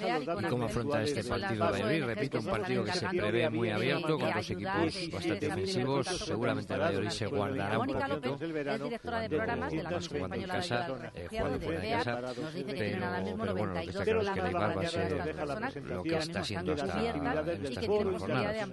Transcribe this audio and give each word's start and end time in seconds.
Vamos 0.00 0.11
¿Y 0.20 0.44
cómo 0.48 0.64
afronta 0.66 1.02
este 1.02 1.24
partido 1.24 1.64
Valladolid? 1.64 2.04
Repito, 2.04 2.38
un 2.38 2.46
partido 2.46 2.84
que 2.84 2.92
se 2.92 3.08
prevé 3.08 3.50
muy 3.50 3.70
abierto, 3.70 4.18
con 4.18 4.32
dos 4.32 4.50
equipos 4.50 5.10
bastante 5.12 5.48
ofensivos. 5.48 6.06
Seguramente 6.06 6.74
el 6.74 6.80
Valladolid 6.80 7.10
se 7.10 7.26
guardará 7.26 7.78
un 7.78 7.86
poquito. 7.86 8.34
Es 8.34 8.82
directora 8.84 9.20
de 9.20 9.28
programas 9.28 9.72
de 9.72 9.82
la 9.82 10.00
jugando 10.00 10.34
en 10.36 10.42
casa, 10.42 10.88
eh, 11.14 11.26
jugando 11.30 11.60
fuera 11.60 11.80
de 11.80 11.90
casa. 11.90 12.20
Nos 12.20 12.54
dice 12.54 12.66
que 12.66 12.74
tienen 12.74 13.02
ahora 13.02 13.20
mismo 13.20 13.42
Pero 13.42 13.54
bueno, 13.54 13.74
lo 13.74 13.80
que 13.80 13.90
está 13.90 14.04
claro 14.04 14.22
es 14.22 14.30
que 14.30 14.40
el 14.40 14.46
Eibar 14.46 14.78
va 14.78 14.82
a 14.82 15.70
ser 15.70 15.84
lo 15.84 16.02
que 16.02 16.16
está 16.16 16.44
siendo 16.44 16.72
hasta 16.72 17.10
en 17.10 17.66
estas 17.66 17.88
últimas 17.88 18.20
jornadas. 18.20 18.68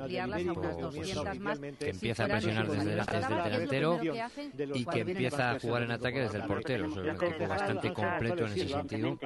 Que 1.80 1.90
empieza 1.90 2.26
a 2.26 2.28
presionar 2.28 2.68
desde 2.68 2.92
el 2.92 3.44
delantero 3.44 4.00
y 4.74 4.86
que 4.86 5.00
empieza 5.00 5.52
a 5.52 5.60
jugar 5.60 5.84
en 5.84 5.92
ataque 5.92 6.20
desde 6.22 6.38
el 6.38 6.44
portero. 6.46 6.86
Es 6.88 6.96
un 6.96 7.10
equipo 7.10 7.48
bastante 7.48 7.94
completo 7.94 8.46
en 8.46 8.54
ese 8.54 8.68
sentido 8.68 9.18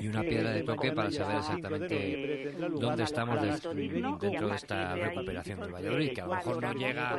y 0.00 0.08
una 0.08 0.22
piedra 0.22 0.50
de 0.50 0.62
toque 0.62 0.92
para 0.92 1.10
saber 1.10 1.31
exactamente 1.38 2.52
dónde 2.70 3.02
estamos 3.04 3.40
dentro 3.40 4.48
de 4.48 4.54
esta 4.54 4.94
recuperación 4.94 5.60
del 5.60 5.74
Valladolid, 5.74 6.12
que 6.12 6.20
a 6.20 6.26
lo 6.26 6.34
mejor 6.36 6.62
no 6.62 6.72
llega 6.74 7.18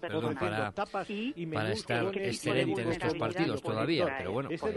perdón, 0.00 0.34
para, 0.34 0.72
para 0.72 1.72
estar 1.72 2.16
excelente 2.18 2.82
en 2.82 2.92
estos 2.92 3.14
partidos 3.14 3.62
todavía, 3.62 4.14
pero 4.18 4.32
bueno, 4.32 4.48
pues, 4.58 4.74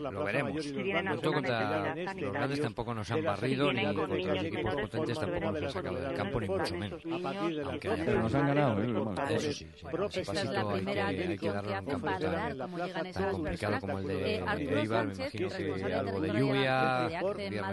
lo 0.00 0.24
veremos. 0.24 0.52
contra 1.22 1.94
los 1.94 2.32
grandes 2.32 2.60
tampoco 2.60 2.94
nos 2.94 3.10
han 3.10 3.24
barrido, 3.24 3.72
ni 3.72 3.84
contra 3.94 4.16
los 4.16 4.44
equipos 4.44 4.74
potentes 4.74 5.18
tampoco 5.18 5.50
nos 5.52 5.62
han 5.62 5.70
sacado 5.70 6.00
del 6.00 6.14
campo, 6.14 6.40
ni 6.40 6.48
mucho 6.48 6.74
menos. 6.76 7.02
Aunque 7.64 7.88
nos 7.88 8.34
han 8.34 8.46
ganado, 8.46 8.82
¿eh? 8.82 9.34
Eso 9.34 9.52
sí, 9.52 9.66
sí. 9.74 9.84
Pasito 10.24 10.70
hay 10.70 10.84
que, 10.84 11.00
hay 11.00 11.38
que 11.38 11.48
darle 11.48 11.78
un 11.78 11.86
campo 11.86 12.06
tan, 12.06 13.12
tan 13.12 13.30
complicado 13.30 13.80
como 13.80 13.98
el 13.98 14.06
de 14.06 14.36
Eibar, 14.80 15.06
me 15.06 15.14
imagino 15.14 15.48
que 15.48 15.94
algo 15.94 16.20
de 16.20 16.28
lluvia, 16.32 17.08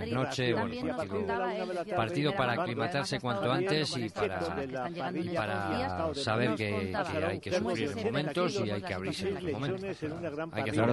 viernes 0.06 0.28
noche, 0.28 0.54
bueno, 0.54 0.98
partido, 0.98 1.96
partido 1.96 2.36
para 2.36 2.54
aclimatarse 2.54 3.20
cuanto 3.20 3.52
antes 3.52 3.98
y 3.98 4.10
para, 4.10 4.40
para 5.36 6.14
saber 6.14 6.56
que, 6.56 6.94
que 7.12 7.26
hay 7.26 7.40
que 7.40 7.52
sufrir 7.52 7.92
en 7.98 8.04
momentos 8.04 8.62
y 8.66 8.72
hay 8.72 8.82
que 8.82 8.94
abrirse 8.94 9.30
en 9.30 9.34
los 9.36 9.54
momentos. 9.54 9.84
Hay 10.52 10.64
que 10.64 10.70
hacer 10.72 10.84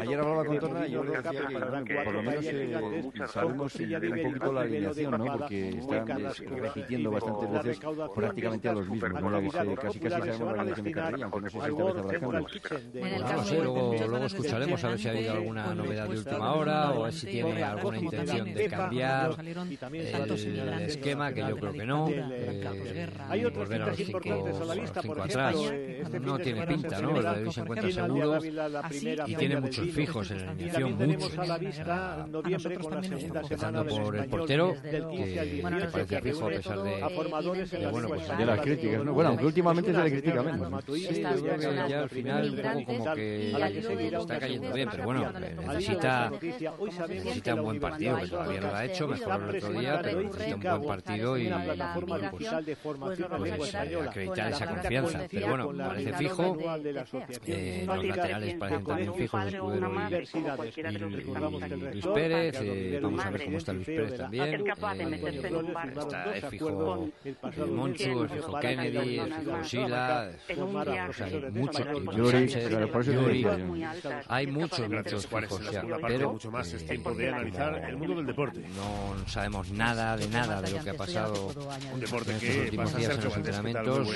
Ayer 0.00 0.20
hablaba 0.20 0.44
con 0.44 0.58
Torna 0.58 0.86
y 0.86 0.92
yo 0.92 1.04
le 1.04 1.16
decía 1.16 1.84
que 1.84 1.94
por 2.04 2.14
lo 2.14 2.22
menos 2.22 2.44
eh, 2.44 2.80
sabemos 3.26 3.74
un 3.74 4.22
poquito 4.22 4.52
la 4.52 4.60
alineación, 4.62 5.10
¿no? 5.18 5.38
Porque 5.38 5.68
están 5.68 6.06
repitiendo 6.06 7.10
bastantes 7.10 7.50
veces 7.52 7.80
prácticamente 8.14 8.68
a 8.68 8.72
los 8.72 8.88
mismos, 8.88 9.12
¿no? 9.12 9.74
Casi 9.76 9.98
casi 9.98 10.20
sabemos 10.20 10.40
la 10.40 10.62
alineación 10.62 10.84
de 10.84 10.92
Carrilla, 10.92 11.24
aunque 11.24 11.40
no 11.40 11.50
sé 11.50 11.60
si 11.60 11.68
esta 11.68 11.84
vez 11.84 11.96
habrá 11.96 12.20
cambios. 12.20 12.52
No 13.30 13.44
sé, 13.44 13.54
luego, 13.56 13.94
luego 14.08 14.26
escucharemos 14.26 14.84
a 14.84 14.88
ver 14.88 14.98
si 14.98 15.08
ha 15.08 15.10
habido 15.10 15.32
alguna 15.32 15.74
novedad 15.74 16.08
de 16.08 16.18
última 16.18 16.52
hora 16.54 16.90
o 16.90 17.02
a 17.02 17.04
ver 17.04 17.12
si 17.12 17.26
tiene 17.26 17.59
alguna 17.62 17.98
intención 17.98 18.54
de 18.54 18.68
cambiar 18.68 19.36
el 19.40 20.82
esquema, 20.82 21.32
que 21.32 21.40
yo 21.40 21.56
creo 21.56 21.72
que 21.72 21.86
no. 21.86 22.08
Eh, 22.10 23.50
volver 23.54 23.82
a 23.82 23.86
los 23.86 23.96
cinco, 23.96 24.20
cinco 24.22 25.22
atrás. 25.22 25.56
No 26.20 26.38
tiene 26.38 26.66
pinta, 26.66 27.00
¿no? 27.00 27.16
El 27.16 27.24
Madrid 27.24 27.50
se 27.50 27.60
encuentra 27.60 27.90
seguro 27.90 28.38
y 29.26 29.34
tiene 29.34 29.60
muchos 29.60 29.88
fijos 29.90 30.30
en 30.30 30.46
la 30.46 30.50
alineación, 30.52 30.98
muchos. 30.98 31.32
Empezando 33.50 33.86
por 33.86 34.16
el 34.16 34.28
portero, 34.28 34.74
que, 34.82 35.60
parece 35.62 36.20
fijo 36.20 36.46
a 36.46 36.48
pesar 36.48 36.82
de, 36.82 37.90
bueno, 37.90 38.08
pues, 38.08 38.38
de 38.38 38.46
las 38.46 38.60
críticas, 38.60 39.04
¿no? 39.04 39.14
Bueno, 39.14 39.30
aunque 39.30 39.46
últimamente 39.46 39.92
se 39.92 40.02
le 40.02 40.10
critica 40.10 40.42
menos. 40.42 40.84
Sí, 40.86 41.22
yo 41.22 41.42
creo 41.42 41.56
que 41.58 41.90
ya 41.90 42.02
al 42.02 42.10
final 42.10 42.84
como 42.86 43.14
que 43.14 43.50
está 43.50 44.38
cayendo 44.38 44.72
bien, 44.72 44.88
pero 44.90 45.04
bueno, 45.04 45.32
necesita, 45.68 46.32
necesita 47.50 47.54
un 47.54 47.62
buen 47.64 47.80
partido, 47.80 48.16
que 48.18 48.28
todavía 48.28 48.60
no 48.60 48.68
lo 48.68 48.76
ha 48.76 48.84
hecho, 48.84 49.08
mejoró 49.08 49.50
el 49.50 49.56
otro 49.56 49.72
día, 49.72 50.00
pero 50.02 50.22
necesita 50.22 50.54
un 50.54 50.82
buen 50.82 50.88
partido 50.88 51.38
y, 51.38 51.48
pues, 52.82 52.98
pues 53.56 53.74
acreditar 53.74 54.52
esa 54.52 54.66
confianza. 54.66 55.20
Pero 55.30 55.48
bueno, 55.48 55.72
parece 55.76 56.12
fijo, 56.14 56.56
eh, 57.46 57.84
los 57.86 58.04
laterales 58.04 58.54
parecen 58.54 58.84
también 58.84 59.14
fijos, 59.14 59.44
Escudero 59.46 59.90
y, 61.60 61.92
Luis 61.92 62.06
Pérez, 62.06 62.56
eh, 62.60 63.00
vamos 63.02 63.24
a 63.24 63.30
ver 63.30 63.44
cómo 63.44 63.58
está 63.58 63.72
Luis 63.72 63.86
Pérez 63.86 64.16
también. 64.16 64.44
Eh, 64.44 64.74
está, 66.00 66.36
es 66.36 66.44
fijo 66.46 67.08
Monchu, 67.68 68.24
es 68.24 68.32
fijo 68.32 68.58
Kennedy, 68.60 69.18
es 69.18 69.34
fijo 69.34 69.64
Sila, 69.64 70.30
hay 70.48 70.56
muchos, 70.56 71.20
hay 74.28 74.46
muchos, 74.46 74.88
muchos 74.90 75.26
fijos 75.26 75.60
pero 76.06 76.32
mucho 76.32 76.50
más 76.50 76.72
es 76.72 76.86
tiempo 76.86 77.14
de 77.14 77.30
analizar 77.40 77.84
el 77.88 77.96
mundo 77.96 78.16
del 78.16 78.26
deporte. 78.26 78.60
No 78.76 79.28
sabemos 79.28 79.70
nada 79.70 80.16
de 80.16 80.28
nada 80.28 80.62
de 80.62 80.70
lo 80.70 80.82
que 80.82 80.90
ha 80.90 80.94
pasado 80.94 81.52
un 81.92 82.00
deporte 82.00 82.32
en 82.32 82.40
que 82.40 82.48
estos 82.48 82.64
últimos 82.64 82.96
días 82.96 83.14
en 83.14 83.24
los 83.24 83.36
entrenamientos. 83.36 84.08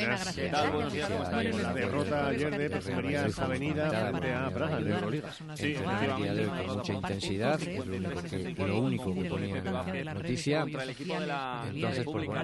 La 1.62 1.72
derrota 1.72 2.26
ayer 2.28 2.58
de 2.58 2.70
Perfumerías 2.70 3.38
Avenida 3.38 3.90
frente 4.10 4.34
a 4.34 4.50
Praga 4.50 4.80
de 4.80 4.90
Euroliga. 4.90 5.30
Sí, 5.54 5.74
con 5.74 6.76
mucha 6.76 6.92
intensidad, 6.92 7.62
es 7.62 8.58
lo 8.58 8.80
único 8.80 9.14
que 9.14 9.24
ponía 9.24 9.58
en 9.58 10.04
la 10.04 10.14
noticia. 10.14 10.62
Entonces, 10.62 12.04
pues 12.04 12.26
bueno, 12.26 12.42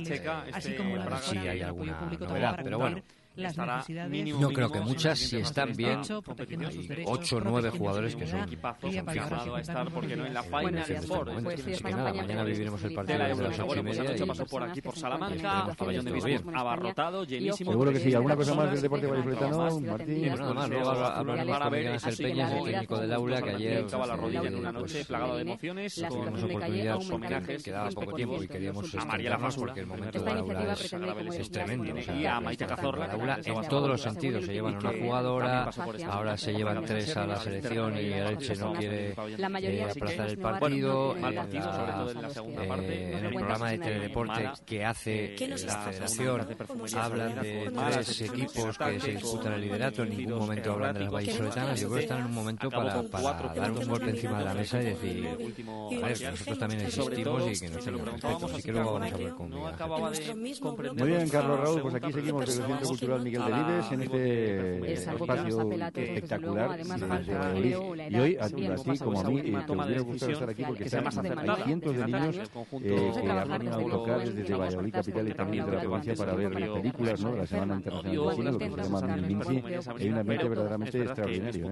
sí 1.23 1.39
hay 1.39 1.63
alguna 1.63 2.01
novedad, 2.19 2.61
pero 2.63 2.79
bueno 2.79 3.03
las 3.43 3.57
necesidades. 3.57 4.39
No 4.39 4.49
creo 4.51 4.71
que 4.71 4.81
muchas, 4.81 5.19
si 5.19 5.39
están 5.39 5.73
bien, 5.75 6.01
hay 6.01 7.05
8 7.05 7.37
o 7.37 7.41
9 7.41 7.71
jugadores 7.71 8.17
que 8.17 8.27
son, 8.27 8.49
fijos. 8.49 8.77
a 9.57 9.61
estar 9.61 9.91
porque 9.91 10.17
no 10.17 10.27
en 10.27 10.35
la 10.35 10.43
Final 10.43 10.79
Sport. 10.79 11.43
Pues 11.43 11.61
sí, 11.63 11.73
que 11.83 11.91
nada, 11.91 12.13
mañana 12.13 12.45
viviremos 12.45 12.83
el 12.85 12.95
partido 12.95 13.19
de 13.19 13.29
las 13.29 13.59
8 13.59 13.77
y 13.77 13.83
media. 13.83 14.05
Pues 14.05 14.23
pasó 14.23 14.47
por 14.47 14.63
aquí, 14.63 14.81
por 14.81 14.97
Salamanca, 14.97 15.75
pabellón 15.77 16.05
de 16.05 16.13
Bisbee 16.13 16.41
abarrotado, 16.55 17.25
llenísimo. 17.25 17.73
Seguro 17.73 17.93
que 17.93 18.01
sí. 18.01 18.15
¿Alguna 18.15 18.37
cosa 18.37 18.55
más 18.55 18.71
del 18.73 18.83
deporte 18.83 19.07
vallisoletano, 19.07 19.81
Martín? 19.81 20.27
Nada 20.27 20.55
más, 20.55 20.69
luego 20.69 20.91
hablaremos 20.91 21.59
con 21.59 21.73
Miguel 21.73 21.93
Ángel 21.93 22.17
Peñas, 22.17 22.53
el 22.53 22.65
técnico 22.65 22.99
del 22.99 23.13
aula, 23.13 23.43
que 23.43 23.51
ayer 23.51 23.73
estaba 23.85 24.07
la 24.07 24.17
rodilla 24.17 24.49
en 24.49 24.55
una 24.57 24.73
noche 24.73 25.05
plagado 25.05 25.37
de 25.37 25.43
emociones. 25.43 25.95
Tuvimos 25.95 26.43
oportunidad, 26.43 26.97
homenajes, 26.97 27.63
quedaba 27.63 27.91
poco 27.91 28.13
tiempo 28.13 28.43
y 28.43 28.49
queríamos 28.49 28.95
a 28.95 29.05
María 29.05 29.31
la 29.31 29.51
porque 29.51 29.81
el 29.81 29.87
momento 29.87 30.23
del 30.23 30.39
aula 30.39 30.75
es 30.75 31.51
tremendo. 31.51 31.95
Y 31.99 32.27
a 32.27 32.41
Maite 32.41 32.67
Cazorla, 32.67 33.09
en 33.45 33.69
todos 33.69 33.89
los 33.89 34.01
sentidos. 34.01 34.47
Se 34.47 34.53
llevan 34.53 34.77
una 34.77 34.93
jugadora, 34.93 35.71
ahora 36.09 36.37
se 36.37 36.53
llevan 36.53 36.85
tres 36.85 37.17
a 37.17 37.27
la 37.27 37.37
selección 37.37 37.97
y 37.97 38.13
el 38.13 38.27
Elche 38.27 38.57
no 38.57 38.73
quiere 38.73 39.11
eh, 39.11 39.85
aplazar 39.85 40.29
el 40.29 40.39
partido. 40.39 41.17
En 41.17 43.25
el 43.25 43.35
programa 43.35 43.71
de 43.71 43.79
teledeporte 43.79 44.51
que 44.65 44.85
hace 44.85 45.37
la 45.67 45.79
federación 45.79 46.47
hablan 46.97 47.41
de 47.41 47.71
tres 47.71 48.21
equipos 48.21 48.79
que 48.79 49.01
se 49.01 49.11
disputan 49.13 49.55
el 49.55 49.61
liderato. 49.63 50.03
En 50.03 50.17
ningún 50.17 50.39
momento 50.39 50.73
hablan 50.73 50.95
de 50.95 51.01
las 51.01 51.11
vallisoletanas. 51.11 51.81
Yo 51.81 51.89
creo 51.89 51.99
que 51.99 52.05
están 52.05 52.21
en 52.21 52.27
un 52.27 52.35
momento 52.35 52.71
para, 52.71 53.03
para 53.03 53.55
dar 53.55 53.71
un 53.71 53.89
golpe 53.89 54.11
encima 54.11 54.39
de 54.39 54.45
la 54.45 54.55
mesa 54.55 54.81
y 54.81 54.85
decir, 54.85 55.29
a 55.29 56.07
ver, 56.07 56.31
nosotros 56.31 56.59
también 56.59 56.81
existimos 56.83 57.51
y 57.51 57.61
que 57.61 57.69
nos 57.69 57.85
tenemos 57.85 58.13
respeto. 58.13 58.47
Así 58.47 58.63
que 58.63 58.73
luego 58.73 58.93
vamos 58.95 59.13
a 59.13 59.15
hablar 59.15 59.35
con 59.35 59.51
Muy 60.97 61.09
bien, 61.09 61.29
Carlos 61.29 61.61
Raúl, 61.61 61.83
pues 61.83 61.95
aquí 61.95 62.13
seguimos 62.13 62.47
desde 62.47 62.65
el 62.65 62.71
Cultural 63.21 63.25
Miguel 63.25 63.43
Delibes 63.45 63.93
en 63.93 64.03
este 64.03 64.93
espacio 64.93 65.73
espectacular. 65.95 66.81
Y 68.11 68.17
hoy, 68.17 68.37
a, 68.41 68.49
ti 68.49 68.99
como 68.99 69.21
a 69.21 69.25
mí, 69.25 69.43
te 69.43 69.73
hubiera 69.73 70.01
gustado 70.03 70.33
estar 70.33 70.51
aquí 70.51 70.65
porque 70.65 70.85
hay 70.85 71.65
cientos 71.65 71.97
de 71.97 72.07
niños 72.07 72.37
que 72.81 73.31
han 73.31 73.49
venido 73.49 73.73
a 73.73 73.77
autocar 73.77 74.33
desde 74.33 74.55
Valladolid 74.55 74.93
capital 74.93 75.29
y 75.29 75.35
también 75.35 75.67
de 75.67 75.73
la 75.73 75.81
provincia 75.81 76.15
para 76.15 76.35
ver 76.35 76.53
películas, 76.53 77.21
¿no? 77.21 77.37
La 77.37 77.47
Semana 77.47 77.75
Internacional 77.77 78.27
del 78.27 78.35
Cine, 78.37 78.53
lo 78.53 78.59
que 78.59 78.71
se 78.71 78.83
llama 78.83 79.15
el 79.15 79.23
MINCI. 79.23 79.65
Hay 79.99 80.09
un 80.09 80.19
ambiente 80.19 80.49
verdaderamente 80.49 81.03
extraordinario. 81.03 81.71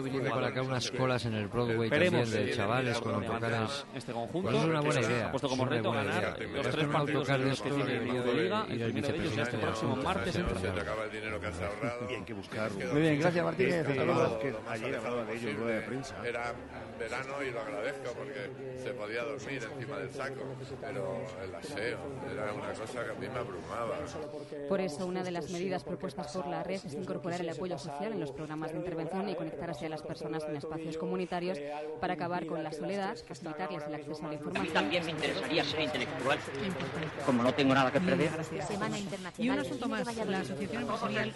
Vine 0.00 0.30
para 0.30 0.46
acá 0.48 0.62
unas 0.62 0.90
colas 0.90 1.24
en 1.26 1.34
el 1.34 1.48
Broadway 1.48 1.90
también 1.90 2.30
de 2.30 2.50
chavales 2.52 3.00
con 3.00 3.14
autocares. 3.14 3.86
Este 3.94 4.12
conjunto 4.12 4.50
es 4.50 4.64
una 4.64 4.80
buena 4.80 5.00
idea. 5.00 5.26
Ha 5.26 5.30
puesto 5.30 5.48
como 5.48 5.64
reto 5.64 5.92
ganar 5.92 6.36
los 6.54 6.68
tres 6.68 6.86
partidos 6.86 7.60
que 7.60 7.70
tiene 7.70 8.00
de 8.00 8.34
Liga 8.34 8.66
y 8.68 8.80
el 8.80 8.92
primero 8.92 9.18
de 9.18 9.42
este 9.42 9.56
próximo 9.80 9.96
martes 9.96 10.36
en 10.36 10.46
te 10.46 10.80
acaba 10.80 11.04
el 11.04 11.10
dinero 11.10 11.40
que 11.40 11.46
has 11.46 11.60
ahorrado. 11.60 12.10
Y 12.10 12.14
hay 12.14 12.22
que 12.22 12.34
buscarlo. 12.34 12.92
Muy 12.92 13.00
bien, 13.00 13.20
gracias 13.20 13.44
Martínez. 13.44 13.86
ayer 14.68 14.96
hablaba 14.96 15.24
de 15.24 15.36
ello 15.36 15.48
en 15.48 15.56
rueda 15.56 15.74
de 15.76 15.82
prensa. 15.82 16.14
Era 16.26 16.54
verano 16.98 17.42
y 17.42 17.50
lo 17.50 17.60
agradezco 17.60 18.12
porque 18.12 18.50
se 18.82 18.90
podía 18.90 19.24
dormir 19.24 19.68
encima 19.74 19.98
del 19.98 20.10
saco, 20.10 20.42
pero 20.80 21.22
el 21.42 21.54
aseo 21.54 21.98
era 22.30 22.52
una 22.52 22.72
cosa 22.72 23.04
que 23.04 23.10
a 23.10 23.14
mí 23.14 23.28
me 23.28 23.38
abrumaba. 23.38 23.96
Por 24.68 24.80
eso, 24.80 25.06
una 25.06 25.22
de 25.22 25.30
las 25.30 25.50
medidas 25.50 25.82
propuestas 25.84 26.32
por 26.32 26.46
la 26.46 26.62
red 26.62 26.80
es 26.84 26.94
incorporar 26.94 27.40
el 27.40 27.48
apoyo 27.48 27.78
social 27.78 28.12
en 28.12 28.20
los 28.20 28.32
programas 28.32 28.72
de 28.72 28.78
intervención 28.78 29.28
y 29.28 29.34
conectar 29.34 29.70
así 29.70 29.86
a 29.86 29.88
las 29.88 30.02
personas 30.02 30.44
en 30.44 30.56
espacios 30.56 30.98
comunitarios 30.98 31.58
para 32.00 32.14
acabar 32.14 32.46
con 32.46 32.62
la 32.62 32.72
soledad, 32.72 33.16
facilitarles 33.26 33.84
el 33.86 33.94
acceso 33.94 34.24
a 34.24 34.28
la 34.28 34.34
información. 34.34 34.56
A 34.56 34.68
mí 34.68 34.68
también 34.68 35.04
me 35.04 35.12
interesaría 35.12 35.64
ser 35.64 35.80
intelectual, 35.80 36.38
como 37.24 37.42
no 37.42 37.54
tengo 37.54 37.74
nada 37.74 37.90
que 37.90 38.00
perder. 38.00 38.30
Semana 38.66 38.98
Internacional 38.98 39.69
La 40.28 40.38
Asociación 40.40 40.82
Empresarial 40.82 41.32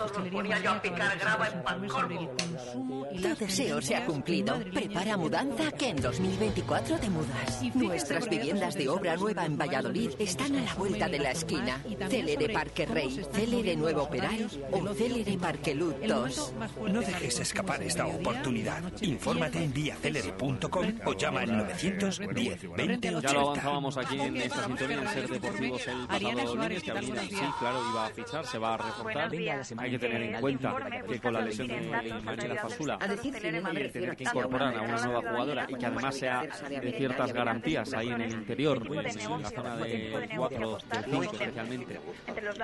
Tu 3.36 3.44
deseo 3.44 3.80
se 3.80 3.96
ha 3.96 4.06
cumplido. 4.06 4.58
Prepara 4.72 5.16
mudanza 5.16 5.70
que 5.72 5.88
en 5.90 5.96
2024 5.96 6.98
te 6.98 7.10
mudas. 7.10 7.62
Nuestras 7.74 8.28
viviendas 8.28 8.74
de 8.74 8.88
obra 8.88 9.16
nueva 9.16 9.44
en 9.46 9.56
Valladolid 9.58 10.10
están 10.18 10.56
a 10.56 10.62
la 10.62 10.74
vuelta 10.74 11.08
de 11.08 11.18
la 11.18 11.30
esquina. 11.30 11.80
Celere 12.08 12.48
Parque 12.48 12.86
Rey, 12.86 13.20
Celere 13.32 13.76
Nuevo 13.76 14.08
Peral 14.08 14.48
o 14.72 14.94
Celere 14.94 15.38
Parque 15.38 15.74
Luz 15.74 15.94
2. 16.06 16.54
No 16.90 17.00
dejes 17.00 17.40
escapar 17.40 17.82
esta 17.82 18.06
oportunidad. 18.06 18.82
Infórmate 19.00 19.62
en 19.62 19.72
viacelere.com 19.72 20.86
o 21.04 21.12
llama 21.14 21.40
al 21.40 21.56
910 21.56 22.76
20 22.76 23.20
Ya 23.20 23.32
lo 23.32 23.40
avanzábamos 23.40 23.96
aquí 23.96 24.20
en 24.20 24.36
esta 24.36 24.64
sintonía 24.64 25.02
en 25.02 25.08
Ser 25.08 25.28
Deportivos 25.28 25.86
el 25.86 26.06
pasado 26.06 26.54
lunes, 26.54 26.82
que 26.82 26.90
Avenida 26.90 27.22
sí, 27.22 27.36
claro, 27.58 27.80
iba 27.90 28.06
a 28.06 28.10
fichar, 28.24 28.46
se 28.46 28.58
va 28.58 28.74
a 28.74 28.76
reforzar. 28.76 29.30
Hay 29.78 29.90
que 29.90 29.98
tener 29.98 30.22
en 30.22 30.40
cuenta 30.40 30.76
que 31.08 31.20
con 31.20 31.32
la 31.32 31.40
lesión 31.40 31.68
de 31.68 32.20
Marcela 32.24 32.62
Fasula 32.62 32.98
tener 32.98 34.16
que 34.16 34.24
incorporar 34.24 34.76
a 34.76 34.82
una 34.82 35.04
nueva 35.04 35.20
jugadora 35.20 35.66
y 35.68 35.74
que 35.74 35.86
además 35.86 36.16
sea 36.16 36.42
de 36.42 36.92
ciertas 36.92 37.32
garantías 37.32 37.92
ahí 37.94 38.08
en 38.08 38.20
el 38.20 38.32
interior, 38.32 38.82
en 38.86 39.42
la 39.42 39.50
zona 39.50 39.76
de 39.76 40.28
4 40.36 40.78
del 40.92 41.04
5 41.04 41.22
especialmente. 41.22 42.00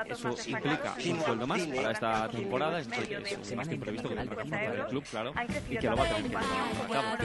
Eso 0.08 0.34
implica 0.46 0.94
un 1.10 1.20
sueldo 1.20 1.46
más 1.46 1.66
para 1.66 1.90
esta 1.92 2.28
temporada, 2.28 2.80
es 2.80 2.88
decir, 2.88 3.56
más 3.56 3.68
que 3.68 3.74
imprevisto 3.74 4.08
que 4.08 4.14
que 4.14 4.66
el 4.66 4.86
club, 4.86 5.04
claro, 5.10 5.32
y 5.68 5.76
que 5.76 5.88
lo 5.88 5.96
va 5.96 6.04
a 6.04 6.08
tener 6.08 6.22
que 6.22 6.28
llevar. 6.28 7.18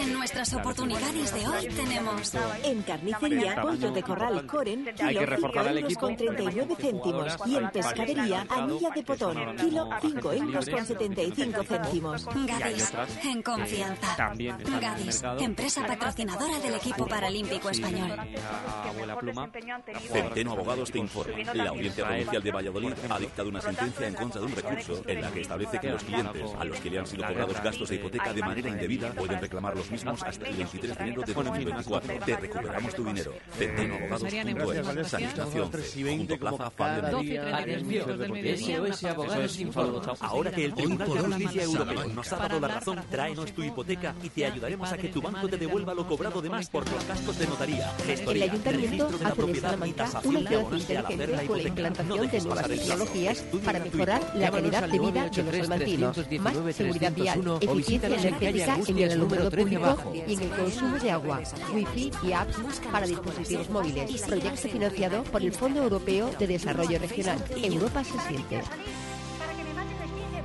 En 0.00 0.12
nuestras 0.12 0.54
oportunidades 0.54 1.34
de 1.34 1.46
hoy 1.46 1.68
tenemos 1.68 2.34
en 2.64 2.82
carnicería 2.82 3.60
pollo 3.60 3.90
de 3.90 4.02
corral 4.02 4.46
Coren, 4.46 4.84
kilo 4.84 5.20
5 5.36 5.60
euros 5.68 5.96
con 5.96 6.16
39 6.36 6.76
céntimos 6.78 7.36
y 7.46 7.56
en 7.56 7.70
pescadería 7.70 8.46
anilla 8.48 8.90
de 8.90 9.02
potón, 9.02 9.56
kilo 9.56 9.88
5 10.00 10.32
euros 10.32 10.68
con 10.68 10.86
75 10.86 11.62
céntimos. 11.64 12.26
Gadis, 12.26 12.92
en 13.24 13.42
confianza. 13.42 14.34
Gadis, 14.80 15.22
empresa 15.40 15.86
patrocinadora 15.86 16.58
del 16.58 16.74
equipo 16.74 17.06
paralímpico 17.06 17.70
español. 17.70 18.12
Centeno 20.12 20.52
Abogados 20.52 20.90
te 20.90 20.98
informa. 20.98 21.54
La 21.54 21.70
Audiencia 21.70 22.06
Provincial 22.06 22.42
de 22.42 22.50
Valladolid 22.50 22.92
ha 23.08 23.18
dictado 23.18 23.48
una 23.48 23.60
sentencia 23.60 24.06
en 24.06 24.14
contra 24.14 24.40
de 24.40 24.46
un 24.46 24.54
recurso 24.54 25.02
en 25.06 25.20
la 25.20 25.30
que 25.30 25.40
establece 25.40 25.78
que 25.78 25.90
los 25.90 26.04
clientes 26.04 26.50
a 26.58 26.64
los 26.64 26.80
que 26.80 26.90
le 26.90 26.98
han 26.98 27.06
sido 27.06 27.26
cobrados 27.26 27.62
gastos 27.62 27.88
de 27.88 27.94
hipoteca 27.96 28.32
de 28.32 28.40
manera 28.40 28.68
indebida 28.68 29.12
pueden 29.12 29.40
reclamar 29.40 29.76
los 29.76 29.90
mismos 29.90 30.22
hasta 30.22 30.48
el 30.48 30.56
23 30.56 30.98
de 30.98 31.04
enero 31.04 31.22
de 31.22 31.34
2024. 31.34 32.18
Te 32.24 32.36
recuperamos 32.36 32.94
tu 32.94 33.04
dinero. 33.04 33.32
Centeno 33.56 33.94
Abogados.es. 33.96 35.08
Sanitación 35.08 35.70
junto 36.18 36.38
Plaza 36.38 36.72
Ahora 40.20 40.50
que 40.50 40.64
el 40.64 40.74
Tribunal 40.74 41.08
de 41.08 41.20
Justicia 41.20 41.62
Europeo 41.62 42.08
nos 42.08 42.32
ha 42.32 42.36
dado 42.36 42.60
la 42.60 42.68
razón, 42.68 43.00
tráenos 43.10 43.52
tu 43.52 43.62
hipoteca 43.62 44.14
y 44.22 44.28
te 44.28 44.46
ayudaremos 44.46 44.92
a 44.92 44.96
que 44.96 45.08
tu 45.08 45.22
banco 45.22 45.48
te 45.48 45.56
devuelva 45.56 45.94
lo 45.94 46.06
cobrado 46.06 46.42
de 46.42 46.50
más 46.50 46.68
por 46.68 46.88
los 46.90 47.06
gastos 47.06 47.38
de 47.38 47.46
notaría, 47.46 47.88
gestoría, 48.04 48.44
el 48.44 48.50
Ayuntamiento 48.50 49.10
hace 49.24 49.42
de 50.88 51.62
la 51.62 51.68
implantación 51.68 52.30
de 52.30 52.40
nuevas 52.40 52.68
tecnologías 52.68 53.44
para 53.64 53.78
mejorar 53.80 54.32
la 54.34 54.50
calidad 54.50 54.88
de 54.88 54.98
vida 54.98 55.28
de 55.28 55.42
los 55.42 55.56
salmantinos, 55.56 56.16
más 56.40 56.74
seguridad 56.74 57.12
vial, 57.12 57.58
eficiencia 57.60 58.08
energética 58.08 58.78
en 58.86 58.98
el 58.98 59.12
alumbrado 59.12 59.50
público 59.50 60.12
y 60.14 60.32
en 60.32 60.42
el 60.42 60.50
consumo 60.50 60.98
de 60.98 61.10
agua, 61.10 61.42
wifi 61.74 62.10
y 62.22 62.32
apps 62.32 62.56
para 62.90 63.06
dispositivos 63.06 63.68
móviles. 63.70 64.22
Proyecto 64.22 64.68
financiado 64.68 65.22
por 65.24 65.42
el 65.42 65.52
Fondo 65.52 65.82
Europeo 65.82 66.07
de 66.08 66.46
Desarrollo 66.46 66.98
Regional. 66.98 67.38
Europa 67.62 68.02
se 68.02 68.18
siente. 68.26 68.62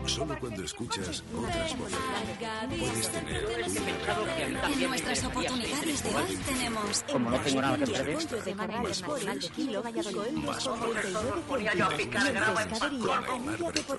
Solo 0.05 0.37
cuando 0.39 0.63
escuchas 0.63 1.23
otras 1.35 1.77
voces 1.77 1.97
puedes 2.79 3.09
tener 3.11 3.45
En 4.81 4.89
nuestras 4.89 5.23
oportunidades 5.23 6.03
de 6.03 6.15
hoy 6.15 6.37
tenemos... 6.45 7.03
Como 7.11 7.29
no 7.29 7.39
tengo 7.39 7.61
nada 7.61 7.77
que 7.77 7.87
perder. 7.87 8.17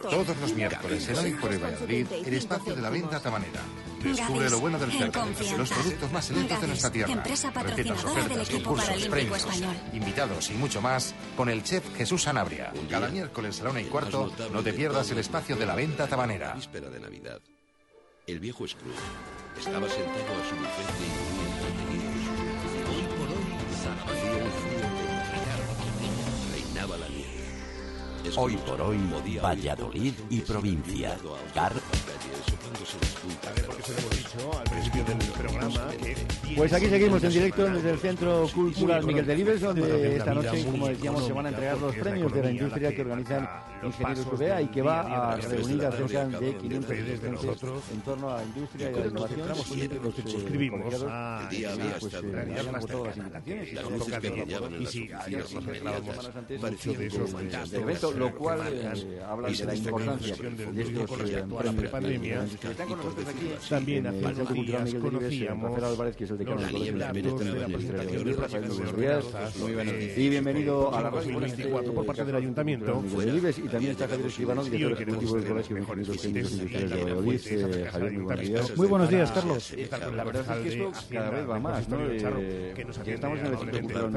Todos 0.02 0.36
los 0.36 0.54
miércoles 0.54 1.08
en 1.08 1.18
Hoy 1.18 1.32
por 1.34 1.62
Valladolid, 1.62 2.06
el 2.12 2.34
espacio 2.34 2.74
de 2.74 2.82
la 2.82 2.90
venta 2.90 3.20
tabanera. 3.20 3.60
Descubre 4.02 4.50
lo 4.50 4.60
bueno 4.60 4.78
del 4.78 4.92
cerdo, 4.92 5.24
los 5.56 5.70
productos 5.70 6.12
más 6.12 6.26
selectos 6.26 6.60
de 6.60 6.66
nuestra 6.66 6.90
tierra, 6.90 7.12
empresa 7.12 7.50
patrocinadora 7.50 8.28
del 8.28 8.40
equipo 8.42 8.74
paralímpico 8.74 9.36
español. 9.36 9.74
invitados 9.94 10.50
y 10.50 10.54
mucho 10.54 10.82
más 10.82 11.14
con 11.34 11.48
el 11.48 11.62
chef 11.62 11.82
Jesús 11.96 12.24
Sanabria. 12.24 12.70
Cada 12.90 13.08
miércoles 13.08 13.58
a 13.62 13.64
la 13.64 13.70
una 13.70 13.80
y 13.80 13.84
cuarto 13.84 14.30
no 14.52 14.62
te 14.62 14.74
pierdas 14.74 15.10
el 15.10 15.18
espacio 15.18 15.56
de 15.56 15.64
la 15.64 15.74
venta 15.74 15.93
tabanera. 15.96 16.54
Víspera 16.54 16.90
de 16.90 17.00
Navidad, 17.00 17.40
el 18.26 18.40
viejo 18.40 18.66
Scrooge 18.66 18.98
estaba 19.58 19.88
sentado 19.88 20.32
a 20.34 20.44
su 20.48 20.56
bufete 20.56 21.04
y 21.04 21.40
entretenido. 21.46 22.10
Hoy 22.90 23.02
por 23.16 23.28
hoy, 23.28 23.46
hacía 24.10 24.44
el 24.44 24.50
frío 24.50 24.86
que 24.98 26.52
reinaba 26.52 26.96
la 26.96 27.08
nieve. 27.08 27.44
Hoy 28.36 28.56
por 28.56 28.80
hoy, 28.80 28.98
Valladolid 29.42 30.14
y 30.30 30.40
provincia. 30.40 31.16
Car 31.52 31.72
pues 36.56 36.72
aquí 36.72 36.86
seguimos 36.86 37.22
en 37.24 37.30
directo 37.30 37.64
desde 37.64 37.90
el 37.90 37.98
Centro 37.98 38.48
Cultural 38.54 39.04
Miguel 39.04 39.26
Delibes, 39.26 39.60
donde 39.60 40.16
esta 40.16 40.34
noche, 40.34 40.64
como 40.64 40.88
decíamos, 40.88 41.26
se 41.26 41.32
van 41.32 41.46
a 41.46 41.48
entregar 41.50 41.78
los 41.78 41.94
premios 41.96 42.32
de 42.32 42.42
la 42.42 42.50
industria 42.50 42.94
que 42.94 43.02
organizan 43.02 43.48
Ingenieros 43.82 44.26
UBA 44.26 44.62
y 44.62 44.66
que 44.68 44.82
va 44.82 45.32
a 45.32 45.36
reunir 45.36 45.84
a 45.84 45.92
cerca 45.92 46.26
de 46.26 46.56
500 46.56 46.90
asistentes 46.90 47.44
en 47.92 48.00
torno 48.00 48.30
a 48.30 48.36
la 48.36 48.44
industria 48.44 48.90
y 48.90 48.94
a 48.94 49.00
la 49.00 49.06
innovación. 49.06 49.48
Los 49.48 50.14
suscribimos 50.14 51.04
a 51.08 51.48
pues, 52.00 52.22
realidad 52.22 52.64
las 52.72 53.16
invitaciones 53.16 53.68
y 54.80 54.86
si 54.86 55.08
nos 55.08 55.66
reclamamos 55.66 56.16
mucho 56.60 56.92
de 56.92 57.06
esos 57.06 57.34
evento, 57.72 58.12
lo 58.12 58.34
cual 58.34 58.60
habla 59.26 59.48
de 59.48 59.64
la 59.64 59.74
importancia 59.74 60.36
de 60.36 60.82
estos 60.82 61.10
premios 61.90 62.56
también 63.68 64.06
unos 64.06 64.52
días 64.54 64.94
conocíamos 64.94 65.80
los 65.80 66.72
liberatos 66.72 67.40
de 67.40 67.58
la 67.58 67.66
presentación 67.66 68.28
Y 70.16 70.28
bienvenido 70.28 70.94
a 70.94 71.02
la 71.02 71.10
Radio 71.10 71.40
24 71.40 71.92
por 71.92 72.06
parte 72.06 72.24
del 72.24 72.36
Ayuntamiento. 72.36 73.04
Y 73.04 73.68
también 73.68 73.92
está 73.92 74.08
Javier 74.08 74.28
Escribano, 74.28 74.64
director 74.64 74.92
ejecutivo 74.92 75.36
del 75.36 75.44
Colegio 75.44 75.76
de 75.76 75.82
Ingenieros 75.82 76.22
Técnicos 76.22 76.52
Industriales 76.52 76.90
de 76.90 77.02
Valladolid. 77.02 77.40
Javier, 77.90 78.12
muy 78.12 78.22
buenos 78.24 78.40
días. 78.40 78.76
Muy 78.76 78.86
buenos 78.86 79.10
días, 79.10 79.32
Carlos. 79.32 79.74
La 80.14 80.24
verdad 80.24 80.58
es 80.58 80.62
que 80.62 80.68
esto 80.68 80.92
cada 81.10 81.30
vez 81.30 81.48
va 81.48 81.58
más, 81.60 81.88
¿no? 81.88 82.00
Estamos 82.04 83.38
en 83.40 83.46
el 83.46 83.58
Centro 83.58 83.80
Cultural. 83.80 84.10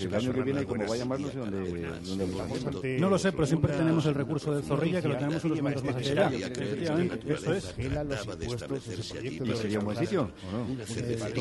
El 0.00 0.14
año 0.14 0.32
que 0.32 0.42
viene, 0.42 0.64
como 0.64 0.86
vaya 0.86 1.04
más, 1.04 1.20
no 1.20 1.30
sé 1.30 1.38
dónde 1.38 2.98
No 2.98 3.10
lo 3.10 3.18
sé, 3.18 3.32
pero 3.32 3.46
siempre 3.46 3.72
tenemos 3.72 4.06
el 4.06 4.14
recurso 4.14 4.54
del 4.54 4.62
Zorrilla, 4.62 5.02
que 5.02 5.08
lo 5.08 5.16
tenemos 5.16 5.44
unos 5.44 5.62
metros 5.62 5.84
más 5.84 5.96
allá. 5.96 6.30
Efectivamente, 6.30 7.32
eso 7.32 7.54
es 7.54 7.74
sería 9.54 9.78
un 9.78 9.84
buen 9.84 9.96
sitio? 9.96 10.30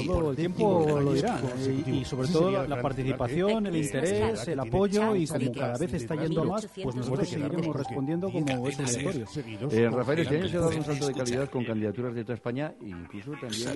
todo 0.06 0.32
el 0.32 0.36
tiempo 0.36 1.00
lo 1.02 1.14
dirá. 1.14 1.42
Y, 1.86 2.06
sobre 2.06 2.28
todo 2.28 2.68
la 2.68 2.82
participación, 2.82 3.68
el 3.68 3.76
interés, 3.76 4.48
el 4.48 4.60
apoyo 4.60 5.16
y 5.16 5.28
como 5.28 5.52
cada 5.52 5.78
vez 5.78 5.94
está 5.94 6.16
yendo 6.16 6.46
más, 6.46 6.68
pues 6.82 6.96
nosotros 6.96 7.28
seguiremos 7.28 7.76
respondiendo 7.76 8.32
como 8.32 8.68
es 8.68 8.80
obligatorio. 8.80 9.28
Eh, 9.72 9.90
Rafael, 9.90 10.20
este 10.20 10.38
año 10.38 10.48
se 10.48 10.58
ha 10.58 10.60
dado 10.62 10.76
un 10.76 10.84
salto 10.84 11.08
de 11.08 11.14
calidad 11.14 11.50
con 11.50 11.66
candidaturas 11.66 12.16
de 12.16 12.24
toda 12.24 12.36
España 12.36 12.74
e 12.82 12.90
incluso 12.90 13.32
también 13.40 13.70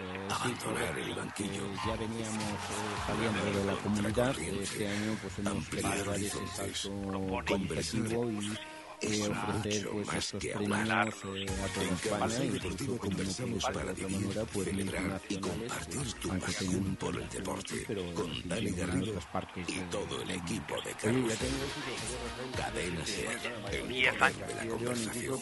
eh, 0.00 0.20
abandonar 0.30 0.98
el 0.98 1.14
banquillo. 1.14 1.62
ya 1.86 1.96
veníamos 1.96 2.44
saliendo 3.06 3.58
de 3.58 3.64
la 3.64 3.74
comunidad. 3.82 4.38
Este 4.38 4.88
año 4.88 5.16
pues 5.20 5.38
hemos 5.38 6.06
dar 6.06 6.16
ese 6.16 6.46
salto 6.46 7.44
competitivo 7.46 8.30
y 8.30 8.50
eh, 9.02 9.28
ofrecer 9.28 9.88
pues 9.88 10.16
estos 10.18 10.44
premios 10.44 10.78
eh, 10.78 11.46
a 11.48 11.68
toda 11.74 11.86
España 11.92 12.44
incluso 12.44 12.98
como 12.98 13.10
no 13.10 13.16
puede 13.16 13.30
ser 13.30 13.48
de 13.48 13.56
otra 13.56 14.08
manera 14.08 14.44
pues 14.52 14.68
y 15.28 15.38
compartir 15.38 16.12
tu 16.20 16.28
pasión 16.38 16.96
por 16.96 17.16
el 17.16 17.28
deporte 17.28 17.86
con 18.14 18.48
Dani 18.48 18.70
Garrido 18.70 19.14
y 19.56 19.80
todo 19.90 20.22
el 20.22 20.30
equipo 20.30 20.74
de 20.84 20.92
Carlos. 21.00 21.34
Cadena 22.56 23.06
Ser 23.06 23.38
el 23.72 23.88
10 23.88 24.22
años 24.22 24.48
de 24.48 24.54
la 24.54 24.66
conversación 24.66 25.38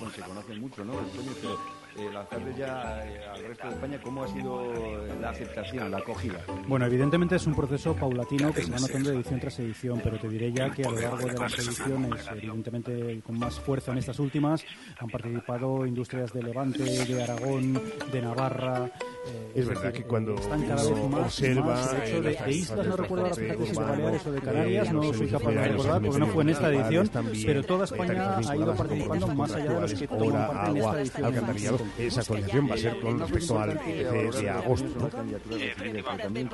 eh, 1.98 2.10
lanzarles 2.12 2.56
ya 2.56 3.04
eh, 3.04 3.20
al 3.26 3.44
resto 3.44 3.66
de 3.66 3.74
España 3.74 4.00
cómo 4.02 4.24
ha 4.24 4.28
sido 4.28 5.06
la 5.20 5.30
aceptación, 5.30 5.90
la 5.90 5.98
acogida. 5.98 6.38
Bueno, 6.66 6.86
evidentemente 6.86 7.36
es 7.36 7.46
un 7.46 7.54
proceso 7.54 7.94
paulatino 7.94 8.52
que 8.52 8.62
se 8.62 8.70
va 8.70 8.78
notando 8.78 9.10
edición 9.10 9.40
tras 9.40 9.58
edición, 9.58 10.00
pero 10.02 10.18
te 10.18 10.28
diré 10.28 10.52
ya 10.52 10.70
que 10.70 10.84
a 10.84 10.90
lo 10.90 11.00
largo 11.00 11.28
de 11.28 11.34
las 11.34 11.58
ediciones, 11.58 12.26
evidentemente 12.30 13.20
con 13.24 13.38
más 13.38 13.58
fuerza 13.58 13.92
en 13.92 13.98
estas 13.98 14.18
últimas, 14.18 14.64
han 14.98 15.08
participado 15.08 15.86
industrias 15.86 16.32
de 16.32 16.42
Levante, 16.42 16.82
de 16.82 17.22
Aragón, 17.22 17.80
de 18.12 18.22
Navarra. 18.22 18.90
Eh, 19.26 19.52
es, 19.56 19.68
verdad 19.68 19.92
que 19.92 20.04
cuando 20.04 20.34
están 20.34 20.62
cada 20.62 20.82
vez 20.82 21.08
más, 21.08 21.20
observa 21.26 21.92
de, 21.92 22.20
de, 22.20 22.52
islas, 22.52 22.86
no 22.86 22.96
recuerdo 22.96 23.26
las 23.28 23.36
de 23.36 23.72
Baleares 23.74 24.26
o 24.26 24.32
de 24.32 24.40
Canarias, 24.40 24.92
no 24.92 25.12
soy 25.12 25.28
capaz 25.28 25.50
de 25.50 25.68
recordar 25.68 26.02
porque 26.02 26.18
no 26.18 26.26
fue 26.28 26.42
en 26.44 26.48
esta 26.50 26.72
edición, 26.72 27.10
pero 27.44 27.62
toda 27.64 27.84
España 27.84 28.38
ha 28.38 28.56
ido 28.56 28.74
participando 28.74 29.26
más 29.34 29.52
allá 29.52 29.72
de 29.72 29.80
los 29.80 29.94
que 29.94 30.08
toman 30.08 30.46
parte 30.46 30.70
en 30.70 30.76
esta 31.02 31.20
edición. 31.20 31.78
Esa 31.96 32.20
actualización 32.20 32.70
va 32.70 32.74
a 32.74 32.78
ser 32.78 33.00
con 33.00 33.18
respecto 33.18 33.60
al 33.60 33.74
de, 33.74 34.50
agosto. 34.50 35.08
También 35.08 36.48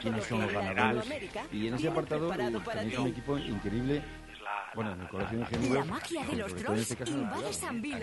quiénes 0.00 0.24
son 0.24 0.42
los 0.42 0.52
ganadores. 0.52 1.04
Y 1.52 1.68
en 1.68 1.74
ese 1.74 1.88
apartado 1.88 2.30
tenéis 2.30 2.98
un 2.98 3.08
equipo 3.08 3.38
increíble 3.38 4.02
bueno, 4.74 4.92
en 4.92 5.00
el 5.00 5.08
Colegio 5.08 5.38
de 5.38 5.44
Ingenieros. 5.44 5.86
La 5.86 5.92
magia 5.92 6.24
de 6.24 6.36
los 6.36 6.54
trolls 6.54 6.90
este 6.90 7.10
invade 7.10 7.52
San 7.52 7.82
Bill. 7.82 7.98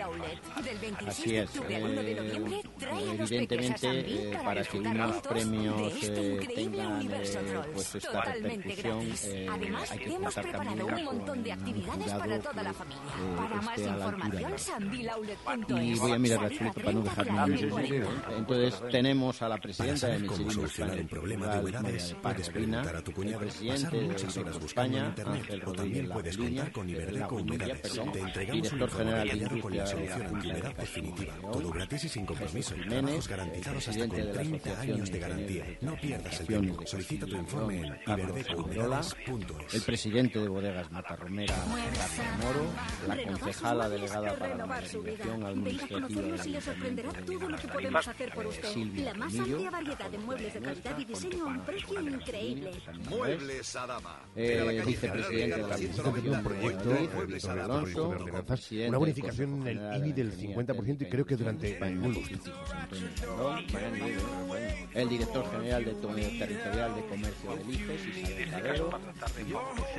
Del 0.64 0.78
27 0.78 1.32
de 1.32 1.42
octubre 1.42 1.76
al 1.76 1.82
1 1.84 2.02
de 2.02 2.14
noviembre 2.14 2.62
trae 2.78 3.10
a 3.10 3.14
los 3.14 3.30
peques 3.30 3.70
a 3.70 3.78
San 3.78 4.02
Bill 4.04 4.30
para 4.30 4.58
para 4.58 4.64
que 4.64 4.78
unos 4.78 5.16
premios 5.22 5.92
eh, 6.02 6.48
tengan 6.54 7.02
eh, 7.02 7.30
pues 7.72 7.94
esta 7.94 8.20
repercusión, 8.22 9.06
eh, 9.24 9.46
Además, 9.50 9.92
hemos 10.00 10.34
preparado 10.34 10.86
un 10.86 11.04
montón 11.04 11.42
de 11.42 11.52
actividades 11.52 12.12
para 12.12 12.38
toda 12.40 12.62
la 12.62 12.72
familia. 12.72 13.00
Para 13.36 13.62
más 13.62 13.78
información. 13.78 14.52
Y 15.80 15.94
voy 15.98 16.12
a 16.12 16.18
mirar 16.18 16.42
la 16.42 16.50
chuleta 16.50 16.80
para 16.80 16.92
no 16.92 17.00
dejarme 17.02 17.70
Entonces, 18.36 18.82
tenemos 18.90 19.42
a 19.42 19.48
la 19.48 19.58
presidenta 19.58 20.08
de 20.08 20.18
Michelin 20.18 21.00
un 21.00 21.08
problema 21.08 21.46
de 21.46 21.60
humedades, 21.60 22.16
puedes 22.20 22.50
preguntar 22.50 22.96
a 22.96 23.02
tu 23.02 23.12
cuñado. 23.12 23.46
Pasar 23.68 23.94
muchas 23.94 24.36
horas 24.36 24.60
buscando 24.60 24.98
en 24.98 25.06
internet 25.06 25.62
o 25.66 25.72
también 25.72 26.08
puedes 26.08 26.37
contar 26.38 26.72
con 26.72 26.88
Iberdeco 26.88 27.36
Humedades. 27.36 27.82
Te 28.12 28.20
entregamos 28.20 28.72
un 28.72 28.78
protocolo 28.78 29.60
con 29.60 29.76
la 29.76 29.86
solución 29.86 30.26
antiedad 30.26 30.76
definitiva. 30.76 31.34
Todo 31.52 31.70
gratis 31.70 32.04
y 32.04 32.08
sin 32.08 32.26
compromiso. 32.26 32.74
Trabajos 32.88 33.28
garantizados 33.28 33.88
hasta 33.88 34.08
con 34.08 34.32
30 34.32 34.80
años 34.80 35.10
de 35.10 35.18
garantía. 35.18 35.64
No 35.80 35.96
pierdas 35.96 36.40
el 36.40 36.46
tiempo. 36.46 36.86
Solicita 36.86 37.26
tu 37.26 37.36
informe 37.36 37.80
en 37.80 37.96
iberdecohumedades.es. 38.06 39.74
El 39.74 39.82
presidente 39.82 40.38
de 40.38 40.48
Bodegas 40.48 40.90
Matarromera, 40.90 41.54
Carlos 41.54 42.18
Moro, 42.42 42.66
la 43.06 43.32
concejala 43.32 43.88
delegada 43.88 44.38
para 44.38 44.54
la 44.54 44.66
modernización 44.66 45.44
administrativa 45.44 46.22
de 46.22 46.50
la 46.50 46.60
sorprenderá 46.60 47.12
todo 47.12 47.48
lo 47.48 47.56
que 47.56 47.68
podemos 47.68 48.08
hacer 48.08 48.32
por 48.32 48.46
usted. 48.46 48.76
La 49.04 49.14
más 49.14 49.34
amplia 49.38 49.70
variedad 49.70 50.10
de 50.10 50.18
muebles 50.18 50.54
de 50.54 50.60
calidad 50.60 50.98
y 50.98 51.04
diseño 51.04 51.44
a 51.44 51.46
un 51.48 51.60
precio 51.60 52.00
increíble. 52.00 52.70
Muebles 53.08 53.76
Adama. 53.76 54.20
Eh, 54.36 54.82
vicepresidente 54.86 55.56
de 55.56 55.68
la 55.68 55.76
un 56.30 56.42
proyecto, 56.42 57.50
Alonso, 57.50 58.14
una 58.88 58.98
bonificación 58.98 59.66
en 59.66 59.78
el 59.78 60.06
IBI 60.06 60.12
del 60.12 60.32
50% 60.32 61.02
y 61.02 61.06
creo 61.06 61.24
que 61.24 61.36
durante. 61.36 61.78
El 64.94 65.08
director 65.08 65.50
general 65.50 65.84
de 65.84 65.92
territorial 65.92 66.94
de 66.94 67.06
comercio 67.06 67.56
del 67.56 67.74
IFES, 67.74 68.06
Isabel 68.06 68.50
Cabero, 68.50 68.90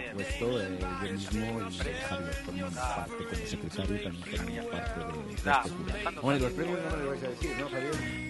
supuesto 0.10 0.62
eh, 0.62 0.80
yo 0.80 1.32
mismo 1.32 1.70
y 1.70 1.78
Javier 1.78 2.34
formamos 2.46 2.74
parte 2.74 3.24
como 3.24 3.46
secretario 3.48 4.04
también 4.04 4.24
formamos 4.24 4.66
parte 4.66 5.00
de 5.00 5.34
este 5.34 6.22
Bueno, 6.22 6.40
los 6.40 6.54
premios 6.54 6.80
no 6.84 6.98
me 6.98 7.04
lo 7.04 7.10
vais 7.12 7.24
a 7.24 7.28
decir, 7.30 7.52
¿no, 7.60 7.70
Javier? 7.70 8.30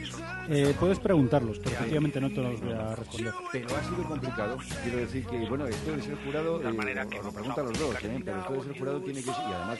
Eh, 0.49 0.75
puedes 0.79 0.99
preguntarlos, 0.99 1.59
pero 1.59 1.75
efectivamente 1.75 2.19
no 2.19 2.29
te 2.29 2.41
los 2.41 2.61
voy 2.61 2.73
a 2.73 2.95
responder. 2.95 3.33
Pero 3.51 3.75
ha 3.75 3.83
sido 3.83 4.03
complicado. 4.03 4.57
Quiero 4.83 4.97
decir 4.97 5.25
que, 5.25 5.37
bueno, 5.47 5.67
esto 5.67 5.95
de 5.95 6.01
ser 6.01 6.15
jurado, 6.25 6.61
eh, 6.61 7.19
os 7.19 7.25
lo 7.25 7.31
preguntan 7.31 7.65
los 7.65 7.79
dos, 7.79 7.88
¿eh? 7.95 8.21
pero 8.23 8.39
esto 8.39 8.53
de 8.53 8.61
ser 8.61 8.79
jurado 8.79 9.01
tiene 9.01 9.19
que 9.19 9.33
ser, 9.33 9.43
y 9.49 9.53
además 9.53 9.79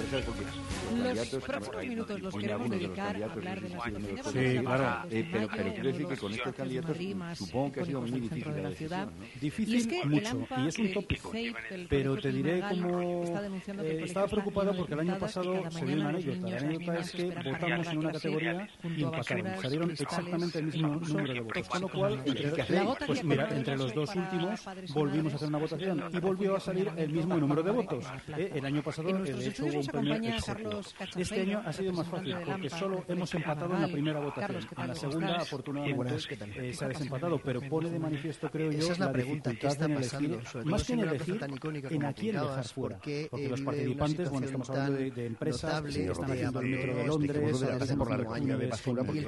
empresas, 0.00 0.24
porque 0.24 0.44
los, 1.30 1.44
próximos 1.44 1.86
minutos 1.86 2.20
los 2.20 2.36
queremos 2.36 2.70
dedicar 2.70 3.22
a 3.22 3.32
hablar 3.32 3.60
de 3.60 3.68
las 3.68 3.82
situaciones. 3.84 4.20
Sí, 4.32 4.64
claro. 4.64 5.08
Eh, 5.10 5.28
pero, 5.30 5.48
pero 5.48 5.74
quiero 5.74 5.88
decir 5.88 6.06
que 6.06 6.16
con 6.16 6.32
estos 6.32 6.54
candidatos 6.54 6.96
supongo 7.38 7.72
que 7.72 7.80
ha 7.80 7.84
sido 7.84 8.00
muy 8.00 8.20
difícil 8.20 8.62
la. 8.62 9.04
¿no? 9.06 9.12
Difícil 9.40 10.08
mucho, 10.08 10.46
y 10.58 10.68
es 10.68 10.78
un 10.78 10.92
tópico. 10.92 11.32
Pero 11.88 12.16
te 12.16 12.32
diré 12.32 12.60
como... 12.60 13.24
Eh, 13.82 14.02
estaba 14.04 14.26
preocupado 14.26 14.76
porque 14.76 14.94
el 14.94 15.00
año 15.00 15.18
pasado 15.18 15.70
se 15.70 15.84
dio 15.84 15.96
una 15.96 16.08
anécdota. 16.08 16.48
La 16.48 16.56
anécdota 16.56 16.98
es 16.98 17.10
que 17.12 17.24
votamos 17.24 17.86
en 17.88 17.98
una 17.98 18.12
categoría 18.12 18.68
y 18.84 19.02
empataron. 19.02 19.62
Salieron 19.62 19.90
exactamente 19.90 20.58
el 20.58 20.66
mismo 20.66 20.88
número 20.96 21.32
de 21.34 21.40
votos. 21.40 21.68
Con 21.68 21.80
lo 21.82 21.88
cual, 21.88 22.22
pues 23.06 23.24
mira, 23.24 23.48
entre 23.50 23.76
los 23.76 23.94
dos 23.94 24.14
últimos 24.14 24.60
volvimos 24.92 25.32
a 25.32 25.36
hacer 25.36 25.48
una 25.48 25.58
votación 25.58 26.04
y 26.12 26.18
volvió 26.18 26.56
a 26.56 26.60
salir 26.60 26.90
el 26.96 27.10
mismo 27.10 27.19
número 27.28 27.62
de 27.62 27.70
votos. 27.70 28.04
Eh, 28.36 28.52
el 28.54 28.64
año 28.64 28.82
pasado, 28.82 29.12
de 29.12 29.46
hecho, 29.46 29.64
hubo 29.66 29.80
un 29.80 29.86
premio. 29.86 30.14
Este 31.16 31.40
año 31.40 31.62
ha 31.64 31.72
sido 31.72 31.92
más 31.92 32.08
fácil 32.08 32.36
porque 32.44 32.70
solo 32.70 33.04
hemos 33.08 33.34
empatado 33.34 33.74
en 33.74 33.82
la 33.82 33.88
primera 33.88 34.20
votación. 34.20 34.66
En 34.76 34.88
la 34.88 34.94
segunda, 34.94 35.36
afortunadamente, 35.36 36.16
eh, 36.56 36.74
se 36.74 36.84
ha 36.84 36.88
desempatado, 36.88 37.40
pero 37.42 37.60
pone 37.62 37.90
de 37.90 37.98
manifiesto, 37.98 38.50
creo 38.50 38.70
yo, 38.72 38.88
la 38.98 39.12
dificultad 39.12 39.82
en 39.82 39.92
elegir, 39.92 40.40
más 40.64 40.84
que 40.84 40.92
en 40.92 41.00
elegir, 41.00 41.40
en 41.90 42.04
a 42.04 42.12
quién 42.12 42.36
dejar 42.36 42.68
fuera. 42.68 42.96
Porque 42.96 43.48
los 43.48 43.60
participantes, 43.60 44.30
bueno, 44.30 44.46
estamos 44.46 44.70
hablando 44.70 44.98
de, 44.98 45.26
empresas 45.26 45.82
que 45.82 46.10
están 46.10 46.30
haciendo 46.30 46.60
el 46.60 46.68
metro 46.68 46.94
de 46.94 47.06
Londres, 47.06 47.64
por 47.96 48.10
la 48.10 48.16
recogida 48.16 48.56
de 48.56 48.66
basura, 48.66 49.04
porque 49.04 49.20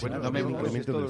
bueno, 0.00 0.18
no 0.18 0.30
me 0.30 0.42
complemento 0.42 1.08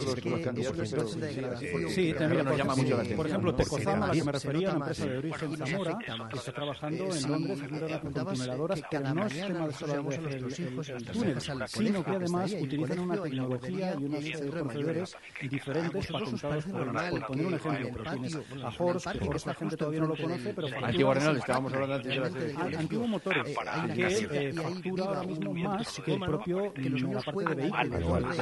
Sí, 1.88 2.14
también 2.18 2.44
nos 2.44 2.56
llama 2.56 2.74
mucho 2.74 2.90
la 2.90 2.96
atención. 2.96 3.16
Por 3.16 3.26
ejemplo, 3.26 3.54
Tecozama, 3.54 4.04
a 4.04 4.08
la 4.08 4.14
que 4.14 4.24
me 4.24 4.32
refería, 4.32 4.70
una 4.70 4.78
empresa 4.78 5.06
de 5.06 5.18
origen 5.18 5.56
Zamora, 5.56 5.93
que 5.98 6.36
está 6.36 6.52
trabajando 6.52 7.14
en 7.14 7.30
Londres 7.30 7.60
haciendo 7.62 7.88
las 7.88 8.00
tuneladoras, 8.02 8.82
pero 8.90 9.14
no 9.14 9.26
es 9.26 9.46
tema 9.46 9.66
de 9.66 9.72
solo 9.72 10.02
de 10.02 10.16
hacer 10.16 10.96
el 10.96 11.04
túnel, 11.04 11.40
sino 11.68 12.04
que 12.04 12.10
además 12.10 12.54
utilizan 12.60 12.98
una 13.00 13.22
tecnología 13.22 13.94
y 13.98 14.04
unos 14.04 14.24
procederes 14.50 15.16
diferentes 15.50 16.06
patentados 16.06 16.64
por 16.64 17.10
Por 17.10 17.26
poner 17.26 17.46
un 17.46 17.54
ejemplo, 17.54 17.88
pero 17.92 18.10
tienes 18.12 18.36
a 18.36 18.72
Horst, 18.78 19.06
que 19.08 19.36
esta 19.36 19.54
gente 19.54 19.76
todavía 19.76 20.00
no 20.00 20.06
lo 20.08 20.16
conoce, 20.16 20.54
pero 20.54 20.68
Antiguo 20.84 21.14
Renault, 21.14 21.38
estábamos 21.38 21.72
hablando 21.72 21.94
antes 21.94 22.14
de 22.14 22.20
la 22.20 22.30
selección. 22.30 22.74
Antiguo 22.74 23.06
Motores, 23.06 23.56
que 23.94 24.52
factura 24.52 25.04
ahora 25.04 25.22
mismo 25.22 25.54
más 25.54 26.00
que 26.04 26.14
el 26.14 26.20
propio, 26.20 26.72
la 26.74 27.22
parte 27.22 27.44
de 27.44 27.54
vehículos. 27.54 28.36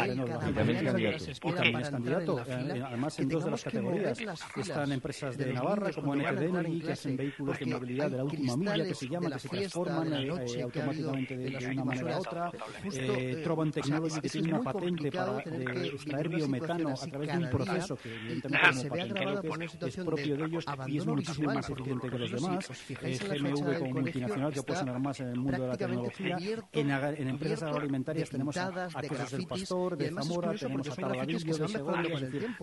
Y 0.49 0.53
también 0.53 0.77
es 0.77 0.83
candidato. 0.85 1.19
Y 1.43 1.53
también 1.53 1.81
es 1.81 1.91
candidato. 1.91 2.41
Además, 2.87 3.19
en 3.19 3.29
dos 3.29 3.45
de 3.45 3.51
las 3.51 3.65
categorías. 3.65 4.19
Están 4.57 4.93
empresas 4.93 5.37
de 5.37 5.53
Navarra, 5.53 5.91
como 5.93 6.15
NTD 6.15 6.85
que 6.85 6.93
hacen 6.93 7.17
vehículos 7.17 7.32
de 7.39 7.67
movilidad 7.67 8.11
de 8.11 8.17
la 8.17 8.25
última 8.25 8.57
milla, 8.57 8.85
que 8.85 8.95
se 8.95 9.09
llama, 9.09 9.31
que 9.31 9.39
se 9.39 9.49
transforman 9.49 10.31
automáticamente 10.31 11.37
de 11.37 11.67
una 11.73 11.85
manera 11.85 12.17
a 12.17 12.21
otra. 12.21 12.51
Trovan 13.43 13.71
Technology, 13.71 14.21
que 14.21 14.29
tiene 14.29 14.49
una 14.55 14.63
patente 14.63 15.11
para 15.11 15.39
extraer 15.41 16.29
biometano 16.29 16.91
a 16.91 17.07
través 17.07 17.33
de 17.33 17.39
un 17.39 17.51
proceso 17.51 17.97
que, 17.97 18.15
evidentemente, 18.15 18.69
como 18.71 18.89
patentado 18.89 19.43
que 19.43 19.65
es, 19.65 19.97
es 19.99 20.05
propio 20.05 20.37
de 20.37 20.45
ellos 20.45 20.65
y 20.87 20.99
es 20.99 21.07
muchísimo 21.07 21.53
más 21.53 21.71
eficiente 21.71 22.11
que 22.11 22.19
los 22.19 22.31
demás. 22.31 22.69
GMV 23.01 23.79
como 23.79 23.91
multinacional 23.93 24.53
que 24.53 24.63
puede 24.63 24.79
sonar 24.81 25.01
más 25.01 25.21
en 25.21 25.29
el 25.29 25.39
mundo 25.39 25.63
de 25.63 25.69
la 25.69 25.77
tecnología. 25.77 26.37
En, 26.73 26.91
en 26.91 27.29
empresas 27.29 27.63
agroalimentarias 27.63 28.31
tenemos 28.31 28.57
a, 28.57 28.89
a 28.93 29.03
Quesos 29.03 29.31
del 29.31 29.47
Pastor, 29.47 29.97
de 29.97 30.11
Zamora, 30.11 30.55
tenemos 30.55 30.89
a 30.89 30.95
Taladillo, 30.95 31.57
de 31.57 31.69
Segovia, 31.69 32.15
es 32.15 32.21
decir, 32.21 32.57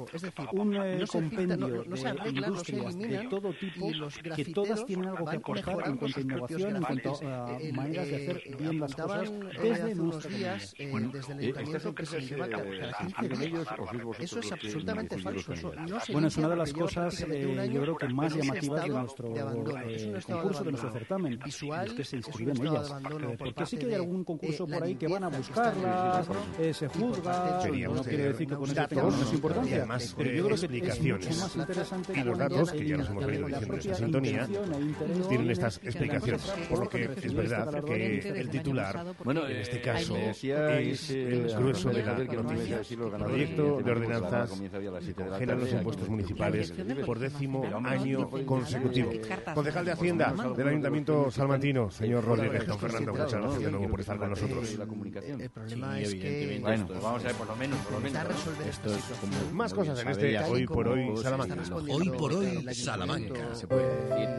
un 0.54 0.76
eh, 0.76 1.06
compendio 1.08 1.84
de 1.84 2.30
industrias 2.30 2.98
de 2.98 3.28
todo 3.30 3.54
tipo 3.54 3.88
que 4.36 4.46
todas 4.64 4.86
tienen 4.86 5.10
algo 5.10 5.26
que 5.26 5.38
aportar 5.38 5.88
en 5.88 5.98
cuanto 5.98 6.20
a 6.20 6.22
innovación, 6.22 6.76
en 6.76 6.84
cuanto 6.84 7.20
a 7.24 7.58
maneras 7.74 8.08
de 8.10 8.16
hacer 8.16 8.58
bien 8.58 8.80
las 8.80 8.96
cosas 8.96 9.32
desde 9.62 9.96
nuestra 9.96 10.30
días, 10.30 10.76
desde 10.78 11.34
el 11.34 11.58
ayuntamiento 11.58 11.96
que 11.96 12.06
se 12.06 12.22
lleva 12.22 12.48
15 12.48 13.48
días. 13.48 13.68
Eso 14.20 14.40
es 14.40 14.52
absolutamente 14.52 15.18
falso. 15.18 15.54
Bueno, 16.12 16.28
es 16.28 16.38
una 16.38 16.50
de 16.50 16.56
las 16.56 16.74
cosas, 16.74 17.26
eh, 17.28 17.70
yo 17.72 17.82
creo 17.82 17.98
que 17.98 18.08
más 18.10 18.36
llamativas 18.36 18.84
de 18.84 18.90
nuestro 18.90 19.34
eh, 19.36 20.20
concurso, 20.28 20.64
de 20.64 20.72
nuestro 20.72 20.92
certamen, 20.92 21.40
es 21.46 21.94
que 21.94 22.04
se 22.04 22.18
inscriben 22.18 22.58
ellas. 22.66 22.94
Porque 23.38 23.66
sí 23.66 23.78
que 23.78 23.86
hay 23.88 23.94
algún 23.96 24.24
concurso 24.24 24.68
por 24.68 24.84
ahí 24.84 24.96
que 24.96 25.08
van 25.08 25.24
a 25.24 25.30
buscarlas, 25.30 26.28
se 26.74 26.88
juzga, 26.88 27.62
no 27.90 28.04
quiere 28.04 28.24
decir 28.30 28.48
que 28.48 28.56
con 28.56 28.70
eso 28.70 28.88
tengamos 28.88 29.14
menos 29.16 29.34
importancia, 29.34 29.88
pero 30.18 30.32
yo 30.32 30.46
creo 30.46 30.58
que 30.58 30.88
es 30.90 31.02
mucho 31.02 31.30
más 31.30 31.56
interesante 31.56 32.20
y 32.20 32.24
los 32.24 32.38
datos, 32.38 32.72
que 32.72 32.88
ya 32.88 32.98
nos 32.98 33.10
hemos 33.10 33.26
venido 33.26 33.48
diciendo 33.48 33.74
en 33.74 33.80
esta 33.80 33.96
sintonía, 33.96 34.48
tienen 35.28 35.50
estas 35.50 35.80
explicaciones. 35.84 36.42
Por 36.70 36.80
lo 36.80 36.90
que 36.90 37.10
es 37.22 37.34
verdad 37.34 37.84
que 37.84 38.18
el 38.20 38.50
titular, 38.50 39.06
bueno, 39.24 39.48
en 39.48 39.58
este 39.58 39.82
caso, 39.82 40.16
es 40.18 41.10
el 41.10 41.54
grueso 41.56 41.90
de 41.90 42.04
la 42.04 42.14
noticia. 42.14 42.82
El 42.90 43.24
proyecto 43.24 43.82
de 43.82 43.92
ordenanzas 43.92 44.52
congela 45.16 45.56
los 45.56 45.72
impuestos 45.72 46.10
municipales 46.10 46.74
por 47.06 47.20
décimo 47.20 47.64
año 47.86 48.30
consecutivo. 48.46 49.12
Concejal 49.54 49.86
de 49.86 49.92
Hacienda 49.92 50.34
del 50.56 50.68
Ayuntamiento 50.68 51.32
Salmantino, 51.32 51.92
señor 51.92 52.24
Rodríguez, 52.26 52.66
don 52.68 52.80
Fernando, 52.80 53.12
muchas 53.14 53.34
gracias 53.34 53.64
de 53.64 53.72
nuevo 53.72 53.90
por 53.90 54.00
estar 54.00 54.18
con 54.18 54.30
nosotros. 54.30 54.78
El 55.40 55.50
problema 55.50 56.00
es 56.00 56.16
que... 56.16 56.60
Bueno, 56.62 56.88
vamos 57.02 57.24
a 57.24 57.28
ver, 57.28 57.36
por 57.36 57.48
lo 57.48 57.56
menos, 57.56 57.80
por 57.80 57.94
lo 57.94 58.00
menos. 58.00 58.22
Más 59.54 59.74
cosas 59.74 60.00
en 60.02 60.08
este 60.10 60.40
Hoy 60.40 60.66
por 60.66 60.88
Hoy 60.88 61.18
Salamanca. 61.18 61.56
Hoy 61.90 62.10
por 62.10 62.34
Hoy 62.34 62.74
Salamanca, 62.74 63.56
se 63.56 63.68
puede. 63.68 64.39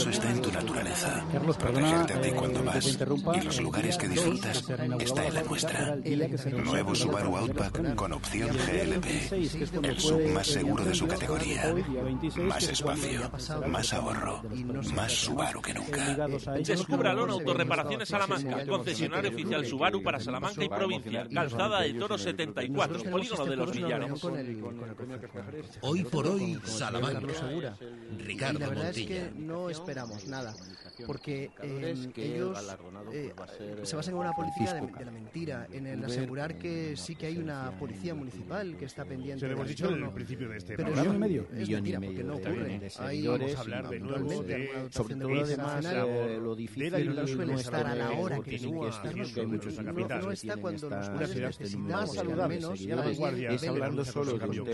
eso 0.00 0.08
está 0.08 0.30
en 0.30 0.40
tu 0.40 0.50
naturaleza. 0.50 1.26
Protegerte 1.58 2.14
a 2.14 2.20
ti 2.22 2.30
cuando 2.30 2.64
vas. 2.64 2.98
Y 3.34 3.40
los 3.42 3.60
lugares 3.60 3.98
que 3.98 4.08
disfrutas 4.08 4.64
está 4.98 5.26
en 5.26 5.34
la 5.34 5.42
nuestra. 5.42 5.96
Nuevo 6.64 6.94
Subaru 6.94 7.36
Outback 7.36 7.94
con 7.96 8.14
opción 8.14 8.48
GLP. 8.48 9.32
El 9.84 10.00
sub 10.00 10.22
más 10.32 10.46
seguro 10.46 10.84
de 10.84 10.94
su 10.94 11.06
categoría. 11.06 11.74
Más 12.36 12.66
espacio, 12.66 13.30
más 13.68 13.92
ahorro, 13.92 14.42
más 14.94 15.12
Subaru 15.12 15.60
que 15.60 15.74
nunca. 15.74 16.28
Descúbralo 16.64 17.24
en 17.24 17.30
Autorreparaciones 17.32 18.08
Salamanca, 18.08 18.64
concesionario 18.66 19.30
oficial 19.30 19.66
Subaru 19.66 20.02
para 20.02 20.18
Salamanca 20.18 20.64
y 20.64 20.68
provincia. 20.70 21.28
Calzada 21.28 21.82
de 21.82 21.92
Toro 21.92 22.16
74, 22.16 23.02
polígono 23.02 23.44
de 23.44 23.56
los 23.56 23.70
Villares. 23.70 24.24
Hoy 25.82 26.04
por 26.04 26.26
hoy, 26.26 26.58
Salamanca. 26.64 27.20
Ricardo 28.16 28.72
Montilla 28.72 29.30
esperamos 29.90 30.24
nada 30.28 30.54
porque 31.06 31.50
em, 31.62 32.12
ellos 32.16 32.58
eh, 33.12 33.32
se 33.82 33.96
basan 33.96 34.14
en 34.14 34.20
una 34.20 34.32
política 34.32 34.74
de, 34.74 35.04
la 35.04 35.10
mentira, 35.10 35.66
en 35.72 35.86
el 35.86 36.04
asegurar 36.04 36.56
que 36.58 36.96
sí 36.96 37.14
que 37.14 37.26
hay 37.26 37.38
una 37.38 37.72
policía 37.78 38.14
municipal 38.14 38.76
que 38.76 38.84
está 38.84 39.04
pendiente. 39.04 39.40
Se 39.40 39.46
lo 39.46 39.54
hemos 39.54 39.68
dicho 39.68 39.88
principio 40.12 40.48
de 40.48 40.58
este 40.58 40.76
pero 40.76 40.90
medio. 41.18 41.46
No 42.24 42.38
hablar 43.56 43.88
de 43.88 44.00
eh, 44.00 44.88
sobre 44.90 45.16
todo 45.16 46.40
lo 46.40 46.54
difícil 46.54 46.90
pero 47.36 47.54
estar 47.54 47.86
a 47.86 47.94
la 47.94 48.10
hora 48.12 48.40
que 48.40 48.58
que 48.58 48.88
estar. 48.88 49.14
No 49.14 50.32
está 50.32 50.56
cuando 50.56 50.90
nos 50.90 51.10
necesitamos 51.10 52.18
al 52.18 52.48
menos 52.48 52.80
es 52.80 53.66
hablando 53.66 54.04
solo 54.04 54.38
de 54.38 54.60
un 54.60 54.70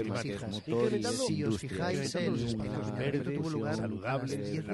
si 1.27 1.45
os 1.45 1.59
fijáis, 1.59 2.15
el 2.15 2.29
aumento 2.29 3.33
tuvo 3.33 3.51
lugar 3.51 3.75
a 3.75 3.89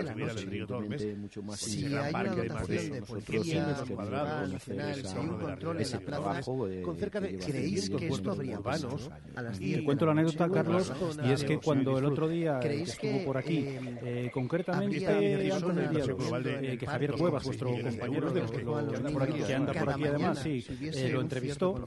las 0.03 0.45
la 0.45 1.42
más 1.43 1.61
sí, 1.61 1.85
hay 1.95 2.15
una 2.15 2.35
dotación 2.35 2.93
de 2.93 3.03
policía, 3.03 3.67
nacional, 3.67 4.59
hay 4.69 5.29
un 5.29 5.39
control 5.39 5.81
en 5.81 5.91
la 5.91 6.01
plaza 6.01 6.43
con 6.43 6.97
cerca 6.97 7.21
de... 7.21 7.39
¿Creéis 7.39 7.91
que 7.91 8.09
esto 8.09 8.31
habría 8.33 8.59
pasado 8.61 8.99
a 9.35 9.43
las 9.43 9.59
10? 9.59 9.79
Te 9.79 9.85
cuento 9.85 10.07
la 10.07 10.13
anécdota, 10.13 10.49
Carlos, 10.49 10.93
y 11.25 11.33
es 11.33 11.45
que 11.45 11.59
cuando 11.59 11.99
el 11.99 12.05
otro 12.05 12.29
día 12.29 12.59
estuvo 12.61 13.25
por 13.25 13.37
aquí, 13.37 13.65
eh, 14.03 14.31
concretamente 14.33 15.07
eh, 15.09 16.79
que 16.79 16.87
Javier 16.87 17.13
Cuevas, 17.13 17.45
vuestro 17.45 17.71
compañero 17.71 18.33
que 18.33 19.55
anda 19.55 19.73
por 19.73 19.91
aquí 19.91 20.05
además, 20.07 20.39
sí, 20.39 20.65
eh, 20.81 21.11
lo 21.13 21.21
entrevistó, 21.21 21.87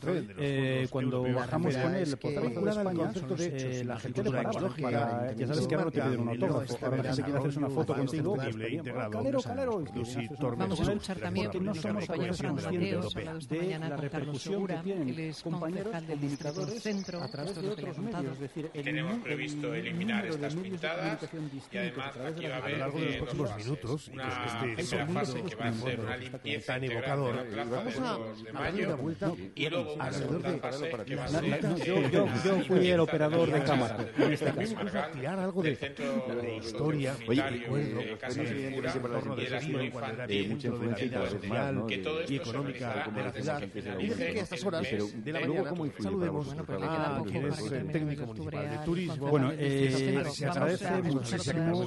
cuando 0.89 1.23
bajamos 1.23 1.77
con 1.77 1.95
él 1.95 2.17
por 2.17 2.63
la 2.63 2.71
España, 2.71 3.11
la 3.85 3.99
gente 3.99 4.23
le 4.23 4.31
paraba, 4.31 5.33
ya 5.33 5.47
sabes 5.47 5.67
que 5.67 5.75
ahora 5.75 5.85
no 5.85 5.91
te 5.91 6.01
piden 6.01 6.19
un 6.19 6.29
autógrafo, 6.29 6.85
ahora 6.85 6.97
la 6.97 7.03
gente 7.03 7.23
quiere 7.23 7.39
hacerse 7.39 7.59
una 7.59 7.69
foto 7.69 7.95
contigo, 7.95 8.37
pero 9.35 9.53
claro, 9.53 9.83
vamos 10.57 10.79
a 10.79 10.83
escuchar 10.83 11.19
también 11.19 11.51
porque 11.51 11.65
no 11.65 11.75
somos 11.75 12.09
a 12.09 12.15
veces 12.15 12.41
conscientes 12.41 13.49
de 13.49 13.79
la 13.79 13.97
repercusión 13.97 14.67
que 14.67 14.75
tienen 14.77 15.33
compañeros 15.43 15.95
comunicadores 16.07 16.87
a 17.13 17.27
través 17.27 17.61
de 17.61 17.69
otros 17.69 17.97
medios. 17.97 18.33
Es 18.33 18.39
decir, 18.39 18.69
tenemos 18.69 19.19
previsto 19.23 19.73
eliminar 19.73 20.25
estas 20.25 20.55
pintadas 20.55 21.19
y 21.71 21.77
además 21.77 22.15
a 22.15 22.65
a 22.65 22.69
lo 22.69 22.77
largo 22.77 22.99
de 22.99 23.05
los 23.05 23.15
próximos 23.17 23.57
minutos 23.57 24.07
una 24.07 24.45
este 24.45 24.75
primera 24.75 25.07
fase 25.07 25.43
que 25.43 25.55
va 25.55 25.67
a 25.67 25.73
ser 25.73 25.99
una 25.99 26.17
limpieza 26.17 26.73
tan 26.73 26.83
evocador. 26.83 27.45
Vamos 27.69 27.99
a 27.99 28.19
darle 28.53 28.85
una 28.85 28.95
vuelta 28.95 29.31
y 29.55 29.69
luego 29.69 29.95
alrededor 29.99 30.41
de 31.05 31.85
yo 31.85 32.27
yo 32.43 32.63
fui 32.65 32.87
el 32.87 32.99
operador 32.99 33.51
de 33.51 33.63
cámara. 33.63 33.97
Este 34.17 34.51
vamos 34.51 34.95
a 34.95 35.11
tirar 35.11 35.39
algo 35.39 35.61
de 35.61 35.77
historia, 36.57 37.15
recuerdo, 37.19 37.99
entorno 39.25 39.41
eh, 39.41 39.49
de 39.49 39.57
ese 39.57 39.85
infantil, 39.85 40.49
mucha 40.49 40.67
influencia 40.67 41.29
social 41.29 41.85
que 41.87 41.97
todo 41.99 42.19
y 42.27 42.35
económica 42.35 43.11
de 43.13 43.23
la 43.23 43.31
ciudad. 43.31 43.61
Dicen 43.97 44.33
que 44.33 44.39
a 44.39 44.43
estas 44.43 44.65
horas 44.65 44.83
de 44.83 45.31
la 45.31 45.39
eh, 45.39 45.47
mañana 45.47 45.73
saludemos 45.99 46.55
a 46.57 47.23
quien 47.25 47.45
es 47.45 47.71
el 47.71 47.87
técnico 47.91 48.25
municipal 48.25 48.69
de 48.69 48.77
turismo. 48.85 49.27
Bueno, 49.27 49.51
eh, 49.57 50.23
se 50.31 50.45
agradece 50.45 51.01
muchísimo. 51.03 51.79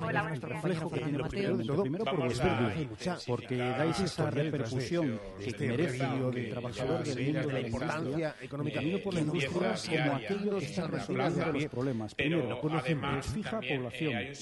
Hola, 0.00 0.22
buenos 0.22 0.40
días. 0.40 1.12
Lo 1.12 1.28
primero 1.28 1.56
de 1.56 1.64
todo, 1.64 1.82
primero 1.82 2.04
por 2.04 2.24
vuestra 2.24 2.74
porque 3.26 3.56
dais 3.56 4.00
esa 4.00 4.30
repercusión 4.30 5.20
que 5.38 5.50
este 5.50 5.68
merece 5.68 6.04
el 6.34 6.50
trabajador 6.50 7.04
del 7.04 7.24
mundo 7.24 7.48
de 7.48 7.52
la 7.52 7.60
importancia 7.60 8.34
económica. 8.40 8.78
Camino 8.78 8.98
por 9.00 9.14
la 9.14 9.20
industria 9.20 9.74
como 9.88 10.12
aquellos 10.14 10.64
que 10.64 10.86
resolviendo 10.86 11.52
los 11.52 11.64
problemas. 11.66 12.14
Primero, 12.14 12.60
conocemos 12.60 13.26
fija 13.26 13.60
población. 13.60 14.34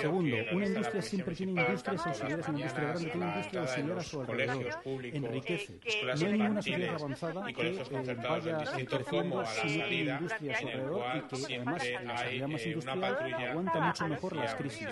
Segundo, 0.00 0.36
una 0.52 0.66
industria 0.66 1.02
sin 1.02 1.21
siempre 1.22 1.36
tiene 1.36 1.62
industrias 1.62 2.06
auxiliares 2.06 2.48
en 2.48 2.56
industria 2.56 2.88
grande, 2.88 3.10
tiene 3.10 3.26
industria 3.26 3.60
auxiliar 3.60 3.98
a 3.98 4.02
su 4.02 4.20
alrededor, 4.20 5.06
enriquece. 5.12 5.80
No 6.02 6.26
hay 6.26 6.32
ninguna 6.32 6.62
sociedad 6.62 6.94
avanzada 6.94 7.52
que 7.52 7.68
eh, 7.68 8.16
vaya 8.28 8.64
creciendo 8.86 9.46
sin 9.46 9.92
industrias 9.92 10.62
alrededor 10.62 11.04
y 11.16 11.46
que 11.46 11.56
además 11.56 11.82
las 12.04 12.32
llamas 12.32 12.66
industrial 12.66 13.34
aguanta 13.50 13.80
mucho 13.80 14.08
mejor 14.08 14.36
las 14.36 14.54
crisis. 14.54 14.88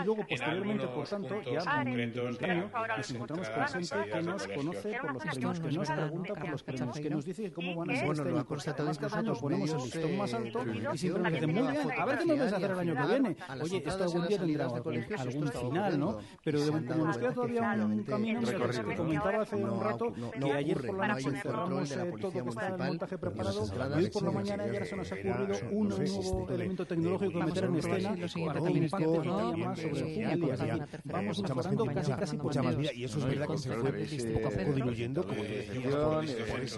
Y 0.00 0.04
luego, 0.04 0.26
posteriormente, 0.26 0.86
por 0.88 1.08
tanto, 1.08 1.42
ya 1.42 1.82
en 1.82 1.88
el 1.88 2.44
año 2.44 2.70
nos 2.96 3.10
encontramos 3.10 3.50
con 3.50 3.68
gente 3.68 4.10
que 4.10 4.22
nos 4.22 4.46
conoce 4.46 4.98
por 5.00 5.14
los 5.14 5.20
premios, 5.20 5.60
que 5.60 5.70
nos 5.70 5.90
pregunta 5.90 6.34
por 6.34 6.50
los 6.50 6.62
premios, 6.62 7.00
que 7.00 7.10
nos 7.10 7.24
dice 7.24 7.52
cómo 7.52 7.74
van 7.74 7.90
a 7.90 7.96
ser 7.96 8.06
bueno, 8.06 8.24
lo 8.24 8.46
constatadéis 8.46 9.00
vosotros, 9.00 9.38
ponemos 9.38 9.70
el 9.70 9.76
listón 9.78 10.16
más 10.16 10.34
alto 10.34 10.64
y 10.94 10.98
siempre 10.98 11.22
nos 11.22 11.32
dicen, 11.32 11.54
muy 11.54 11.72
bien, 11.72 11.90
a 11.90 12.04
ver 12.04 12.18
qué 12.18 12.26
nos 12.26 12.38
vais 12.38 12.52
a 12.52 12.56
hacer 12.56 12.70
el 12.70 12.78
año 12.78 12.94
que 12.94 13.06
viene. 13.06 13.36
Oye, 13.62 13.82
esto 13.86 14.04
algún 14.04 14.26
día 14.26 14.38
tendrá 14.38 14.64
algún 14.66 15.48
fin 15.48 15.69
final, 15.70 15.98
¿no? 15.98 16.18
Pero 16.44 16.60
de, 16.60 16.70
como 16.86 17.04
nos 17.06 17.18
queda 17.18 17.32
todavía 17.32 17.72
un 17.80 18.02
camino, 18.04 18.40
te 18.40 18.96
comentaba 18.96 19.42
hace 19.42 19.56
un 19.56 19.80
rato 19.80 20.12
que 20.12 20.52
ayer 20.52 20.86
por 20.86 20.98
la 20.98 21.08
noche 21.08 21.30
cerramos 21.42 21.90
eh, 21.90 22.12
todo 22.20 22.32
el 22.38 22.78
montaje 22.78 23.18
preparado 23.18 23.64
y 23.66 23.98
hoy 23.98 24.10
por 24.10 24.22
la 24.22 24.30
mañana 24.30 24.66
ya 24.66 24.84
se 24.84 24.96
nos 24.96 25.12
ha 25.12 25.14
ocurrido 25.14 25.68
un 25.70 25.88
nuevo 25.88 26.48
elemento 26.50 26.86
tecnológico 26.86 27.38
que 27.38 27.44
meter 27.44 27.64
en 27.64 27.76
escena. 27.76 28.14
para 28.46 28.60
que 28.60 28.70
impacte 28.70 29.04
todavía 29.06 29.66
más 29.66 29.78
sobre 29.78 30.32
el. 30.32 30.42
Eh, 30.42 30.86
Vamos 31.04 31.42
mejorando 31.42 31.86
casi 31.86 32.12
casi 32.12 32.36
mucha 32.36 32.60
vida. 32.62 32.92
Y 32.94 33.04
eso 33.04 33.18
es 33.18 33.24
verdad 33.24 33.46
que 33.48 33.58
se 33.58 33.70
fue 33.70 34.32
poco 34.32 34.48
a 34.48 34.50
poco 34.50 34.72
diluyendo 34.72 35.24
como 35.24 35.44
yo 35.44 35.54
decía 35.54 36.30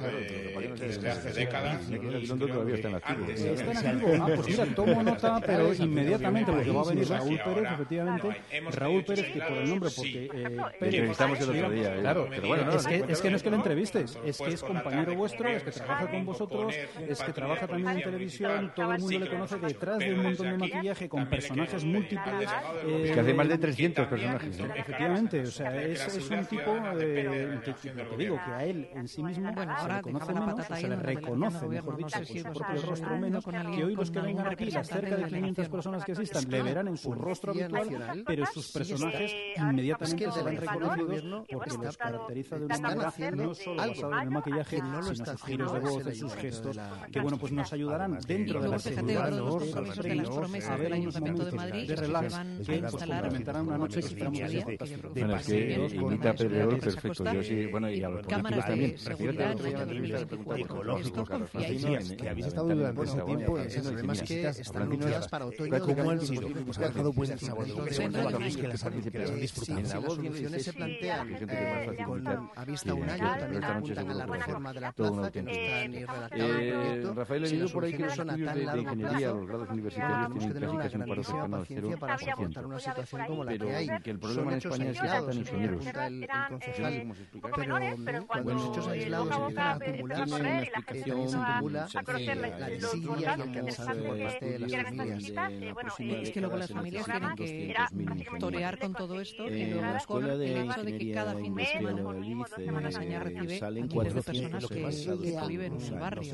eh, 0.05 0.75
desde 0.79 1.11
hace 1.11 1.33
décadas 1.33 1.81
todavía 2.47 2.75
está. 2.75 2.89
Está 2.93 3.71
en 3.71 3.87
activo. 3.87 4.13
Ah, 4.21 4.29
pues 4.35 4.49
mira, 4.49 4.75
tomo 4.75 5.03
nota, 5.03 5.41
pero 5.45 5.75
inmediatamente, 5.75 6.53
porque 6.53 6.71
va 6.71 6.81
a 6.83 6.85
venir 6.85 7.09
Raúl 7.09 7.41
Pérez, 7.45 7.73
efectivamente, 7.73 8.29
Raúl 8.83 9.05
Pérez 9.05 9.33
que 9.33 9.41
por 9.41 9.59
el 9.59 9.71
nombre, 9.71 9.91
porque 9.95 10.31
entrevistamos 10.81 11.39
eh, 11.39 11.43
el 11.45 11.51
otro 11.51 11.71
día. 11.71 11.97
Claro, 12.01 12.27
pero 12.29 12.49
bueno, 12.49 12.73
es, 12.73 12.87
que, 12.87 13.31
no 13.31 13.37
es 13.37 13.43
que 13.43 13.51
lo 13.51 13.57
entrevistes, 13.57 14.19
es 14.25 14.39
que 14.39 14.51
es 14.51 14.63
compañero 14.63 15.15
vuestro, 15.15 15.49
es 15.49 15.63
que 15.63 15.71
trabaja 15.71 16.11
con 16.11 16.27
vosotros, 16.27 16.75
es 17.09 17.23
que 17.23 17.33
trabaja 17.33 17.67
también 17.67 17.89
en 17.89 18.03
televisión, 18.03 18.73
todo 18.75 18.93
el 18.93 19.01
mundo 19.01 19.19
le 19.19 19.29
conoce 19.29 19.59
detrás 19.59 19.99
de 19.99 20.15
un 20.15 20.23
montón 20.23 20.51
de 20.51 20.59
maquillaje 20.59 21.09
con 21.09 21.29
personajes 21.29 21.85
múltiples. 21.85 22.43
Es 22.43 23.11
eh, 23.11 23.13
que 23.15 23.21
hace 23.21 23.35
más 23.35 23.49
de 23.49 23.59
300 23.59 24.07
personajes. 24.07 24.59
Efectivamente, 24.59 25.41
o 25.41 25.47
sea, 25.47 25.83
es, 25.83 26.31
un 26.31 26.45
tipo 26.47 26.75
que, 26.99 27.61
lo 27.95 28.11
que 28.11 28.17
digo, 28.17 28.41
que 28.45 28.53
a 28.53 28.65
él 28.65 28.89
en 28.95 29.09
sí 29.09 29.23
mismo 29.23 29.53
bueno, 29.53 29.75
se 29.81 29.89
le 29.89 30.03
conoce 30.03 30.35
menos, 30.35 30.67
se 30.67 30.89
le 30.89 30.97
reconoce, 30.97 31.67
mejor 31.67 31.97
dicho, 31.97 32.19
por 32.19 32.27
su 32.27 32.43
propio 32.43 32.83
rostro 32.83 33.19
menos, 33.19 33.45
que 33.45 33.85
hoy 33.85 33.95
los 33.95 34.11
que 34.11 34.21
vengan 34.21 34.47
aquí, 34.49 34.71
las 34.71 34.89
cerca 34.89 35.17
de 35.17 35.25
500 35.27 35.69
personas 35.69 36.05
que 36.05 36.13
asistan, 36.13 36.45
le 36.49 36.63
verán 36.63 36.89
en 36.89 36.97
su 36.97 37.13
rostro 37.13 37.53
habitual, 37.53 38.23
pero 38.27 38.47
sus 38.47 38.72
personajes 38.73 39.35
inmediatamente 39.57 40.31
se 40.31 40.43
ven 40.43 40.57
reconocidos 40.57 41.47
porque 41.51 41.77
los 41.79 41.97
caracteriza 41.97 42.59
de 42.59 42.65
una 42.65 42.79
manera 42.79 43.31
no 43.33 43.55
solo 43.55 43.77
basada 43.77 44.17
en 44.17 44.23
el 44.23 44.31
maquillaje, 44.31 44.77
sino 44.77 45.03
sus 45.03 45.43
giros 45.45 45.73
de 45.73 45.81
voz, 45.81 46.07
en 46.07 46.15
sus 46.15 46.35
gestos, 46.35 46.79
que 47.11 47.21
bueno, 47.21 47.39
pues 47.39 47.53
nos 47.53 47.73
ayudarán 47.73 48.19
dentro 48.27 48.61
de 48.61 48.69
la 48.69 48.79
seguridad 48.79 49.31
de 49.31 50.15
las 50.15 50.29
promesas 50.31 50.79
del 50.81 50.93
Ayuntamiento 50.93 51.45
de 51.45 51.53
Madrid 51.53 51.89
de 51.89 51.97
relax 51.97 52.41
que 52.67 52.79
pues 52.79 53.05
complementarán 53.05 53.69
una 53.69 53.79
noche 53.79 54.01
que 54.01 54.07
esperamos 54.07 54.41
que 54.41 54.49
sea 54.49 54.63
bueno, 55.13 55.37
es 55.37 55.47
que 55.47 55.91
imita 55.95 56.31
a 56.31 56.35
Pedro 56.35 56.79
perfecto. 56.79 57.33
Yo 57.33 57.43
sí, 57.43 57.67
bueno, 57.67 57.91
y 57.91 58.03
a 58.03 58.09
los 58.09 58.27
políticos 58.27 58.65
también. 58.65 58.97
Que 62.17 62.29
habéis 62.29 62.47
estado 62.47 62.69
durante 62.69 63.03
ese 63.03 63.21
tiempo 63.23 63.59
en 63.59 63.83
problemas 63.83 64.23
que 64.23 64.49
están 64.49 64.83
anunciadas 64.83 65.29
para 65.29 65.47
otoño. 65.47 65.81
¿Cómo 65.81 66.11
han 66.11 66.21
sido? 66.21 66.49
Pues 66.65 66.79
ha 66.79 66.83
dejado 66.83 67.13
buen 67.13 67.39
sabor 67.39 67.67
de 67.67 67.73
boca. 67.73 67.93
Que 68.63 68.69
las 68.69 68.85
han 68.85 68.95
disfrutado. 68.95 69.81
Las 69.81 69.91
soluciones 69.91 70.65
se 70.65 70.73
plantean 70.73 71.29
con 72.07 72.27
a 72.27 72.65
vista 72.65 72.95
un 72.95 73.09
año, 73.09 73.37
también 73.39 73.65
apuntan 73.65 74.11
a 74.11 74.15
la 74.15 74.27
reforma 74.27 74.73
de 74.73 74.81
la 74.81 74.93
plaza, 74.93 75.31
que 75.31 75.43
no 75.43 75.51
está 75.51 75.89
ni 75.89 76.05
proyecto. 76.05 77.15
Rafael, 77.15 77.45
he 77.45 77.49
leído 77.51 77.69
por 77.69 77.85
ahí 77.85 77.93
que 77.93 78.03
los 78.05 78.19
estudios 78.19 78.55
de 78.55 78.81
ingeniería, 78.81 79.29
los 79.33 79.47
grados 79.47 79.71
universitarios 79.71 80.39
tienen 80.39 80.77
casi 80.79 80.97
un 80.97 81.07
paro 81.07 81.25
cercano 81.25 81.57
al 81.57 81.67
cero 81.67 81.91
para 81.99 82.19
soportar 82.19 82.67
una 82.67 82.79
situación 82.79 83.27
como 83.27 83.45
la 83.45 83.59
que 83.59 83.75
hay. 83.75 83.89
que 84.03 84.11
el 84.11 84.19
problema 84.19 84.53
en 84.53 84.59
España 84.59 84.91
es 84.91 85.01
que 85.01 85.09
faltan 85.09 85.39
ingenieros. 85.39 85.87
El, 85.87 86.29
concejal, 86.49 87.15
pero 88.05 88.27
cuando 88.27 88.55
los 88.55 88.69
hechos 88.69 88.89
aislados 88.89 89.29
empiezan 89.85 90.47
a 90.47 90.63
se 90.93 91.11
acumula 91.11 91.89
la 92.59 92.69
desidia 92.69 93.37
y 93.37 93.41
el 93.41 93.53
cansancio 93.53 94.15
de 94.15 94.59
las 94.59 94.75
familias. 94.85 96.23
Es 96.23 96.31
que 96.31 96.41
luego 96.41 96.57
las 96.57 96.71
familias 96.71 97.07
tienen 97.07 97.35
que 97.35 97.45
torear 98.53 98.79
con 98.79 98.93
todo 98.95 99.21
esto 99.21 99.49
y 99.49 99.67
luego 99.67 99.99
con 100.07 100.25
el 100.25 100.43
hecho 100.43 100.83
de 100.85 100.99
que 100.99 101.13
cada 101.13 101.35
fin 101.35 101.55
de 101.55 101.67
semana, 101.67 102.91
Santa 102.91 103.19
recibe 103.21 103.61
a 103.63 103.71
miles 103.71 104.15
de 104.15 104.23
personas 104.23 104.67
que 104.67 105.49
viven 105.49 105.73
en 105.73 105.93
un 105.93 106.01
barrio. 106.01 106.33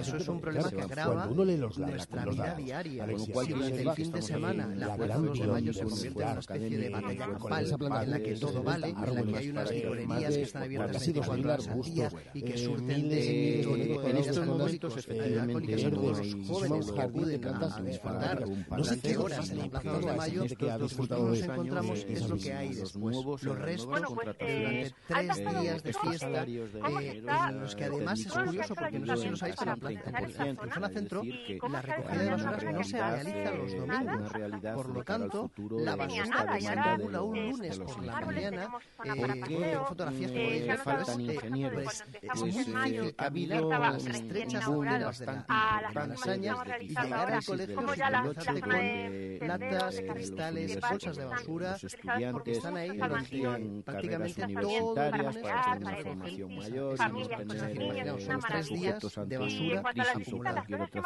Eso 0.00 0.16
es 0.16 0.28
un 0.28 0.40
problema 0.40 0.70
que 0.70 0.82
agrava 0.82 1.26
nuestra 1.26 2.24
vida 2.26 2.54
diaria. 2.54 3.06
Durante 3.06 3.82
el 3.82 3.90
fin 3.92 4.12
de 4.12 4.22
semana 4.22 4.66
la 4.74 4.96
Plaza 4.96 5.18
2 5.18 5.40
de 5.40 5.46
Mayo 5.46 5.72
se 5.72 5.84
convierte 5.84 6.22
en 6.22 6.28
una 6.28 6.40
especie 6.40 6.78
de 6.78 6.90
batalla 6.90 7.16
campal 7.16 8.04
en 8.04 8.10
la 8.10 8.20
que 8.20 8.34
todo 8.36 8.62
vale, 8.62 8.88
en 8.88 9.14
la 9.14 9.22
que 9.22 9.36
hay 9.36 9.48
unas 9.50 9.70
librerías 9.70 10.36
que 10.36 10.42
están 10.42 10.62
abiertas 10.62 11.06
24 11.06 11.52
horas 11.52 11.68
al 11.68 11.82
día 11.82 12.10
y 12.34 12.42
que 12.42 12.58
surten 12.58 13.08
de 13.08 13.62
en 13.62 14.16
estos 14.16 14.46
momentos 14.46 14.96
especialmente 14.96 15.78
son 15.78 15.90
todos 15.92 16.18
los 16.18 16.46
jóvenes 16.46 16.92
que 16.92 17.00
acuden 17.00 17.44
a 17.46 17.80
disfrutar 17.82 18.44
durante 18.44 19.16
horas 19.16 19.50
en 19.50 19.58
la 19.58 19.68
Plaza 19.68 19.90
2 19.90 20.04
de 20.04 20.16
Mayo, 20.16 20.44
que 21.08 21.14
nos 21.14 21.40
encontramos 21.40 22.06
es 22.08 22.28
lo 22.28 22.36
que 22.36 22.52
hay 22.52 22.74
después. 22.74 23.16
Los 23.42 23.58
restos 23.58 24.02
durante 24.08 24.94
tres 25.08 25.36
días 25.36 25.82
de 25.82 25.92
fiesta, 25.92 26.44
en 26.44 27.60
los 27.60 27.76
que 27.76 27.84
además 27.84 28.20
es 28.20 28.32
curioso 28.32 28.74
porque 28.74 28.98
no 28.98 29.16
sé 29.16 29.22
si 29.22 29.28
lo 29.28 29.36
sabéis, 29.36 29.56
pero 29.58 29.72
en 29.72 30.56
la 30.56 30.74
zona 30.74 30.88
centro 30.88 31.22
la 31.70 31.82
recogida 31.82 32.22
de 32.22 32.30
basuras 32.30 32.64
no 32.64 32.84
se 32.84 32.96
realiza 32.98 33.54
los 33.54 33.72
domingos. 33.72 34.32
Por 34.74 34.88
lo 34.88 35.04
tanto, 35.04 35.50
la 35.78 35.96
basura 35.96 36.60
se 36.60 36.68
acumula 36.68 37.22
un 37.22 37.50
lunes 37.50 37.78
por 37.78 38.04
la 38.04 38.20
mañana. 38.20 38.68
Eh, 39.04 39.78
fotografías 39.88 40.30
que 40.30 40.70
eh, 40.70 40.76
faltan 40.78 41.20
ingenieros. 41.20 41.84
Pues, 41.84 42.04
es 42.22 42.68
muy 42.68 42.90
difícil 42.90 43.68
las 43.68 44.06
estrechas 44.06 44.68
horas 44.68 45.18
de 45.18 45.26
la 45.26 45.90
malasaña 45.94 46.56
y 46.80 46.88
llegar 46.88 47.32
al 47.32 47.44
colegio 47.44 47.76
sin 48.40 48.60
con 48.60 49.48
latas, 49.48 50.02
cristales, 50.12 50.78
bolsas 50.90 51.16
de 51.16 51.24
basura, 51.24 51.76
porque 52.32 52.52
están 52.52 52.76
ahí 52.76 52.98
prácticamente 53.84 54.46
lunes 54.48 55.36
hasta 55.46 55.78
que 55.78 55.84
se 55.84 56.02
recogen 56.02 56.56
mayor, 56.56 56.98
son 58.20 58.40
tres 58.46 58.68
días 58.68 59.16
de 59.26 59.38
basura. 59.38 59.82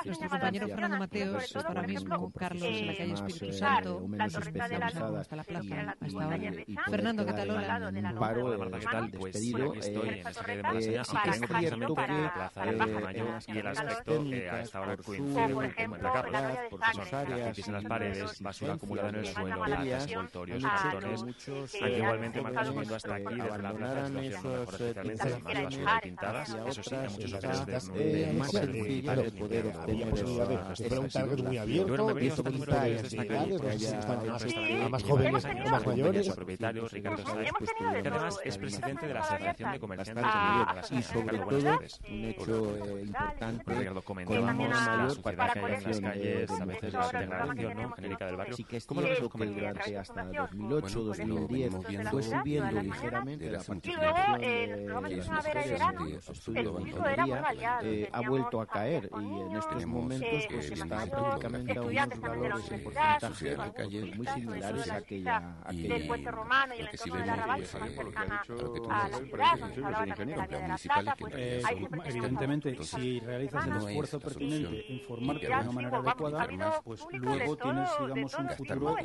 nuestro 0.05 0.29
compañero 0.29 0.69
Fernando 0.69 0.99
Mateos 0.99 1.57
ahora 1.57 1.83
mismo, 1.83 2.33
Carlos, 2.33 2.65
en 2.65 2.87
la 2.87 2.97
calle 2.97 3.13
Espíritu 3.13 3.53
Santo, 3.53 4.09
hasta 4.19 4.41
la 4.41 4.51
plaza, 4.53 4.89
hasta 4.91 5.45
ahora. 5.45 5.97
Fernando, 6.89 7.27
¿qué 7.27 7.33
tal? 7.33 7.51
Un 7.51 8.19
paro 8.19 8.71
tal 8.91 9.11
despedido. 9.11 9.75
Estoy 9.75 10.09
en 10.09 10.15
esta 10.15 10.33
calle 10.33 10.57
de 10.57 10.63
Malasaña 10.63 11.13
y 11.13 11.23
que 11.23 11.31
es 11.31 11.37
cierto 11.47 11.95
que 13.47 13.61
el 13.61 13.67
aspecto 13.67 14.23
a 14.51 14.61
esta 14.61 14.81
hora 14.81 14.97
coincide 14.97 15.53
con 15.53 16.03
la 16.03 16.13
capa, 16.13 16.69
porque 16.71 16.87
son 16.93 17.25
grafitis 17.27 17.69
en 17.69 17.75
las 17.75 17.85
paredes, 17.85 18.41
basura 18.41 18.75
acumulada 18.75 19.09
en 19.11 19.15
el 19.17 19.27
suelo, 19.27 19.65
latas, 19.71 20.11
envoltorios, 20.11 20.63
cartones, 20.63 21.23
aunque 21.23 21.99
igualmente 21.99 22.41
van 22.41 22.55
consumiendo 22.55 22.95
hasta 22.95 23.15
aquí 23.15 23.35
desde 23.35 23.63
la 23.63 23.73
plaza 23.73 24.11
de 24.11 24.31
situación 24.31 24.31
mejor 24.31 24.69
especialmente 25.05 26.01
pintadas, 26.03 26.57
eso 26.69 26.83
sí, 26.83 26.95
muchos 27.11 27.95
de 27.95 28.33
más 28.39 28.51
sencillo 28.51 29.17
de 29.17 29.31
poder 29.33 29.67
obtener 29.67 30.09
es 30.81 30.99
un 30.99 31.09
target 31.09 31.45
muy 31.45 31.59
abierto 31.59 32.21
y 32.21 32.27
esto 32.27 32.45
más 34.91 35.03
jóvenes 35.03 35.47
más 35.71 35.87
mayores. 35.87 36.29
propietario, 36.31 36.89
Ricardo 36.89 37.23
que 37.23 38.09
además 38.09 38.41
es 38.45 38.59
presidente 38.59 39.07
de 39.07 39.15
la 39.15 39.21
Asociación 39.21 39.73
de 39.73 39.81
Comerciantes 39.81 40.25
de 40.25 40.99
y 40.99 41.03
sobre 41.03 41.39
todo 41.39 41.81
un 42.09 42.25
hecho 42.25 42.77
eh, 42.77 43.03
importante 43.03 43.75
Ricardo 43.75 44.03
comentaba 44.03 44.53
la 44.53 45.11
suciedad 45.11 45.53
que 45.53 45.59
hay 45.59 45.75
en 45.75 45.83
las 45.83 46.01
calles, 46.01 46.51
a 46.51 46.65
veces 46.65 46.93
la 46.93 47.09
degradación 47.09 47.77
¿no? 47.77 47.93
genérica 47.93 48.27
del 48.27 48.37
barrio. 48.37 48.57
Sí 48.57 48.65
que 48.65 48.77
es 48.77 48.87
cierto 48.87 49.31
que 49.31 49.39
durante 49.61 49.99
hasta 49.99 50.25
2008, 50.25 51.01
2010 51.01 51.75
fue 52.11 52.23
subiendo 52.23 52.83
ligeramente 52.83 53.51
la 53.51 53.63
participación 53.63 54.41
de 54.41 55.17
las 55.17 55.29
mujeres 55.29 55.67
en 55.67 56.01
el 56.01 56.15
estudio 56.17 56.63
de 56.63 56.71
bancaria, 56.71 58.09
ha 58.13 58.21
vuelto 58.29 58.61
a 58.61 58.67
caer 58.67 59.11
y 59.21 59.41
en 59.41 59.57
estos 59.57 59.87
momentos 59.87 60.47
pues 60.51 60.71
está 60.71 61.07
prácticamente 61.07 61.79
a 61.79 61.83
unos 61.83 62.21
valores 62.21 62.73
en 62.73 62.85
porcentaje 62.85 63.57
muy 64.17 64.27
similares 64.27 64.91
a 64.91 64.97
aquella 64.97 65.57
del 65.71 66.07
puente 66.07 66.31
romano 66.31 66.75
y 66.75 66.81
el 66.81 66.89
entorno 66.89 67.17
de 67.17 67.27
la 67.27 67.37
Raval 67.37 67.61
más 67.61 67.95
cercana 67.95 68.43
a 68.91 70.69
la 70.69 70.79
ciudad 70.79 71.17
evidentemente 72.05 72.85
si 72.85 73.21
realizas 73.21 73.67
el 73.67 73.77
esfuerzo 73.77 74.21
pertinente 74.21 74.85
informarte 74.89 75.47
de 75.47 75.53
una 75.53 75.73
manera 75.73 75.99
adecuada 75.99 76.49
pues 76.85 77.07
luego 77.13 77.57
tienes 77.57 77.91
digamos 78.01 78.35
un 78.35 78.49
futuro 78.51 78.97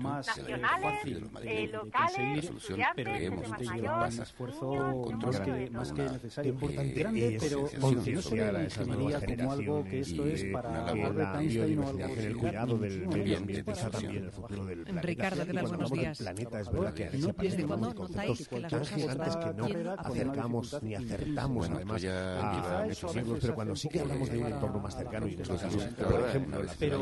más 0.00 0.26
fácil 0.26 1.30
de 1.42 1.80
conseguir 1.92 2.50
pero 2.94 3.16
lleva 3.16 4.06
un 4.06 4.20
esfuerzo 4.20 5.16
más 5.20 5.40
que, 5.40 5.70
más 5.70 5.92
que 5.92 6.02
necesario. 6.02 6.54
Grande 6.94 7.38
pero 7.40 7.68
no 7.80 8.22
se 8.22 8.34
ve 8.34 8.52
la 8.52 8.64
ingeniería 8.64 9.20
como 9.20 9.52
algo 9.52 9.84
que 9.84 10.00
esto 10.00 10.26
es 10.26 10.44
para 10.44 10.94
la 10.94 11.38
biodiversidad 11.38 12.10
en 12.10 12.18
el 12.18 12.36
cuidado 12.36 12.78
del 12.78 13.08
medio 13.08 13.38
ambiente 13.38 13.70
está 13.70 13.90
también 13.90 14.24
el 14.24 14.30
futuro 14.30 14.64
del 14.64 14.82
planeta. 14.82 15.06
Ricardo, 15.06 15.46
¿qué 15.46 15.52
tal? 15.52 15.66
Buenos 15.66 15.92
días. 15.92 16.20
El 16.20 16.24
planeta 16.26 16.60
es 16.60 16.70
verdad 16.70 16.94
que 16.94 17.18
no 17.18 17.34
¿Desde 17.44 17.64
cuándo 17.64 17.94
notáis 17.94 18.48
que 18.48 18.60
las 18.60 18.72
cosas 18.72 18.90
gigantes 18.90 19.36
que 19.36 19.54
no 19.54 19.92
acercamos 19.98 20.82
ni 20.82 20.94
acertamos 20.94 21.70
además 21.70 22.04
a 22.04 22.84
muchos 22.86 23.12
siglos, 23.12 23.38
pero 23.40 23.54
cuando 23.54 23.76
sí 23.76 23.88
que 23.88 24.00
hablamos 24.00 24.30
de 24.30 24.38
un 24.38 24.46
entorno 24.46 24.78
más 24.80 24.96
cercano 24.96 25.28
y 25.28 25.34
estos 25.34 25.60
casos, 25.60 25.84
por 25.84 26.28
ejemplo, 26.28 26.62
la 26.62 26.72
ciudad 26.72 26.98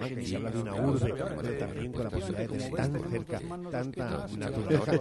de 0.00 0.26
se 0.26 0.36
habla 0.36 0.50
de 0.50 0.58
una 0.58 0.74
urbe, 0.74 1.14
pero 1.14 1.69
con 1.92 2.04
la 2.04 2.10
posibilidad 2.10 2.48
de 2.48 2.58
tener 2.58 2.72
tan 2.74 3.10
cerca 3.10 3.40
tanta 3.70 4.26
naturaleza. 4.36 4.98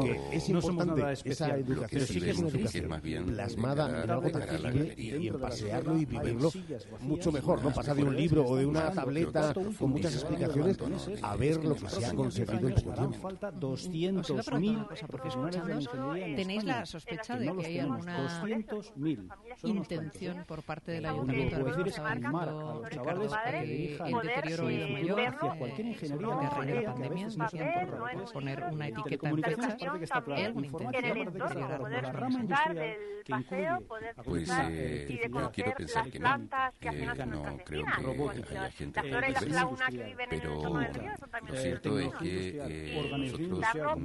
Que 0.00 0.36
es 0.36 0.48
importante 0.48 1.02
esa 1.24 1.56
educación, 1.56 2.06
sí 2.06 2.20
que 2.20 2.30
es 2.30 2.38
una 2.38 2.48
educación 2.48 3.26
plasmada 3.26 4.02
en 4.04 4.10
algo 4.10 4.30
tangible 4.30 4.94
y 4.96 5.28
en 5.28 5.40
pasearlo 5.40 5.96
y 5.96 6.04
vivirlo 6.04 6.50
mucho 7.00 7.32
mejor, 7.32 7.62
¿no? 7.62 7.70
Pasar 7.70 7.96
de 7.96 8.04
un 8.04 8.16
libro 8.16 8.44
o 8.46 8.56
de 8.56 8.66
una 8.66 8.90
tableta 8.90 9.54
con 9.54 9.90
muchas 9.90 10.14
explicaciones 10.14 10.78
a 11.22 11.36
ver 11.36 11.64
lo 11.64 11.74
que 11.74 11.88
se 11.88 12.06
ha 12.06 12.14
conseguido 12.14 12.68
en 12.68 12.74
poco 12.74 12.92
tiempo. 12.92 13.18
falta 13.18 13.52
200.000 13.52 15.06
profesionales 15.06 15.66
de 15.66 15.72
ingeniería 15.74 16.36
¿Tenéis 16.36 16.64
la 16.64 16.86
sospecha 16.86 17.36
de 17.36 17.56
que 17.56 17.66
hay 17.66 17.78
alguna 17.78 18.30
intención 19.62 20.44
por 20.46 20.62
parte 20.62 20.92
del 20.92 21.06
ayuntamiento 21.06 21.56
de 21.56 21.62
los 21.62 22.90
chavales 22.90 23.32
a 23.32 23.50
que 23.50 23.66
dirijan 23.66 24.06
el 24.06 24.20
deterioro 24.22 24.70
ido 24.70 24.88
mayor 24.88 25.20
hacia 25.50 25.58
cualquier 25.58 25.86
ingeniería 25.88 26.36
de 26.36 26.46
a 26.46 26.50
raíz 26.50 26.74
de 26.74 26.82
la 26.82 26.94
pandemia 26.94 27.28
bien 27.52 27.88
por 27.88 28.32
poner 28.32 28.64
una 28.64 28.88
etiqueta 28.88 29.28
en 29.28 29.42
fechas 29.42 29.76
hay 29.80 30.44
alguna 30.44 30.66
intención 30.66 31.02
de 31.02 31.24
deteriorar 31.24 31.80
la 31.80 32.12
rama 32.12 32.40
industrial 32.40 32.96
que 33.24 33.32
incluye 33.32 33.68
pues 34.24 34.50
eh, 34.70 35.30
yo 35.32 35.50
quiero 35.52 35.72
pensar 35.74 36.10
que 36.10 36.18
no 36.18 36.48
que 36.80 37.26
no 37.26 37.58
creo 37.64 37.84
que 38.32 38.58
haya 38.58 38.70
gente 38.70 39.00
que 39.02 40.16
pero 40.28 40.80
lo 41.46 41.56
cierto 41.56 41.98
es 41.98 42.14
que 42.14 42.58
eh, 42.62 43.10
nosotros 43.18 43.98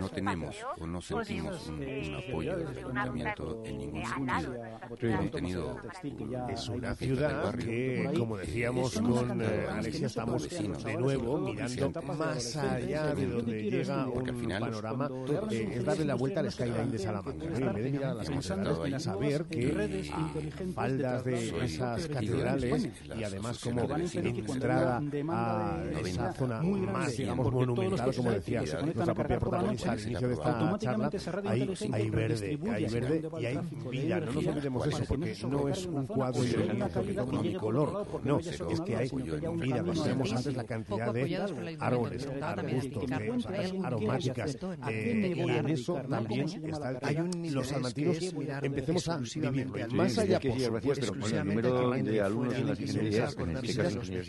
no 0.00 0.08
tenemos 0.08 0.56
o 0.78 0.86
no 0.86 1.00
sentimos 1.00 1.68
un, 1.68 1.80
un 1.82 2.14
apoyo 2.14 2.56
del 2.56 2.68
ayuntamiento 2.68 3.62
en 3.64 3.78
ningún 3.78 4.04
sentido. 4.04 4.54
Hemos 5.00 5.30
tenido 5.30 5.80
es 6.48 6.68
una 6.68 6.94
ciudad 6.94 7.54
que, 7.54 8.10
como 8.16 8.36
decíamos 8.36 8.98
con 9.00 9.42
Alexia 9.42 10.08
estamos 10.10 10.48
de 10.48 10.96
nuevo 10.96 11.38
mirando 11.38 12.02
más 12.02 12.56
allá 12.56 13.14
de 13.14 13.26
donde 13.26 13.62
llega 13.62 14.06
un 14.06 14.24
panorama, 14.24 15.08
eh, 15.50 15.72
es 15.74 15.84
darle 15.84 16.04
la 16.04 16.14
vuelta 16.14 16.40
al 16.40 16.50
skyline 16.50 16.90
de 16.90 16.98
Salamanca. 16.98 17.44
En 17.44 17.72
vez 17.72 17.84
de 17.84 17.90
mirar 17.90 18.10
a 18.10 18.14
las 18.14 18.28
catedrales, 18.28 19.02
saber 19.02 19.44
que 19.44 20.10
a 20.12 20.72
faldas 20.74 21.24
de 21.24 21.64
esas 21.64 22.06
catedrales 22.08 22.88
y 23.16 23.22
además 23.22 23.58
como 23.58 23.82
entrada 24.54 25.02
a 25.28 25.82
esa 26.04 26.32
zona 26.32 26.62
más, 26.62 27.16
digamos, 27.16 27.52
monumental, 27.52 28.14
como 28.14 28.30
decía 28.32 28.62
nuestra 28.82 29.14
propia 29.14 29.38
protagonista 29.38 29.92
al 29.92 30.00
inicio 30.00 30.28
de 30.28 30.34
esta 30.34 30.78
charla, 30.78 31.10
hay, 31.44 31.74
hay 31.92 32.10
verde, 32.10 32.58
hay 32.72 32.86
verde 32.86 33.30
y 33.40 33.46
hay 33.46 33.58
vida. 33.90 34.20
No 34.20 34.32
nos 34.32 34.46
olvidemos 34.46 34.86
eso, 34.86 35.04
porque 35.06 35.36
no 35.48 35.68
es 35.68 35.86
un 35.86 36.06
cuadro 36.06 36.42
que 36.42 37.14
toma 37.14 37.60
color, 37.60 38.06
no, 38.24 38.38
es 38.38 38.80
que 38.80 38.96
hay 38.96 39.10
vida. 39.10 39.82
Vemos 40.04 40.32
antes 40.32 40.56
la 40.56 40.64
cantidad 40.64 41.12
de 41.12 41.36
árboles, 41.78 42.26
arbustos, 42.30 43.06
de 43.06 43.80
aromáticas, 43.84 44.58
eh, 44.88 45.34
y 45.36 45.50
en 45.50 45.68
eso 45.68 45.94
también 46.08 46.46
está 46.46 46.90
el 46.90 47.50
los 47.50 47.68
salmantinos 47.68 48.18
empecemos 48.62 49.08
a 49.08 49.18
vivirlo. 49.18 49.88
Más 49.92 50.18
allá, 50.18 50.40
por 50.40 50.58
supuesto, 50.58 51.14
con 51.14 51.32
el 51.32 51.46
número 51.46 51.90
de 51.90 52.20
alumnos 52.20 52.54
en 52.54 52.66
las 52.66 52.80
ingenierías, 52.80 53.36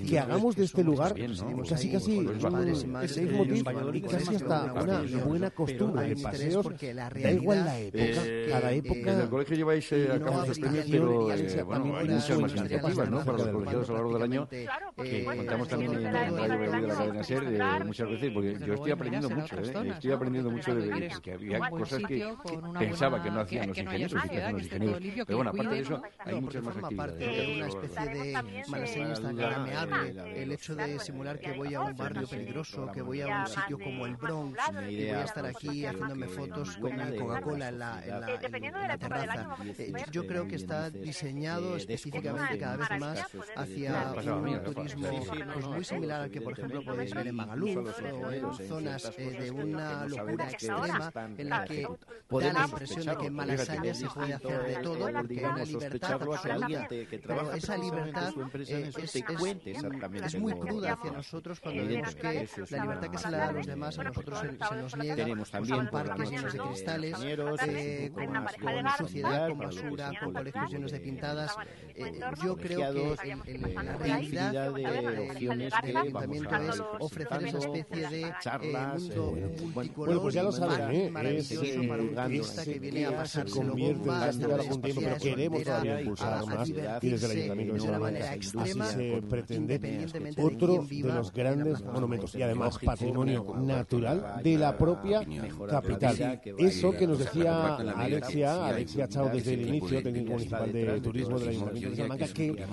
que 0.07 0.19
hagamos 0.19 0.55
de 0.55 0.63
este 0.65 0.84
lugar 0.84 1.15
casi 1.69 1.91
casi 1.91 2.19
y 3.93 4.01
casi 4.01 4.36
hasta 4.36 4.73
una 4.73 5.01
buena 5.25 5.49
costumbre 5.51 6.10
de 6.10 6.15
paseos. 6.21 6.67
Da 7.21 7.31
igual 7.31 7.65
la 7.65 7.79
época, 7.79 8.21
cada 8.49 8.71
época. 8.71 9.12
En 9.12 9.21
el 9.21 9.29
colegio 9.29 9.55
lleváis 9.55 9.91
a 9.93 10.19
cabo 10.19 10.43
esos 10.43 10.60
premios, 10.60 10.86
pero 10.89 11.27
bueno, 11.65 11.97
hay 11.97 12.07
muchas 12.10 12.39
más 12.39 12.55
iniciativas, 12.55 13.10
¿no? 13.10 13.25
Para 13.25 13.38
los 13.38 13.47
colegiados 13.49 13.89
a 13.89 13.93
lo 13.93 13.97
largo 13.97 14.13
del 14.13 14.23
año, 14.23 14.47
que 14.49 15.25
contamos 15.51 15.67
también 15.67 15.93
en 15.93 16.13
Radio 16.13 16.33
Valladolid 16.33 16.81
de 16.81 16.87
la 16.87 16.95
cadena 16.95 17.23
SER 17.23 17.85
muchas 17.85 18.09
veces, 18.09 18.31
porque 18.31 18.57
yo 18.65 18.73
estoy 18.73 18.91
aprendiendo 18.91 19.29
mucho, 19.29 19.55
¿eh? 19.59 19.89
Estoy 19.89 20.11
aprendiendo 20.11 20.51
mucho 20.51 20.75
de 20.75 21.11
que 21.21 21.33
había 21.33 21.69
cosas 21.69 22.03
que 22.03 22.33
pensaba 22.79 23.21
que 23.21 23.31
no 23.31 23.39
hacían 23.41 23.67
los 23.67 23.77
ingenieros 23.77 24.13
que 24.13 24.27
hacían 24.27 24.53
los 24.53 24.63
ingenieros. 24.63 25.25
Pero 25.25 25.37
bueno, 25.37 25.51
aparte 25.51 25.75
de 25.75 25.81
eso, 25.81 26.01
hay 26.19 26.41
muchas 26.41 26.63
más 26.63 26.77
actividades. 26.77 27.57
una 27.57 27.67
especie 27.67 28.05
de 28.05 28.63
malaseña 28.67 29.09
instagrameable, 29.09 30.41
el 30.43 30.51
hecho 30.51 30.75
de 30.75 30.99
simular 30.99 31.39
que 31.39 31.51
voy 31.53 31.73
a 31.73 31.81
un 31.81 31.97
barrio 31.97 32.27
peligroso, 32.27 32.91
que 32.93 33.01
voy 33.01 33.21
a 33.21 33.41
un 33.41 33.47
sitio 33.47 33.79
como 33.79 34.05
el 34.05 34.15
Bronx 34.15 34.59
y 34.89 35.05
voy 35.05 35.09
a 35.09 35.23
estar 35.23 35.45
aquí 35.45 35.85
haciéndome 35.85 36.27
fotos 36.27 36.77
con 36.77 36.95
mi 36.95 37.17
Coca-Cola 37.17 37.69
en 37.69 37.79
la, 37.79 38.03
en 38.03 38.21
la, 38.21 38.27
en 38.31 38.87
la 38.87 38.97
terraza. 38.97 39.55
Yo 40.11 40.25
creo 40.25 40.47
que 40.47 40.55
está 40.55 40.89
diseñado 40.89 41.75
específicamente 41.75 42.57
cada 42.57 42.77
vez 42.77 42.89
más 42.99 43.27
hacia 43.55 44.13
un 44.35 44.63
turismo 44.63 45.07
pues, 45.54 45.65
muy 45.67 45.84
similar 45.84 46.21
al 46.21 46.32
que, 46.32 46.41
por 46.41 46.54
ejemplo, 46.54 46.84
podéis 46.84 47.13
ver 47.13 47.27
en 47.27 47.36
Magaluf 47.36 47.77
o 47.77 48.32
en 48.32 48.67
zonas 48.67 49.15
de 49.15 49.51
una 49.51 50.06
locura 50.06 50.49
extrema 50.49 51.12
en 51.38 51.49
la 51.49 51.65
que 51.65 51.88
da 52.30 52.54
la 52.54 52.65
impresión 52.65 53.06
de 53.06 53.17
que 53.17 53.25
en 53.27 53.34
Malasaña 53.34 53.93
se 53.93 54.08
puede 54.08 54.34
hacer 54.34 54.63
de 54.63 54.75
todo 54.77 55.12
porque 55.12 55.39
hay 55.39 55.45
una 55.45 55.63
libertad 55.63 56.13
absoluta. 56.13 56.88
Pero 56.89 57.54
esa 57.54 57.77
libertad 57.77 58.34
es, 60.23 60.36
muy 60.36 60.54
cruda 60.54 60.93
hacia 60.93 61.12
nosotros 61.12 61.60
cuando 61.60 61.86
vemos 61.86 62.15
que 62.15 62.47
la 62.69 62.82
libertad 62.84 63.12
que 63.12 63.17
se 63.17 63.32
le 63.32 63.38
da 63.38 63.49
a 63.49 63.51
los 63.51 63.65
demás 63.65 63.99
a 63.99 64.04
nosotros 64.04 64.39
se, 64.39 64.75
nos 64.75 64.97
niega. 64.97 65.15
Tenemos 65.15 65.49
pues, 65.49 65.51
también 65.51 65.89
parques 65.89 66.30
llenos 66.30 66.54
de 66.54 66.60
cristales, 66.60 67.17
eh, 67.23 68.12
con, 68.13 68.25
con 68.25 68.89
suciedad, 68.97 69.49
con 69.49 69.58
basura, 69.60 70.12
con 70.19 70.34
colegios 70.34 70.71
llenos 70.71 70.91
de 70.91 70.99
pintadas. 70.99 71.56
Eh, 71.95 72.19
yo 72.43 72.56
creo 72.58 73.15
que 73.15 73.36
la 73.84 73.97
realidad 73.97 74.71
del 75.33 75.71
ayuntamiento 75.97 76.55
es 76.55 76.83
ofrecer 76.99 77.43
esa 77.47 77.57
especie 77.57 78.09
de 78.09 78.33
charlas, 78.41 79.03
eh, 79.09 79.55
bueno, 79.73 80.21
pues 80.21 80.33
ya 80.33 80.43
lo 80.43 80.51
saben, 80.51 81.15
¿eh? 81.15 81.37
es 81.37 81.51
esta 81.51 82.63
que 82.63 82.79
viene 82.79 83.05
a 83.05 83.15
pasar 83.15 83.49
se 83.49 83.55
convierte 83.55 84.09
en 84.09 84.51
algún 84.51 84.81
tiempo, 84.81 85.01
pero 85.01 85.17
queremos 85.17 85.63
todavía 85.63 86.01
impulsar 86.01 86.45
más 86.45 86.69
y 86.69 87.09
desde 87.09 87.25
el 87.25 87.31
ayuntamiento 87.31 87.73
de 87.73 87.79
Salamanca 87.79 88.31
así 88.31 88.81
se 88.81 89.21
pretende 89.29 90.07
otro 90.37 90.85
de 90.89 91.13
los 91.13 91.31
grandes 91.31 91.81
monumentos 91.83 92.35
y 92.35 92.41
además 92.41 92.77
patrimonio 92.83 93.45
natural 93.57 94.41
de 94.43 94.57
la 94.57 94.77
propia 94.77 95.21
capital. 95.69 96.41
Eso 96.57 96.91
que 96.91 97.07
nos 97.07 97.19
decía 97.19 97.75
Alexia, 97.75 98.67
Alexia 98.67 99.07
Chao 99.07 99.29
desde 99.29 99.53
el 99.53 99.67
inicio, 99.67 100.01
técnico 100.03 100.31
municipal 100.31 100.71
de 100.71 101.01
turismo 101.01 101.39
del 101.39 101.49
ayuntamiento 101.49 101.89
de 101.89 101.95
Salamanca, 101.95 102.27
que 102.27 102.65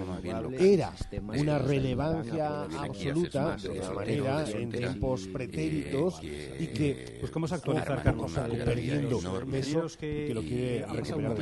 era 0.59 0.93
una 1.37 1.59
relevancia 1.59 2.48
absoluta 2.49 3.57
de 3.57 3.79
la 3.79 3.91
manera 3.93 4.51
en 4.51 4.71
tiempos 4.71 5.27
pretéritos 5.29 6.21
y 6.23 6.67
que, 6.69 7.17
pues 7.21 7.31
cómo 7.31 7.47
se 7.47 7.55
actualizar 7.55 8.03
Carlos 8.03 8.33
perdiendo 8.33 9.21
peso 9.51 9.87
que 9.99 10.33
lo 10.35 10.43
quiere 10.43 10.87
recuperar 10.87 11.37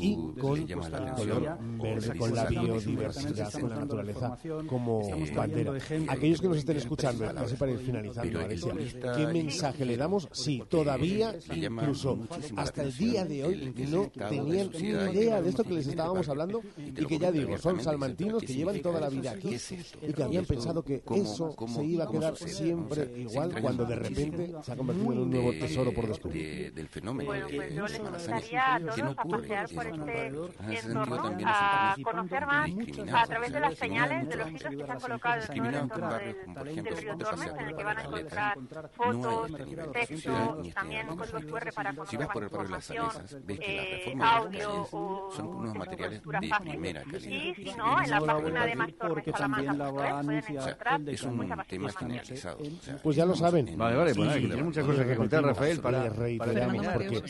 y 0.00 0.16
con 0.38 0.58
el 0.58 1.12
color 1.14 1.58
verde, 1.80 2.18
con 2.18 2.34
la 2.34 2.44
biodiversidad, 2.46 3.52
con 3.52 3.70
la 3.70 3.76
naturaleza 3.76 4.38
como 4.66 5.02
bandera. 5.34 5.72
Aquellos 6.08 6.40
que 6.40 6.48
nos 6.48 6.58
estén 6.58 6.76
escuchando, 6.76 7.26
así 7.36 7.56
para 7.56 7.72
ir 7.72 7.78
finalizando, 7.78 8.40
Alexia, 8.40 8.72
¿qué 9.16 9.26
mensaje 9.26 9.84
le 9.84 9.96
damos 9.96 10.28
si 10.32 10.62
todavía, 10.68 11.34
incluso 11.54 12.18
hasta 12.56 12.82
el 12.82 12.96
día 12.96 13.24
de 13.24 13.44
hoy, 13.44 13.74
no 13.88 14.10
tenían 14.28 14.70
ni 14.72 14.88
idea 14.88 15.40
de 15.40 15.48
esto 15.48 15.64
que 15.64 15.74
les 15.74 15.86
estábamos 15.86 16.28
hablando 16.28 16.62
y 16.76 17.04
que 17.06 17.18
ya 17.18 17.30
digo, 17.32 17.56
son 17.58 17.80
salmantinos 17.80 18.42
que 18.42 18.54
llevan 18.54 18.80
toda 18.80 19.00
la 19.00 19.08
vida 19.08 19.32
aquí 19.32 19.56
y 20.02 20.12
que 20.12 20.22
habían 20.22 20.43
pensado 20.46 20.82
que 20.82 21.02
eso 21.14 21.54
se 21.66 21.84
iba 21.84 22.04
a 22.04 22.10
quedar 22.10 22.36
siempre 22.36 23.10
igual 23.16 23.60
cuando 23.60 23.84
de 23.84 23.96
repente 23.96 24.54
se 24.62 24.72
ha 24.72 24.76
convertido 24.76 25.12
en 25.12 25.18
un 25.18 25.30
nuevo 25.30 25.52
tesoro 25.52 25.92
por 25.92 26.08
descubrir. 26.08 26.72
del 26.72 26.88
fenómeno 26.88 27.28
pues, 27.28 27.44
pues 27.54 27.74
yo 27.74 27.86
les 27.86 27.98
invitaría 27.98 28.74
a 28.74 28.80
todos 28.80 29.18
a 29.18 29.24
pasear 29.24 29.68
por 29.70 29.86
este 29.86 30.26
entorno, 30.26 31.38
a 31.46 31.96
conocer 32.02 32.46
más 32.46 32.70
a 33.12 33.26
través 33.26 33.52
de 33.52 33.60
las 33.60 33.78
señales 33.78 34.28
de 34.28 34.36
los 34.36 34.48
sitios 34.48 34.74
que 34.74 34.84
se 34.84 34.92
han 34.92 35.00
colocado 35.00 35.40
en 35.40 35.46
todo 35.46 35.68
el 35.68 35.74
entorno 35.74 36.14
del 36.14 37.08
entorno 37.08 37.42
en 37.44 37.68
el 37.68 37.76
que 37.76 37.84
van 37.84 37.98
a 37.98 38.02
encontrar 38.02 38.58
fotos, 38.90 39.52
texto, 39.92 40.62
también 40.74 41.06
códigos 41.06 41.44
QR 41.44 41.72
para 41.72 41.94
si 42.06 42.16
vas 42.16 42.28
por 42.28 42.42
el 42.42 42.48
barrio 42.48 42.68
de 42.68 42.74
las 42.74 42.84
Salesas, 42.84 43.36
ves 43.44 43.60
que 43.60 43.76
las 43.76 43.88
reformas 43.90 44.34
audio 44.34 44.86
son 45.34 45.46
unos 45.46 45.74
materiales 45.74 46.22
de 46.22 46.58
primera 46.66 47.02
calidad. 47.02 47.30
Y 47.30 47.54
si 47.54 47.74
no, 47.76 48.02
en 48.02 48.10
la 48.10 48.20
página 48.20 48.66
de 48.66 48.76
Mastorme 48.76 49.24
Salamanca 49.24 50.22
es 50.38 51.22
un 51.22 51.48
tema 51.66 51.92
generalizado. 51.92 52.58
Pues 53.02 53.16
ya 53.16 53.26
lo 53.26 53.34
saben. 53.34 53.76
Vale, 53.76 53.96
vale, 53.96 54.12
bueno, 54.14 54.32
tiene 54.34 54.62
muchas 54.62 54.84
cosas 54.84 55.06
que 55.06 55.16
contar, 55.16 55.44
Rafael, 55.44 55.80
para 55.80 56.08
reiterarnos, 56.08 56.86
porque 56.88 57.22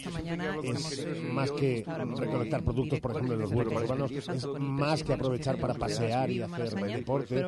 es 0.64 1.22
más 1.32 1.50
que 1.52 1.84
recolectar 2.16 2.62
productos, 2.62 3.00
por 3.00 3.10
ejemplo, 3.12 3.34
en 3.34 3.40
los 3.40 3.52
huertos 3.52 3.82
urbanos, 3.82 4.10
es 4.10 4.46
más 4.58 5.02
que 5.02 5.12
aprovechar 5.12 5.58
para 5.58 5.74
pasear 5.74 6.30
y 6.30 6.42
hacer 6.42 6.74
deporte. 6.74 7.44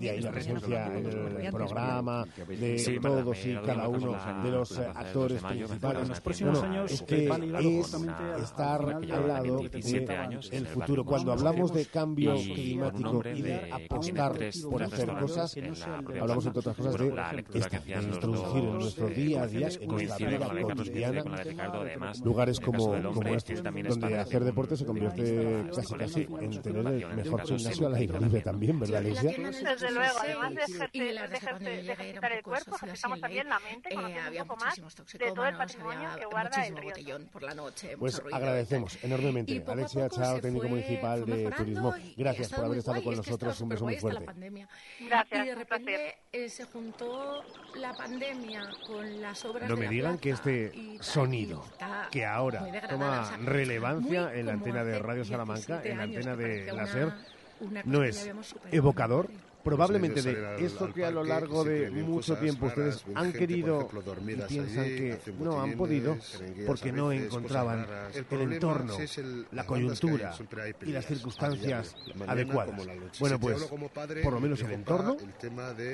De 0.00 0.10
ahí 0.10 0.20
la 0.20 0.30
presencia 0.30 0.86
en 0.86 1.06
el 1.06 1.50
programa 1.50 2.24
de 2.48 2.98
todos 3.00 3.46
y 3.46 3.54
cada 3.54 3.88
uno 3.88 4.16
de 4.42 4.50
los 4.50 4.78
actores 4.78 5.42
principales. 5.42 6.22
Bueno, 6.40 6.84
es 6.84 7.02
que 7.02 7.28
es 7.28 7.94
estar 8.42 8.82
al 8.82 9.28
lado 9.28 9.62
del 9.62 10.66
futuro. 10.66 11.04
Cuando 11.04 11.32
hablamos 11.32 11.72
de 11.72 11.86
cambio 11.86 12.34
climático 12.34 13.22
y 13.34 13.42
de 13.42 13.72
apostar 13.72 14.32
por 14.70 14.82
hacer 14.92 15.08
cosas, 15.18 15.56
hablamos 16.20 16.46
entre 16.46 16.60
otras 16.60 16.76
cosas 16.76 16.96
de, 16.96 17.06
introducir 18.02 18.64
en 18.64 18.78
nuestro 18.78 19.08
día 19.08 19.42
a 19.42 19.46
día, 19.46 19.68
en 19.80 19.88
nuestra 19.88 20.28
vida 20.28 20.74
cotidiana, 20.74 21.24
lugares 22.24 22.60
como, 22.60 23.12
como 23.12 23.28
este, 23.34 23.54
donde 23.54 24.18
hacer 24.18 24.44
deporte 24.44 24.76
se 24.76 24.86
convierte 24.86 25.70
casi 25.74 25.94
casi 25.94 26.28
en 26.40 26.62
tener 26.62 26.86
el 26.86 27.16
mejor 27.16 27.46
gimnasio 27.46 27.86
al 27.86 27.94
aire 27.94 28.20
libre 28.20 28.40
también, 28.40 28.78
¿verdad, 28.78 28.98
Alicia? 28.98 29.32
Desde 29.32 29.90
luego, 29.90 30.18
además 30.20 30.54
de 30.54 31.80
ejercitar 31.92 32.32
el 32.32 32.42
cuerpo, 32.42 32.76
ejercitamos 32.76 33.20
también 33.20 33.48
la 33.48 33.58
mente, 33.60 33.94
conociendo 33.94 34.30
un 34.30 34.48
poco 34.48 34.64
más 34.64 34.76
de 34.76 35.32
todo 35.32 35.46
el 35.46 35.56
patrimonio 35.56 36.08
que 36.18 36.24
guarda 36.26 36.66
el 36.66 36.76
río. 36.76 37.18
Pues 37.98 38.22
agradecemos 38.32 38.98
enormemente. 39.02 39.62
Alexia 39.66 40.08
Chao, 40.08 40.40
técnico 40.40 40.68
municipal 40.68 41.24
de 41.24 41.50
turismo, 41.50 41.94
gracias 42.16 42.52
por 42.52 42.64
haber 42.64 42.78
estado 42.78 43.02
con 43.02 43.16
nosotros. 43.16 43.60
Un 43.60 43.68
beso 43.68 43.84
muy 43.84 43.96
fuerte. 43.96 44.26
Gracias. 45.00 45.44
Y 45.44 45.48
de 45.48 45.54
repente 45.54 46.14
eh, 46.32 46.48
se 46.48 46.64
juntó 46.64 47.44
la 47.74 47.92
pandemia 47.94 48.68
con 48.86 49.20
las 49.20 49.44
obras 49.44 49.68
No 49.68 49.76
me 49.76 49.88
digan 49.88 50.18
que 50.18 50.30
este 50.30 50.72
sonido, 51.00 51.64
que 52.10 52.24
ahora 52.24 52.66
toma 52.88 53.36
relevancia 53.38 54.32
en 54.34 54.46
la 54.46 54.52
antena 54.52 54.84
de 54.84 54.98
Radio 54.98 55.24
Salamanca, 55.24 55.82
en 55.84 55.96
la 55.96 56.04
antena 56.04 56.36
de 56.36 56.72
la 56.72 56.86
SER, 56.86 57.12
no 57.84 58.02
es 58.02 58.30
evocador 58.70 59.30
probablemente 59.62 60.22
de 60.22 60.64
esto 60.64 60.92
que 60.92 61.04
a 61.04 61.10
lo 61.10 61.24
largo 61.24 61.64
de 61.64 61.90
mucho 61.90 62.36
tiempo 62.36 62.66
ustedes 62.66 63.04
han 63.14 63.32
querido 63.32 63.88
y 64.26 64.36
piensan 64.48 64.84
que 64.84 65.18
no 65.38 65.60
han 65.60 65.76
podido 65.76 66.16
porque 66.66 66.92
no 66.92 67.12
encontraban 67.12 67.86
el 68.30 68.52
entorno, 68.52 68.96
la 69.52 69.66
coyuntura 69.66 70.34
y 70.84 70.92
las 70.92 71.06
circunstancias 71.06 71.96
adecuadas. 72.26 72.74
Bueno, 73.18 73.38
pues 73.38 73.62
por 74.22 74.32
lo 74.32 74.40
menos 74.40 74.60
el 74.62 74.72
entorno 74.72 75.16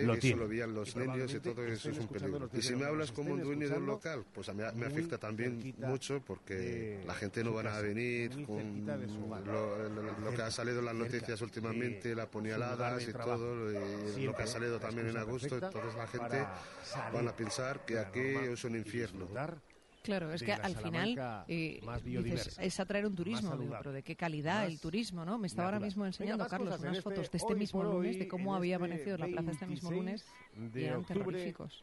lo 0.02 0.16
tiene. 0.18 0.66
los 0.66 0.96
niños 0.96 1.34
y 1.34 1.40
todo 1.40 1.64
eso 1.64 1.90
es 1.90 1.98
un 1.98 2.08
peligro. 2.08 2.50
Y 2.52 2.62
si 2.62 2.74
me 2.74 2.86
hablas 2.86 3.12
como 3.12 3.34
un 3.34 3.42
dueño 3.42 3.68
de 3.68 3.76
un 3.76 3.86
local, 3.86 4.24
pues 4.32 4.48
a 4.48 4.54
mí 4.54 4.62
me 4.74 4.86
afecta 4.86 5.18
también 5.18 5.74
mucho 5.78 6.22
porque 6.24 7.00
la 7.06 7.14
gente 7.14 7.44
no 7.44 7.52
van 7.52 7.68
a 7.68 7.80
venir 7.80 8.46
con 8.46 8.86
lo, 8.86 10.34
que 10.34 10.42
ha 10.42 10.50
salido 10.50 10.80
en 10.80 10.84
las 10.84 10.94
noticias 10.94 11.40
últimamente, 11.42 12.14
la 12.14 12.26
puñaladas 12.26 13.06
y 13.08 13.12
todo, 13.12 13.57
y 14.16 14.24
lo 14.24 14.34
que 14.34 14.42
ha 14.42 14.46
salido 14.46 14.78
también 14.78 15.08
en 15.08 15.16
agosto, 15.16 15.54
entonces 15.54 15.94
la 15.94 16.06
gente 16.06 16.46
van 17.12 17.28
a 17.28 17.32
pensar 17.32 17.84
que 17.84 17.98
aquí 17.98 18.20
es 18.20 18.64
un 18.64 18.76
infierno. 18.76 19.28
Claro, 20.02 20.32
es 20.32 20.42
que 20.42 20.52
al 20.52 20.76
final 20.76 21.44
eh, 21.48 21.80
es 22.60 22.80
atraer 22.80 23.06
un 23.06 23.14
turismo, 23.14 23.58
pero 23.78 23.92
¿de 23.92 24.02
qué 24.02 24.16
calidad 24.16 24.66
el 24.66 24.80
turismo? 24.80 25.24
no? 25.24 25.38
Me 25.38 25.46
estaba 25.46 25.68
ahora 25.68 25.80
mismo 25.80 26.06
enseñando, 26.06 26.46
Carlos, 26.46 26.78
unas 26.80 27.00
fotos 27.00 27.30
de 27.30 27.38
este 27.38 27.54
mismo 27.54 27.82
lunes, 27.82 28.18
de 28.18 28.28
cómo 28.28 28.54
había 28.54 28.76
este 28.76 28.84
amanecido 28.84 29.18
la 29.18 29.26
plaza 29.26 29.50
este 29.50 29.66
mismo 29.66 29.90
lunes, 29.90 30.24
y 30.74 30.84
eran 30.84 31.04
terroríficos. 31.04 31.82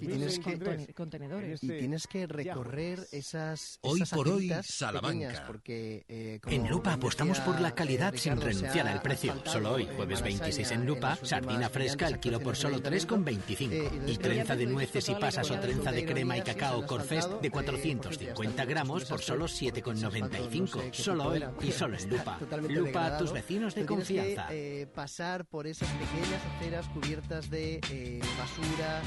y 0.00 0.06
tienes 0.06 0.38
que, 0.38 0.94
contenedores. 0.94 1.62
Y 1.62 1.68
tienes 1.68 2.06
que 2.06 2.26
recorrer 2.26 3.00
esas, 3.12 3.78
Hoy 3.82 4.02
por 4.10 4.28
hoy, 4.28 4.52
Salamanca. 4.62 5.44
Porque, 5.46 6.04
eh, 6.08 6.40
en 6.46 6.68
Lupa 6.68 6.94
apostamos 6.94 7.40
por 7.40 7.60
la 7.60 7.74
calidad 7.74 8.14
sin 8.14 8.40
renunciar 8.40 8.86
al 8.86 9.02
precio. 9.02 9.34
Solo 9.44 9.72
hoy, 9.72 9.88
jueves 9.96 10.22
26 10.22 10.70
en 10.70 10.86
Lupa, 10.86 11.18
sardina 11.22 11.68
fresca 11.68 12.06
al 12.06 12.20
kilo 12.20 12.40
por 12.40 12.56
solo 12.56 12.82
3,25. 12.82 13.72
Eh, 13.72 13.90
y 14.06 14.16
trenza 14.16 14.56
de 14.56 14.66
nueces 14.66 15.08
y 15.08 15.14
pasas 15.14 15.50
o 15.50 15.58
trenza 15.58 15.92
de 15.92 16.04
crema 16.04 16.36
y 16.36 16.42
cacao 16.42 16.86
Corfest 16.86 17.40
de 17.40 17.50
450 17.54 18.64
gramos 18.64 19.04
por 19.04 19.22
solo 19.22 19.46
7,95. 19.46 20.92
Solo 20.92 21.28
hoy 21.28 21.44
y 21.62 21.70
solo 21.70 21.96
en 21.96 22.10
Lupa. 22.10 22.38
Lupa 22.68 23.06
a 23.06 23.18
tus 23.18 23.32
vecinos 23.32 23.74
de 23.76 23.86
confianza. 23.86 24.48
Eh, 24.50 24.88
pasar 24.92 25.44
por 25.44 25.66
esas 25.66 25.88
pequeñas 25.90 26.42
aceras 26.56 26.88
cubiertas 26.88 27.48
de 27.48 27.80
eh, 27.90 28.20
basura. 28.36 29.02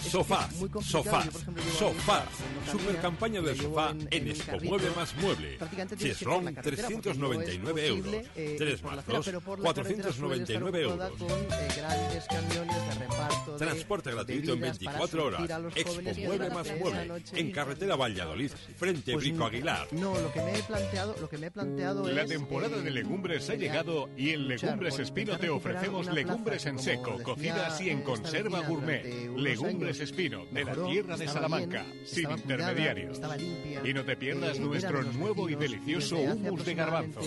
sofá, 0.00 0.48
sofá, 0.82 1.22
sofá. 1.78 2.24
Super 2.70 3.00
campaña 3.00 3.40
de 3.40 3.54
sofá 3.54 3.94
en 4.10 4.28
Expo 4.28 4.58
Mueble 4.62 4.90
más 4.96 5.14
Mueble. 5.16 5.58
Chesron, 5.96 6.52
399 6.52 7.86
euros. 7.86 8.16
3 8.34 8.82
más 8.82 9.06
2, 9.06 9.30
499 9.62 10.82
euros. 10.82 11.12
Transporte 13.58 14.10
gratuito 14.10 14.54
en 14.54 14.60
24 14.60 15.24
horas. 15.24 15.42
Expo 15.76 16.02
Mueble 16.02 16.50
más 16.50 16.66
Mueble. 16.80 17.22
En 17.34 17.52
carretera 17.60 17.94
Valladolid, 17.94 18.50
frente 18.76 19.12
pues 19.12 19.22
Brico 19.22 19.44
Aguilar. 19.44 19.86
No, 19.92 20.18
lo 20.18 20.32
que 20.32 20.40
me 20.40 20.58
he 20.58 20.62
planteado, 20.62 21.14
lo 21.20 21.28
que 21.28 21.36
me 21.36 21.48
he 21.48 21.50
planteado 21.50 22.08
La 22.08 22.24
temporada 22.24 22.78
de 22.78 22.90
legumbres 22.90 23.50
ha 23.50 23.54
llegado 23.54 24.08
y 24.16 24.30
en 24.30 24.48
Legumbres 24.48 24.98
Espino 24.98 25.36
te 25.36 25.50
ofrecemos 25.50 26.10
legumbres 26.10 26.64
en 26.64 26.78
seco, 26.78 27.22
cocidas 27.22 27.78
y 27.82 27.90
en 27.90 28.00
conserva 28.02 28.60
gourmet. 28.60 29.04
Legumbres 29.36 30.00
Espino, 30.00 30.46
de 30.46 30.64
la 30.64 30.72
tierra 30.72 31.18
de 31.18 31.28
Salamanca, 31.28 31.84
sin 32.04 32.30
intermediarios. 32.30 33.20
Y 33.84 33.92
no 33.92 34.04
te 34.04 34.16
pierdas 34.16 34.58
nuestro 34.58 35.02
nuevo 35.02 35.50
y 35.50 35.54
delicioso 35.54 36.16
humus 36.16 36.64
de 36.64 36.74
garbanzo. 36.74 37.20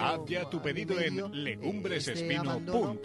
Haz 0.00 0.20
ya 0.26 0.48
tu 0.48 0.62
pedido 0.62 0.98
en 0.98 1.44
legumbresespino.com 1.44 2.96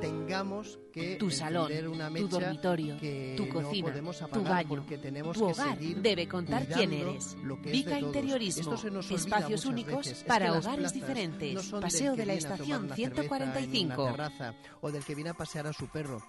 tengamos 0.00 0.78
que 0.92 1.16
tu 1.16 1.30
salón, 1.30 1.70
tu 2.16 2.28
dormitorio, 2.28 2.96
tu 3.36 3.48
cocina, 3.48 3.92
tu 4.32 4.42
baño, 4.42 4.84
tu 5.32 5.44
hogar 5.44 5.78
debe 5.78 6.26
contar 6.26 6.66
quién 6.66 6.92
eres. 6.92 7.36
Vica 7.64 7.98
Interiorismo, 7.98 8.74
espacios 9.10 9.66
únicos 9.66 10.24
para 10.26 10.56
hogares 10.56 10.92
diferentes. 10.92 11.70
Paseo 11.70 12.16
de 12.16 12.26
la 12.26 12.34
estación 12.34 12.90
145. 12.94 14.16
o 14.80 14.90
del 14.90 15.04
que 15.04 15.14
viene 15.14 15.30
a 15.30 15.34
pasear 15.34 15.66
a 15.66 15.72
su 15.72 15.86
perro, 15.88 16.22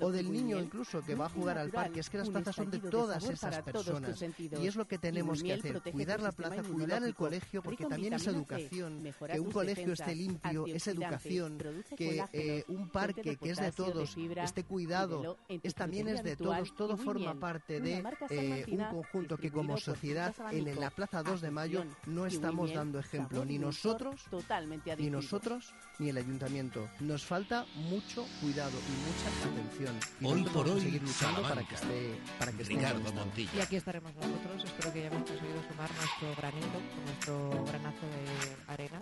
o 0.00 0.10
del 0.10 0.30
niño 0.30 0.58
incluso 0.60 1.02
que 1.02 1.14
va 1.14 1.26
a 1.26 1.28
jugar 1.28 1.58
al 1.58 1.70
parque. 1.70 2.00
Es 2.00 2.10
que 2.10 2.18
las 2.18 2.30
plazas 2.30 2.56
son 2.56 2.70
de 2.70 2.78
todas 2.78 3.28
esas 3.28 3.62
personas 3.62 4.24
y 4.38 4.66
es 4.66 4.76
lo 4.76 4.86
que 4.86 4.98
tenemos 4.98 5.42
que 5.42 5.52
hacer, 5.52 5.82
cuidar 5.92 6.20
la 6.20 6.32
plaza, 6.32 6.62
cuidar 6.62 7.02
el 7.02 7.14
colegio, 7.14 7.62
porque 7.62 7.84
también 7.84 8.14
es 8.14 8.26
educación. 8.26 9.02
Que 9.30 9.40
un 9.40 9.50
colegio 9.50 9.92
esté 9.92 10.14
limpio 10.14 10.64
es 10.66 10.86
educación, 10.86 11.58
que 11.96 12.24
eh, 12.32 12.64
un 12.68 12.88
parque 12.88 13.13
que, 13.14 13.38
es 13.50 13.58
de 13.58 13.72
todos, 13.72 14.16
este 14.16 14.64
cuidado 14.64 15.36
es, 15.48 15.74
también 15.74 16.08
es 16.08 16.22
de 16.22 16.36
todos, 16.36 16.74
todo 16.74 16.96
forma 16.96 17.34
parte 17.34 17.80
de 17.80 18.02
eh, 18.30 18.64
un 18.68 18.84
conjunto 18.84 19.36
que 19.36 19.50
como 19.50 19.76
sociedad 19.76 20.34
en 20.50 20.78
la 20.78 20.90
Plaza 20.90 21.22
2 21.22 21.40
de 21.40 21.50
Mayo 21.50 21.84
no 22.06 22.26
estamos 22.26 22.72
dando 22.72 22.98
ejemplo, 22.98 23.44
ni 23.44 23.58
nosotros, 23.58 24.22
ni 24.98 25.10
nosotros, 25.10 25.74
ni 25.98 26.08
el 26.08 26.16
ayuntamiento. 26.16 26.88
Nos 27.00 27.24
falta 27.24 27.66
mucho 27.74 28.26
cuidado 28.40 28.72
y 28.72 28.94
mucha 29.06 29.50
atención. 29.50 29.94
Y 30.20 30.26
hoy 30.26 30.42
por 30.50 30.68
hoy, 30.68 30.80
seguir 30.80 31.02
luchando 31.02 31.42
para 31.42 31.62
que 31.62 31.74
esté, 31.74 32.18
para 32.38 32.52
que 32.52 32.62
esté 32.62 32.74
Y 32.74 33.60
aquí 33.60 33.76
estaremos 33.76 34.14
nosotros, 34.14 34.64
espero 34.64 34.92
que 34.92 35.00
hayamos 35.00 35.28
conseguido 35.28 35.62
sumar 35.68 35.90
nuestro 35.94 36.34
granito, 36.36 36.80
nuestro 37.06 37.64
granazo 37.64 38.06
de 38.06 38.72
arena 38.72 38.98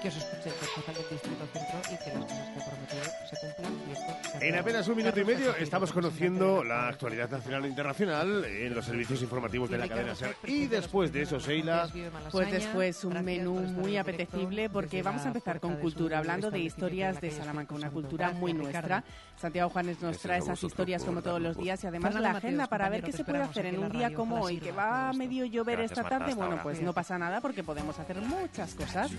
que 0.00 0.08
os 0.08 0.16
escuche 0.16 0.50
el 0.50 0.94
del 0.94 1.10
Distrito 1.10 1.46
Centro 1.52 1.80
y 1.92 2.04
que 2.04 2.14
las 2.14 2.24
cosas 2.24 2.48
que 2.48 2.58
he 2.58 2.64
prometido 2.64 3.04
se 3.28 3.36
cumplan. 3.40 3.72
Y 3.88 3.92
esto 3.92 4.16
en 4.40 4.54
apenas 4.54 4.86
un 4.88 4.96
minuto 4.96 5.20
y 5.20 5.24
medio 5.24 5.56
estamos 5.56 5.92
conociendo 5.92 6.62
la 6.62 6.88
actualidad 6.88 7.30
nacional 7.30 7.64
e 7.64 7.68
internacional 7.68 8.44
en 8.44 8.74
los 8.74 8.84
servicios 8.84 9.22
informativos 9.22 9.70
de 9.70 9.78
la 9.78 9.88
cadena 9.88 10.14
SER. 10.14 10.36
Y 10.46 10.66
después 10.66 11.12
de 11.12 11.22
eso, 11.22 11.38
Sheila... 11.38 11.88
Pues 12.30 12.50
después 12.50 13.04
un 13.04 13.24
menú 13.24 13.54
muy 13.54 13.96
apetecible 13.96 14.68
porque 14.68 15.02
vamos 15.02 15.24
a 15.24 15.28
empezar 15.28 15.60
con 15.60 15.65
cultura, 15.74 16.18
hablando 16.18 16.50
de 16.50 16.60
historias 16.60 17.20
de 17.20 17.30
Salamanca, 17.30 17.74
una 17.74 17.90
cultura 17.90 18.32
muy 18.32 18.52
nuestra. 18.52 19.02
Santiago 19.36 19.68
Juanes 19.70 20.00
nos 20.00 20.18
trae 20.18 20.38
esas 20.38 20.62
historias 20.62 21.04
como 21.04 21.22
todos 21.22 21.40
los 21.42 21.56
días 21.56 21.82
y 21.84 21.86
además 21.86 22.14
la 22.14 22.30
agenda 22.30 22.66
para 22.68 22.88
ver 22.88 23.02
qué 23.02 23.12
se 23.12 23.24
puede 23.24 23.42
hacer 23.42 23.66
en 23.66 23.78
un 23.78 23.90
día 23.90 24.14
como 24.14 24.40
hoy, 24.40 24.58
que 24.58 24.72
va 24.72 25.10
a 25.10 25.12
medio 25.12 25.44
llover 25.44 25.80
esta 25.80 26.04
tarde. 26.04 26.34
Bueno, 26.34 26.58
pues 26.62 26.80
no 26.80 26.92
pasa 26.92 27.18
nada 27.18 27.40
porque 27.40 27.62
podemos 27.62 27.98
hacer 27.98 28.20
muchas 28.22 28.74
cosas. 28.74 29.10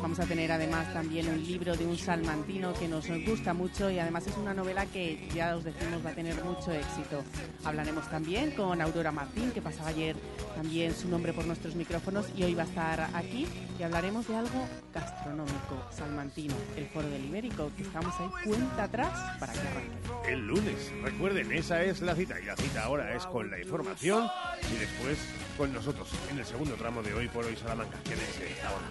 Vamos 0.00 0.20
a 0.20 0.24
tener 0.24 0.50
además 0.52 0.92
también 0.92 1.28
un 1.28 1.42
libro 1.42 1.76
de 1.76 1.86
un 1.86 1.98
salmantino 1.98 2.72
que 2.74 2.88
nos 2.88 3.06
gusta 3.26 3.52
mucho 3.52 3.90
y 3.90 3.98
además 3.98 4.26
es 4.26 4.36
una 4.36 4.54
novela 4.54 4.86
que 4.86 5.28
ya 5.34 5.56
os 5.56 5.64
decimos 5.64 6.04
va 6.04 6.10
a 6.10 6.14
tener 6.14 6.42
mucho 6.44 6.72
éxito. 6.72 7.22
Hablaremos 7.64 8.08
también 8.08 8.52
con 8.52 8.80
Aurora 8.80 9.12
Martín, 9.12 9.50
que 9.52 9.62
pasaba 9.62 9.90
ayer 9.90 10.16
también 10.54 10.94
su 10.94 11.08
nombre 11.08 11.32
por 11.32 11.46
nuestros 11.46 11.74
micrófonos 11.74 12.26
y 12.36 12.44
hoy 12.44 12.54
va 12.54 12.62
a 12.62 12.66
estar 12.66 13.00
aquí 13.14 13.46
y 13.78 13.82
hablaremos 13.82 14.26
de 14.26 14.36
algo 14.36 14.66
gastronómico, 14.92 15.84
salmantino, 15.96 16.54
el 16.76 16.86
foro 16.88 17.08
del 17.08 17.24
Ibérico, 17.24 17.70
que 17.76 17.82
estamos 17.82 18.14
ahí 18.20 18.28
cuenta 18.44 18.84
atrás 18.84 19.38
para 19.40 19.52
que 19.52 19.60
arranque. 19.60 20.32
El 20.32 20.46
lunes, 20.46 20.92
recuerden, 21.02 21.52
esa 21.52 21.82
es 21.82 22.00
la 22.02 22.14
cita 22.14 22.38
y 22.40 22.44
la 22.44 22.56
cita 22.56 22.84
ahora 22.84 23.14
es 23.14 23.24
con 23.26 23.50
la 23.50 23.58
información 23.58 24.28
y 24.72 24.78
después 24.78 25.18
con 25.56 25.72
nosotros 25.72 26.08
en 26.30 26.38
el 26.38 26.44
segundo 26.44 26.74
tramo 26.74 27.02
de 27.02 27.14
Hoy 27.14 27.28
por 27.28 27.44
Hoy 27.44 27.56
Salamanca. 27.56 27.98
Quédense 28.04 28.60
ahora. 28.64 28.86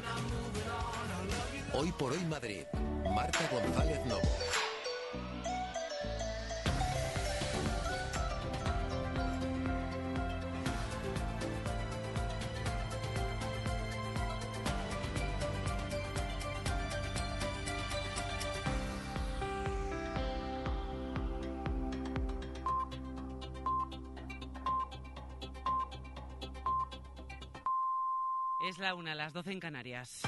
Hoy 1.74 1.92
por 1.92 2.12
hoy 2.12 2.26
Madrid. 2.26 2.64
Marta 3.14 3.40
González 3.52 4.06
Novo. 4.06 4.22
Es 28.76 28.80
la 28.80 28.94
una, 28.94 29.16
las 29.16 29.32
doce 29.32 29.54
en 29.54 29.62
Canarias. 29.62 30.24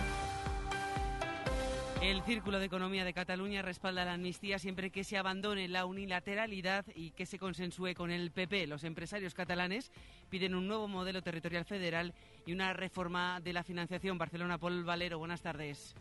El 2.01 2.21
Círculo 2.21 2.59
de 2.59 2.65
Economía 2.67 3.03
de 3.03 3.11
Cataluña 3.11 3.61
respalda 3.61 4.05
la 4.05 4.13
amnistía 4.13 4.57
siempre 4.57 4.89
que 4.89 5.03
se 5.03 5.17
abandone 5.17 5.67
la 5.67 5.85
unilateralidad 5.85 6.85
y 6.95 7.11
que 7.11 7.25
se 7.25 7.39
consensúe 7.39 7.93
con 7.93 8.09
el 8.09 8.31
PP. 8.31 8.67
Los 8.67 8.85
empresarios 8.85 9.33
catalanes 9.33 9.91
piden 10.29 10.55
un 10.55 10.65
nuevo 10.65 10.87
modelo 10.87 11.21
territorial 11.21 11.65
federal 11.65 12.13
y 12.45 12.53
una 12.53 12.71
reforma 12.71 13.41
de 13.41 13.51
la 13.51 13.63
financiación. 13.63 14.17
Barcelona, 14.17 14.57
Paul 14.57 14.85
Valero, 14.85 15.19
buenas 15.19 15.41
tardes. 15.41 15.93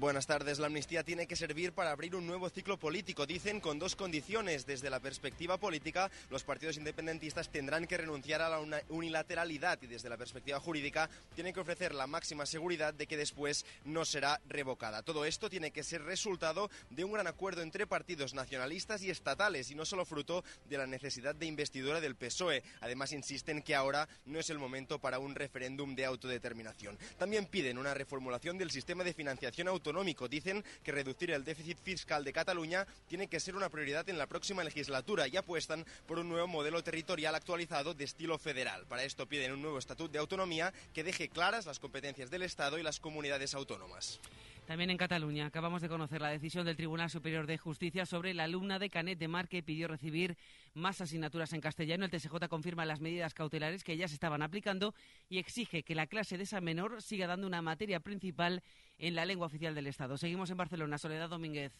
Buenas 0.00 0.26
tardes. 0.26 0.58
La 0.58 0.68
amnistía 0.68 1.04
tiene 1.04 1.26
que 1.26 1.36
servir 1.36 1.74
para 1.74 1.90
abrir 1.90 2.16
un 2.16 2.26
nuevo 2.26 2.48
ciclo 2.48 2.78
político, 2.78 3.26
dicen, 3.26 3.60
con 3.60 3.78
dos 3.78 3.94
condiciones. 3.94 4.64
Desde 4.64 4.88
la 4.88 5.00
perspectiva 5.00 5.58
política, 5.58 6.10
los 6.30 6.44
partidos 6.44 6.78
independentistas 6.78 7.50
tendrán 7.50 7.86
que 7.86 7.98
renunciar 7.98 8.40
a 8.40 8.48
la 8.48 8.82
unilateralidad 8.88 9.78
y 9.82 9.86
desde 9.86 10.08
la 10.08 10.16
perspectiva 10.16 10.58
jurídica 10.58 11.10
tienen 11.34 11.52
que 11.52 11.60
ofrecer 11.60 11.94
la 11.94 12.06
máxima 12.06 12.46
seguridad 12.46 12.94
de 12.94 13.06
que 13.06 13.18
después 13.18 13.66
no 13.84 14.06
será 14.06 14.40
revocada. 14.48 15.02
Todo 15.02 15.26
esto 15.26 15.50
tiene 15.50 15.72
que 15.72 15.84
ser 15.84 16.02
resultado 16.02 16.70
de 16.90 17.04
un 17.04 17.12
gran 17.12 17.26
acuerdo 17.26 17.60
entre 17.60 17.86
partidos 17.86 18.32
nacionalistas 18.32 19.02
y 19.02 19.10
estatales 19.10 19.70
y 19.70 19.74
no 19.74 19.84
solo 19.84 20.06
fruto 20.06 20.42
de 20.70 20.78
la 20.78 20.86
necesidad 20.86 21.34
de 21.34 21.46
investidura 21.46 22.00
del 22.00 22.16
PSOE. 22.16 22.62
Además, 22.80 23.12
insisten 23.12 23.62
que 23.62 23.74
ahora 23.74 24.08
no 24.24 24.40
es 24.40 24.48
el 24.48 24.58
momento 24.58 24.98
para 24.98 25.18
un 25.18 25.34
referéndum 25.34 25.94
de 25.94 26.06
autodeterminación. 26.06 26.98
También 27.18 27.44
piden 27.44 27.76
una 27.76 27.94
reformulación 27.94 28.56
del 28.56 28.70
sistema 28.70 29.04
de 29.04 29.12
financiación 29.12 29.68
autonómica 29.68 29.81
autonómico. 29.82 30.28
Dicen 30.28 30.64
que 30.84 30.92
reducir 30.92 31.32
el 31.32 31.44
déficit 31.44 31.78
fiscal 31.82 32.22
de 32.22 32.32
Cataluña 32.32 32.86
tiene 33.08 33.26
que 33.26 33.40
ser 33.40 33.56
una 33.56 33.68
prioridad 33.68 34.08
en 34.08 34.16
la 34.16 34.26
próxima 34.26 34.62
legislatura 34.62 35.26
y 35.26 35.36
apuestan 35.36 35.84
por 36.06 36.20
un 36.20 36.28
nuevo 36.28 36.46
modelo 36.46 36.84
territorial 36.84 37.34
actualizado 37.34 37.92
de 37.92 38.04
estilo 38.04 38.38
federal. 38.38 38.86
Para 38.86 39.02
esto 39.02 39.26
piden 39.26 39.52
un 39.52 39.62
nuevo 39.62 39.78
estatuto 39.78 40.12
de 40.12 40.20
autonomía 40.20 40.72
que 40.94 41.02
deje 41.02 41.28
claras 41.28 41.66
las 41.66 41.80
competencias 41.80 42.30
del 42.30 42.42
Estado 42.42 42.78
y 42.78 42.84
las 42.84 43.00
comunidades 43.00 43.54
autónomas. 43.54 44.20
También 44.66 44.90
en 44.90 44.96
Cataluña 44.96 45.46
acabamos 45.46 45.82
de 45.82 45.88
conocer 45.88 46.20
la 46.20 46.28
decisión 46.28 46.64
del 46.64 46.76
Tribunal 46.76 47.10
Superior 47.10 47.46
de 47.46 47.58
Justicia 47.58 48.06
sobre 48.06 48.32
la 48.32 48.44
alumna 48.44 48.78
de 48.78 48.90
Canet 48.90 49.18
de 49.18 49.26
Mar 49.26 49.48
que 49.48 49.62
pidió 49.62 49.88
recibir 49.88 50.36
más 50.72 51.00
asignaturas 51.00 51.52
en 51.52 51.60
castellano. 51.60 52.04
El 52.04 52.12
TSJ 52.12 52.48
confirma 52.48 52.86
las 52.86 53.00
medidas 53.00 53.34
cautelares 53.34 53.82
que 53.82 53.96
ya 53.96 54.06
se 54.06 54.14
estaban 54.14 54.40
aplicando 54.40 54.94
y 55.28 55.38
exige 55.38 55.82
que 55.82 55.96
la 55.96 56.06
clase 56.06 56.38
de 56.38 56.44
esa 56.44 56.60
menor 56.60 57.02
siga 57.02 57.26
dando 57.26 57.48
una 57.48 57.60
materia 57.60 57.98
principal 57.98 58.62
en 58.98 59.16
la 59.16 59.26
lengua 59.26 59.46
oficial 59.48 59.74
del 59.74 59.88
Estado. 59.88 60.16
Seguimos 60.16 60.48
en 60.50 60.56
Barcelona. 60.56 60.96
Soledad 60.96 61.28
Domínguez. 61.28 61.72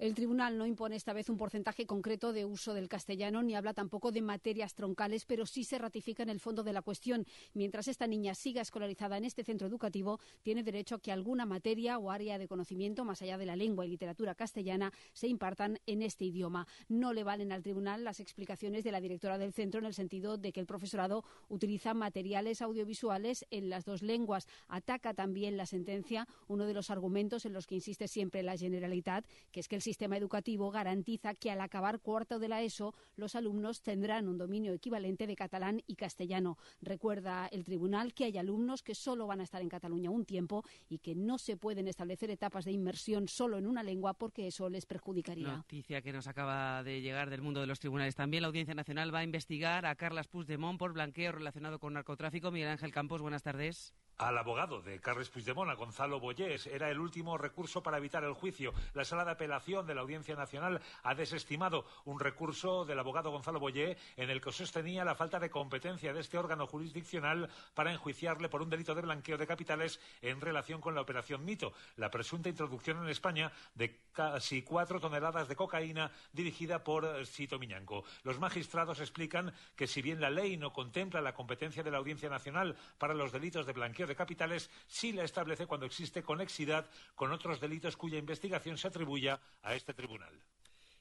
El 0.00 0.14
tribunal 0.14 0.56
no 0.56 0.64
impone 0.64 0.96
esta 0.96 1.12
vez 1.12 1.28
un 1.28 1.36
porcentaje 1.36 1.84
concreto 1.84 2.32
de 2.32 2.46
uso 2.46 2.72
del 2.72 2.88
castellano 2.88 3.42
ni 3.42 3.54
habla 3.54 3.74
tampoco 3.74 4.12
de 4.12 4.22
materias 4.22 4.72
troncales, 4.72 5.26
pero 5.26 5.44
sí 5.44 5.62
se 5.62 5.76
ratifica 5.76 6.22
en 6.22 6.30
el 6.30 6.40
fondo 6.40 6.62
de 6.62 6.72
la 6.72 6.80
cuestión. 6.80 7.26
Mientras 7.52 7.86
esta 7.86 8.06
niña 8.06 8.34
siga 8.34 8.62
escolarizada 8.62 9.18
en 9.18 9.26
este 9.26 9.44
centro 9.44 9.68
educativo, 9.68 10.18
tiene 10.40 10.62
derecho 10.62 10.94
a 10.94 11.00
que 11.00 11.12
alguna 11.12 11.44
materia 11.44 11.98
o 11.98 12.10
área 12.10 12.38
de 12.38 12.48
conocimiento, 12.48 13.04
más 13.04 13.20
allá 13.20 13.36
de 13.36 13.44
la 13.44 13.56
lengua 13.56 13.84
y 13.84 13.90
literatura 13.90 14.34
castellana, 14.34 14.90
se 15.12 15.28
impartan 15.28 15.78
en 15.84 16.00
este 16.00 16.24
idioma. 16.24 16.66
No 16.88 17.12
le 17.12 17.22
valen 17.22 17.52
al 17.52 17.62
tribunal 17.62 18.02
las 18.02 18.20
explicaciones 18.20 18.84
de 18.84 18.92
la 18.92 19.02
directora 19.02 19.36
del 19.36 19.52
centro 19.52 19.80
en 19.80 19.84
el 19.84 19.92
sentido 19.92 20.38
de 20.38 20.50
que 20.50 20.60
el 20.60 20.66
profesorado 20.66 21.24
utiliza 21.50 21.92
materiales 21.92 22.62
audiovisuales 22.62 23.44
en 23.50 23.68
las 23.68 23.84
dos 23.84 24.00
lenguas. 24.00 24.48
Ataca 24.66 25.12
también 25.12 25.58
la 25.58 25.66
sentencia 25.66 26.26
uno 26.48 26.64
de 26.64 26.72
los 26.72 26.88
argumentos 26.88 27.44
en 27.44 27.52
los 27.52 27.66
que 27.66 27.74
insiste 27.74 28.08
siempre 28.08 28.42
la 28.42 28.56
Generalitat, 28.56 29.26
que 29.52 29.60
es 29.60 29.68
que 29.68 29.76
el 29.76 29.89
sistema 29.90 30.16
educativo 30.16 30.70
garantiza 30.70 31.34
que 31.34 31.50
al 31.50 31.60
acabar 31.60 31.98
cuarto 31.98 32.38
de 32.38 32.46
la 32.46 32.62
ESO 32.62 32.94
los 33.16 33.34
alumnos 33.34 33.82
tendrán 33.82 34.28
un 34.28 34.38
dominio 34.38 34.72
equivalente 34.72 35.26
de 35.26 35.34
catalán 35.34 35.82
y 35.88 35.96
castellano. 35.96 36.58
Recuerda 36.80 37.48
el 37.48 37.64
tribunal 37.64 38.14
que 38.14 38.26
hay 38.26 38.38
alumnos 38.38 38.84
que 38.84 38.94
solo 38.94 39.26
van 39.26 39.40
a 39.40 39.42
estar 39.42 39.60
en 39.60 39.68
Cataluña 39.68 40.08
un 40.08 40.24
tiempo 40.24 40.64
y 40.88 40.98
que 40.98 41.16
no 41.16 41.38
se 41.38 41.56
pueden 41.56 41.88
establecer 41.88 42.30
etapas 42.30 42.64
de 42.66 42.70
inmersión 42.70 43.26
solo 43.26 43.58
en 43.58 43.66
una 43.66 43.82
lengua 43.82 44.14
porque 44.14 44.46
eso 44.46 44.68
les 44.68 44.86
perjudicaría. 44.86 45.56
Noticia 45.56 46.02
que 46.02 46.12
nos 46.12 46.28
acaba 46.28 46.84
de 46.84 47.00
llegar 47.00 47.28
del 47.28 47.42
mundo 47.42 47.60
de 47.60 47.66
los 47.66 47.80
tribunales. 47.80 48.14
También 48.14 48.42
la 48.42 48.46
Audiencia 48.46 48.76
Nacional 48.76 49.12
va 49.12 49.18
a 49.18 49.24
investigar 49.24 49.86
a 49.86 49.96
Carlas 49.96 50.28
Puigdemont 50.28 50.78
por 50.78 50.92
blanqueo 50.92 51.32
relacionado 51.32 51.80
con 51.80 51.94
narcotráfico. 51.94 52.52
Miguel 52.52 52.68
Ángel 52.68 52.92
Campos, 52.92 53.22
buenas 53.22 53.42
tardes. 53.42 53.92
Al 54.20 54.36
abogado 54.36 54.82
de 54.82 55.00
Carles 55.00 55.30
Puigdemont, 55.30 55.70
a 55.70 55.74
Gonzalo 55.74 56.20
Boyés, 56.20 56.66
era 56.66 56.90
el 56.90 57.00
último 57.00 57.38
recurso 57.38 57.82
para 57.82 57.96
evitar 57.96 58.22
el 58.22 58.34
juicio. 58.34 58.74
La 58.92 59.06
sala 59.06 59.24
de 59.24 59.30
apelación 59.30 59.86
de 59.86 59.94
la 59.94 60.02
Audiencia 60.02 60.36
Nacional 60.36 60.82
ha 61.04 61.14
desestimado 61.14 61.86
un 62.04 62.20
recurso 62.20 62.84
del 62.84 62.98
abogado 62.98 63.30
Gonzalo 63.30 63.58
Boyé 63.60 63.96
en 64.18 64.28
el 64.28 64.42
que 64.42 64.52
sostenía 64.52 65.06
la 65.06 65.14
falta 65.14 65.38
de 65.38 65.48
competencia 65.48 66.12
de 66.12 66.20
este 66.20 66.36
órgano 66.36 66.66
jurisdiccional 66.66 67.48
para 67.72 67.94
enjuiciarle 67.94 68.50
por 68.50 68.60
un 68.60 68.68
delito 68.68 68.94
de 68.94 69.00
blanqueo 69.00 69.38
de 69.38 69.46
capitales 69.46 69.98
en 70.20 70.42
relación 70.42 70.82
con 70.82 70.94
la 70.94 71.00
operación 71.00 71.42
Mito, 71.46 71.72
la 71.96 72.10
presunta 72.10 72.50
introducción 72.50 73.02
en 73.02 73.08
España 73.08 73.50
de 73.74 74.00
casi 74.12 74.60
cuatro 74.60 75.00
toneladas 75.00 75.48
de 75.48 75.56
cocaína 75.56 76.10
dirigida 76.34 76.84
por 76.84 77.24
Cito 77.24 77.58
Miñanco. 77.58 78.04
Los 78.24 78.38
magistrados 78.38 79.00
explican 79.00 79.54
que 79.76 79.86
si 79.86 80.02
bien 80.02 80.20
la 80.20 80.28
ley 80.28 80.58
no 80.58 80.74
contempla 80.74 81.22
la 81.22 81.32
competencia 81.32 81.82
de 81.82 81.90
la 81.90 81.96
Audiencia 81.96 82.28
Nacional 82.28 82.76
para 82.98 83.14
los 83.14 83.32
delitos 83.32 83.64
de 83.64 83.72
blanqueo 83.72 84.09
de 84.10 84.16
capitales 84.16 84.68
sí 84.86 85.12
la 85.12 85.24
establece 85.24 85.66
cuando 85.66 85.86
existe 85.86 86.22
conexidad 86.22 86.90
con 87.14 87.32
otros 87.32 87.60
delitos 87.60 87.96
cuya 87.96 88.18
investigación 88.18 88.76
se 88.76 88.88
atribuya 88.88 89.40
a 89.62 89.74
este 89.74 89.94
tribunal. 89.94 90.34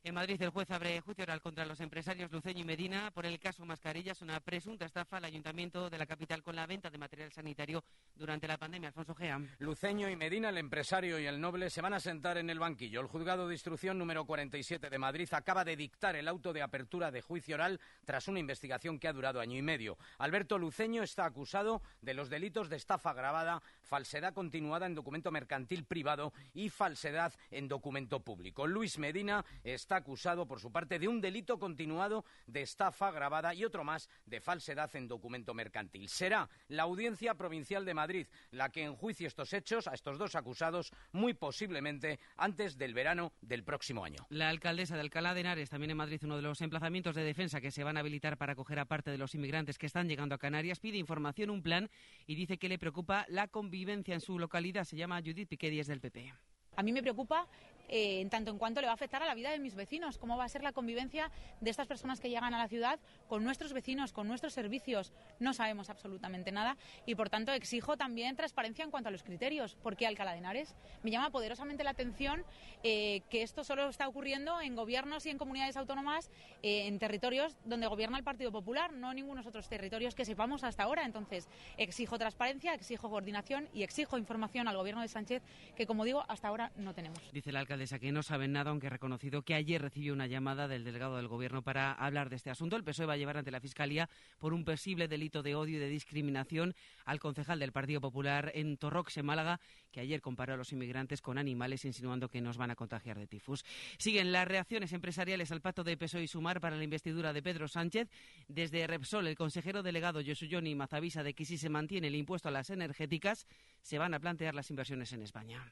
En 0.01 0.15
Madrid, 0.15 0.41
el 0.41 0.49
juez 0.51 0.71
abre 0.71 1.01
juicio 1.01 1.25
oral 1.25 1.41
contra 1.41 1.65
los 1.65 1.81
empresarios 1.81 2.31
Luceño 2.31 2.61
y 2.61 2.63
Medina 2.63 3.11
por 3.11 3.25
el 3.25 3.37
caso 3.37 3.65
Mascarillas, 3.65 4.21
una 4.21 4.39
presunta 4.39 4.85
estafa 4.85 5.17
al 5.17 5.25
ayuntamiento 5.25 5.89
de 5.89 5.97
la 5.97 6.05
capital 6.05 6.41
con 6.41 6.55
la 6.55 6.65
venta 6.65 6.89
de 6.89 6.97
material 6.97 7.33
sanitario 7.33 7.83
durante 8.15 8.47
la 8.47 8.57
pandemia. 8.57 8.87
Alfonso 8.87 9.13
Gea. 9.13 9.41
Luceño 9.57 10.09
y 10.09 10.15
Medina, 10.15 10.49
el 10.49 10.57
empresario 10.57 11.19
y 11.19 11.25
el 11.25 11.41
noble, 11.41 11.69
se 11.69 11.81
van 11.81 11.93
a 11.93 11.99
sentar 11.99 12.37
en 12.37 12.49
el 12.49 12.59
banquillo. 12.59 13.01
El 13.01 13.07
juzgado 13.07 13.49
de 13.49 13.55
instrucción 13.55 13.97
número 13.97 14.25
47 14.25 14.89
de 14.89 14.97
Madrid 14.97 15.27
acaba 15.33 15.65
de 15.65 15.75
dictar 15.75 16.15
el 16.15 16.29
auto 16.29 16.53
de 16.53 16.61
apertura 16.61 17.11
de 17.11 17.21
juicio 17.21 17.55
oral 17.55 17.81
tras 18.05 18.29
una 18.29 18.39
investigación 18.39 18.99
que 18.99 19.09
ha 19.09 19.13
durado 19.13 19.41
año 19.41 19.57
y 19.57 19.61
medio. 19.61 19.97
Alberto 20.19 20.57
Luceño 20.57 21.03
está 21.03 21.25
acusado 21.25 21.81
de 22.01 22.13
los 22.13 22.29
delitos 22.29 22.69
de 22.69 22.77
estafa 22.77 23.09
agravada, 23.09 23.61
falsedad 23.81 24.33
continuada 24.33 24.85
en 24.85 24.95
documento 24.95 25.29
mercantil 25.29 25.83
privado 25.83 26.31
y 26.53 26.69
falsedad 26.69 27.33
en 27.51 27.67
documento 27.67 28.21
público. 28.21 28.65
Luis 28.65 28.97
Medina 28.97 29.43
está 29.61 29.88
está 29.89 29.95
acusado 29.95 30.45
por 30.45 30.59
su 30.59 30.71
parte 30.71 30.99
de 30.99 31.07
un 31.07 31.19
delito 31.19 31.57
continuado 31.57 32.23
de 32.45 32.61
estafa 32.61 33.07
agravada 33.07 33.55
y 33.55 33.65
otro 33.65 33.83
más 33.83 34.07
de 34.23 34.39
falsedad 34.39 34.95
en 34.95 35.07
documento 35.07 35.55
mercantil. 35.55 36.07
Será 36.07 36.47
la 36.67 36.83
Audiencia 36.83 37.33
Provincial 37.33 37.83
de 37.85 37.95
Madrid 37.95 38.27
la 38.51 38.69
que 38.69 38.83
enjuicie 38.83 39.25
estos 39.25 39.51
hechos 39.51 39.87
a 39.87 39.95
estos 39.95 40.19
dos 40.19 40.35
acusados 40.35 40.91
muy 41.11 41.33
posiblemente 41.33 42.19
antes 42.37 42.77
del 42.77 42.93
verano 42.93 43.33
del 43.41 43.63
próximo 43.63 44.05
año. 44.05 44.27
La 44.29 44.49
alcaldesa 44.49 44.93
de 44.93 45.01
Alcalá 45.01 45.33
de 45.33 45.39
Henares, 45.39 45.71
también 45.71 45.89
en 45.89 45.97
Madrid, 45.97 46.19
uno 46.23 46.35
de 46.35 46.43
los 46.43 46.61
emplazamientos 46.61 47.15
de 47.15 47.23
defensa 47.23 47.59
que 47.59 47.71
se 47.71 47.83
van 47.83 47.97
a 47.97 48.01
habilitar 48.01 48.37
para 48.37 48.53
acoger 48.53 48.77
a 48.77 48.85
parte 48.85 49.09
de 49.09 49.17
los 49.17 49.33
inmigrantes 49.33 49.79
que 49.79 49.87
están 49.87 50.07
llegando 50.07 50.35
a 50.35 50.37
Canarias, 50.37 50.79
pide 50.79 50.99
información, 50.99 51.49
un 51.49 51.63
plan 51.63 51.89
y 52.27 52.35
dice 52.35 52.59
que 52.59 52.69
le 52.69 52.77
preocupa 52.77 53.25
la 53.27 53.47
convivencia 53.47 54.13
en 54.13 54.21
su 54.21 54.37
localidad. 54.37 54.83
Se 54.83 54.97
llama 54.97 55.19
Judith 55.19 55.49
Piqué 55.49 55.71
del 55.71 55.99
PP. 55.99 56.31
A 56.75 56.83
mí 56.83 56.93
me 56.93 57.01
preocupa 57.01 57.47
eh, 57.89 58.21
en 58.21 58.29
tanto 58.29 58.51
en 58.51 58.57
cuanto 58.57 58.81
le 58.81 58.87
va 58.87 58.91
a 58.91 58.95
afectar 58.95 59.21
a 59.21 59.25
la 59.25 59.35
vida 59.35 59.51
de 59.51 59.59
mis 59.59 59.75
vecinos, 59.75 60.17
cómo 60.17 60.37
va 60.37 60.45
a 60.45 60.49
ser 60.49 60.63
la 60.63 60.71
convivencia 60.71 61.31
de 61.59 61.69
estas 61.69 61.87
personas 61.87 62.19
que 62.19 62.29
llegan 62.29 62.53
a 62.53 62.57
la 62.57 62.67
ciudad 62.67 62.99
con 63.27 63.43
nuestros 63.43 63.73
vecinos, 63.73 64.13
con 64.13 64.27
nuestros 64.27 64.53
servicios. 64.53 65.11
No 65.39 65.53
sabemos 65.53 65.89
absolutamente 65.89 66.51
nada 66.51 66.77
y 67.05 67.15
por 67.15 67.29
tanto 67.29 67.51
exijo 67.51 67.97
también 67.97 68.35
transparencia 68.35 68.83
en 68.83 68.91
cuanto 68.91 69.09
a 69.09 69.11
los 69.11 69.23
criterios, 69.23 69.77
porque 69.81 70.07
Alcalá 70.07 70.31
de 70.31 70.39
Henares 70.39 70.75
me 71.03 71.11
llama 71.11 71.29
poderosamente 71.29 71.83
la 71.83 71.91
atención 71.91 72.43
eh, 72.83 73.21
que 73.29 73.41
esto 73.41 73.63
solo 73.63 73.89
está 73.89 74.07
ocurriendo 74.07 74.61
en 74.61 74.75
gobiernos 74.75 75.25
y 75.25 75.29
en 75.29 75.37
comunidades 75.37 75.77
autónomas, 75.77 76.29
eh, 76.63 76.87
en 76.87 76.99
territorios 76.99 77.57
donde 77.65 77.87
gobierna 77.87 78.17
el 78.17 78.23
Partido 78.23 78.51
Popular, 78.51 78.93
no 78.93 79.09
en 79.11 79.17
ningunos 79.17 79.45
otros 79.45 79.67
territorios 79.67 80.15
que 80.15 80.25
sepamos 80.25 80.63
hasta 80.63 80.83
ahora. 80.83 81.05
Entonces, 81.05 81.47
exijo 81.77 82.17
transparencia, 82.17 82.73
exijo 82.73 83.09
coordinación 83.09 83.67
y 83.73 83.83
exijo 83.83 84.17
información 84.17 84.67
al 84.67 84.77
gobierno 84.77 85.01
de 85.01 85.07
Sánchez 85.07 85.41
que, 85.75 85.85
como 85.85 86.05
digo, 86.05 86.23
hasta 86.27 86.47
ahora 86.47 86.71
no 86.75 86.93
tenemos. 86.93 87.19
Dice 87.31 87.49
el 87.49 87.57
alcalde 87.57 87.78
alcaldesa 87.79 87.99
que 87.99 88.11
no 88.11 88.23
saben 88.23 88.51
nada, 88.51 88.71
aunque 88.71 88.87
ha 88.87 88.89
reconocido 88.89 89.43
que 89.43 89.53
ayer 89.53 89.81
recibió 89.81 90.11
una 90.11 90.27
llamada 90.27 90.67
del 90.67 90.83
delegado 90.83 91.15
del 91.15 91.29
Gobierno 91.29 91.61
para 91.61 91.93
hablar 91.93 92.29
de 92.29 92.35
este 92.35 92.49
asunto. 92.49 92.75
El 92.75 92.83
PSOE 92.83 93.05
va 93.05 93.13
a 93.13 93.17
llevar 93.17 93.37
ante 93.37 93.51
la 93.51 93.61
Fiscalía 93.61 94.09
por 94.37 94.53
un 94.53 94.65
posible 94.65 95.07
delito 95.07 95.41
de 95.43 95.55
odio 95.55 95.77
y 95.77 95.79
de 95.79 95.87
discriminación 95.87 96.75
al 97.05 97.21
concejal 97.21 97.59
del 97.59 97.71
Partido 97.71 98.01
Popular 98.01 98.51
en 98.53 98.75
Torrox, 98.75 99.15
en 99.17 99.25
Málaga, 99.25 99.61
que 99.91 100.01
ayer 100.01 100.19
comparó 100.19 100.55
a 100.55 100.57
los 100.57 100.73
inmigrantes 100.73 101.21
con 101.21 101.37
animales, 101.37 101.85
insinuando 101.85 102.27
que 102.27 102.41
nos 102.41 102.57
van 102.57 102.71
a 102.71 102.75
contagiar 102.75 103.17
de 103.17 103.27
tifus. 103.27 103.63
Siguen 103.97 104.33
las 104.33 104.45
reacciones 104.45 104.91
empresariales 104.91 105.51
al 105.53 105.61
pacto 105.61 105.85
de 105.85 105.95
PSOE 105.95 106.23
y 106.23 106.27
Sumar 106.27 106.59
para 106.59 106.75
la 106.75 106.83
investidura 106.83 107.31
de 107.31 107.41
Pedro 107.41 107.69
Sánchez. 107.69 108.09
Desde 108.49 108.87
Repsol, 108.87 109.27
el 109.27 109.37
consejero 109.37 109.83
delegado 109.83 110.19
Yosuyoni 110.19 110.75
Mazavisa 110.75 111.23
de 111.23 111.33
que 111.33 111.45
si 111.45 111.57
se 111.57 111.69
mantiene 111.69 112.07
el 112.07 112.15
impuesto 112.15 112.49
a 112.49 112.51
las 112.51 112.71
energéticas, 112.71 113.47
se 113.81 113.97
van 113.97 114.13
a 114.13 114.19
plantear 114.19 114.53
las 114.53 114.69
inversiones 114.69 115.13
en 115.13 115.21
España. 115.21 115.63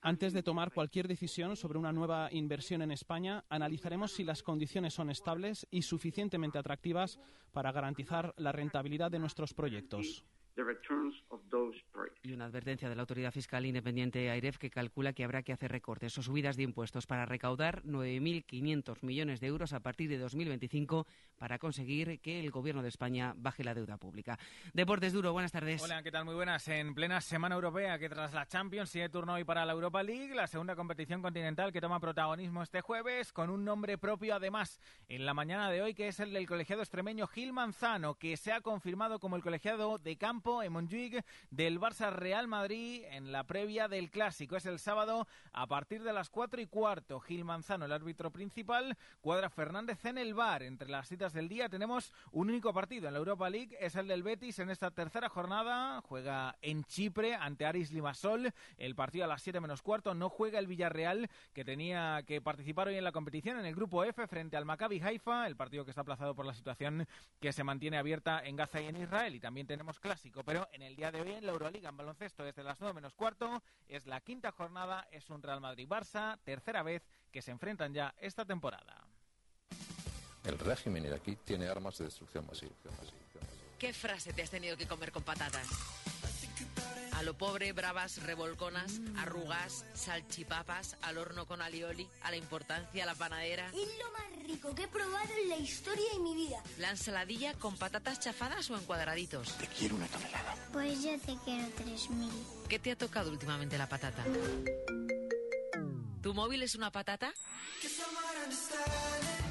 Antes 0.00 0.32
de 0.32 0.42
tomar 0.42 0.72
cualquier 0.72 1.08
decisión 1.08 1.56
sobre 1.56 1.78
una 1.78 1.92
nueva 1.92 2.28
inversión 2.32 2.82
en 2.82 2.90
España, 2.90 3.44
analizaremos 3.48 4.12
si 4.12 4.24
las 4.24 4.42
condiciones 4.42 4.94
son 4.94 5.10
estables 5.10 5.66
y 5.70 5.82
suficientemente 5.82 6.58
atractivas 6.58 7.18
para 7.52 7.72
garantizar 7.72 8.34
la 8.36 8.52
rentabilidad 8.52 9.10
de 9.10 9.18
nuestros 9.18 9.54
proyectos. 9.54 10.24
Y 12.22 12.32
una 12.32 12.46
advertencia 12.46 12.88
de 12.88 12.94
la 12.94 13.02
autoridad 13.02 13.30
fiscal 13.30 13.66
independiente 13.66 14.30
AIREF 14.30 14.56
que 14.56 14.70
calcula 14.70 15.12
que 15.12 15.22
habrá 15.22 15.42
que 15.42 15.52
hacer 15.52 15.70
recortes 15.70 16.16
o 16.16 16.22
subidas 16.22 16.56
de 16.56 16.62
impuestos 16.62 17.06
para 17.06 17.26
recaudar 17.26 17.82
9.500 17.82 19.02
millones 19.02 19.40
de 19.40 19.48
euros 19.48 19.74
a 19.74 19.80
partir 19.80 20.08
de 20.08 20.16
2025 20.16 21.06
para 21.36 21.58
conseguir 21.58 22.20
que 22.20 22.40
el 22.40 22.50
gobierno 22.50 22.82
de 22.82 22.88
España 22.88 23.34
baje 23.36 23.64
la 23.64 23.74
deuda 23.74 23.98
pública. 23.98 24.38
Deportes 24.72 25.12
Duro, 25.12 25.32
buenas 25.32 25.52
tardes. 25.52 25.82
Hola, 25.82 26.02
¿qué 26.02 26.10
tal? 26.10 26.24
Muy 26.24 26.34
buenas. 26.34 26.66
En 26.68 26.94
plena 26.94 27.20
semana 27.20 27.54
europea 27.54 27.98
que 27.98 28.08
tras 28.08 28.32
la 28.32 28.46
Champions 28.46 28.88
sigue 28.88 29.10
turno 29.10 29.34
hoy 29.34 29.44
para 29.44 29.66
la 29.66 29.74
Europa 29.74 30.02
League, 30.02 30.34
la 30.34 30.46
segunda 30.46 30.74
competición 30.74 31.20
continental 31.20 31.70
que 31.70 31.82
toma 31.82 32.00
protagonismo 32.00 32.62
este 32.62 32.80
jueves 32.80 33.32
con 33.34 33.50
un 33.50 33.62
nombre 33.62 33.98
propio 33.98 34.34
además 34.34 34.80
en 35.08 35.26
la 35.26 35.34
mañana 35.34 35.70
de 35.70 35.82
hoy 35.82 35.92
que 35.92 36.08
es 36.08 36.18
el 36.18 36.32
del 36.32 36.46
colegiado 36.46 36.80
extremeño 36.80 37.26
Gil 37.26 37.52
Manzano 37.52 38.14
que 38.14 38.38
se 38.38 38.52
ha 38.52 38.62
confirmado 38.62 39.18
como 39.18 39.36
el 39.36 39.42
colegiado 39.42 39.98
de 39.98 40.16
campo 40.16 40.45
en 40.46 40.72
Montjuic 40.72 41.24
del 41.50 41.80
Barça 41.80 42.12
Real 42.12 42.46
Madrid 42.46 43.02
en 43.10 43.32
la 43.32 43.42
previa 43.44 43.88
del 43.88 44.12
clásico. 44.12 44.56
Es 44.56 44.64
el 44.64 44.78
sábado 44.78 45.26
a 45.52 45.66
partir 45.66 46.04
de 46.04 46.12
las 46.12 46.30
4 46.30 46.60
y 46.60 46.66
cuarto. 46.66 47.18
Gil 47.18 47.44
Manzano, 47.44 47.84
el 47.84 47.90
árbitro 47.90 48.30
principal, 48.30 48.96
Cuadra 49.20 49.50
Fernández 49.50 50.04
en 50.04 50.18
el 50.18 50.34
bar. 50.34 50.62
Entre 50.62 50.88
las 50.88 51.08
citas 51.08 51.32
del 51.32 51.48
día 51.48 51.68
tenemos 51.68 52.12
un 52.30 52.48
único 52.48 52.72
partido 52.72 53.08
en 53.08 53.14
la 53.14 53.18
Europa 53.18 53.50
League, 53.50 53.76
es 53.80 53.96
el 53.96 54.06
del 54.06 54.22
Betis 54.22 54.60
en 54.60 54.70
esta 54.70 54.92
tercera 54.92 55.28
jornada. 55.28 56.00
Juega 56.02 56.56
en 56.62 56.84
Chipre 56.84 57.34
ante 57.34 57.66
Aris 57.66 57.90
Limasol. 57.90 58.52
El 58.78 58.94
partido 58.94 59.24
a 59.24 59.28
las 59.28 59.42
7 59.42 59.60
menos 59.60 59.82
cuarto. 59.82 60.14
No 60.14 60.28
juega 60.28 60.60
el 60.60 60.68
Villarreal, 60.68 61.28
que 61.54 61.64
tenía 61.64 62.22
que 62.24 62.40
participar 62.40 62.86
hoy 62.86 62.96
en 62.96 63.04
la 63.04 63.10
competición 63.10 63.58
en 63.58 63.66
el 63.66 63.74
grupo 63.74 64.04
F 64.04 64.24
frente 64.28 64.56
al 64.56 64.64
Maccabi 64.64 65.00
Haifa, 65.00 65.48
el 65.48 65.56
partido 65.56 65.84
que 65.84 65.90
está 65.90 66.02
aplazado 66.02 66.36
por 66.36 66.46
la 66.46 66.54
situación 66.54 67.08
que 67.40 67.52
se 67.52 67.64
mantiene 67.64 67.98
abierta 67.98 68.40
en 68.44 68.54
Gaza 68.54 68.80
y 68.80 68.86
en 68.86 68.96
Israel. 68.96 69.34
Y 69.34 69.40
también 69.40 69.66
tenemos 69.66 69.98
clásico 69.98 70.35
pero 70.44 70.68
en 70.72 70.82
el 70.82 70.96
día 70.96 71.10
de 71.10 71.20
hoy 71.20 71.32
en 71.32 71.46
la 71.46 71.52
Euroliga 71.52 71.88
en 71.88 71.96
baloncesto 71.96 72.44
desde 72.44 72.62
las 72.62 72.80
9 72.80 72.94
menos 72.94 73.14
cuarto 73.14 73.62
es 73.88 74.06
la 74.06 74.20
quinta 74.20 74.52
jornada, 74.52 75.06
es 75.10 75.28
un 75.30 75.42
Real 75.42 75.60
Madrid-Barça, 75.60 76.38
tercera 76.44 76.82
vez 76.82 77.02
que 77.30 77.42
se 77.42 77.50
enfrentan 77.50 77.92
ya 77.94 78.14
esta 78.18 78.44
temporada. 78.44 79.04
El 80.44 80.58
régimen 80.58 81.04
iraquí 81.04 81.36
tiene 81.36 81.66
armas 81.68 81.98
de 81.98 82.04
destrucción 82.04 82.46
masiva. 82.46 82.72
¿Qué 83.78 83.92
frase 83.92 84.32
te 84.32 84.42
has 84.42 84.50
tenido 84.50 84.76
que 84.76 84.86
comer 84.86 85.12
con 85.12 85.22
patatas? 85.22 85.68
A 87.16 87.22
lo 87.22 87.32
pobre, 87.32 87.72
bravas, 87.72 88.22
revolconas, 88.24 89.00
mm. 89.00 89.18
arrugas, 89.18 89.86
salchipapas, 89.94 90.96
al 91.00 91.16
horno 91.16 91.46
con 91.46 91.62
alioli, 91.62 92.06
a 92.22 92.30
la 92.30 92.36
importancia, 92.36 93.06
la 93.06 93.14
panadera. 93.14 93.66
Es 93.68 93.88
lo 93.98 94.12
más 94.12 94.46
rico 94.46 94.74
que 94.74 94.82
he 94.82 94.88
probado 94.88 95.30
en 95.42 95.48
la 95.48 95.56
historia 95.56 96.04
de 96.12 96.18
mi 96.18 96.34
vida. 96.34 96.62
La 96.78 96.90
ensaladilla 96.90 97.54
con 97.54 97.74
patatas 97.78 98.20
chafadas 98.20 98.70
o 98.70 98.76
en 98.76 98.84
cuadraditos. 98.84 99.56
Te 99.56 99.66
quiero 99.66 99.96
una 99.96 100.08
tonelada. 100.08 100.54
Pues 100.74 101.02
yo 101.02 101.18
te 101.20 101.34
quiero 101.42 101.66
tres 101.74 102.10
mil. 102.10 102.30
¿Qué 102.68 102.78
te 102.78 102.90
ha 102.90 102.98
tocado 102.98 103.30
últimamente 103.30 103.78
la 103.78 103.88
patata? 103.88 104.22
¿Tu 106.26 106.34
móvil 106.34 106.62
es 106.64 106.74
una 106.74 106.90
patata? 106.90 107.32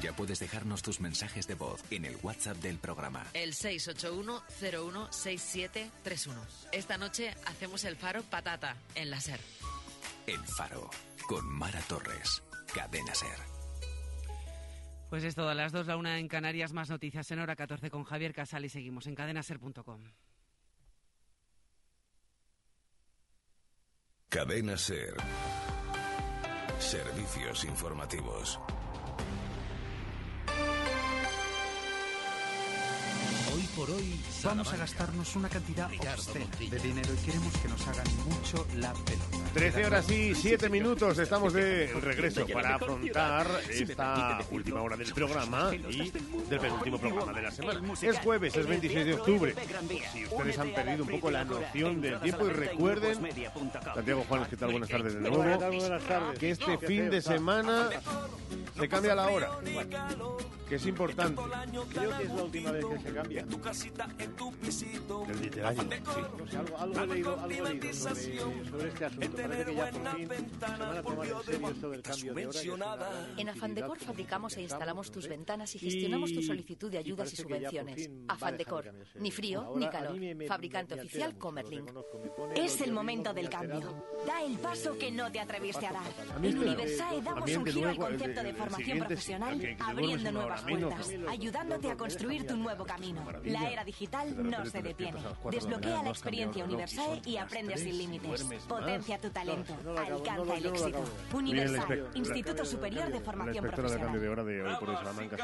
Ya 0.02 0.14
puedes 0.14 0.38
dejarnos 0.40 0.82
tus 0.82 1.00
mensajes 1.00 1.46
de 1.46 1.54
voz 1.54 1.82
en 1.90 2.04
el 2.04 2.18
WhatsApp 2.22 2.58
del 2.58 2.76
programa. 2.76 3.24
El 3.32 3.54
681-016731. 3.54 6.34
Esta 6.72 6.98
noche 6.98 7.34
hacemos 7.46 7.84
el 7.84 7.96
faro 7.96 8.22
patata 8.24 8.76
en 8.94 9.08
la 9.08 9.22
SER. 9.22 9.40
El 10.26 10.46
faro 10.46 10.90
con 11.26 11.46
Mara 11.46 11.80
Torres. 11.88 12.42
Cadena 12.74 13.14
SER. 13.14 13.38
Pues 15.08 15.24
es 15.24 15.34
todo, 15.34 15.48
a 15.48 15.54
las 15.54 15.72
2, 15.72 15.86
la 15.86 15.96
una 15.96 16.18
en 16.18 16.28
Canarias, 16.28 16.74
más 16.74 16.90
noticias 16.90 17.30
en 17.30 17.38
hora 17.38 17.56
14 17.56 17.88
con 17.88 18.04
Javier 18.04 18.34
Casal 18.34 18.66
y 18.66 18.68
seguimos 18.68 19.06
en 19.06 19.14
cadenaser.com. 19.14 20.02
Cadena 24.28 24.76
Ser. 24.76 25.14
Servicios 26.78 27.64
informativos. 27.64 28.60
Por 33.76 33.90
hoy 33.90 34.18
vamos 34.42 34.72
a 34.72 34.76
gastarnos 34.78 35.36
una 35.36 35.50
cantidad 35.50 35.90
obscena 36.14 36.46
de 36.58 36.78
dinero 36.78 37.10
y 37.12 37.26
queremos 37.26 37.52
que 37.58 37.68
nos 37.68 37.86
hagan 37.86 38.06
mucho 38.24 38.66
la 38.76 38.94
pelota. 38.94 39.50
13 39.52 39.86
horas 39.86 40.10
y 40.10 40.34
7 40.34 40.70
minutos, 40.70 41.18
estamos 41.18 41.52
de 41.52 41.92
regreso 42.00 42.46
para 42.46 42.76
afrontar 42.76 43.46
esta 43.68 44.38
última 44.50 44.80
hora 44.80 44.96
del 44.96 45.12
programa 45.12 45.74
y 45.74 46.10
del 46.48 46.60
penúltimo 46.60 46.98
programa 46.98 47.34
de 47.34 47.42
la 47.42 47.50
semana. 47.50 47.92
Es 48.00 48.18
jueves, 48.20 48.56
es 48.56 48.66
26 48.66 49.06
de 49.06 49.14
octubre. 49.14 49.54
Si 50.10 50.24
ustedes 50.24 50.58
han 50.58 50.72
perdido 50.72 51.04
un 51.04 51.10
poco 51.10 51.30
la 51.30 51.44
noción 51.44 52.00
del 52.00 52.18
tiempo 52.20 52.46
y 52.46 52.50
recuerden, 52.50 53.28
Santiago 53.94 54.24
Juan, 54.26 54.46
¿qué 54.48 54.56
tal? 54.56 54.70
Buenas 54.70 54.88
tardes 54.88 55.14
de 55.14 55.20
nuevo. 55.20 55.36
Buenas 55.36 56.02
tardes. 56.04 56.38
Que 56.38 56.50
este 56.50 56.78
fin 56.78 57.10
de 57.10 57.20
semana 57.20 57.90
se 58.78 58.88
cambia 58.88 59.14
la 59.14 59.28
hora, 59.28 59.50
que 60.68 60.74
es 60.76 60.86
importante. 60.86 61.40
Creo 61.92 62.16
que 62.16 62.24
es 62.24 62.30
la 62.30 62.42
última 62.42 62.70
vez 62.72 62.84
que 62.84 62.98
se 62.98 63.14
cambia. 63.14 63.46
El 65.28 65.40
literario, 65.40 65.82
sí. 65.82 66.20
No 66.38 66.46
sé, 66.46 66.56
algo, 66.56 66.78
algo, 66.78 67.00
he 67.00 67.06
leído, 67.06 67.40
algo 67.40 67.66
he 67.66 67.74
leído 67.74 67.94
sobre, 67.94 68.38
sobre, 68.70 68.88
este 68.88 69.04
asunto. 69.04 69.36
Parece 69.36 69.64
que 69.64 69.74
ya 69.74 69.90
por 69.90 70.02
fin 70.16 70.28
se 70.28 70.66
van 70.66 70.82
a 70.82 71.02
tomar 71.02 71.26
en 71.26 71.42
serio 71.44 71.68
esto 71.68 71.90
del 71.90 72.02
cambio 72.02 72.34
de 72.34 72.70
hora. 72.70 73.10
En 73.36 73.48
Afandecor 73.48 73.98
fabricamos 73.98 74.56
e 74.56 74.62
instalamos 74.62 75.10
tus 75.10 75.28
ventanas 75.28 75.74
y 75.74 75.78
gestionamos 75.78 76.32
tu 76.32 76.42
solicitud 76.42 76.90
de 76.90 76.98
ayudas 76.98 77.32
y 77.32 77.36
subvenciones. 77.36 78.10
Afandecor, 78.28 78.92
ni 79.16 79.30
frío 79.30 79.72
ni 79.76 79.88
calor. 79.88 80.16
Fabricante 80.46 80.94
oficial 80.94 81.36
Comerlink. 81.36 81.90
Es 82.54 82.80
el 82.80 82.92
momento 82.92 83.32
del 83.32 83.48
cambio. 83.48 84.04
Da 84.26 84.42
el 84.42 84.58
paso 84.58 84.96
que 84.98 85.10
no 85.10 85.30
te 85.30 85.40
atreviste 85.40 85.86
a 85.86 85.92
dar. 85.92 86.06
En 86.42 86.58
Universae 86.58 87.20
damos 87.22 87.50
un 87.50 87.66
giro 87.66 87.88
al 87.88 87.96
concepto 87.96 88.42
de 88.42 88.54
formación 88.54 88.98
profesional, 88.98 89.76
abriendo 89.80 90.32
nuevas 90.32 90.62
puertas, 90.62 91.14
ayudándote 91.28 91.90
a 91.90 91.96
construir 91.96 92.46
tu 92.46 92.56
nuevo 92.56 92.84
camino. 92.84 93.26
La 93.60 93.70
era 93.70 93.84
digital 93.84 94.50
no 94.50 94.66
se 94.66 94.82
detiene. 94.82 95.20
Desbloquea 95.50 96.02
la 96.02 96.10
experiencia 96.10 96.64
Universal 96.64 97.22
y 97.24 97.36
aprende 97.36 97.76
sin 97.76 97.98
límites. 97.98 98.44
Potencia 98.68 99.18
tu 99.20 99.30
talento. 99.30 99.74
Alcanza 99.96 100.56
el 100.56 100.66
éxito. 100.66 101.04
Universal, 101.32 102.10
Instituto 102.14 102.64
Superior 102.64 103.10
de 103.10 103.20
Formación 103.20 103.64
Profesional. 103.64 103.98
de 103.98 104.04
cambio 104.04 104.20
de 104.20 104.28
hora 104.28 104.44
de 104.44 104.62
hoy 104.62 104.74
por 104.78 104.94
Salamanca, 104.96 105.36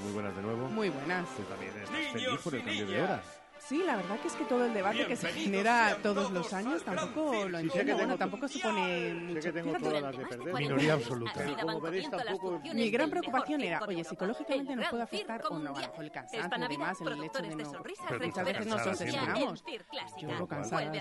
muy 0.00 0.12
buenas 0.12 0.36
de 0.36 0.42
nuevo. 0.42 0.68
Muy 0.68 0.88
buenas. 0.88 1.28
Tú 1.36 1.42
también 1.42 1.72
estás 1.76 2.12
feliz 2.12 2.40
por 2.42 2.54
el 2.54 2.64
cambio 2.64 2.86
de 2.86 3.02
hora. 3.02 3.22
Sí, 3.70 3.80
la 3.86 3.94
verdad 3.94 4.18
que 4.18 4.26
es 4.26 4.34
que 4.34 4.44
todo 4.46 4.64
el 4.64 4.74
debate 4.74 5.06
que 5.06 5.14
se 5.14 5.28
genera 5.28 5.96
todos 6.02 6.32
los 6.32 6.52
años 6.52 6.82
tampoco 6.82 7.48
lo 7.48 7.56
entiendo. 7.56 7.94
Bueno, 7.98 8.18
tampoco 8.18 8.48
supone 8.48 9.14
mucho. 9.14 9.42
Sé 9.42 9.52
que 9.52 9.62
tengo 9.62 9.78
todas 9.78 10.02
las 10.02 10.18
de 10.18 10.26
perder. 10.26 10.54
Minoría 10.54 10.94
absoluta. 10.94 11.40
Mi 12.74 12.90
gran 12.90 13.10
preocupación 13.10 13.60
era, 13.60 13.80
oye, 13.86 14.02
psicológicamente 14.02 14.74
nos 14.74 14.88
puede 14.88 15.04
afectar 15.04 15.42
o 15.48 15.56
no, 15.60 15.76
a 15.76 16.02
el 16.02 16.10
cansancio 16.10 16.64
y 16.64 16.68
demás, 16.68 17.00
el 17.00 17.22
hecho 17.22 17.42
de 17.42 17.54
no... 17.54 17.72
Pero 18.08 18.26
muchas 18.26 18.44
veces 18.44 18.66
nos 18.66 18.86
obsesionamos. 18.88 19.64
Yo 20.18 20.32
lo 20.32 20.48
cansada. 20.48 20.92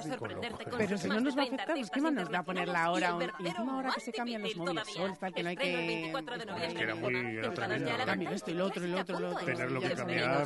Pero 0.78 0.97
si 0.99 1.07
no 1.07 1.22
nos 1.22 1.36
va 1.36 1.41
a 1.41 1.45
afectar, 1.45 1.76
pues 1.76 1.89
¿qué 1.89 2.01
más 2.01 2.13
nos 2.13 2.30
da 2.30 2.43
poner 2.43 2.67
la 2.67 2.91
hora? 2.91 3.17
Y 3.39 3.47
encima 3.47 3.74
ahora 3.74 3.91
que 3.95 4.01
se 4.01 4.11
cambian 4.11 4.43
los 4.43 4.55
móviles 4.55 4.88
sol, 4.93 5.17
tal 5.20 5.34
que 5.34 5.41
no 5.41 5.49
hay 5.49 5.57
que... 5.57 6.11
Es 6.11 6.74
que 6.76 6.84
era 6.84 6.93
muy... 6.93 7.15
Era 7.15 7.51
tremendo. 7.51 7.89
Cambio 8.05 8.30
esto 8.30 8.51
y 8.51 8.53
lo 8.53 8.65
otro 8.67 8.86
y 8.86 8.89
lo 8.89 9.01
otro 9.01 9.17
y 9.17 9.22
lo 9.22 9.30
otro. 9.32 9.43
Tenerlo 9.43 9.82
que 9.82 9.89
cambiar. 9.95 10.45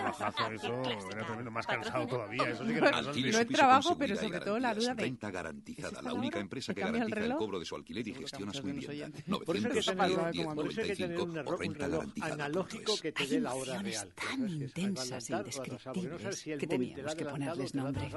Trabajazo 0.00 0.52
eso 0.52 0.82
era 1.10 1.26
tremendo, 1.26 1.50
más 1.50 1.66
cansado 1.66 2.06
todavía. 2.06 2.50
Eso 2.50 2.64
sí 2.64 2.72
que 2.72 2.78
era 2.78 3.02
No 3.02 3.10
es 3.10 3.48
trabajo, 3.48 3.96
pero 3.98 4.16
sobre 4.16 4.40
todo 4.40 4.58
la 4.58 4.74
duda 4.74 4.94
de... 4.94 5.02
Renta 5.02 5.30
garantizada, 5.30 6.02
la 6.02 6.12
única 6.14 6.40
empresa 6.40 6.74
que 6.74 6.80
garantiza 6.80 7.20
el, 7.20 7.36
cobro 7.36 7.58
de 7.58 7.64
su 7.64 7.76
alquiler 7.76 8.06
y 8.06 8.14
gestiona 8.14 8.52
su 8.52 8.62
vivienda. 8.62 9.18
Por 9.44 9.56
eso 9.56 9.68
hay 9.68 9.74
que 10.86 10.96
tener 10.96 11.20
un 11.20 11.34
reloj 11.74 12.04
analógico 12.20 12.96
que 13.00 13.12
te 13.12 13.26
dé 13.26 13.40
la 13.40 13.54
hora 13.54 13.82
real. 13.82 14.12
tan 14.14 14.48
intensas 14.48 15.30
y 15.30 15.34
descriptibles 15.34 16.44
que 16.44 16.66
teníamos 16.66 17.14
que 17.14 17.24
ponerles 17.24 17.74
nombre. 17.74 18.10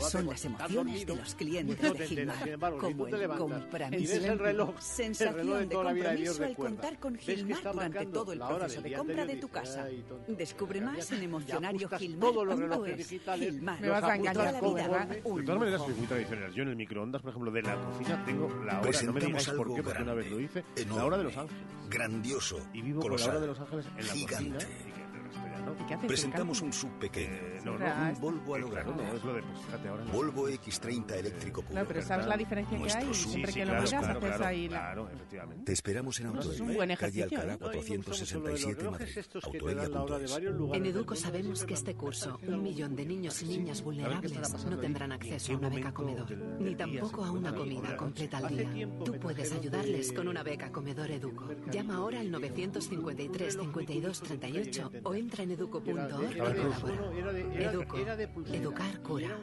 Son 0.00 0.26
las 0.26 0.44
emociones 0.44 1.06
de 1.06 1.16
los 1.16 1.34
clientes 1.34 1.92
de 1.98 2.06
Gilmar, 2.06 2.76
como 2.78 3.06
el 3.06 3.28
compromiso. 3.28 4.74
Sensación 4.80 5.68
de 5.68 5.74
compromiso 5.74 6.44
al 6.44 6.56
contar 6.56 6.98
con 6.98 7.16
Gilmar 7.16 7.72
durante 7.72 8.06
todo 8.06 8.32
el 8.32 8.38
proceso 8.38 8.82
de 8.82 8.92
compra 8.92 9.26
de 9.26 9.36
tu 9.36 9.48
casa. 9.48 9.88
Descubre 10.28 10.80
más 10.80 11.10
en 11.12 11.22
emocionario 11.30 11.88
Gilmar. 11.88 12.30
Todos 12.30 12.46
los 12.46 12.58
relojes 12.58 12.96
digitales. 12.96 13.62
Me 13.62 13.88
vas 13.88 14.04
a 14.04 14.16
engañar 14.16 14.52
la 14.52 14.60
vida. 14.60 15.06
De 15.06 15.42
todas 15.42 15.60
maneras, 15.60 15.82
soy 15.82 15.94
muy 15.94 16.06
tradicional. 16.06 16.52
Yo 16.52 16.62
en 16.62 16.68
el 16.70 16.76
microondas, 16.76 17.22
por 17.22 17.30
ejemplo, 17.30 17.50
de 17.50 17.62
la 17.62 17.76
cocina 17.76 18.24
tengo 18.24 18.48
la 18.64 18.80
hora, 18.80 19.02
no 19.02 19.12
me 19.12 19.20
digas 19.20 19.50
por 19.50 19.74
qué, 19.74 19.82
porque 19.82 20.02
una 20.02 20.14
vez 20.14 20.30
lo 20.30 20.40
hice, 20.40 20.64
la 20.88 21.04
hora 21.04 21.18
de 21.18 21.24
Los 21.24 21.36
Ángeles. 21.36 21.62
Grandioso. 21.88 22.58
Y 22.72 22.82
vivo 22.82 23.00
con 23.00 23.16
la 23.16 23.24
hora 23.24 23.40
de 23.40 23.46
Los 23.46 23.60
Ángeles 23.60 23.86
en 23.96 24.06
la 24.06 24.12
cocina. 24.12 24.58
Presentamos 26.06 26.60
un 26.62 26.72
sub 26.72 26.90
pequeño, 26.98 27.34
eh, 27.34 27.60
un 27.64 28.20
Volvo 28.20 28.54
a 28.54 28.58
lo 28.58 28.70
grande. 28.70 29.04
No, 29.04 29.14
es 29.14 29.24
lo 29.24 29.34
de, 29.34 29.42
pues, 29.42 29.86
ahora 29.88 30.04
Volvo 30.12 30.48
X30 30.48 31.12
eléctrico 31.12 31.62
puro. 31.62 31.72
Claro, 31.72 31.88
pero 31.88 32.02
¿sabes 32.02 32.26
la 32.26 32.36
diferencia 32.36 32.78
que 32.78 32.92
hay? 32.92 33.14
Siempre 33.14 33.52
que 33.52 33.64
lo 33.64 33.74
miras, 33.74 33.92
haces 33.92 34.40
ahí 34.40 34.68
la... 34.68 34.92
efectivamente. 35.12 35.64
Te 35.64 35.72
esperamos 35.72 36.20
en 36.20 36.26
Autoelia, 36.26 36.54
es 36.54 36.60
un 36.60 36.74
buen 36.74 36.96
calle 36.96 37.22
Alcalá 37.24 37.58
467 37.58 38.90
Madrid, 38.90 39.18
autoelia.es. 39.42 40.40
En 40.72 40.86
Educo 40.86 41.14
sabemos 41.14 41.64
que 41.64 41.74
este 41.74 41.94
curso, 41.94 42.38
un 42.46 42.62
millón 42.62 42.96
de 42.96 43.06
niños 43.06 43.42
y 43.42 43.46
niñas 43.46 43.82
vulnerables 43.82 44.64
no 44.64 44.78
tendrán 44.78 45.12
acceso 45.12 45.52
a 45.52 45.56
una 45.56 45.68
beca 45.68 45.92
comedor, 45.92 46.30
ni 46.60 46.74
tampoco 46.74 47.24
a 47.24 47.30
una 47.30 47.54
comida 47.54 47.96
completa 47.96 48.38
al 48.38 48.56
día. 48.56 48.88
Tú 49.04 49.18
puedes 49.18 49.52
ayudarles 49.52 50.12
con 50.12 50.28
una 50.28 50.42
beca 50.42 50.70
comedor 50.70 51.10
Educo. 51.10 51.48
Llama 51.70 51.96
ahora 51.96 52.20
al 52.20 52.30
953 52.30 53.58
52 53.58 54.20
38 54.20 54.90
o 55.04 55.14
entra 55.14 55.42
en 55.44 55.49
educo.org 55.52 56.32
y 56.32 56.38
colabora. 56.38 57.10
Educo. 57.58 57.98
Educar 58.52 59.02
cura. 59.02 59.38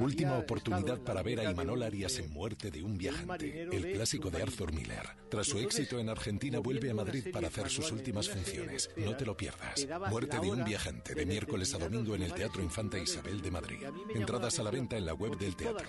Última 0.00 0.38
oportunidad 0.38 0.98
para 1.00 1.22
ver 1.22 1.40
a 1.40 1.50
Imanol 1.50 1.82
Arias 1.82 2.18
en 2.18 2.30
Muerte 2.30 2.70
de 2.70 2.82
un 2.82 2.96
viajante, 2.96 3.62
el 3.62 3.92
clásico 3.92 4.30
de 4.30 4.42
Arthur 4.42 4.72
Miller. 4.72 5.08
Tras 5.28 5.46
su 5.46 5.58
éxito 5.58 5.98
en 5.98 6.08
Argentina 6.08 6.58
vuelve 6.58 6.90
a 6.90 6.94
Madrid 6.94 7.26
para 7.32 7.48
hacer 7.48 7.68
sus 7.68 7.90
últimas 7.92 8.28
funciones. 8.28 8.90
No 8.96 9.16
te 9.16 9.26
lo 9.26 9.36
pierdas. 9.36 9.86
Muerte 10.10 10.38
de 10.38 10.50
un 10.50 10.64
viajante 10.64 11.14
de 11.14 11.26
miércoles 11.26 11.74
a 11.74 11.78
domingo 11.78 12.14
en 12.14 12.22
el 12.22 12.32
Teatro 12.32 12.62
Infanta 12.62 12.98
Isabel 12.98 13.40
de 13.40 13.50
Madrid. 13.50 13.78
Entradas 14.14 14.58
a 14.58 14.62
la 14.62 14.70
venta 14.70 14.96
en 14.96 15.06
la 15.06 15.14
web 15.14 15.36
del 15.38 15.56
teatro. 15.56 15.86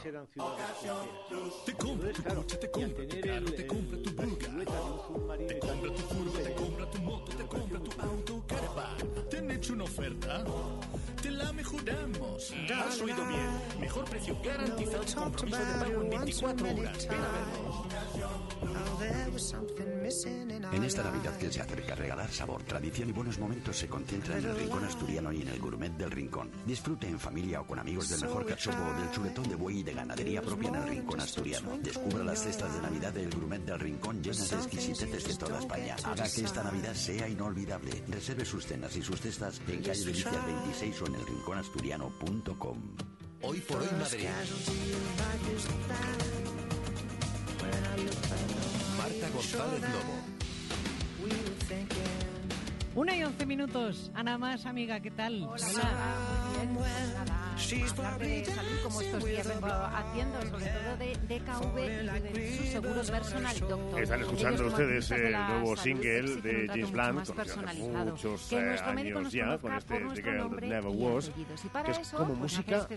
Te 1.65 1.73
compra 1.73 2.11
tu 2.11 2.23
coche, 2.23 2.57
te 2.57 2.71
compra 2.71 3.07
tu 3.07 3.21
carro, 3.21 3.51
te 3.51 3.67
compra 3.67 3.97
tu 3.97 4.13
te 5.47 5.59
compra 5.59 5.93
tu 5.93 6.01
furgo, 6.03 6.39
te 6.39 6.53
compra 6.53 6.91
tu 6.91 7.01
moto, 7.01 7.31
te 7.31 7.45
compra 7.45 7.79
tu 7.79 8.01
auto, 8.01 8.43
caravan. 8.47 8.92
¿Te 9.29 9.41
han 9.43 9.51
hecho 9.51 9.73
una 9.73 9.83
oferta? 9.83 10.43
Te 11.21 11.31
la 11.31 11.51
mejoramos. 11.53 12.53
Has 12.73 13.01
oído 13.01 13.25
bien. 13.27 13.79
Mejor 13.79 14.05
precio 14.05 14.37
garantizado 14.43 15.03
con 15.05 15.23
compromiso 15.23 15.59
de 15.59 15.73
pago 15.79 16.01
en 16.01 16.09
24 16.09 16.71
horas. 16.71 17.07
Ven 18.99 20.61
a 20.61 20.75
En 20.75 20.83
esta 20.83 21.03
Navidad 21.03 21.37
que 21.37 21.51
se 21.51 21.61
acerca, 21.61 21.95
regalar 21.95 22.29
sabor, 22.31 22.63
tradición 22.63 23.09
y 23.09 23.11
buenos 23.11 23.39
momentos 23.39 23.77
se 23.77 23.87
concentra 23.87 24.37
en 24.37 24.45
el 24.45 24.55
Rincón 24.55 24.83
Asturiano 24.83 25.31
y 25.31 25.41
en 25.41 25.47
el 25.47 25.59
Gourmet 25.59 25.91
del 25.93 26.11
Rincón. 26.11 26.51
Disfrute 26.65 27.07
en 27.07 27.19
familia 27.19 27.61
o 27.61 27.67
con 27.67 27.79
amigos 27.79 28.09
del 28.09 28.21
mejor 28.21 28.45
cachopo 28.45 28.83
o 28.83 28.99
del 28.99 29.11
chuletón 29.11 29.49
de 29.49 29.55
buey 29.55 29.79
y 29.79 29.83
de 29.83 29.93
ganadería 29.93 30.41
propia 30.41 30.69
en 30.69 30.75
el 30.75 30.87
Rincón 30.87 31.19
Asturiano. 31.19 31.77
Descubra 31.81 32.23
las 32.23 32.43
cestas 32.43 32.73
de 32.75 32.81
Navidad 32.81 33.13
del 33.13 33.29
Gourmet 33.29 33.61
del 33.61 33.79
Rincón 33.79 34.21
llenas 34.21 34.49
de 34.49 34.55
exquisiteces 34.55 35.27
de 35.27 35.35
toda 35.35 35.59
España. 35.59 35.95
Haga 36.03 36.29
que 36.29 36.41
esta 36.41 36.63
Navidad 36.63 36.93
sea 36.93 37.27
inolvidable. 37.27 38.03
Reserve 38.07 38.45
sus 38.45 38.65
cenas 38.65 38.95
y 38.95 39.01
sus 39.01 39.19
cestas 39.33 39.61
en 39.67 39.81
calle 39.81 40.05
Delicias 40.05 40.45
26 40.45 41.01
o 41.01 41.07
en 41.07 41.15
el 41.15 41.25
rinconasturiano.com. 41.25 42.77
Hoy 43.41 43.59
por 43.61 43.81
hoy 43.81 43.87
Madrid. 43.99 44.27
Marta 48.97 49.29
González 49.29 49.81
Lobo. 49.81 50.33
Una 52.95 53.15
y 53.15 53.23
once 53.23 53.45
minutos. 53.45 54.11
Ana 54.13 54.37
más, 54.37 54.67
amiga, 54.67 54.99
¿qué 54.99 55.09
tal? 55.09 55.43
Hola. 55.43 55.65
Hablar 57.97 58.19
de 58.19 58.45
salud 58.45 58.79
como 58.83 59.01
estos 59.01 59.25
días 59.25 59.47
vengo 59.47 59.67
haciendo, 59.67 60.41
sobre 60.41 60.65
todo 60.65 60.97
de 60.97 61.39
DKV 61.39 61.79
y 61.79 62.33
de 62.33 62.57
sus 62.57 62.67
seguros 62.67 63.11
personal 63.11 63.59
doctor. 63.59 64.01
Están 64.01 64.21
escuchando 64.21 64.67
ustedes 64.67 65.11
el 65.11 65.31
nuevo 65.31 65.77
single 65.77 66.41
de 66.41 66.67
James 66.67 66.91
Blunt, 66.91 67.13
muchos 67.13 68.47
que 68.49 68.55
nuestro 68.55 68.89
años 68.89 69.31
ya, 69.31 69.57
con 69.57 69.73
este 69.73 69.99
The 69.99 70.21
Girl 70.21 70.59
Never 70.61 70.85
Was, 70.87 71.29
que 71.29 71.91
es 71.91 72.09
como 72.09 72.35
música 72.35 72.87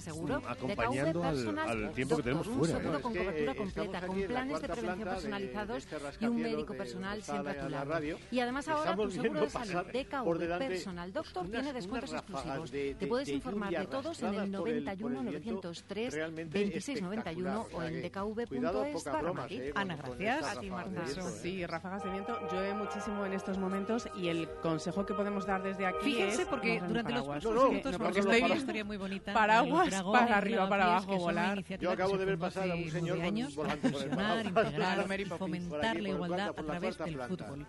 acompañando 0.49 1.23
al, 1.23 1.59
al 1.59 1.93
tiempo 1.93 2.17
que 2.17 2.23
tenemos 2.23 2.47
fuera. 2.47 2.77
Un 2.77 2.83
seguro 2.83 3.03
con 3.03 3.15
cobertura 3.15 3.55
completa, 3.55 4.07
con 4.07 4.23
planes 4.23 4.61
de 4.61 4.69
prevención 4.69 5.09
personalizados 5.09 5.89
y 6.21 6.27
un 6.27 6.43
médico 6.43 6.75
personal 6.75 7.23
siempre 7.23 7.53
a 7.53 7.63
tu 7.63 7.69
lado. 7.69 8.19
Y 8.31 8.41
además 8.41 8.69
ahora 8.69 8.97
tu 8.97 9.11
seguro 9.11 9.41
de 9.43 9.51
salud 9.51 9.86
DKV 9.93 10.59
Personal 10.59 11.13
Doctor 11.13 11.49
tiene 11.49 11.73
descuentos 11.73 12.13
exclusivos. 12.13 12.71
Te 12.71 13.07
puedes 13.07 13.29
informar 13.29 13.71
de 13.71 13.87
todos 13.87 14.23
en 14.23 14.35
el 14.35 14.51
91 14.51 15.23
903 15.23 16.15
2691 16.15 17.67
o 17.73 17.83
en 17.83 18.03
dkv.es 18.03 19.05
para 19.05 19.33
Madrid. 19.33 19.73
Ana, 19.75 19.97
gracias. 19.97 20.57
A 20.57 20.61
ti, 20.61 20.71
Marta. 20.71 21.07
Sí, 21.43 21.67
ráfagas 21.67 22.05
de 22.05 22.11
viento 22.11 22.39
llueve 22.51 22.75
muchísimo 22.75 23.27
en 23.27 23.33
estos 23.33 23.59
momentos 23.59 24.09
y 24.17 24.29
el 24.29 24.49
consejo 24.63 25.05
que 25.05 25.15
podemos 25.15 25.47
dar 25.47 25.63
desde 25.63 25.87
aquí 25.87 25.97
Fíjense 26.05 26.47
porque 26.47 26.81
durante 26.87 27.13
los 27.13 27.27
próximos 27.27 27.69
minutos 27.71 27.97
porque 27.97 28.21
estoy 28.21 28.43
una 28.43 28.57
historia 28.57 28.85
muy 28.85 28.97
bonita. 28.97 29.33
Paraguas 29.33 30.03
para 30.03 30.37
arriba, 30.37 30.69
para 30.69 30.85
abajo, 30.85 31.17
volar. 31.17 31.63
Yo 31.79 31.91
acabo 31.91 32.17
de 32.17 32.25
ver 32.25 32.39
pasar 32.39 32.71
a 32.71 32.75
un 32.75 32.91
señor 32.91 33.21
años 33.21 33.55
volando 33.55 33.91
por 33.91 34.03
integrar 34.03 35.21
y 35.21 35.25
fomentar 35.25 36.01
la 36.01 36.09
igualdad 36.09 36.49
a 36.57 36.63
través 36.63 36.99
del 36.99 37.21
fútbol. 37.21 37.67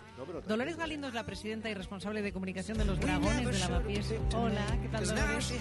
Dolores 0.47 0.77
Galindo 0.77 1.07
es 1.07 1.13
la 1.13 1.25
presidenta 1.25 1.69
y 1.69 1.73
responsable 1.73 2.06
de 2.13 2.31
comunicación 2.31 2.77
de 2.77 2.85
los 2.85 2.99
Dragones 3.01 3.45
de 3.45 3.59
Lavapiés. 3.59 4.13
Hola, 4.33 4.65
¿qué 4.81 4.87
tal 4.87 5.05
Dolores? 5.05 5.53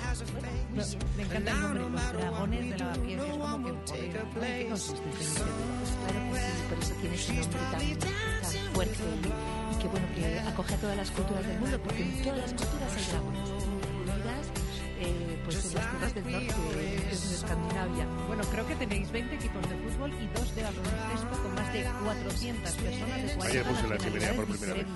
Me 1.16 1.22
encanta 1.24 1.50
el 1.50 1.60
nombre, 1.60 1.90
los 1.90 2.12
Dragones 2.12 2.70
de 2.70 2.78
Lavapiés. 2.78 3.20
Es 3.20 3.30
como 3.30 3.64
que, 3.64 3.72
¿qué 3.92 4.66
consiste 4.70 5.10
este 5.20 5.42
Claro 5.42 6.20
que 6.30 6.36
sí, 6.36 6.50
por 6.68 6.78
eso 6.78 6.94
tiene 7.00 7.14
ese 7.16 7.32
nombre 7.34 7.58
tan, 7.72 7.98
tan 7.98 8.74
fuerte 8.74 9.04
y 9.72 9.82
que 9.82 9.88
bueno, 9.88 10.06
que 10.14 10.38
acoge 10.38 10.74
a 10.74 10.76
todas 10.78 10.96
las 10.96 11.10
culturas 11.10 11.46
del 11.46 11.58
mundo, 11.58 11.80
porque 11.82 12.02
en 12.02 12.22
todas 12.22 12.38
las 12.38 12.52
culturas 12.52 12.96
hay 12.96 13.04
dragones, 13.10 13.48
incluidas 14.06 14.46
eh, 15.00 15.35
pues 15.46 15.64
en 15.64 15.74
las 15.74 15.90
tierras 15.90 16.14
del 16.14 16.32
norte, 16.32 16.76
de 16.76 17.12
Escandinavia. 17.12 18.06
Bueno, 18.26 18.42
creo 18.50 18.66
que 18.66 18.76
tenéis 18.76 19.10
20 19.12 19.34
equipos 19.34 19.62
de 19.68 19.76
fútbol 19.76 20.12
y 20.12 20.26
dos 20.38 20.54
de 20.56 20.62
baloncesto 20.62 21.42
con 21.42 21.54
más 21.54 21.72
de 21.72 21.84
400 22.04 22.72
personas 22.72 23.16
de 23.16 23.34
40 23.34 23.46
Ayer 23.46 23.64
puse 23.64 23.88
la 23.88 23.98
chimenea 23.98 24.34
por 24.34 24.46
primera 24.46 24.74
vez. 24.74 24.86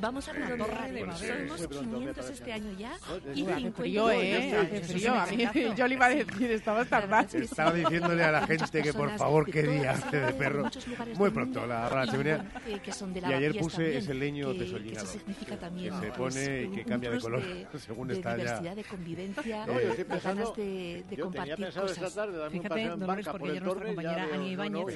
Vamos 0.00 0.28
a 0.28 0.32
una 0.32 0.56
torre 0.56 0.92
de 0.92 1.00
Somos 1.48 1.68
500 1.68 2.30
este 2.30 2.52
año 2.52 2.72
ya 2.78 2.98
y 3.34 3.46
Hace 3.46 3.70
frío, 3.72 4.10
¿eh? 4.10 4.56
Hace 4.56 4.80
frío. 4.80 5.14
A 5.14 5.26
mí, 5.26 5.48
yo 5.76 5.86
le 5.86 5.94
iba 5.94 6.06
a 6.06 6.08
decir, 6.08 6.50
estaba 6.50 6.84
tardando. 6.84 7.36
Estaba 7.36 7.72
diciéndole 7.72 8.24
a 8.24 8.32
la 8.32 8.46
gente 8.46 8.82
que 8.82 8.92
por 8.92 9.10
favor 9.18 9.50
quería 9.50 9.92
hace 9.92 10.20
de 10.20 10.32
perro. 10.32 10.70
Muy 11.16 11.30
pronto 11.30 11.66
la, 11.66 11.90
la 11.90 12.06
chimenea. 12.06 12.44
Y 12.66 13.32
ayer 13.32 13.58
puse 13.58 13.98
ese 13.98 14.14
leño 14.14 14.54
desollinado. 14.54 15.06
Que 15.12 15.90
se 15.90 16.12
pone 16.12 16.62
y 16.62 16.68
que 16.70 16.84
cambia 16.84 17.10
de 17.10 17.20
color 17.20 17.42
según 17.78 18.10
está 18.10 18.36
ya. 18.36 18.74
de 18.74 18.84
convivencia, 18.84 19.66
de 19.82 20.20
ganas 20.20 20.54
de 20.54 21.18
compartir 21.20 21.56
cosas. 21.72 22.18
Fíjate, 22.50 22.88
Dolores, 22.88 23.28
porque 23.28 23.50
ayer 23.50 23.62
nuestra 23.62 23.86
compañera 23.86 24.28
Ania 24.32 24.52
Ibáñez 24.52 24.86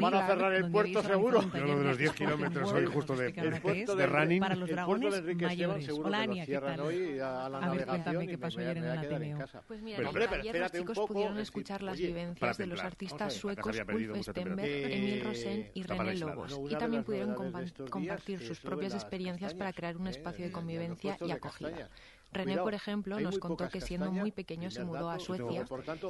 Van 0.00 0.14
a 0.14 0.26
cerrar 0.26 0.52
el 0.54 0.70
puerto 0.70 1.02
seguro. 1.02 1.42
Yo 1.52 1.64
lo 1.64 1.78
de 1.78 1.84
los 1.84 1.98
10 1.98 2.12
kilómetros 2.12 2.72
hoy 2.72 2.86
justo 2.86 3.16
de, 3.16 3.32
de 3.32 4.06
running. 4.06 4.40
Para 4.40 4.56
los 4.56 4.68
dragones 4.68 5.22
mayores. 5.36 5.88
Hola, 5.90 6.22
Ania, 6.22 6.46
¿qué 6.46 6.58
tal? 6.58 6.80
A 6.80 7.70
ver, 7.70 7.86
cuéntame 7.86 8.26
qué 8.26 8.38
pasó 8.38 8.60
ayer 8.60 8.78
en 8.78 8.84
el 8.84 8.98
Ateneo. 8.98 9.38
Pues 9.66 9.82
mira, 9.82 10.10
ayer 10.40 10.58
los 10.58 10.72
chicos 10.72 10.98
pudieron 11.06 11.38
escuchar 11.38 11.82
las 11.82 11.98
vivencias 11.98 12.58
de 12.58 12.66
los 12.66 12.82
artistas 12.82 13.34
suecos 13.34 13.76
Ulf 13.76 14.22
Stenberg, 14.22 14.68
Emil 14.68 15.24
Rosen 15.24 15.70
y 15.74 15.82
René 15.82 16.16
Lobos. 16.16 16.58
Y 16.70 16.74
también 16.76 17.04
pudieron 17.04 17.34
compartir 17.34 18.40
sus 18.40 18.60
propias 18.60 18.94
experiencias 18.94 19.54
para 19.54 19.72
crear 19.72 19.96
un 19.96 20.08
espacio 20.08 20.44
de 20.44 20.52
convivencia 20.52 21.16
y 21.20 21.30
acogida. 21.30 21.88
René, 22.32 22.56
por 22.58 22.74
ejemplo, 22.74 23.18
nos 23.20 23.38
contó 23.38 23.68
que 23.68 23.80
siendo 23.80 24.12
muy 24.12 24.30
pequeño 24.30 24.70
se 24.70 24.84
mudó 24.84 25.10
a 25.10 25.18
Suecia 25.18 25.64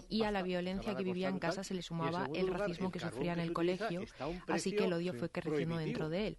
y 0.09 0.23
a 0.25 0.31
la 0.31 0.43
violencia 0.43 0.95
que 0.97 1.05
vivía 1.05 1.29
en 1.29 1.39
casa 1.39 1.64
se 1.64 1.75
le 1.75 1.83
sumaba 1.83 2.29
el 2.35 2.49
racismo 2.49 2.91
que 2.91 3.01
sufría 3.01 3.33
en 3.33 3.41
el 3.41 3.53
colegio, 3.53 4.03
así 4.49 4.75
que 4.75 4.85
el 4.85 4.93
odio 4.93 5.14
fue 5.14 5.31
creciendo 5.31 5.77
dentro 5.77 6.09
de 6.09 6.29
él 6.29 6.39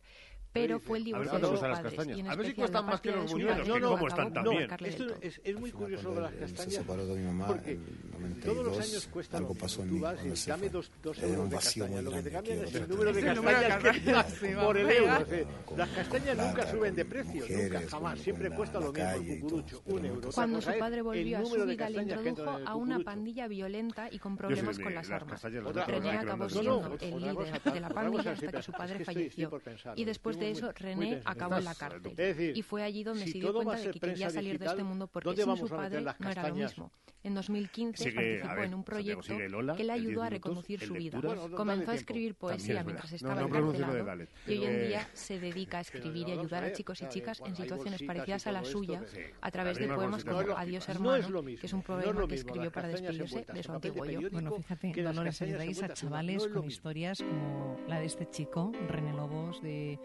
pero 0.57 0.79
fue 0.79 0.97
el 0.97 1.03
divorcio 1.03 1.39
de 1.39 1.47
sus 1.47 1.59
padres. 1.59 2.07
Y 2.07 2.19
en 2.19 2.29
a 2.29 2.35
ver 2.35 2.45
si 2.47 2.53
cuestan 2.53 2.85
más 2.85 3.01
que 3.01 3.11
los 3.11 3.31
buñuelos, 3.31 3.67
que 3.67 3.81
cómo 3.81 4.07
están 4.07 4.33
también. 4.33 4.69
Esto 4.79 5.05
es, 5.21 5.41
es 5.43 5.59
muy 5.59 5.71
curioso 5.71 6.13
de 6.13 6.21
las 6.21 6.33
castañas. 6.33 6.73
Se 6.73 6.79
separó 6.79 7.05
de 7.05 7.15
mi 7.15 7.25
mamá 7.25 7.47
porque 7.47 7.79
todos 8.43 8.65
los 8.65 8.79
años 8.79 9.07
cuesta 9.07 9.37
algo 9.37 9.55
pasó 9.55 9.83
en 9.83 9.89
Tú 9.89 9.99
vas 9.99 10.23
y 10.23 10.49
dame 10.49 10.69
dos, 10.69 10.91
dos 11.01 11.21
euros 11.23 11.49
de 11.49 11.55
castañas. 11.55 12.03
Lo 12.03 12.11
que 12.11 12.21
te 12.21 12.31
cambian 12.31 12.63
es 12.63 12.75
el 12.75 12.89
número 12.89 13.13
de 13.13 13.23
castañas 13.23 14.33
que 14.33 14.55
por 14.55 14.77
el 14.77 14.91
euro. 14.91 15.25
Las 15.75 15.89
castañas 15.89 16.37
nunca 16.37 16.71
suben 16.71 16.95
de 16.95 17.05
precio, 17.05 17.45
nunca, 17.49 17.81
jamás. 17.89 18.19
Siempre 18.19 18.49
cuesta 18.51 18.79
lo 18.79 18.91
mismo 18.91 19.09
el 19.09 19.39
cucurucho, 19.39 19.81
un 19.85 20.05
euro. 20.05 20.29
Cuando 20.33 20.61
su 20.61 20.77
padre 20.77 21.01
volvió 21.01 21.39
a 21.39 21.45
su 21.45 21.65
vida, 21.65 21.89
le 21.89 22.01
introdujo 22.03 22.59
a 22.65 22.75
una 22.75 22.99
pandilla 22.99 23.47
violenta 23.47 24.07
y 24.11 24.19
con 24.19 24.37
problemas 24.37 24.79
con 24.79 24.93
las 24.93 25.09
armas. 25.09 25.41
René 25.41 26.11
acabó 26.11 26.49
siendo 26.49 26.97
el 26.99 27.19
líder 27.21 27.61
de 27.61 27.79
la 27.79 27.89
pandilla 27.89 28.31
hasta 28.31 28.51
que 28.51 28.63
su 28.63 28.71
padre 28.71 29.05
falleció. 29.05 29.51
Y 29.95 30.05
después 30.05 30.39
de 30.39 30.46
de 30.47 30.51
eso, 30.53 30.71
René 30.73 31.21
acabó 31.25 31.57
en 31.57 31.65
la 31.65 31.75
cárcel. 31.75 32.53
y 32.55 32.61
fue 32.61 32.83
allí 32.83 33.03
donde 33.03 33.25
se 33.25 33.39
dio 33.39 33.53
cuenta 33.53 33.75
de 33.75 33.91
que 33.91 33.99
quería 33.99 34.29
salir 34.29 34.59
de 34.59 34.65
este 34.65 34.83
mundo 34.83 35.07
porque 35.07 35.35
sin 35.35 35.57
su 35.57 35.67
padre 35.67 36.01
no 36.01 36.29
era 36.29 36.47
lo 36.47 36.55
mismo. 36.55 36.91
En 37.27 37.33
2015 37.33 38.11
participó 38.13 38.63
en 38.63 38.73
un 38.73 38.83
proyecto 38.85 39.35
que 39.75 39.83
le 39.83 39.91
ayudó 39.91 40.23
a 40.23 40.29
reconducir 40.29 40.79
su 40.79 40.93
vida. 40.93 41.19
Comenzó 41.53 41.91
a 41.91 41.95
escribir 41.95 42.35
poesía 42.35 42.85
mientras 42.85 43.11
estaba 43.11 43.41
encarcelado 43.41 44.27
y 44.47 44.51
hoy 44.51 44.65
en 44.65 44.87
día 44.87 45.09
se 45.11 45.37
dedica 45.37 45.79
a 45.79 45.81
escribir 45.81 46.29
y 46.29 46.31
ayudar 46.31 46.63
a 46.63 46.71
chicos 46.71 47.01
y 47.01 47.09
chicas 47.09 47.41
en 47.45 47.57
situaciones 47.57 48.01
parecidas 48.03 48.47
a 48.47 48.53
la 48.53 48.63
suya 48.63 49.03
a 49.41 49.51
través 49.51 49.77
de 49.77 49.89
poemas 49.89 50.23
como 50.23 50.37
Adiós 50.55 50.87
hermano, 50.87 51.43
que 51.43 51.65
es 51.65 51.73
un 51.73 51.81
poema 51.81 52.27
que 52.27 52.35
escribió 52.35 52.71
para 52.71 52.87
despedirse 52.87 53.45
de 53.53 53.63
su 53.63 53.73
antiguo 53.73 54.05
yo. 54.05 54.29
Bueno, 54.31 54.55
fíjate, 54.55 55.03
Dolores, 55.03 55.41
ayudáis 55.41 55.83
a 55.83 55.89
chavales 55.89 56.47
con 56.47 56.63
historias 56.63 57.19
como 57.19 57.77
la 57.89 57.99
de 57.99 58.05
este 58.05 58.29
chico, 58.29 58.71
René 58.87 59.11
Lobos, 59.11 59.61
de 59.61 59.99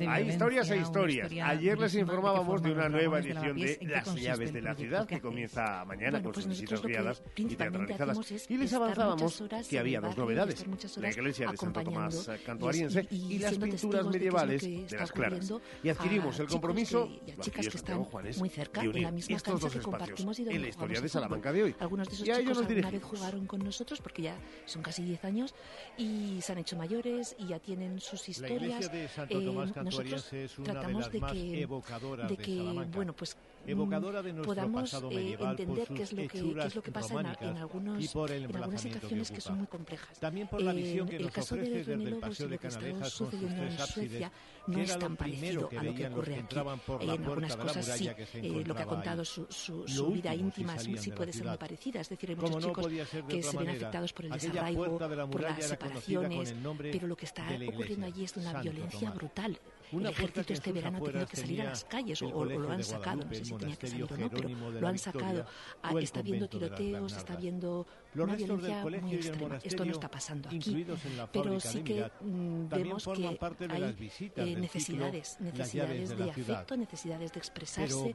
hay 0.00 0.28
historias 0.28 0.70
e 0.70 0.76
historias. 0.76 1.32
Ayer 1.42 1.78
les 1.78 1.94
informábamos 1.94 2.62
de 2.62 2.72
una 2.72 2.88
nueva 2.88 3.20
edición 3.20 3.56
de 3.56 3.78
Las 3.82 4.14
llaves 4.14 4.52
de 4.52 4.60
la 4.60 4.74
ciudad 4.74 5.06
que 5.06 5.20
comienza 5.20 5.84
mañana 5.84 6.22
con 6.22 6.32
pues 6.32 6.44
sus 6.44 6.60
visitas 6.66 6.82
guiadas 6.82 7.22
y 7.36 7.56
teatralizadas. 7.56 8.50
Y 8.50 8.56
les 8.56 8.72
avanzábamos 8.72 9.42
que 9.68 9.78
había 9.78 10.00
dos 10.00 10.16
novedades. 10.16 10.64
La 10.96 11.10
iglesia 11.10 11.50
de 11.50 11.56
Santo 11.56 11.82
Tomás 11.82 12.30
Cantuariense 12.44 13.06
y, 13.10 13.38
las 13.38 13.58
pinturas 13.58 14.06
medievales 14.06 14.62
de 14.62 14.96
las 14.98 15.12
Claras. 15.12 15.52
Y 15.82 15.88
adquirimos 15.88 16.38
el 16.40 16.46
compromiso, 16.48 17.08
chicas 17.40 17.68
que 17.68 17.76
están 17.76 18.06
muy 18.38 18.48
cerca, 18.48 18.82
de 18.82 18.88
unir 18.88 19.24
estos 19.28 19.60
dos 19.60 19.74
espacios 19.74 20.38
en 20.38 20.62
la 20.62 20.68
historia 20.68 21.00
de 21.00 21.08
Salamanca 21.08 21.52
de 21.52 21.62
hoy. 21.62 21.74
Algunos 21.78 22.08
de 22.08 22.14
esos 22.14 22.26
chicos 22.26 22.58
alguna 22.58 22.90
vez 22.90 23.02
jugaron 23.02 23.46
con 23.46 23.64
nosotros 23.64 24.00
porque 24.00 24.22
ya 24.22 24.36
son 24.64 24.82
casi 24.82 25.02
10 25.02 25.24
años 25.24 25.54
y 25.96 26.40
se 26.40 26.52
han 26.52 26.58
hecho 26.58 26.76
mayores 26.76 27.36
y 27.38 27.46
ya 27.48 27.58
tienen 27.58 28.00
sus 28.00 28.28
historias. 28.28 28.60
La 28.60 28.66
iglesia 28.66 28.88
de 28.88 29.08
Santo 29.08 29.42
Tomás 29.42 29.76
nosotros 29.76 30.32
es 30.32 30.58
una 30.58 30.72
tratamos 30.72 31.12
de, 31.12 31.20
las 31.20 31.32
de 31.32 31.38
que, 31.38 31.62
evocadoras 31.62 32.28
de 32.28 32.36
que 32.36 32.86
bueno, 32.92 33.12
pues 33.12 33.36
evocadora 33.66 34.22
de 34.22 34.32
nuestro 34.32 34.54
podamos 34.54 34.82
pasado 34.82 35.10
eh, 35.10 35.14
medieval 35.14 35.50
entender 35.50 35.88
qué 35.88 36.02
es 36.02 36.12
lo 36.12 36.22
que, 36.22 36.28
qué 36.28 36.66
es 36.66 36.74
lo 36.74 36.82
que 36.82 36.92
pasa 36.92 37.14
en, 37.20 37.48
en, 37.48 37.56
algunos, 37.56 38.04
y 38.04 38.08
por 38.08 38.30
el 38.30 38.44
en 38.44 38.56
algunas 38.56 38.80
situaciones 38.80 39.28
que, 39.28 39.34
que, 39.36 39.40
son 39.40 39.58
muy 39.58 39.66
complejas. 39.66 40.18
También 40.18 40.48
por 40.48 40.62
la 40.62 40.72
visión 40.72 41.08
que 41.08 41.18
nos 41.18 41.38
ofrece 41.38 41.84
desde 41.84 41.94
el 41.94 42.16
Paseo 42.16 42.48
de 42.48 42.58
Canalejas 42.58 43.14
con 43.14 43.30
sus 43.30 43.40
tres 43.40 43.80
ábsides, 43.80 44.30
no 44.66 44.80
es 44.80 44.98
tan 44.98 45.16
parecido 45.16 45.68
a 45.78 45.82
lo 45.82 45.94
que 45.94 46.06
ocurre 46.06 46.36
aquí. 46.36 46.56
En 47.00 47.10
algunas 47.10 47.56
cosas 47.56 47.86
sí, 47.86 48.08
eh, 48.34 48.64
lo 48.66 48.74
que 48.74 48.82
ha 48.82 48.86
contado 48.86 49.24
su, 49.24 49.46
su, 49.48 49.86
su 49.86 50.10
vida 50.10 50.34
íntima 50.34 50.78
sí 50.78 51.10
puede 51.12 51.32
ser 51.32 51.46
muy 51.46 51.56
parecida. 51.56 52.00
Es 52.00 52.08
decir, 52.08 52.30
hay 52.30 52.36
muchos 52.36 52.64
chicos 52.64 52.86
que 53.28 53.42
se 53.42 53.56
ven 53.56 53.68
afectados 53.70 54.12
por 54.12 54.24
el 54.26 54.32
desarraigo, 54.32 54.98
por 55.30 55.42
las 55.42 55.64
separaciones, 55.64 56.54
pero 56.92 57.06
lo 57.06 57.16
que 57.16 57.26
está 57.26 57.46
ocurriendo 57.68 58.06
allí 58.06 58.24
es 58.24 58.34
de 58.34 58.40
una 58.40 58.60
violencia 58.60 59.10
brutal 59.10 59.58
el 59.92 60.06
ejército 60.06 60.52
este 60.52 60.72
verano 60.72 60.98
ha 60.98 61.00
tenido 61.00 61.26
que 61.26 61.36
salir 61.36 61.62
a 61.62 61.64
las 61.64 61.84
calles 61.84 62.22
o, 62.22 62.44
lo 62.44 62.70
han 62.70 62.82
sacado, 62.82 63.24
no 63.24 63.34
sé 63.34 63.44
si 63.44 63.54
tenía 63.54 63.76
que 63.76 63.86
salir 63.86 64.04
o 64.04 64.16
no, 64.16 64.30
pero 64.30 64.48
lo 64.48 64.88
han 64.88 64.98
sacado. 64.98 65.46
Ah, 65.82 65.94
está 66.00 66.20
habiendo 66.20 66.48
tiroteos, 66.48 67.16
está 67.16 67.36
viendo 67.36 67.86
una 68.14 68.34
violencia 68.34 68.84
muy 69.00 69.14
extrema. 69.14 69.58
Esto 69.62 69.84
no 69.84 69.92
está 69.92 70.10
pasando 70.10 70.48
aquí, 70.48 70.86
pero 71.32 71.60
sí 71.60 71.82
que 71.82 72.10
mm, 72.20 72.68
vemos 72.68 73.06
que 73.06 73.38
hay 73.70 74.10
eh, 74.36 74.56
necesidades, 74.56 75.38
necesidades 75.40 76.16
de 76.16 76.30
afecto, 76.30 76.76
necesidades 76.76 77.32
de 77.32 77.38
expresarse. 77.38 78.14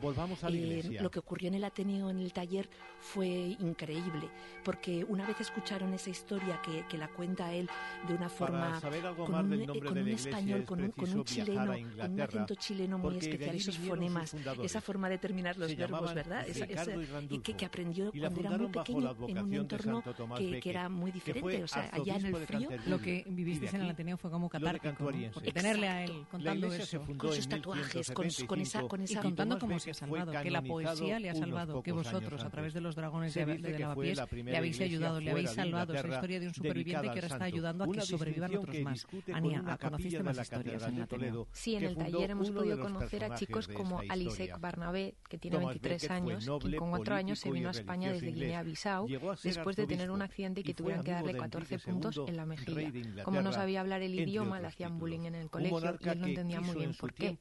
Eh, 0.50 0.98
lo 1.02 1.12
que 1.12 1.20
ocurrió 1.20 1.50
en 1.50 1.56
el 1.56 1.64
Ateneo, 1.64 2.10
en 2.10 2.20
el 2.20 2.34
taller, 2.34 2.70
fue 3.00 3.28
increíble, 3.60 4.30
porque 4.64 5.06
una 5.08 5.26
vez 5.26 5.42
escucharon 5.42 5.94
esa 5.94 6.10
historia 6.10 6.62
que, 6.62 6.86
que 6.88 6.98
la 6.98 7.08
cuenta 7.10 7.54
él 7.54 7.70
de 8.08 8.14
una 8.14 8.30
forma 8.30 8.80
con 9.16 9.54
un, 9.54 9.66
con 9.80 9.98
un 9.98 10.08
español, 10.08 10.66
con 10.66 10.82
un, 10.82 10.92
con 10.92 11.12
un 11.12 11.24
chileno, 11.24 11.74
con 12.00 12.12
un 12.14 12.22
acento 12.22 12.56
chileno 12.56 12.98
muy 12.98 13.18
especial, 13.18 13.56
esos 13.56 13.78
fonemas, 13.78 14.36
esa 14.64 14.82
forma 14.82 15.10
de 15.10 15.18
terminar 15.18 15.58
los 15.58 15.76
verbos, 15.76 16.14
¿verdad? 16.14 16.48
Esa, 16.48 16.66
esa, 16.66 16.92
y 17.30 17.40
que, 17.40 17.56
que 17.56 17.66
aprendió 17.66 18.12
cuando 18.12 18.40
era 18.40 18.58
muy 18.58 18.68
pequeño 18.68 19.16
en 19.28 19.38
un 19.40 19.54
entorno 19.54 19.91
que, 20.38 20.60
que, 20.60 20.70
era 20.70 20.90
muy 20.90 21.12
diferente. 21.12 21.64
O 21.64 21.68
sea, 21.68 21.90
allá 21.92 22.16
en 22.16 22.26
el 22.28 22.36
frío. 22.46 22.70
Lo 22.88 23.00
que 23.00 23.24
vivisteis 23.28 23.74
en 23.74 23.82
el 23.82 23.90
Ateneo 23.90 24.18
fue 24.18 24.32
como 24.32 24.50
catártico. 24.50 25.10
Porque 25.34 25.52
tenerle 25.52 25.88
a 25.88 26.04
él 26.04 26.26
contando 26.30 26.72
eso. 26.74 27.02
Con 27.18 27.34
sus 27.34 27.48
tatuajes, 27.48 28.12
con, 28.12 28.28
con, 28.48 28.62
esa, 28.62 28.82
con 28.84 29.02
esa. 29.02 29.20
Y 29.20 29.22
contando 29.22 29.60
cómo 29.60 29.80
se 29.80 29.92
ha 29.92 29.94
salvado. 29.94 30.32
Que 30.32 30.52
la 30.52 30.62
poesía 30.62 31.20
le 31.20 31.30
ha 31.30 31.36
salvado. 31.36 31.82
Que 31.84 31.92
vosotros, 31.92 32.44
a 32.44 32.50
través 32.50 32.74
de 32.74 32.82
los 32.82 32.96
dragones 32.96 33.34
de, 33.34 33.46
de 33.46 33.80
Lavapiés, 33.80 34.22
le 34.32 34.58
habéis 34.58 34.80
ayudado, 34.82 35.20
le 35.20 35.32
habéis 35.32 35.52
salvado. 35.52 35.94
Esa 35.94 36.08
historia 36.08 36.40
de 36.40 36.48
un 36.48 36.54
superviviente 36.54 37.04
que 37.04 37.10
ahora 37.10 37.28
está 37.28 37.44
ayudando 37.44 37.84
a 37.84 37.92
que 37.92 38.02
sobrevivan 38.02 38.56
otros 38.56 38.80
más. 38.82 39.08
Ania, 39.34 39.78
¿conociste 39.82 40.24
más 40.24 40.38
historias 40.40 40.88
en 40.88 40.96
el 40.96 41.02
Ateneo? 41.04 41.48
Sí, 41.52 41.76
en 41.76 41.84
el 41.84 41.96
taller 41.96 42.32
hemos 42.32 42.52
podido 42.52 42.80
conocer 42.80 43.24
a 43.24 43.36
chicos 43.36 43.68
como 43.68 44.02
Alisek 44.10 44.60
Barnabé, 44.60 45.16
que 45.28 45.38
tiene 45.38 45.58
23 45.58 46.12
años, 46.12 46.50
y 46.64 46.76
con 46.76 46.90
4 46.90 47.16
años 47.16 47.40
se 47.40 47.52
vino 47.52 47.70
a 47.70 47.72
España 47.72 48.12
desde 48.12 48.32
Guinea-Bissau 48.32 49.08
después 49.44 49.71
de 49.76 49.88
tener 49.88 50.12
un 50.12 50.22
accidente 50.22 50.62
y 50.62 50.64
que 50.64 50.74
tuvieron 50.74 51.04
que 51.04 51.12
darle 51.12 51.36
14 51.36 51.80
puntos 51.80 52.20
en 52.28 52.38
la 52.38 52.46
mejilla. 52.46 53.24
Como 53.24 53.42
no 53.42 53.52
sabía 53.52 53.82
hablar 53.82 54.02
el 54.02 54.14
idioma, 54.20 54.60
le 54.60 54.68
hacían 54.68 54.98
bullying 54.98 55.26
en 55.26 55.36
el 55.36 55.50
colegio 55.50 55.98
y 56.00 56.10
él 56.10 56.20
no 56.20 56.28
entendía 56.28 56.62
muy 56.62 56.76
bien 56.76 56.94
por 56.94 57.14
qué. 57.14 57.38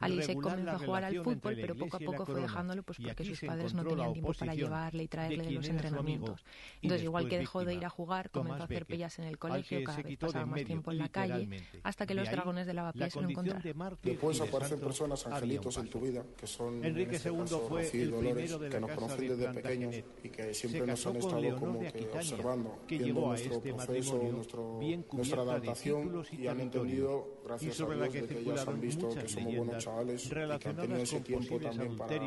Alice 0.00 0.34
comenzó 0.34 0.70
a 0.70 0.78
jugar 0.78 1.04
al 1.04 1.22
fútbol, 1.22 1.56
pero 1.60 1.74
poco 1.76 1.96
a 1.96 2.00
poco 2.00 2.26
fue 2.26 2.40
dejándolo 2.40 2.82
pues 2.82 2.98
porque 2.98 3.24
sus 3.24 3.40
padres 3.40 3.74
no 3.74 3.84
tenían 3.84 4.12
tiempo 4.12 4.32
para 4.32 4.54
llevarle 4.54 5.04
y 5.04 5.08
traerle 5.08 5.44
de 5.44 5.50
los 5.52 5.68
entrenamientos. 5.68 6.44
Entonces, 6.80 7.04
igual 7.04 7.28
que 7.28 7.38
dejó 7.38 7.64
de 7.64 7.74
ir 7.74 7.84
a 7.84 7.90
jugar, 7.90 8.30
comenzó 8.30 8.62
a 8.62 8.64
hacer 8.64 8.86
pellas 8.86 9.18
en 9.18 9.26
el 9.26 9.38
colegio, 9.38 9.82
cada 9.84 10.02
vez 10.02 10.18
pasaba 10.18 10.46
más 10.46 10.64
tiempo 10.64 10.90
en 10.90 10.98
la 10.98 11.08
calle, 11.08 11.48
hasta 11.82 12.06
que 12.06 12.14
los 12.14 12.30
dragones 12.30 12.66
de 12.66 12.74
lavapiés 12.74 13.14
lo 13.16 13.28
encontraron. 13.28 13.98
Después 14.02 14.40
aparecen 14.40 14.80
personas 14.80 15.26
angelitos 15.26 15.76
en 15.76 15.88
tu 15.88 16.00
vida, 16.00 16.24
que 16.36 16.46
son 16.46 16.84
Enrique 16.84 17.20
II 17.24 17.42
este 17.42 17.56
fue 17.68 18.02
el 18.02 18.12
primero 18.12 18.58
de 18.58 18.68
que 18.68 18.80
nos 18.80 18.90
conocen 18.92 19.28
desde 19.28 19.52
pequeños 19.52 19.94
y 20.22 20.28
que 20.28 20.54
siempre 20.54 20.86
nos 20.86 21.06
han 21.06 21.16
estado 21.16 21.56
como 21.56 21.71
que 21.78 22.08
observando, 22.12 22.78
viendo 22.88 23.20
nuestro 23.20 23.54
este 23.56 23.74
proceso, 23.74 24.22
nuestro, 24.32 24.80
nuestra 25.12 25.42
adaptación 25.42 26.24
y 26.32 26.46
han 26.46 26.60
entendido, 26.60 27.38
gracias 27.44 27.80
a 27.80 27.86
Dios, 27.86 28.12
de 28.12 28.26
que 28.26 28.38
ellas 28.38 28.68
han 28.68 28.80
visto 28.80 29.08
que 29.08 29.28
somos 29.28 29.56
buenos 29.56 29.84
chavales 29.84 30.26
y 30.26 30.28
que 30.30 30.68
han 30.68 30.76
tenido 30.76 31.02
ese 31.02 31.20
tiempo 31.20 31.58
también 31.58 31.96
para, 31.96 32.18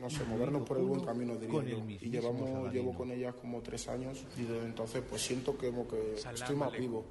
no 0.00 0.10
sé, 0.10 0.24
movernos 0.24 0.62
por 0.62 0.78
el 0.78 0.84
buen 0.84 1.00
camino, 1.00 1.36
diría 1.36 1.62
yo. 1.62 1.84
Y 1.88 2.10
llevamos, 2.10 2.72
llevo 2.72 2.94
con 2.94 3.10
ellas 3.10 3.34
como 3.34 3.60
tres 3.60 3.88
años 3.88 4.24
y 4.36 4.42
desde 4.42 4.64
entonces 4.66 5.02
pues 5.08 5.22
siento 5.22 5.56
que, 5.56 5.68
como 5.68 5.86
que 5.88 6.14
estoy 6.14 6.56
más 6.56 6.72
vivo. 6.72 7.04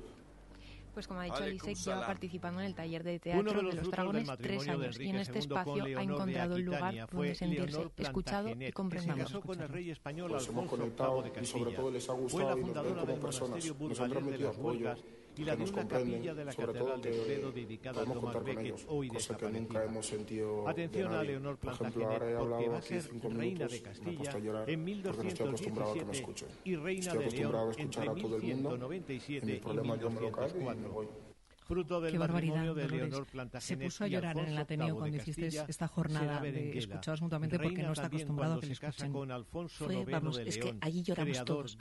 Pues 0.98 1.08
como 1.08 1.20
ha 1.20 1.26
dicho 1.26 1.44
Elisek, 1.44 1.76
lleva 1.76 2.08
participando 2.08 2.60
en 2.60 2.66
el 2.66 2.74
taller 2.74 3.04
de 3.04 3.20
teatro 3.20 3.62
de, 3.62 3.76
los, 3.76 3.92
dragones 3.92 4.28
tres 4.42 4.68
años 4.68 5.00
y 5.00 5.10
en 5.10 5.18
este 5.18 5.38
espacio 5.38 5.84
ha 5.84 6.02
encontrado 6.02 6.56
un 6.56 6.66
lugar 6.66 7.08
donde 7.12 7.36
sentirse 7.36 7.88
escuchado 7.98 8.50
y 8.50 8.72
comprendido. 8.72 9.40
con 9.42 9.62
el 9.62 9.70
rey 9.70 9.92
español 9.92 10.32
pues 10.32 10.48
hemos 10.48 10.68
conectado 10.68 11.24
y 11.40 11.46
sobre 11.46 11.74
todo 11.74 11.92
les 11.92 12.10
ha 12.10 12.14
gustado 12.14 12.58
y 12.58 12.64
nos 12.64 12.84
ven 12.84 12.96
como 12.96 13.20
personas. 13.20 13.74
Nos 13.80 14.00
han 14.00 14.10
transmitido 14.10 14.50
apoyo 14.50 14.96
y 15.38 15.44
la 15.44 15.56
de 15.56 15.64
una 15.64 15.88
capilla 15.88 16.34
de 16.34 16.46
la 16.46 16.54
Catedral 16.54 17.02
de 17.02 17.12
Toledo 17.12 17.52
dedicada 17.52 18.02
a 18.02 18.06
Thomas 18.06 18.44
Becket, 18.44 18.76
hoy 18.88 19.10
cosa 19.10 19.38
que 19.38 19.50
nunca 19.50 19.84
hemos 19.84 20.06
sentido 20.06 20.68
Atención 20.68 21.14
a 21.14 21.24
Leonor 21.24 21.58
Plantagenet, 21.58 22.38
porque 22.38 22.70
va 22.70 22.78
a 22.78 22.82
ser 22.82 23.04
reina 23.24 23.68
de 23.68 23.82
Castilla 23.82 24.32
en 24.66 24.84
1217 24.84 26.26
y 26.64 26.76
reina 26.76 27.14
de 27.14 27.32
León 27.32 27.74
entre 27.78 28.10
1197 28.10 29.46
y 29.46 29.62
1204 29.62 31.27
fruto 31.68 32.00
del 32.02 32.14
Qué 32.14 32.20
matrimonio 32.20 32.74
de 32.74 32.88
Leonor 32.88 33.28
Se 33.60 33.78
puso 33.78 34.06
a 34.06 34.08
llorar 34.08 34.38
en 34.38 34.48
el 34.48 34.58
Ateneo 34.58 34.96
cuando 34.96 35.18
hiciste 35.18 35.48
esta 35.48 35.88
jornada 35.88 36.40
de 36.42 36.78
escuchados 36.78 37.22
mutuamente 37.22 37.60
porque 37.60 37.84
no 37.84 37.94
está 37.94 38.08
acostumbrado 38.08 38.56
a 38.56 38.60
que 38.60 38.68
le 38.68 38.74
escuchen. 38.74 39.12
Con 39.12 39.32
Alfonso 39.32 39.86
Fue, 39.86 40.06
vamos, 40.06 40.38
es 40.38 40.58
que 40.58 40.76
allí 40.82 41.04
lloramos 41.04 41.46
todos. 41.46 41.78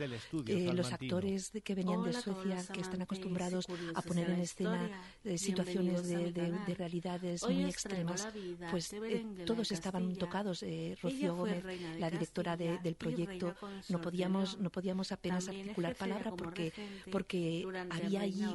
Eh, 0.47 0.73
los 0.75 0.93
actores 0.93 1.53
de, 1.53 1.61
que 1.61 1.75
venían 1.75 2.03
de 2.03 2.13
Suecia, 2.13 2.65
que 2.73 2.81
están 2.81 3.03
acostumbrados 3.03 3.67
a 3.95 4.03
poner 4.03 4.31
en 4.31 4.41
escena 4.41 4.91
eh, 5.25 5.39
situaciones 5.39 6.09
de, 6.09 6.33
de, 6.33 6.75
realidades 6.75 7.43
muy 7.45 7.65
extremas, 7.65 8.29
pues 8.71 8.93
eh, 8.93 9.25
todos 9.45 9.71
estaban 9.71 10.17
tocados. 10.17 10.63
Eh, 10.63 10.97
Rocío 11.01 11.37
Gómez, 11.37 11.65
la 11.99 12.11
directora 12.11 12.57
del 12.57 12.95
proyecto, 12.97 13.55
no 13.89 14.01
podíamos, 14.01 14.59
no 14.59 14.71
podíamos 14.71 15.13
apenas 15.13 15.49
articular 15.49 15.95
palabra 15.95 16.31
porque, 16.33 16.73
porque 17.11 17.67
había 17.91 18.23
allí, 18.23 18.47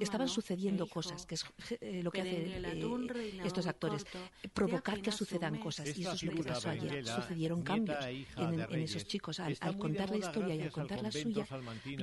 estaban 0.00 0.28
sucediendo 0.28 0.75
cosas, 0.84 1.24
que 1.24 1.36
es 1.36 1.46
eh, 1.80 2.02
lo 2.02 2.10
que 2.10 2.20
hacen 2.20 2.64
eh, 2.64 3.40
estos 3.44 3.66
actores, 3.66 4.04
provocar 4.52 5.00
que 5.00 5.10
sucedan 5.10 5.58
cosas. 5.58 5.96
Y 5.96 6.02
eso 6.02 6.12
es 6.12 6.22
lo 6.24 6.32
que 6.32 6.42
pasó 6.42 6.68
ayer. 6.68 7.06
Sucedieron 7.06 7.62
cambios 7.62 7.96
en, 8.04 8.82
esos 8.82 9.06
chicos. 9.06 9.40
Al, 9.40 9.56
contar 9.78 10.10
la 10.10 10.18
historia 10.18 10.54
y 10.54 10.62
al 10.62 10.70
contar 10.70 11.02
la 11.02 11.10
suya, 11.10 11.46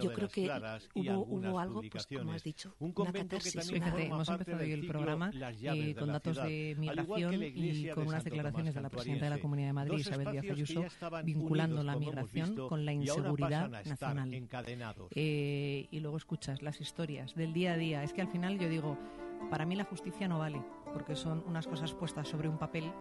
yo 0.01 0.11
creo 0.13 0.30
que 0.30 0.49
hubo, 0.95 1.19
hubo 1.26 1.59
algo, 1.59 1.82
pues 1.91 2.07
como 2.07 2.32
has 2.32 2.43
dicho, 2.43 2.76
una 2.80 3.11
catarsis. 3.11 3.69
Fíjate, 3.69 4.05
hemos 4.05 4.30
empezado 4.30 4.63
hoy 4.63 4.71
el 4.71 4.88
programa 4.88 5.32
eh, 5.34 5.95
con 5.97 6.07
datos 6.07 6.38
de 6.38 6.76
migración 6.80 7.43
y 7.43 7.89
con 7.89 8.07
unas 8.07 8.24
declaraciones 8.24 8.74
de 8.74 8.82
la 8.82 8.89
presidenta 8.89 9.26
de 9.26 9.32
la 9.32 9.39
Comunidad 9.39 9.67
de 9.67 9.74
Madrid, 9.74 9.97
Isabel 9.99 10.32
Díaz 10.32 10.49
Ayuso, 10.49 10.86
vinculando 11.24 11.84
la 11.84 11.95
migración 11.95 12.67
con 12.67 12.86
la 12.86 12.93
inseguridad 12.93 13.69
nacional. 13.86 14.34
y 15.13 15.99
luego 15.99 16.17
escuchas 16.17 16.61
las 16.61 16.82
historias 16.82 17.36
del 17.36 17.53
día 17.53 17.74
a 17.74 17.78
día. 17.78 18.03
Es 18.03 18.13
que 18.13 18.21
al 18.21 18.28
final 18.28 18.57
yo 18.64 18.70
digo, 18.70 18.97
para 19.49 19.66
mí 19.66 19.76
la 19.76 19.84
justicia 19.84 20.28
no 20.28 20.39
vale. 20.39 20.61
porque 20.93 21.16
son 21.16 21.43
unas 21.47 21.66
cosas 21.66 21.91
puestas 21.91 22.28
sobre 22.28 22.47
un 22.47 22.59
papel, 22.59 22.91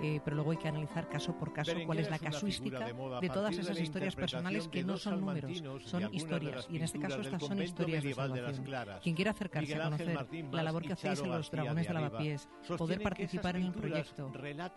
eh, 0.00 0.20
pero 0.24 0.36
luego 0.36 0.52
hay 0.52 0.56
que 0.56 0.68
analizar 0.68 1.08
caso 1.08 1.36
por 1.36 1.52
caso 1.52 1.72
cuál 1.84 1.98
es 1.98 2.08
la 2.08 2.20
casuística 2.20 2.78
de, 3.20 3.28
todas 3.28 3.58
esas 3.58 3.80
historias 3.80 4.14
personales 4.14 4.68
que 4.68 4.84
no 4.84 4.96
son 4.96 5.18
números, 5.18 5.60
son 5.84 6.14
historias. 6.14 6.68
Y 6.70 6.76
en 6.76 6.84
este 6.84 7.00
caso 7.00 7.20
estas 7.20 7.42
son 7.42 7.60
historias 7.60 8.04
de 8.04 8.14
salvación. 8.14 8.64
Quien 9.02 9.16
quiera 9.16 9.32
acercarse 9.32 9.74
a 9.74 9.82
conocer 9.82 10.28
la 10.52 10.62
labor 10.62 10.82
que 10.82 10.92
hacéis 10.92 11.20
en 11.22 11.30
los 11.30 11.50
Dragones 11.50 11.88
de 11.88 11.94
Lavapiés, 11.94 12.48
poder 12.78 13.02
participar 13.02 13.56
en 13.56 13.64
el 13.64 13.72
proyecto, 13.72 14.30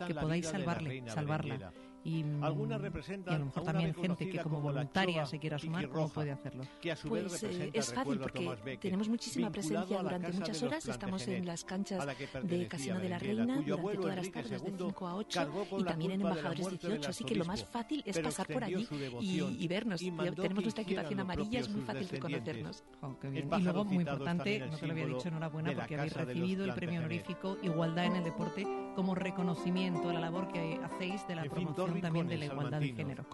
que 0.07 0.15
podáis 0.15 0.47
salvarle, 0.47 1.03
salvarla 1.07 1.71
y, 2.03 2.23
Algunas 2.41 2.81
representan 2.81 3.33
y 3.33 3.35
a 3.35 3.39
lo 3.39 3.45
mejor 3.45 3.63
también 3.63 3.93
gente 3.93 4.29
que 4.29 4.39
como 4.39 4.59
voluntaria 4.59 5.25
se 5.25 5.39
quiera 5.39 5.57
sumar, 5.57 5.87
¿cómo 5.89 6.09
puede 6.09 6.31
hacerlo? 6.31 6.63
pues 7.07 7.43
eh, 7.43 7.69
es 7.73 7.93
fácil 7.93 8.19
porque 8.19 8.77
tenemos 8.79 9.07
muchísima 9.07 9.49
presencia 9.49 10.01
durante 10.01 10.31
muchas 10.31 10.61
horas. 10.63 10.87
Estamos 10.87 11.27
en 11.27 11.45
las 11.45 11.63
canchas 11.63 12.05
de 12.43 12.67
Casino 12.67 12.99
de 12.99 13.09
la 13.09 13.19
Reina 13.19 13.61
durante 13.65 13.97
todas 13.97 14.15
las 14.17 14.31
tardes 14.31 14.61
de 14.61 14.77
5 14.77 15.07
a 15.07 15.15
8 15.15 15.51
y 15.79 15.83
también 15.83 16.11
en 16.11 16.21
Embajadores 16.21 16.69
18. 16.69 17.09
Así 17.09 17.23
que 17.23 17.35
lo 17.35 17.45
más 17.45 17.63
fácil 17.63 18.03
es 18.05 18.19
pasar 18.19 18.47
por 18.47 18.63
allí 18.63 18.87
y, 19.21 19.67
vernos. 19.67 19.99
Tenemos 19.99 20.63
nuestra 20.63 20.83
equipación 20.83 21.19
amarilla, 21.19 21.59
es 21.59 21.69
muy 21.69 21.81
fácil 21.81 22.09
reconocernos. 22.09 22.83
Oh, 23.01 23.15
y 23.23 23.61
luego, 23.61 23.85
muy 23.85 23.97
importante, 23.97 24.59
no 24.59 24.77
te 24.77 24.87
lo 24.87 24.93
había 24.93 25.05
dicho, 25.07 25.27
enhorabuena 25.27 25.73
porque 25.73 25.95
habéis 25.95 26.13
recibido 26.13 26.65
el 26.65 26.73
premio 26.73 26.99
honorífico 26.99 27.57
Igualdad 27.61 28.05
en 28.05 28.15
el 28.17 28.23
Deporte 28.23 28.67
como 28.95 29.15
reconocimiento 29.15 30.09
a 30.09 30.13
la 30.13 30.19
labor 30.19 30.51
que 30.51 30.79
hacéis 30.83 31.27
de 31.27 31.35
la 31.35 31.43
promoción 31.45 31.92
también 32.01 32.27
de 32.27 32.37
la 32.37 32.45
igualdad 32.45 32.79
de 32.79 32.93
género. 32.93 33.25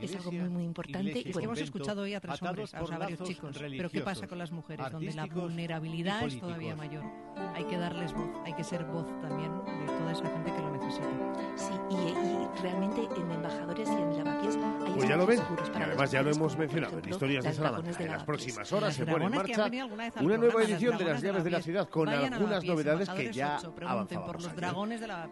es 0.00 0.16
algo 0.16 0.32
muy, 0.32 0.48
muy 0.48 0.64
importante. 0.64 1.22
Y 1.24 1.32
hemos 1.42 1.60
escuchado 1.60 2.02
hoy 2.02 2.14
a 2.14 2.20
tres 2.20 2.40
hombres, 2.42 2.74
a 2.74 2.82
varios 2.82 3.22
chicos. 3.22 3.56
Pero 3.58 3.90
¿qué 3.90 4.00
pasa 4.00 4.26
con 4.26 4.38
las 4.38 4.50
mujeres? 4.52 4.90
Donde 4.90 5.12
la 5.12 5.26
vulnerabilidad 5.26 6.24
es 6.24 6.38
todavía 6.38 6.76
mayor. 6.76 7.02
Hay 7.54 7.64
que 7.64 7.76
darles 7.76 8.12
voz, 8.12 8.30
hay 8.44 8.52
que 8.54 8.64
ser 8.64 8.84
voz 8.84 9.06
también 9.20 9.52
de 9.64 9.86
toda 9.86 10.12
esa 10.12 10.24
gente 10.28 10.52
que 10.52 10.58
lo 10.58 10.70
necesita. 10.70 11.06
Sí, 11.56 11.72
y, 11.90 12.62
realmente 12.62 13.08
en 13.16 13.30
embajadores 13.30 13.88
y 13.88 13.92
en 13.92 14.16
lavapiés 14.24 14.56
hay 14.56 14.92
Pues 14.92 15.08
ya 15.08 15.16
lo 15.16 15.26
ven, 15.26 15.40
y 15.40 15.82
además 15.82 16.10
ya 16.10 16.22
lo 16.22 16.30
hemos 16.30 16.56
mencionado 16.56 16.98
en 16.98 17.08
Historias 17.08 17.44
de 17.44 17.52
Salamanca. 17.52 18.02
En 18.02 18.10
las 18.10 18.24
próximas 18.24 18.72
horas 18.72 18.94
se 18.94 19.06
pone 19.06 19.26
en 19.26 19.30
marcha 19.32 19.70
una 20.20 20.36
nueva 20.36 20.62
edición 20.62 20.98
de 20.98 21.04
las 21.04 21.22
llaves 21.22 21.44
de 21.44 21.50
la 21.50 21.62
ciudad 21.62 21.88
con 21.88 22.08
algunas 22.08 22.64
novedades 22.64 23.08
que 23.10 23.32
ya 23.32 23.58
avanzamos. 23.86 24.48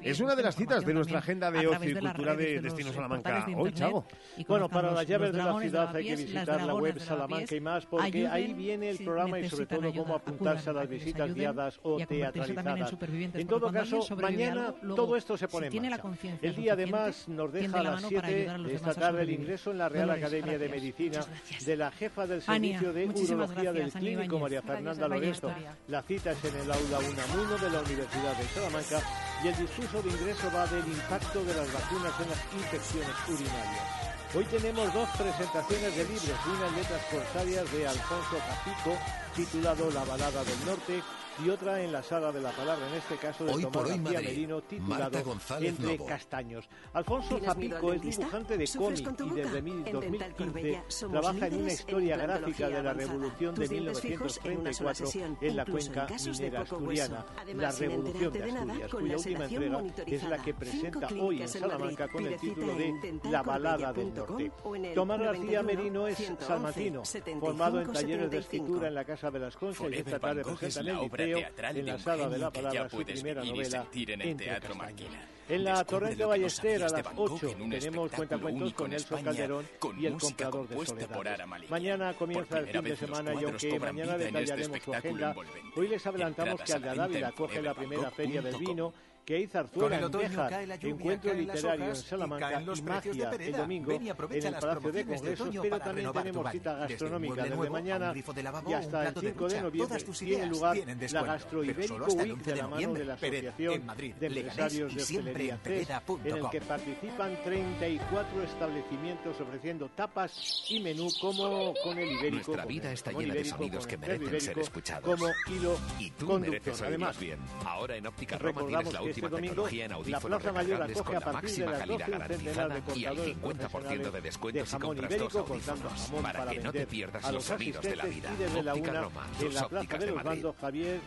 Es 0.02 0.20
una 0.20 0.34
de 0.34 0.42
las 0.42 0.56
citas 0.56 0.84
de 0.84 0.94
nuestra 0.94 1.18
agenda 1.18 1.50
de 1.50 1.66
ocio 1.66 1.90
y 1.90 1.94
cultura 1.94 2.34
de 2.40 2.60
Destino 2.60 2.92
Salamanca. 2.92 3.46
Hoy, 3.56 3.72
Chavo. 3.72 4.04
Bueno, 4.48 4.68
para 4.68 4.92
las 4.92 5.06
llaves 5.06 5.32
de 5.32 5.38
la 5.38 5.58
ciudad 5.58 5.96
hay 5.96 6.06
que 6.06 6.16
visitar 6.16 6.62
la 6.62 6.74
web 6.74 6.98
Salamanca 6.98 7.54
y 7.54 7.60
más, 7.60 7.86
porque 7.86 8.26
ahí 8.26 8.52
viene 8.54 8.90
el 8.90 8.98
programa 8.98 9.38
y 9.38 9.48
sobre 9.48 9.66
todo 9.66 9.92
cómo 9.92 10.14
apuntarse 10.14 10.70
a 10.70 10.72
las 10.72 10.88
visitas 10.88 11.34
guiadas 11.34 11.80
o 11.82 11.98
teatralizadas. 11.98 12.94
En 13.34 13.46
todo 13.46 13.72
caso, 13.72 14.00
mañana 14.16 14.74
todo 14.80 15.16
esto 15.16 15.36
se 15.36 15.48
pone 15.48 15.68
en 15.68 15.90
marcha. 15.90 16.02
El 16.42 16.56
día 16.56 16.72
además 16.72 17.28
nos 17.28 17.52
deja 17.52 17.80
a 17.80 17.82
las 17.82 18.02
7 18.02 18.28
de 18.58 18.74
esta 18.74 18.94
tarde 18.94 19.22
el 19.22 19.30
ingreso 19.30 19.70
en 19.70 19.78
la 19.78 19.88
Real 19.88 20.10
Academia 20.10 20.58
de 20.58 20.68
Medicina 20.68 21.20
de 21.64 21.76
la 21.76 21.90
jefa 21.90 22.26
del 22.26 22.42
servicio 22.42 22.92
de 22.92 23.06
urología 23.06 23.72
del 23.72 23.92
clínico 23.92 24.38
María 24.38 24.62
Fernanda 24.62 25.08
Lorenzo. 25.08 25.52
La 25.88 26.02
cita 26.02 26.32
es 26.32 26.44
en 26.44 26.56
el 26.56 26.70
aula 26.70 26.98
Unamuno 26.98 27.58
de 27.58 27.70
la 27.70 27.80
Universidad 27.80 28.36
de 28.36 28.44
Salamanca 28.44 29.02
y 29.44 29.48
el 29.48 29.56
discurso 29.56 30.02
de 30.02 30.10
ingreso 30.10 30.50
va 30.54 30.66
del 30.66 30.86
impacto 30.86 31.44
de 31.44 31.54
las 31.54 31.72
vacunas 31.72 32.20
en 32.20 32.29
infecciones 32.54 33.14
urinarias. 33.28 34.10
Hoy 34.34 34.44
tenemos 34.44 34.92
dos 34.94 35.08
presentaciones 35.18 35.96
de 35.96 36.04
libros, 36.04 36.38
una 36.46 36.66
en 36.68 36.76
letras 36.76 37.02
corsarias 37.10 37.72
de 37.72 37.88
Alfonso 37.88 38.36
Capico, 38.46 38.96
titulado 39.34 39.90
La 39.90 40.04
balada 40.04 40.44
del 40.44 40.66
norte, 40.66 41.02
y 41.44 41.50
otra 41.50 41.82
en 41.82 41.92
la 41.92 42.02
sala 42.02 42.32
de 42.32 42.40
la 42.40 42.50
palabra, 42.50 42.86
en 42.88 42.94
este 42.94 43.16
caso 43.16 43.44
de 43.44 43.52
Tomás 43.52 43.88
García 43.88 44.20
Merino, 44.20 44.60
titulado 44.62 45.18
Entre 45.60 45.98
Castaños. 45.98 46.68
Alfonso 46.92 47.38
Zapico 47.38 47.92
es 47.92 48.02
dibujante 48.02 48.56
de 48.56 48.68
cómic 48.68 49.20
y 49.20 49.30
desde 49.30 49.62
2015 49.92 50.82
trabaja 51.10 51.46
en 51.46 51.62
una 51.62 51.72
historia 51.72 52.16
gráfica 52.16 52.68
de 52.68 52.82
la 52.82 52.92
Revolución 52.92 53.54
de 53.54 53.68
1934 53.68 55.10
en 55.40 55.56
la 55.56 55.64
cuenca 55.64 56.06
minera 56.24 56.60
asturiana, 56.62 57.24
la 57.54 57.72
Revolución 57.72 58.32
de 58.32 58.44
Asturias, 58.44 58.90
cuya 58.90 59.16
última 59.16 59.44
entrega 59.44 59.82
es 60.06 60.22
la 60.24 60.38
que 60.38 60.54
presenta 60.54 61.08
hoy 61.20 61.42
en 61.42 61.48
Salamanca 61.48 62.08
con 62.08 62.26
el 62.26 62.36
título 62.38 62.74
de 62.74 63.20
La 63.30 63.42
balada 63.42 63.92
del 63.92 64.14
norte. 64.14 64.52
Tomás 64.94 65.20
García 65.20 65.62
Merino 65.62 66.06
es 66.06 66.32
salmantino, 66.40 67.02
formado 67.40 67.80
en 67.80 67.92
talleres 67.92 68.30
de 68.30 68.38
escritura 68.38 68.88
en 68.88 68.94
la 68.94 69.04
Casa 69.04 69.30
de 69.30 69.38
las 69.38 69.56
Conchas 69.56 69.90
y 69.90 69.94
esta 69.94 70.18
tarde 70.18 70.42
presenta 70.42 70.80
en 70.80 70.88
el 70.88 71.10
teatral 71.34 71.76
en 71.76 71.86
la 71.86 71.98
sala 71.98 72.28
de 72.28 72.38
la 72.38 72.50
palabra 72.50 72.88
su 72.88 73.02
primera 73.02 73.44
novela 73.44 73.86
en 73.92 74.20
el 74.20 74.36
Teatro 74.36 74.74
Marquina. 74.74 75.20
En 75.50 75.64
la 75.64 75.84
Torrente 75.84 76.24
Ballester 76.24 76.84
a 76.84 76.88
las 76.88 77.04
8 77.16 77.56
tenemos 77.68 78.12
cuentacuentos 78.12 78.72
con 78.72 78.88
Nelson 78.88 79.24
Calderón 79.24 79.66
y 79.98 80.06
el 80.06 80.16
comprador 80.16 80.68
de 80.68 80.86
soledad. 80.86 81.46
Mañana 81.68 82.14
comienza 82.14 82.60
el 82.60 82.68
fin 82.68 82.84
de 82.84 82.96
semana 82.96 83.34
y 83.34 83.44
aunque 83.44 83.80
mañana 83.80 84.16
detallaremos 84.16 84.80
su 84.80 84.94
agenda, 84.94 85.34
hoy 85.74 85.88
les 85.88 86.06
adelantamos 86.06 86.60
que 86.62 86.72
Aldadávila 86.72 87.28
acoge 87.28 87.60
la 87.60 87.74
primera 87.74 88.12
feria 88.12 88.40
del 88.42 88.58
vino 88.58 88.92
que 89.30 89.36
hay 89.36 89.46
zarzuela 89.46 89.98
en 89.98 90.10
Teja, 90.10 90.62
encuentro 90.82 91.34
literario 91.34 91.84
en 91.84 91.94
Salamanca 91.96 92.62
y 92.62 92.82
magia 92.82 93.30
el 93.30 93.52
domingo 93.52 93.92
en 93.92 94.06
el 94.08 94.54
Palacio 94.54 94.92
de 94.92 95.04
Congresos, 95.06 95.48
pero 95.62 95.78
también 95.78 96.12
tenemos 96.12 96.50
cita 96.50 96.74
gastronómica 96.74 97.44
desde 97.44 97.70
mañana 97.70 98.12
y 98.14 98.72
hasta 98.72 99.08
el 99.08 99.14
5 99.14 99.48
de 99.48 99.60
noviembre 99.60 100.04
tiene 100.18 100.46
lugar 100.46 100.76
la 101.12 101.22
Gastro 101.22 101.62
Ibérico 101.62 102.12
Week 102.12 102.38
de 102.38 102.56
la 102.56 102.66
mano 102.66 102.92
de 102.92 103.04
la 103.04 103.14
Asociación 103.14 103.86
de 104.18 104.26
Empresarios 104.26 104.94
de 104.94 105.02
Hostelería 105.02 105.39
en 105.48 106.36
el 106.36 106.50
que 106.50 106.60
participan 106.60 107.36
34 107.42 108.42
establecimientos 108.42 109.40
ofreciendo 109.40 109.88
tapas 109.88 110.64
y 110.68 110.80
menú 110.80 111.08
como 111.20 111.74
con 111.82 111.98
el 111.98 112.10
Ibérico. 112.10 112.52
Nuestra 112.52 112.66
vida 112.66 112.92
está 112.92 113.12
llena 113.12 113.34
de 113.34 113.44
sonidos 113.44 113.86
que 113.86 113.96
merecen 113.96 114.40
ser 114.40 114.58
escuchados. 114.58 115.04
Como 115.04 115.32
hilo 115.48 115.78
y 115.98 116.10
tú 116.10 116.38
mereces 116.38 116.82
Además, 116.82 117.18
bien. 117.18 117.38
Ahora 117.64 117.96
en 117.96 118.06
Óptica 118.06 118.38
Roma 118.38 118.66
tienes 118.66 118.92
la 118.92 119.02
última 119.02 119.26
este 119.26 119.36
domingo, 119.36 119.54
tecnología 119.54 119.84
en 119.84 119.92
audífonos 119.92 120.42
recargables 120.42 121.02
con 121.02 121.14
la 121.14 121.32
máxima 121.32 121.72
calidad 121.72 122.08
garantizada 122.08 122.82
y 122.94 123.04
al 123.04 123.16
50% 123.16 124.10
de 124.10 124.20
descuento 124.20 124.66
si 124.66 124.76
compras 124.78 125.18
dos 125.18 125.36
audífonos 125.36 126.10
para 126.22 126.46
que 126.46 126.58
no 126.60 126.72
te 126.72 126.86
pierdas 126.86 127.32
los 127.32 127.44
sonidos 127.44 127.82
de 127.82 127.96
la 127.96 128.04
vida. 128.04 128.30
Óptica 128.70 129.00
Roma, 129.00 129.26
tus 129.38 129.62
ópticas 129.62 130.00
de 130.00 130.12
Madrid. 130.12 130.46
Javier 130.60 131.00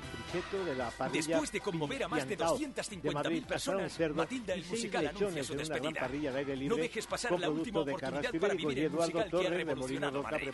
de 0.65 0.75
la 0.75 0.91
Después 1.11 1.51
de 1.51 1.59
conmover 1.59 2.03
a 2.03 2.07
más 2.07 2.27
de 2.27 2.37
250.000 2.37 3.45
personas, 3.45 3.99
Matilda 4.23 4.53
el 4.53 4.65
musical 4.65 5.07
anuncia 5.07 5.43
su 5.43 5.53
despedida. 5.53 6.09
No 6.67 6.75
dejes 6.77 7.07
pasar 7.07 7.39
la 7.39 7.49
última 7.49 7.81
oportunidad 7.81 8.31
para 8.39 8.53
vivir 8.53 8.79
el 8.79 8.89
musical 8.89 9.29
que 9.29 9.47
ha 9.47 9.49
revolucionado 9.49 10.23
Madrid. 10.23 10.49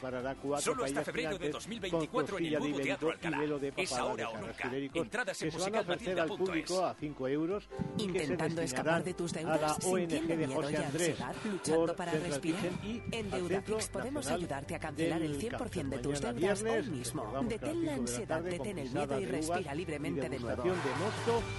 Solo 0.59 0.85
hasta 0.85 1.03
febrero 1.03 1.37
de 1.37 1.49
2024 1.49 2.39
en 2.39 2.45
el 2.45 2.59
nuevo 2.59 2.79
Teatro 2.79 3.11
Alcalá. 3.11 3.39
Es 3.77 3.91
ahora 3.93 4.29
o 4.29 4.37
nunca. 4.37 4.71
Entradas 4.93 5.41
en 5.43 5.53
musicalmatilda.es. 5.53 6.71
a 6.71 6.95
5 6.99 7.27
euros 7.27 7.69
Intentando 7.97 8.61
escapar 8.61 9.03
de 9.03 9.13
tus 9.13 9.33
deudas, 9.33 9.77
sintiendo 9.83 10.35
miedo 10.35 10.71
y 10.71 10.75
ansiedad, 10.75 11.35
luchando 11.45 11.95
para 11.95 12.11
respirar. 12.13 12.69
En 13.11 13.29
Deudafix 13.29 13.87
podemos 13.89 14.27
ayudarte 14.27 14.75
a 14.75 14.79
cancelar 14.79 15.21
el 15.21 15.39
100% 15.39 15.89
de 15.89 15.97
tus 15.99 16.21
deudas 16.21 16.63
hoy 16.63 16.89
mismo. 16.89 17.43
Detén 17.47 17.85
la 17.85 17.93
ansiedad, 17.93 18.41
detén 18.41 18.79
el 18.79 18.89
miedo 18.89 19.19
y 19.19 19.25
respira 19.25 19.75
libremente 19.75 20.27
de 20.27 20.39
nuevo. 20.39 20.63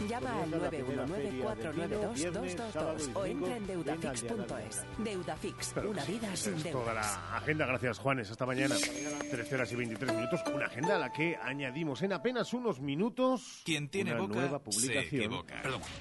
Llama 0.08 0.42
al 0.42 0.50
919-492-222 2.00 3.10
o 3.14 3.26
entra 3.26 3.56
en 3.56 3.66
deudafix.es. 3.66 4.84
Deudafix, 4.98 5.74
una 5.76 6.04
vida 6.04 6.36
sin 6.36 6.62
deudas. 6.62 6.72
Toda 6.72 6.94
la 6.94 7.36
agenda, 7.36 7.66
gracias 7.66 7.98
Juanes, 7.98 8.30
hasta 8.30 8.46
mañana. 8.46 8.74
13 9.30 9.54
horas 9.54 9.72
y 9.72 9.76
23 9.76 10.14
minutos, 10.14 10.40
una 10.54 10.66
agenda 10.66 10.96
a 10.96 10.98
la 10.98 11.12
que 11.12 11.36
añadimos 11.36 12.02
en 12.02 12.12
apenas 12.12 12.52
unos 12.52 12.80
minutos 12.80 13.62
Quien 13.64 13.88
tiene 13.88 14.12
una 14.12 14.22
boca 14.22 14.34
nueva 14.34 14.58
publicación. 14.58 15.44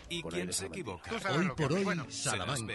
Y 0.09 0.23
quien 0.23 0.53
se 0.53 0.65
equivoca. 0.67 1.11
Hoy 1.35 1.49
por 1.55 1.73
hoy, 1.73 1.85
Salamanca. 2.09 2.73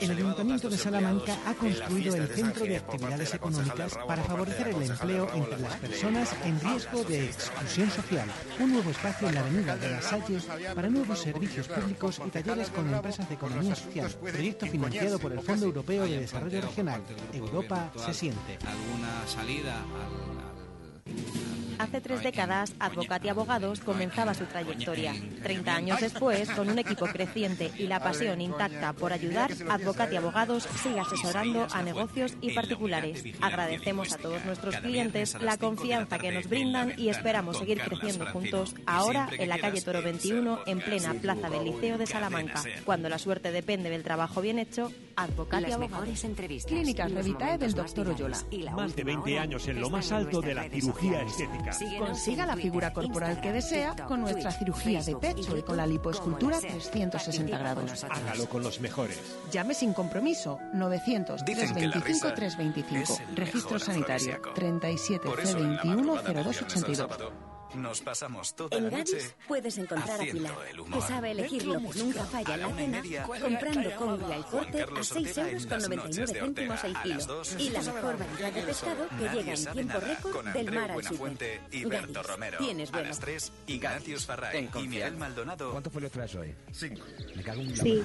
El 0.00 0.10
Ayuntamiento 0.10 0.68
de 0.68 0.76
Salamanca 0.76 1.36
ha 1.46 1.54
construido 1.54 2.16
el 2.16 2.28
Centro 2.28 2.64
de 2.64 2.76
Actividades 2.76 3.34
Económicas 3.34 3.98
para 4.06 4.22
favorecer 4.22 4.68
el 4.68 4.82
empleo 4.82 5.28
entre 5.34 5.60
las 5.60 5.76
personas 5.76 6.36
en 6.44 6.60
riesgo 6.60 7.04
de 7.04 7.26
exclusión 7.26 7.90
social. 7.90 8.28
Un 8.60 8.72
nuevo 8.72 8.90
espacio 8.90 9.28
en 9.28 9.34
la 9.34 9.40
Avenida 9.40 9.76
de 9.76 9.90
las 9.90 10.04
Salles 10.04 10.44
para 10.74 10.88
nuevos 10.88 11.18
servicios 11.18 11.68
públicos 11.80 12.20
y 12.26 12.30
talleres 12.30 12.70
con 12.70 12.92
empresas 12.92 13.28
de 13.28 13.34
economía 13.34 13.74
social. 13.74 14.10
Proyecto 14.10 14.66
financiado 14.66 15.18
por 15.18 15.32
el 15.32 15.40
Fondo 15.40 15.66
Europeo 15.66 16.04
de 16.04 16.20
Desarrollo 16.20 16.60
Regional. 16.60 17.02
Europa 17.32 17.92
se 17.96 18.14
siente. 18.14 18.58
¿Alguna 18.66 19.26
salida 19.26 19.76
al 19.80 21.65
Hace 21.78 22.00
tres 22.00 22.22
décadas, 22.22 22.74
Advocati 22.78 23.28
Abogados 23.28 23.80
comenzaba 23.80 24.34
su 24.34 24.44
trayectoria. 24.44 25.14
Treinta 25.42 25.76
años 25.76 26.00
después, 26.00 26.50
con 26.50 26.70
un 26.70 26.78
equipo 26.78 27.06
creciente 27.06 27.70
y 27.76 27.86
la 27.86 28.00
pasión 28.00 28.40
intacta 28.40 28.92
por 28.92 29.12
ayudar, 29.12 29.52
Advocati 29.68 30.16
Abogados 30.16 30.68
sigue 30.82 31.00
asesorando 31.00 31.66
a 31.72 31.82
negocios 31.82 32.36
y 32.40 32.52
particulares. 32.54 33.24
Agradecemos 33.40 34.12
a 34.12 34.18
todos 34.18 34.44
nuestros 34.44 34.76
clientes 34.76 35.36
la 35.40 35.58
confianza 35.58 36.18
que 36.18 36.32
nos 36.32 36.48
brindan 36.48 36.94
y 36.96 37.08
esperamos 37.08 37.58
seguir 37.58 37.80
creciendo 37.80 38.26
juntos 38.26 38.74
ahora 38.86 39.28
en 39.38 39.48
la 39.48 39.58
calle 39.58 39.82
Toro 39.82 40.02
21, 40.02 40.60
en 40.66 40.80
plena 40.80 41.14
plaza 41.14 41.50
del 41.50 41.64
Liceo 41.64 41.98
de 41.98 42.06
Salamanca. 42.06 42.62
Cuando 42.84 43.08
la 43.08 43.18
suerte 43.18 43.52
depende 43.52 43.90
del 43.90 44.02
trabajo 44.02 44.40
bien 44.40 44.58
hecho, 44.58 44.90
Advocati 45.16 45.72
Abogados. 45.72 46.26
Clínicas 46.66 47.12
Revitae 47.12 47.58
del 47.58 47.74
Dr. 47.74 48.08
Oyola. 48.08 48.38
Más 48.74 48.96
de 48.96 49.04
20 49.04 49.38
años 49.38 49.68
en 49.68 49.80
lo 49.80 49.90
más 49.90 50.12
alto 50.12 50.40
de 50.40 50.54
la 50.54 50.68
cirugía 50.68 51.22
estética. 51.22 51.65
Consiga 51.98 52.46
la 52.46 52.56
figura 52.56 52.92
corporal 52.92 53.40
que 53.40 53.52
desea 53.52 53.94
con 54.06 54.20
nuestra 54.20 54.50
cirugía 54.50 55.02
de 55.02 55.16
pecho 55.16 55.56
y 55.56 55.62
con 55.62 55.76
la 55.76 55.86
lipoescultura 55.86 56.60
360 56.60 57.58
grados. 57.58 58.04
Hágalo 58.04 58.48
con 58.48 58.62
los 58.62 58.80
mejores. 58.80 59.20
Llame 59.50 59.74
sin 59.74 59.92
compromiso 59.92 60.58
900 60.72 61.44
325 61.44 62.34
325. 62.34 63.18
Registro 63.34 63.78
sanitario 63.78 64.40
37 64.54 65.28
C21 65.28 66.22
0282. 66.22 67.55
Nos 67.76 68.00
pasamos 68.00 68.54
toda 68.54 68.76
en 68.76 68.84
la 68.84 68.90
Gadis 68.90 69.34
puedes 69.46 69.78
encontrar 69.78 70.20
a 70.20 70.24
Pilar, 70.24 70.54
que 70.92 71.00
sabe 71.02 71.30
elegir 71.32 71.66
lo 71.66 71.74
que 71.74 71.98
nunca 71.98 72.24
falla 72.24 72.54
en 72.54 72.60
la 72.60 73.02
cena, 73.02 73.22
comprando 73.40 73.96
con 73.96 74.32
al 74.32 74.46
corte 74.46 74.82
a 74.82 75.02
6 75.02 75.38
euros 75.38 75.66
con 75.66 75.78
99 75.82 76.40
céntimos 76.40 76.84
el 76.84 76.96
kilo. 77.02 77.42
Y 77.58 77.70
la 77.70 77.82
mejor 77.82 78.18
variedad 78.18 78.52
de 78.52 78.62
pescado 78.62 79.08
que 79.08 79.28
llega 79.28 79.52
en 79.52 79.66
tiempo 79.72 80.00
récord 80.00 80.48
del 80.48 80.72
mar 80.72 80.90
al 80.90 81.04
súper. 81.04 81.60
Gadis, 81.70 82.26
Romero, 82.26 82.58
tienes 82.58 82.90
bueno. 82.90 83.10
Tres, 83.20 83.52
Ignatius 83.66 84.26
Farray 84.26 84.70
y 84.74 84.88
Miguel 84.88 85.16
Maldonado. 85.16 85.70
¿Cuánto 85.70 85.90
fue 85.90 86.02
el 86.02 86.10
trazo 86.10 86.40
hoy? 86.40 86.54
Cinco. 86.72 87.04
Me 87.34 87.42
cago 87.42 87.60
en 87.60 87.76
Sí, 87.76 88.02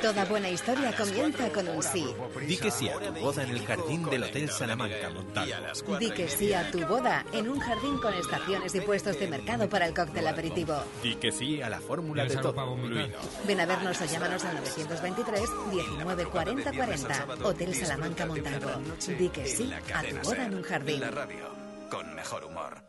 Toda 0.00 0.24
buena 0.24 0.48
historia 0.48 0.96
comienza 0.96 1.50
con 1.50 1.68
un 1.68 1.82
sí. 1.82 2.06
Di 2.46 2.56
que 2.56 2.70
sí 2.70 2.88
a 2.88 2.98
tu 2.98 3.12
boda 3.20 3.42
en 3.42 3.50
el 3.50 3.66
jardín 3.66 4.04
del 4.04 4.22
Hotel 4.24 4.50
Salamanca 4.50 5.10
Montalvo. 5.10 5.98
Di 5.98 6.10
que 6.10 6.28
sí 6.28 6.52
a 6.52 6.70
tu 6.70 6.80
boda 6.86 7.24
en 7.32 7.48
un 7.48 7.60
jardín 7.60 7.98
con 7.98 8.14
estaciones 8.30 8.74
y 8.74 8.80
puestos 8.80 9.18
de 9.18 9.28
mercado 9.28 9.68
para 9.68 9.86
el 9.86 9.94
cóctel 9.94 10.26
aperitivo. 10.26 10.74
Di 11.02 11.16
que 11.16 11.32
sí 11.32 11.60
a 11.60 11.68
la 11.68 11.80
fórmula 11.80 12.24
de 12.24 12.36
todo 12.36 12.76
incluido. 12.76 13.18
Ven 13.46 13.60
a 13.60 13.66
vernos 13.66 14.00
o 14.00 14.04
llámanos 14.04 14.44
al 14.44 14.56
923 14.56 15.50
19 15.72 16.24
40 16.26 16.72
40. 16.72 17.26
Hotel 17.44 17.74
Salamanca 17.74 18.26
Montalvo. 18.26 18.70
Di 19.18 19.28
que 19.28 19.46
sí 19.46 19.72
a 19.94 20.02
tu 20.02 20.16
boda 20.28 20.46
en 20.46 20.54
un 20.54 20.62
jardín. 20.62 21.00
La 21.00 21.10
radio, 21.10 21.48
con 21.90 22.14
mejor 22.14 22.44
humor. 22.44 22.82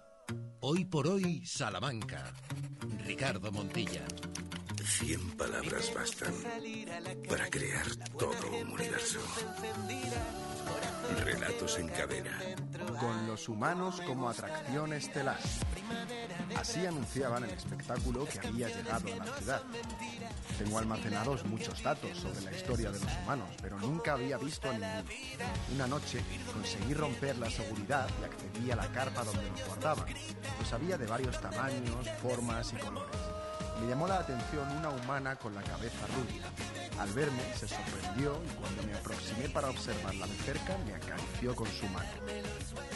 Hoy 0.59 0.85
por 0.85 1.07
hoy, 1.07 1.43
Salamanca. 1.45 2.33
Ricardo 3.05 3.51
Montilla. 3.51 4.03
Cien 4.83 5.31
palabras 5.31 5.91
bastan 5.93 6.33
para 7.29 7.49
crear 7.49 7.85
todo 8.17 8.49
un 8.61 8.71
universo. 8.71 9.19
Relatos 11.23 11.77
en 11.77 11.87
cadena. 11.89 12.39
Con 12.99 13.27
los 13.27 13.47
humanos 13.47 14.01
como 14.05 14.29
atracción 14.29 14.93
estelar. 14.93 15.39
Así 16.55 16.85
anunciaban 16.85 17.43
el 17.43 17.51
espectáculo 17.51 18.25
que 18.25 18.47
había 18.47 18.69
llegado 18.69 19.13
a 19.13 19.15
la 19.17 19.37
ciudad. 19.37 19.61
Tengo 20.57 20.79
almacenados 20.79 21.45
muchos 21.45 21.81
datos 21.83 22.17
sobre 22.17 22.41
la 22.41 22.51
historia 22.51 22.91
de 22.91 22.99
los 22.99 23.17
humanos, 23.23 23.49
pero 23.61 23.77
nunca 23.79 24.13
había 24.13 24.37
visto 24.37 24.69
a 24.69 24.73
ninguno. 24.73 25.03
Una 25.75 25.87
noche 25.87 26.21
conseguí 26.53 26.93
romper 26.93 27.37
la 27.37 27.49
seguridad 27.49 28.09
y 28.21 28.25
accedí 28.25 28.71
a 28.71 28.75
la 28.75 28.91
carpa 28.91 29.23
donde 29.23 29.47
los 29.49 29.65
guardaban. 29.67 30.05
Los 30.59 30.73
había 30.73 30.97
de 30.97 31.05
varios 31.05 31.39
tamaños, 31.39 32.07
formas 32.21 32.73
y 32.73 32.77
colores. 32.77 33.40
Me 33.81 33.87
llamó 33.87 34.07
la 34.07 34.19
atención 34.19 34.69
una 34.77 34.89
humana 34.89 35.35
con 35.35 35.55
la 35.55 35.63
cabeza 35.63 36.05
rubia. 36.07 36.43
Al 36.99 37.11
verme 37.13 37.41
se 37.55 37.67
sorprendió 37.67 38.39
y 38.45 38.49
cuando 38.59 38.83
me 38.83 38.93
aproximé 38.93 39.49
para 39.49 39.69
observarla 39.69 40.27
de 40.27 40.35
cerca 40.35 40.77
me 40.85 40.93
acarició 40.93 41.55
con 41.55 41.67
su 41.67 41.87
mano. 41.87 42.09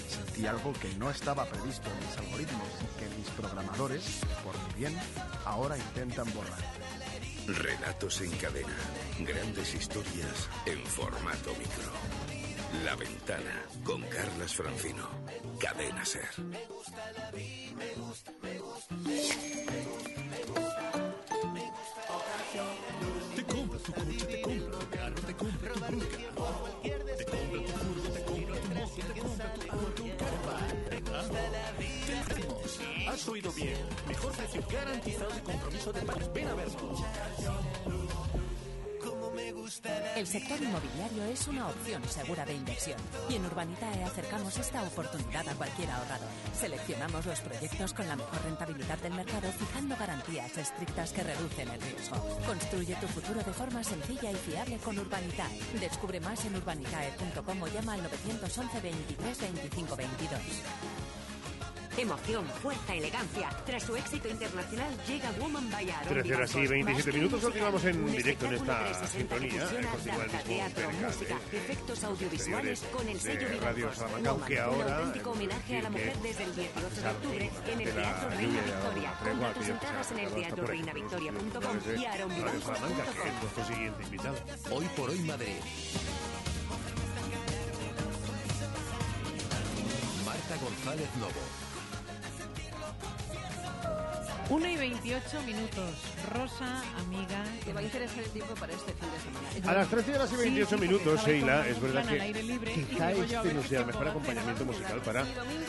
Sentí 0.08 0.46
algo 0.46 0.74
que 0.74 0.94
no 0.96 1.10
estaba 1.10 1.46
previsto 1.46 1.90
en 1.90 2.00
mis 2.08 2.18
algoritmos 2.18 2.68
y 2.84 3.00
que 3.00 3.10
mis 3.18 3.30
programadores, 3.30 4.22
por 4.44 4.54
mi 4.68 4.74
bien, 4.80 4.96
ahora 5.46 5.76
intentan 5.76 6.32
borrar. 6.34 6.64
Relatos 7.48 8.22
en 8.22 8.32
cadena. 8.38 8.76
Grandes 9.20 9.74
historias 9.74 10.50
en 10.68 10.86
formato 10.86 11.50
micro. 11.52 11.92
La 12.84 12.96
ventana 12.96 13.64
con 13.84 14.02
Carlas 14.04 14.54
Francino. 14.54 15.08
Cadena 15.60 16.06
Ser. 16.06 16.30
Te 19.04 20.25
Oído 33.28 33.52
bien. 33.54 33.78
Mejor 34.08 34.32
precio 34.34 34.64
garantizado 34.72 35.32
y 35.38 35.42
compromiso 35.42 35.94
de 35.94 36.02
pagos. 36.02 36.34
Ven 36.34 36.48
a 36.48 36.54
vernos. 36.54 37.04
El 40.16 40.28
sector 40.28 40.62
inmobiliario 40.62 41.26
es 41.26 41.48
una 41.48 41.68
opción 41.68 42.04
segura 42.08 42.46
de 42.46 42.54
inversión 42.54 42.98
y 43.30 43.36
en 43.36 43.46
Urbanitae 43.46 44.04
acercamos 44.04 44.58
esta 44.58 44.82
oportunidad 44.84 45.48
a 45.50 45.56
cualquier 45.56 45.90
ahorrador. 45.92 46.28
Seleccionamos 46.60 47.26
los 47.26 47.40
proyectos 47.42 47.94
con 47.94 48.08
la 48.08 48.16
mejor 48.16 48.44
rentabilidad 48.44 48.98
del 49.00 49.14
mercado 49.14 49.52
fijando 49.52 49.96
garantías 49.98 50.58
estrictas 50.58 51.12
que 51.12 51.24
reducen 51.24 51.70
el 51.70 51.82
riesgo. 51.82 52.18
Construye 52.46 52.96
tu 52.96 53.08
futuro 53.08 53.44
de 53.44 53.54
forma 53.54 53.84
sencilla 53.84 54.32
y 54.32 54.36
fiable 54.36 54.78
con 54.78 54.98
Urbanitae. 54.98 55.60
Descubre 55.80 56.20
más 56.20 56.46
en 56.46 56.56
urbanitae.com 56.56 57.62
o 57.62 57.68
llama 57.68 57.94
al 57.94 58.04
911 58.04 58.80
23 58.82 59.42
25 59.42 59.96
22. 59.96 60.42
Emoción, 61.98 62.46
fuerza, 62.62 62.94
elegancia. 62.94 63.50
Tras 63.66 63.84
su 63.84 63.96
éxito 63.96 64.28
internacional, 64.28 64.92
llega 65.08 65.32
Woman 65.40 65.72
by 65.72 65.90
Aaron 65.90 66.10
13 66.10 66.36
horas 66.36 66.56
y 66.56 66.68
27 66.68 67.12
minutos. 67.14 67.42
Continuamos 67.42 67.86
en 67.86 68.12
directo 68.12 68.46
en 68.48 68.54
esta 68.56 69.08
sintonía. 69.08 69.62
fusiona 69.62 69.90
Continúa 69.92 70.26
el 70.26 70.32
danza, 70.32 70.38
mismo 70.38 70.56
teatro, 70.76 70.92
música, 70.92 71.40
de 71.52 71.58
efectos 71.58 72.04
audiovisuales 72.04 72.84
con 72.92 73.08
el 73.08 73.20
sello 73.20 73.48
de 73.48 73.60
Radio. 73.60 73.94
Salamanca, 73.94 74.30
aunque 74.30 74.56
Woman, 74.56 74.76
un 74.76 74.82
ahora, 74.82 74.98
auténtico 74.98 75.32
homenaje 75.32 75.78
a 75.78 75.82
la 75.82 75.90
mujer 75.90 76.18
desde 76.18 76.44
el 76.44 76.56
18 76.56 77.02
de 77.02 77.10
octubre 77.10 77.52
en 77.72 77.82
el 77.82 77.94
Teatro 77.94 78.30
Reina 78.30 78.62
Victoria. 78.62 79.14
Compra 79.24 79.54
tus 79.54 79.68
entradas 79.70 80.12
en 80.12 80.20
el 80.20 80.30
teatroreinavictoria.com 80.32 81.46
Entonces, 81.46 82.02
y 82.02 82.06
Radio 82.06 82.62
Salamanca, 82.62 83.04
que 83.04 83.10
es 83.10 83.26
aaronvidalfos.com. 83.26 83.40
nuestro 83.42 83.66
siguiente 83.66 84.04
invitado. 84.04 84.36
Hoy 84.72 84.86
por 84.98 85.10
hoy 85.10 85.20
Madrid. 85.20 85.56
Marta 90.26 90.56
González 90.58 91.10
Lobo. 91.20 91.65
1 94.48 94.68
y 94.70 94.78
28 94.78 95.42
minutos. 95.42 95.90
Rosa, 96.32 96.84
amiga. 97.00 97.44
Te 97.66 97.74
va 97.74 97.80
a 97.80 97.84
interesar 97.84 98.20
el 98.24 98.30
tiempo 98.30 98.54
para 98.54 98.74
este 98.74 98.94
fin 98.94 99.10
de 99.12 99.20
semana. 99.20 99.72
A 99.72 99.74
las 99.74 99.88
13 99.90 100.16
horas 100.16 100.32
y 100.34 100.36
28 100.36 100.70
Sí, 100.70 100.76
sí, 100.76 100.82
minutos, 100.88 101.26
Sheila, 101.26 101.68
es 101.68 101.82
verdad 101.82 102.06
que 102.06 102.44
libre 102.44 102.74
quizá 102.74 103.12
este 103.12 103.54
no 103.56 103.64
sea 103.64 103.80
el 103.80 103.86
mejor 103.88 104.08
acompañamiento 104.08 104.66
musical 104.66 105.02
para 105.02 105.24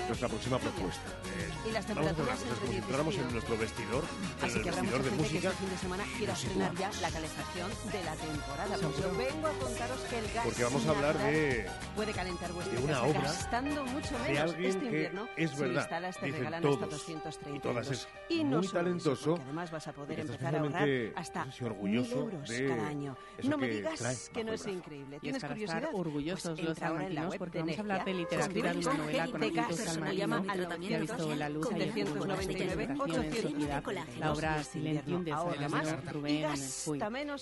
nuestra 0.07 0.29
próxima 0.29 0.59
propuesta. 0.59 1.01
Eh, 1.39 1.68
Y 1.68 1.72
las 1.72 1.87
vamos 1.89 2.07
a 2.07 2.11
hacer 2.11 2.16
temperaturas 2.27 2.37
una 2.37 2.37
cosa, 2.37 2.43
entre 2.43 2.57
como 2.57 2.66
si 2.66 2.66
10 2.66 2.74
y 2.74 2.77
entráramos 2.77 3.14
en 3.14 3.20
15. 3.20 3.33
nuestro 3.33 3.59
vestidor, 3.59 4.05
en 4.05 4.45
Así 4.45 4.57
el 4.59 4.62
que 4.64 4.70
vestidor 4.70 5.03
de 5.03 5.11
que 5.11 5.16
música. 5.16 5.49
este 5.49 5.59
fin 5.61 5.70
de 5.70 5.79
semana 5.79 6.05
quiera 6.18 6.33
nos 6.33 6.45
estrenar 6.45 6.74
ya 6.77 6.91
la 7.01 7.11
calefacción 7.11 7.70
de 7.93 8.05
la 8.05 8.14
temporada. 8.16 8.77
Pues 8.77 8.97
yo 8.99 9.16
vengo 9.16 9.47
a 9.49 9.53
contaros 9.53 10.01
que 10.11 10.18
el 10.18 10.27
gas 10.33 10.45
Porque 10.45 10.64
vamos 10.64 10.87
a 10.87 10.91
hablar 10.91 11.18
de- 11.18 11.66
puede 11.97 12.12
calentar 12.12 12.53
vuestra 12.53 12.77
de 12.79 12.85
una 12.85 12.93
casa 12.93 13.07
obra 13.07 13.20
gastando 13.22 13.85
mucho 13.87 14.18
de 14.18 14.29
menos 14.29 14.51
alguien 14.53 14.68
este 14.70 14.81
que 14.81 14.87
invierno. 14.87 15.29
es 15.37 15.51
si 15.51 15.57
verdad, 15.57 15.81
instalas 15.81 16.16
te 16.18 16.27
dicen 16.27 16.39
regalan 16.41 16.62
todos, 16.62 16.74
hasta 16.83 16.87
230 16.87 17.57
y 17.57 17.61
todas 17.61 17.91
es 17.91 18.09
Y 18.29 18.45
muy 18.73 18.79
eso, 18.79 18.79
talentoso 18.79 19.31
porque 19.31 19.43
además 19.45 19.71
vas 19.71 19.89
a 19.89 19.93
poder 19.93 20.19
y 20.19 20.21
empezar 20.23 20.55
a 20.55 20.59
ahorrar 20.61 20.89
especialmente, 20.89 21.21
hasta 21.21 21.45
no 21.45 21.53
sé 21.53 21.59
si 21.59 21.64
1.000 21.64 21.67
orgulloso 21.71 22.19
euros 22.21 22.49
de 22.49 22.67
cada 22.67 22.89
año. 22.89 23.17
eso 23.39 23.51
No 23.51 23.59
me 23.59 23.69
digas 23.69 24.31
que 24.33 24.45
no 24.45 24.53
es 24.53 24.67
increíble. 24.67 25.12
Y 25.12 25.17
es 25.17 25.21
¿Tienes 25.21 25.43
para 25.43 25.55
curiosidad? 25.55 25.83
estar 25.83 25.95
orgullosos 25.95 26.51
Pues 26.53 26.61
los 26.61 26.69
entra 26.71 26.89
ahora 26.89 27.07
en 27.07 27.14
la 27.14 27.21
salmantinos 27.23 27.31
web 27.31 27.39
porque 27.39 27.59
vamos 27.59 27.77
a 27.77 27.81
hablar 27.81 28.05
de 28.05 28.14
literatura 28.14 28.73
de 28.73 28.79
una 28.79 28.95
novela 28.95 29.27
con 29.27 29.41
salmantinos 29.77 30.17
llaman 30.17 30.47
que 30.81 30.95
ha 30.95 31.01
visto 31.01 31.35
la 31.37 31.49
luz 31.49 31.67
con 31.67 31.75
ayer 31.77 31.89
en 31.89 31.95
399, 31.95 32.87
presentación 32.87 32.91
en 32.91 33.01
800 33.01 33.51
sociedad. 33.51 33.83
colágenos. 33.83 34.19
La 34.21 34.33
obra 34.33 34.57
Y 34.61 34.64
Silencium 34.64 35.25
de 35.25 35.31
y 35.31 35.35
Rubén 36.12 36.43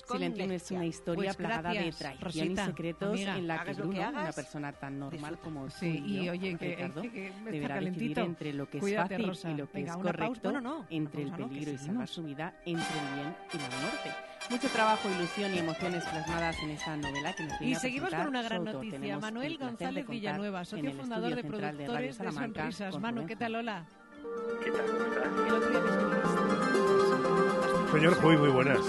con 0.02 0.18
Silencium 0.18 0.52
es 0.52 0.70
una 0.70 0.86
historia 0.86 1.24
Pues 1.24 1.36
plagada 1.36 1.72
de 1.72 1.92
traición 1.92 2.50
y 2.52 2.56
secretos 2.56 3.20
en 3.20 3.46
la 3.46 3.64
que 3.64 3.74
Bruno, 3.74 4.08
una 4.08 4.32
persona 4.32 4.72
tan 4.72 4.98
normal 4.98 5.38
como 5.38 5.66
tú 5.66 5.84
y 5.84 6.24
yo, 6.24 6.32
oye, 6.32 6.56
que, 6.56 6.68
Ricardo, 6.70 7.02
deberá 7.44 7.80
decidir 7.80 8.18
entre 8.18 8.52
lo 8.52 8.68
que 8.68 8.78
es 8.78 8.94
fácil 8.94 9.32
y 9.50 9.54
lo 9.54 9.70
que 9.70 9.82
es 9.82 9.96
correcto, 9.96 10.60
no, 10.60 10.86
entre 11.20 11.44
el 11.44 11.48
peligro 11.48 11.72
y 11.72 11.78
salvar 11.78 12.08
seguimos. 12.08 12.10
su 12.10 12.22
vida, 12.22 12.54
entre 12.64 12.98
el 12.98 13.14
bien 13.14 13.36
y 13.52 13.58
la 13.58 13.68
muerte. 13.80 14.10
Mucho 14.50 14.68
trabajo, 14.68 15.08
ilusión 15.08 15.54
y 15.54 15.58
emociones 15.58 16.04
plasmadas 16.04 16.56
en 16.62 16.70
esa 16.70 16.96
novela 16.96 17.32
que 17.34 17.44
nos 17.44 17.60
Y 17.62 17.74
seguimos 17.76 18.10
con 18.10 18.26
una 18.26 18.42
gran 18.42 18.64
noticia. 18.64 19.18
Manuel 19.18 19.58
González 19.58 20.06
Villanueva, 20.06 20.64
socio 20.64 20.92
fundador 20.92 21.34
de 21.34 21.44
productores 21.44 22.18
de, 22.18 22.24
de 22.24 22.32
Sonrisas. 22.32 22.98
Manu, 23.00 23.26
¿qué 23.26 23.36
tal? 23.36 23.56
Hola. 23.56 23.84
¿Qué 24.62 24.70
tal? 24.70 24.86
¿Cómo 24.86 25.04
estás? 25.04 26.53
Señor 27.94 28.14
Juy, 28.14 28.36
muy 28.36 28.48
buenas. 28.48 28.80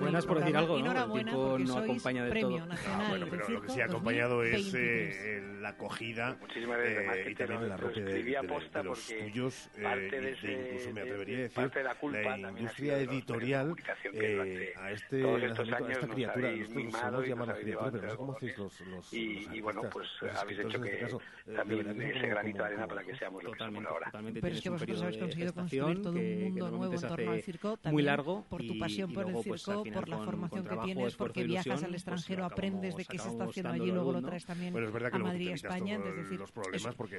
Buenas 0.00 0.26
por 0.26 0.38
decir 0.38 0.56
algo, 0.56 0.78
¿no? 0.78 0.90
El 0.90 1.24
tiempo 1.24 1.58
no 1.58 1.76
acompaña 1.76 2.24
de 2.24 2.40
todo. 2.40 2.58
Ah, 2.86 3.06
bueno, 3.10 3.26
pero 3.30 3.48
lo 3.48 3.62
que 3.62 3.68
sí 3.68 3.80
ha 3.80 3.84
acompañado 3.84 4.42
es 4.42 4.74
eh, 4.74 5.48
la 5.60 5.70
acogida 5.70 6.36
eh, 6.54 7.26
y 7.30 7.34
también 7.34 7.68
la 7.68 7.76
ropa 7.76 8.00
de, 8.00 8.22
de, 8.22 8.84
los 8.84 9.06
tuyos, 9.06 9.70
eh, 9.76 10.60
incluso 10.66 10.92
me 10.92 11.00
atrevería 11.00 11.38
a 11.38 11.40
decir, 11.42 11.70
la, 12.12 12.50
industria 12.50 12.98
editorial 12.98 13.74
eh, 14.12 14.72
a, 14.76 14.92
este, 14.92 15.24
a 15.24 15.36
esta 15.36 16.08
criatura. 16.08 16.50
Nosotros 16.52 16.92
solemos 16.92 17.28
llamar 17.28 17.50
a 17.50 17.54
criatura, 17.54 17.90
pero 17.90 18.02
no 18.02 18.10
sé 18.10 18.16
cómo 18.16 18.32
hacéis 18.32 18.58
los, 18.58 18.80
los, 18.80 19.12
y, 19.12 19.60
bueno, 19.60 19.82
pues 19.90 20.08
habéis 20.36 20.60
hecho 20.60 20.80
que 20.80 21.04
este 21.04 21.18
también 21.54 22.00
ese 22.00 22.26
granito 22.28 22.58
de 22.58 22.64
arena 22.64 22.86
para 22.86 23.04
que 23.04 23.16
seamos 23.16 23.42
lo 23.42 23.52
que 23.52 23.58
somos 23.58 23.84
ahora. 23.86 24.10
Pero 24.12 24.46
es 24.54 24.60
que 24.60 24.70
vosotros 24.70 25.02
habéis 25.02 25.18
conseguido 25.18 25.54
construir 25.54 26.02
todo 26.02 26.12
un 26.12 26.42
mundo 26.42 26.70
nuevo 26.70 26.94
en 26.94 27.00
torno 27.00 27.30
al 27.32 27.42
circo, 27.42 27.78
muy 27.84 28.02
largo 28.02 28.37
por 28.44 28.64
tu 28.64 28.78
pasión 28.78 29.12
por 29.12 29.26
el 29.26 29.32
pues, 29.32 29.62
circo, 29.62 29.84
por 29.84 30.08
la 30.08 30.18
formación 30.18 30.64
que 30.64 30.76
tienes, 30.76 31.16
porque 31.16 31.44
viajas 31.44 31.82
al 31.82 31.90
pues, 31.90 32.02
extranjero, 32.02 32.44
aprendes 32.44 32.96
de 32.96 33.04
qué 33.04 33.18
se 33.18 33.28
está 33.28 33.44
haciendo 33.44 33.72
allí 33.72 33.88
y 33.88 33.92
luego 33.92 34.12
lo 34.12 34.22
traes 34.22 34.44
también 34.44 34.74
a 34.76 35.18
Madrid 35.18 35.48
y 35.48 35.52
España. 35.52 35.96
Es 35.96 36.16
decir, 36.16 36.40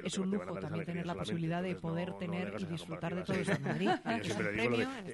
es, 0.04 0.18
un 0.18 0.30
lujo 0.30 0.58
también 0.58 0.84
tener 0.84 1.06
la 1.06 1.14
posibilidad 1.14 1.62
de 1.62 1.74
poder 1.76 2.12
tener 2.14 2.54
y 2.58 2.64
disfrutar 2.64 3.14
de 3.14 3.22
todo 3.22 3.36
eso 3.36 3.52
en 3.52 3.62
Madrid. 3.62 3.90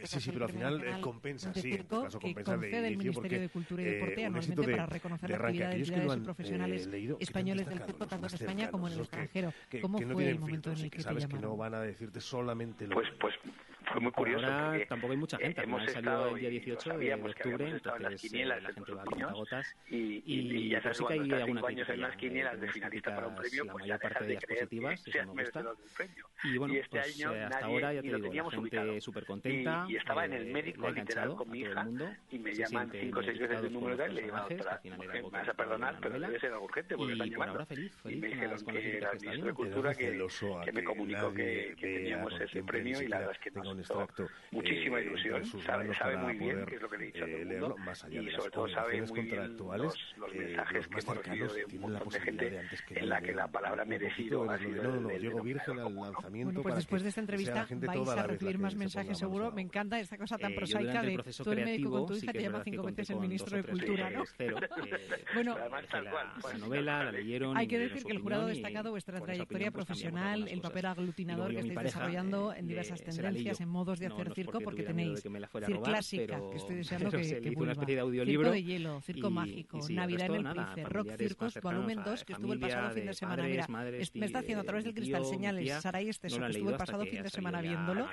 Sí, 0.05 0.21
sí, 0.21 0.31
pero 0.33 0.47
al 0.47 0.53
final 0.53 1.01
compensa, 1.01 1.53
sí, 1.55 1.71
que 1.71 2.35
concede 2.35 2.89
el 2.89 2.97
Ministerio 2.97 3.41
de 3.41 3.49
Cultura 3.49 3.83
y 3.83 3.85
Deporte 3.87 4.21
eh, 4.21 4.27
anualmente 4.27 4.71
para 4.71 4.87
reconocer 4.87 5.31
la 5.31 5.37
actividad 5.37 5.71
de 5.71 5.77
entidades 5.77 6.19
profesionales 6.19 6.89
españoles 7.21 7.67
del 7.69 7.81
circo, 7.81 8.07
tanto 8.07 8.27
en 8.27 8.35
España 8.35 8.71
como 8.71 8.89
en 8.89 8.95
el 8.95 9.01
extranjero. 9.01 9.53
¿Cómo 9.81 9.99
fue 9.99 10.31
el 10.31 10.39
momento 10.39 10.73
en 10.73 10.79
el 10.79 10.91
que 10.91 10.99
te 10.99 11.05
llamaron? 11.05 11.29
que 11.29 11.39
no 11.39 11.57
van 11.57 11.75
a 11.75 11.81
decirte 11.81 12.21
solamente 12.21 12.87
lo 12.87 12.95
Pues, 12.95 13.09
pues 13.21 13.35
fue 13.93 14.01
muy 14.01 14.13
curioso. 14.13 14.47
Ahora 14.47 14.87
tampoco 14.87 15.13
hay 15.13 15.19
mucha 15.19 15.39
gente. 15.39 15.63
Hemos 15.63 15.91
salió 15.91 16.29
el 16.35 16.41
día 16.41 16.51
18 16.51 16.99
de 16.99 17.15
octubre, 17.15 17.69
entonces 17.71 18.33
eh, 18.33 18.45
la 18.45 18.61
gente 18.61 18.93
va 18.93 19.03
a 19.03 19.33
gotas. 19.33 19.77
Y, 19.89 20.23
y, 20.27 20.69
ya 20.71 20.95
sí 20.95 21.05
que 21.07 21.15
hay 21.15 21.33
alguna 21.33 21.63
años 21.67 21.89
en 21.89 22.01
las 22.01 22.17
quinielas 22.17 22.61
de 22.61 22.69
finalista 22.69 23.15
para 23.15 23.29
un 23.29 23.37
premio, 23.37 23.65
la 23.65 23.73
pues 23.73 23.85
mayor 23.85 24.01
parte 24.01 24.25
de 24.25 24.33
ellas 24.33 24.45
positivas, 24.47 25.07
eso 25.07 25.35
me 25.35 25.43
gusta. 25.43 25.65
Y 26.45 26.59
bueno, 26.59 26.75
este 26.75 26.89
pues 26.89 27.21
eh, 27.21 27.45
hasta 27.45 27.67
ahora 27.67 27.93
ya 27.93 28.03
te 28.03 28.07
digo, 28.09 28.51
la 28.51 28.51
gente 28.51 29.01
súper 29.01 29.27
contenta. 29.27 29.87
Y 29.89 29.97
estaba 29.97 30.25
en 30.25 30.33
el 30.33 30.49
eh, 30.49 30.53
médico 30.53 30.91
literal 30.91 31.35
con 31.35 31.51
mi 31.51 31.61
hija 31.61 31.87
y 32.31 32.39
me 32.39 32.55
llaman 32.55 32.91
cinco 32.93 33.21
o 33.21 33.23
seis 33.23 33.39
veces 33.39 33.63
el 33.63 33.73
número 33.73 33.97
de 33.97 34.05
él, 34.07 34.15
le 34.15 34.23
digo, 34.23 35.31
vas 35.31 35.49
a 35.49 35.55
perdonar, 35.55 35.99
pero 36.01 36.19
debe 36.19 36.41
ser 36.41 36.53
algo 36.53 36.65
urgente 36.65 36.97
porque 36.97 37.13
están 37.13 37.29
llevando. 37.29 37.67
Y 38.05 38.17
me 38.17 38.29
dijeron 38.29 38.65
que 38.67 38.97
era 38.97 39.11
el 39.13 39.21
ministro 39.21 39.47
de 39.47 39.55
Cultura 39.55 39.95
que 39.95 40.73
me 40.73 40.85
comunicó 40.85 41.33
que 41.33 41.75
teníamos 41.79 42.41
ese 42.41 42.63
premio 42.63 43.03
y 43.03 43.09
la 43.09 43.19
verdad 43.19 43.35
es 43.35 43.41
que 43.41 43.51
nos 43.77 43.93
muchísima 44.53 45.01
eh, 45.01 45.05
ilusión, 45.05 45.45
sabe, 45.63 45.95
sabe 45.95 46.17
muy 46.17 46.35
bien 46.37 46.65
qué 46.67 46.77
es 46.77 46.83
lo 46.83 46.89
que 46.89 46.99
le 46.99 47.05
he 47.05 47.07
dicho 47.07 47.25
a 47.25 47.29
todo 47.29 47.45
mundo, 47.45 47.77
más 47.79 48.05
allá 48.05 48.21
y 48.21 48.31
sobre 48.31 48.51
todo 48.51 48.69
sabe 48.69 49.03
muy 49.03 49.21
bien 49.23 49.57
los, 49.57 50.15
los 50.17 50.33
eh, 50.33 50.39
mensajes 50.39 50.89
que 50.89 51.01
hemos 51.01 51.17
recibido 51.17 51.55
de 51.55 51.65
un 51.65 51.81
montón 51.81 52.09
de 52.09 52.21
gente 52.21 52.61
en 52.91 53.09
la 53.09 53.21
que 53.21 53.33
la 53.33 53.49
palabra 53.49 53.85
merecido 53.85 54.51
ha 54.51 54.59
sido 54.59 54.83
no, 54.83 55.01
no, 55.01 55.43
Virgen 55.43 55.79
al 55.79 55.95
lanzamiento 55.95 56.47
bueno, 56.47 56.63
pues 56.63 56.77
después 56.77 57.03
de 57.03 57.09
esta 57.11 57.21
entrevista 57.21 57.67
vais 57.71 58.09
a 58.09 58.27
recibir 58.27 58.59
más 58.59 58.75
mensajes 58.75 59.19
seguro, 59.19 59.53
me 59.53 59.63
encanta 59.63 59.99
esta 60.01 60.17
cosa 60.17 60.39
tan 60.39 60.53
eh, 60.53 60.57
prosaica 60.57 61.03
de 61.03 61.19
tú 61.19 61.53
el 61.53 61.65
médico 61.65 61.91
con 61.91 62.07
tu 62.07 62.15
hija 62.15 62.33
te 62.33 62.43
llama 62.43 62.63
cinco 62.65 62.83
veces 62.85 63.11
el 63.11 63.21
ministro 63.21 63.57
de 63.57 63.65
Cultura, 63.65 64.11
¿no? 64.11 64.25
Bueno, 65.35 65.57
la 65.59 66.59
novela 66.59 67.05
la 67.05 67.13
leyeron 67.13 67.57
Hay 67.57 67.67
que 67.67 67.79
decir 67.79 68.05
que 68.05 68.13
el 68.13 68.21
jurado 68.21 68.45
ha 68.45 68.49
destacado 68.49 68.91
vuestra 68.91 69.21
trayectoria 69.21 69.71
profesional, 69.71 70.49
el 70.49 70.61
papel 70.61 70.87
aglutinador 70.87 71.51
que 71.53 71.61
estáis 71.61 71.83
desarrollando 71.83 72.55
en 72.55 72.67
diversas 72.67 73.03
tendencias, 73.03 73.61
en 73.67 73.73
modos 73.73 73.99
de 73.99 74.07
hacer 74.07 74.33
circo 74.33 74.61
porque 74.61 74.83
tenéis 74.83 75.23
circo 75.23 75.83
clásica, 75.83 76.41
que 76.51 76.57
estoy 76.57 76.77
deseando 76.83 77.11
que, 77.11 77.41
que 77.41 77.55
una 77.57 77.73
especie 77.73 77.95
de 77.97 78.01
audiolibro. 78.01 78.45
Circo 78.45 78.55
de 78.55 78.63
hielo, 78.63 79.01
circo 79.01 79.31
mágico, 79.31 79.81
Navidad 79.91 80.27
en 80.27 80.47
el 80.47 80.53
Price, 80.53 80.85
Rock 80.89 81.17
Circus, 81.17 81.61
volumen 81.63 82.03
2, 82.05 82.25
que 82.25 82.33
estuvo 82.33 82.53
el 82.53 82.61
pasado 82.61 82.91
fin 82.91 83.07
de 83.07 83.15
semana. 83.15 83.43
Mira, 83.45 83.67
me 83.69 84.27
está 84.27 84.39
haciendo 84.39 84.63
a 84.63 84.65
través 84.65 84.85
del 84.85 84.95
cristal 84.95 85.25
señales 85.25 85.73
Saray 85.83 86.09
Esteso, 86.09 86.41
que 86.41 86.51
estuvo 86.51 86.71
el 86.71 86.77
pasado 86.77 87.05
fin 87.05 87.23
de 87.23 87.31
semana 87.31 87.61
viéndolo. 87.61 88.07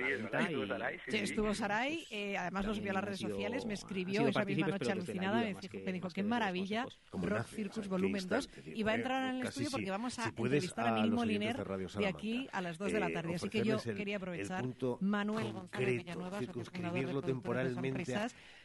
Estuvo 1.08 1.54
Saray, 1.54 2.06
eh, 2.10 2.38
además 2.38 2.66
lo 2.66 2.74
subió 2.74 2.92
a 2.92 2.94
las 2.96 3.04
redes 3.04 3.20
sociales, 3.20 3.66
me 3.66 3.74
escribió 3.74 4.28
esa 4.28 4.44
misma 4.44 4.68
noche 4.68 4.92
alucinada, 4.92 5.44
me 5.86 5.94
dijo, 5.94 6.10
qué 6.10 6.24
maravilla, 6.24 6.86
Rock 7.12 7.46
Circus 7.48 7.88
volumen 7.88 8.28
2, 8.28 8.50
y 8.74 8.84
va 8.84 8.94
a 8.94 8.96
entrar 8.96 9.34
en 9.34 9.42
el 9.42 9.48
estudio 9.48 9.70
porque 9.72 9.92
vamos 9.92 10.18
a 10.20 10.30
entrevistar 10.30 10.88
a 10.88 10.92
Neil 10.94 11.12
Moliner 11.12 11.64
de 11.98 12.08
aquí 12.08 12.48
a 12.52 12.62
las 12.62 12.78
2 12.78 12.92
de 12.92 13.00
la 13.00 13.12
tarde. 13.12 13.36
Así 13.36 13.50
que 13.50 13.64
yo 13.64 13.78
quería 13.82 14.18
aprovechar 14.18 14.66
Manuel 15.00 15.43
Villanueva, 15.76 16.40
circunscribirlo 16.40 17.22
temporalmente 17.22 18.14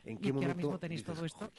en 0.05 0.19
qué 0.19 0.33
momento 0.33 0.49
ahora 0.49 0.55
mismo 0.55 0.79
tenéis 0.79 1.05
todo 1.05 1.25
esto, 1.25 1.51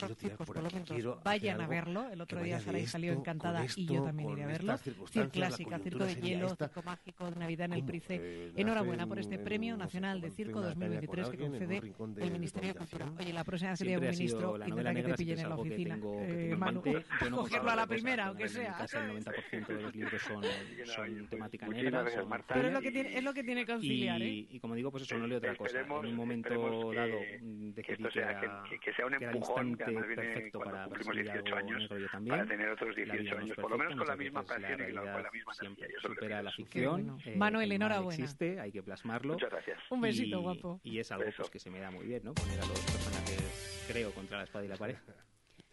vayan 1.23 1.61
a 1.61 1.67
verlo. 1.67 2.09
El 2.09 2.21
otro 2.21 2.41
día 2.41 2.59
Saray 2.59 2.87
salió 2.87 3.13
encantada 3.13 3.65
y 3.75 3.85
yo 3.85 4.03
también 4.03 4.31
iré 4.31 4.43
a 4.43 4.47
verlo. 4.47 4.77
Circo 4.77 5.29
clásica, 5.31 5.79
circo 5.79 6.05
de 6.05 6.15
hielo, 6.15 6.55
circo 6.55 6.81
mágico, 6.83 7.29
Navidad 7.31 7.65
en 7.65 7.73
el 7.73 7.83
Price. 7.83 8.51
Enhorabuena 8.55 9.07
por 9.07 9.19
este 9.19 9.39
Premio 9.39 9.77
Nacional 9.77 10.21
de 10.21 10.31
Circo 10.31 10.61
2023 10.61 11.29
que 11.29 11.37
concede 11.37 11.81
el 12.17 12.31
Ministerio 12.31 12.69
de 12.69 12.75
Cultura. 12.75 13.11
Oye, 13.19 13.33
la 13.33 13.43
próxima 13.43 13.75
sería 13.75 13.99
un 13.99 14.05
ministro 14.05 14.57
intentará 14.57 14.93
que 14.93 15.03
te 15.03 15.13
pillen 15.15 15.39
en 15.39 15.49
la 15.49 15.55
oficina. 15.55 15.99
Eh, 16.21 16.55
Manu, 16.57 16.83
cogerlo 17.31 17.69
a 17.69 17.75
la 17.75 17.87
primera, 17.87 18.27
aunque 18.27 18.47
sea. 18.47 18.85
El 18.91 19.23
90% 19.23 19.67
de 19.67 19.81
los 19.81 19.95
libros 19.95 20.21
son, 20.21 20.43
temática 21.29 21.67
negra. 21.67 22.05
Pero 22.47 22.67
es 22.67 22.73
lo 22.73 22.81
que 22.81 22.91
tiene, 22.91 23.17
es 23.17 23.23
lo 23.23 23.33
que 23.33 23.43
tiene 23.43 23.65
que 23.65 23.71
auxiliar, 23.73 24.21
¿eh? 24.21 24.47
Y 24.49 24.59
como 24.59 24.75
digo, 24.75 24.91
pues 24.91 25.03
eso 25.03 25.17
no 25.17 25.27
leo 25.27 25.37
otra 25.37 25.55
cosa. 25.55 25.81
En 25.81 25.91
un 25.91 26.15
momento 26.15 26.49
dado 26.93 27.17
de 27.39 27.83
que, 27.83 27.97
que, 27.97 28.38
sea, 28.39 28.63
que, 28.69 28.79
que 28.79 28.93
sea 28.93 29.05
un 29.05 29.13
empujón 29.15 29.75
que 29.75 29.83
además 29.83 30.07
viene 30.07 30.23
perfecto 30.23 30.59
para 30.59 30.85
cumplimos 30.85 31.15
18 31.15 31.55
años 31.55 31.89
para 32.27 32.45
tener 32.45 32.69
otros 32.69 32.95
18 32.95 33.37
años, 33.37 33.57
por 33.57 33.71
lo 33.71 33.77
menos 33.77 33.95
con 33.95 34.07
la 34.07 34.15
misma 34.15 34.43
pasión 34.43 34.79
y 34.81 34.93
con 34.93 35.05
la 35.05 35.31
misma 35.31 35.53
energía. 35.61 35.87
Supera 36.01 36.43
la 36.43 36.51
ficción. 36.51 37.17
Eh, 37.25 37.35
Manuel, 37.35 37.71
enhorabuena. 37.71 38.23
Existe, 38.23 38.59
hay 38.59 38.71
que 38.71 38.83
plasmarlo. 38.83 39.33
Muchas 39.33 39.51
gracias. 39.51 39.79
Un 39.89 40.01
besito, 40.01 40.41
guapo. 40.41 40.79
Y 40.83 40.99
es 40.99 41.11
algo 41.11 41.25
pues, 41.35 41.49
que 41.49 41.59
se 41.59 41.69
me 41.69 41.79
da 41.79 41.91
muy 41.91 42.05
bien, 42.05 42.23
¿no? 42.23 42.33
Poner 42.33 42.59
a 42.59 42.65
los 42.65 42.79
personajes, 42.79 43.85
creo, 43.87 44.11
contra 44.11 44.37
la 44.37 44.43
espada 44.43 44.65
y 44.65 44.67
la 44.67 44.77
pared. 44.77 44.95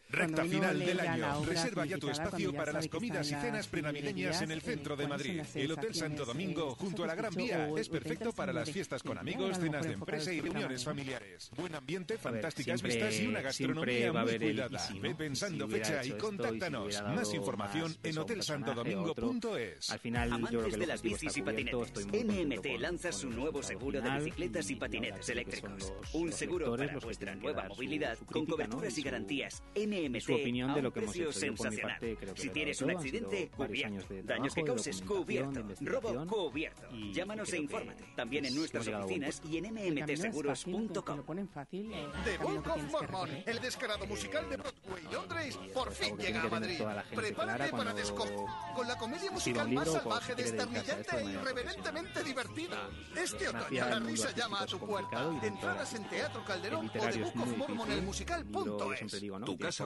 Recta 0.08 0.44
final 0.44 0.78
del 0.78 1.00
año. 1.00 1.44
Reserva 1.44 1.84
ya 1.84 1.98
tu 1.98 2.08
espacio 2.08 2.52
para 2.52 2.72
las 2.72 2.86
comidas 2.88 3.26
y 3.30 3.34
cenas 3.34 3.66
prenavideñas 3.66 4.40
en 4.42 4.52
el 4.52 4.62
centro 4.62 4.96
de 4.96 5.08
Madrid. 5.08 5.42
El 5.54 5.72
Hotel 5.72 5.94
Santo 5.94 6.24
Domingo, 6.24 6.74
junto 6.76 7.04
a 7.04 7.08
la 7.08 7.14
Gran 7.14 7.34
Vía, 7.34 7.68
es 7.76 7.88
perfecto 7.88 8.32
para 8.32 8.52
las 8.52 8.70
fiestas 8.70 9.02
con 9.02 9.18
amigos, 9.18 9.58
cenas 9.58 9.84
de 9.84 9.94
empresa 9.94 10.32
y 10.32 10.40
reuniones 10.40 10.84
familiares. 10.84 11.50
Buen 11.56 11.74
ambiente, 11.74 12.18
fantásticas 12.18 12.82
vistas 12.82 13.18
y 13.18 13.26
una 13.26 13.40
gastronomía 13.40 14.12
muy 14.12 14.38
cuidada. 14.38 14.88
Ve 15.00 15.14
pensando 15.14 15.68
fecha 15.68 16.04
y 16.04 16.12
contáctanos. 16.12 17.02
Más 17.02 17.34
información 17.34 17.96
en 18.02 18.18
hotelsantodomingo.es. 18.18 19.90
Al 19.90 19.98
final, 19.98 20.32
Amantes 20.32 20.78
de 20.78 20.86
las 20.86 21.02
bicis 21.02 21.36
y 21.36 21.42
patinetes, 21.42 22.06
NMT 22.06 22.78
lanza 22.78 23.10
su 23.10 23.28
nuevo 23.28 23.62
seguro 23.62 24.00
de 24.00 24.10
bicicletas 24.10 24.70
y 24.70 24.76
patinetes 24.76 25.28
eléctricos. 25.30 25.92
Un 26.12 26.32
seguro 26.32 26.76
para 26.76 26.98
vuestra 26.98 27.34
nueva 27.34 27.68
movilidad 27.68 28.18
con 28.30 28.46
coberturas 28.46 28.96
y 28.98 29.02
garantías 29.02 29.62
NMT 29.74 29.95
su 30.20 30.34
opinión 30.34 30.74
de 30.74 30.82
lo 30.82 30.92
que 30.92 31.00
hemos 31.00 31.16
hecho. 31.16 31.32
sensacional. 31.32 31.98
si 32.34 32.50
tienes 32.50 32.80
un 32.82 32.90
accidente, 32.90 33.48
cubierto. 33.48 34.14
Daños 34.24 34.54
que 34.54 34.64
causes, 34.64 35.02
cubierto. 35.02 35.64
Robo, 35.80 36.26
cubierto. 36.26 36.88
Llámanos 37.12 37.52
e 37.52 37.58
infórmate. 37.58 38.04
También 38.14 38.44
en 38.44 38.54
nuestras 38.54 38.86
oficinas 38.88 39.42
y 39.48 39.58
en 39.58 39.72
mmtseguros.com. 39.74 41.36
Eh, 41.72 42.08
The 42.24 42.38
Book 42.38 42.66
of 42.68 42.90
Mormon, 42.90 43.30
el 43.46 43.60
descarado 43.60 44.06
musical 44.06 44.48
de 44.48 44.56
Broadway 44.56 45.02
Londres, 45.12 45.58
por 45.72 45.92
fin 45.92 46.16
llega 46.16 46.42
a 46.42 46.48
Madrid. 46.48 46.80
Prepárate 47.14 47.70
para 47.70 47.92
descojo. 47.94 48.46
Con 48.74 48.88
la 48.88 48.96
comedia 48.96 49.30
musical 49.30 49.70
más 49.70 49.90
salvaje, 49.90 50.34
desternillante 50.34 51.16
e 51.18 51.24
irreverentemente 51.24 52.22
divertida. 52.22 52.88
Este 53.16 53.48
otoño 53.48 53.88
la 53.88 53.98
risa 54.00 54.34
llama 54.34 54.62
a 54.62 54.66
tu 54.66 54.78
puerta. 54.78 55.30
Entradas 55.42 55.94
en 55.94 56.08
Teatro 56.08 56.44
Calderón 56.44 56.88
o 56.88 56.90
The 56.90 57.18
Book 57.22 57.42
of 57.42 57.56
Mormon, 57.56 57.90
el 57.92 58.02
musical.es. 58.02 59.20
Tu 59.44 59.58
casa 59.58 59.85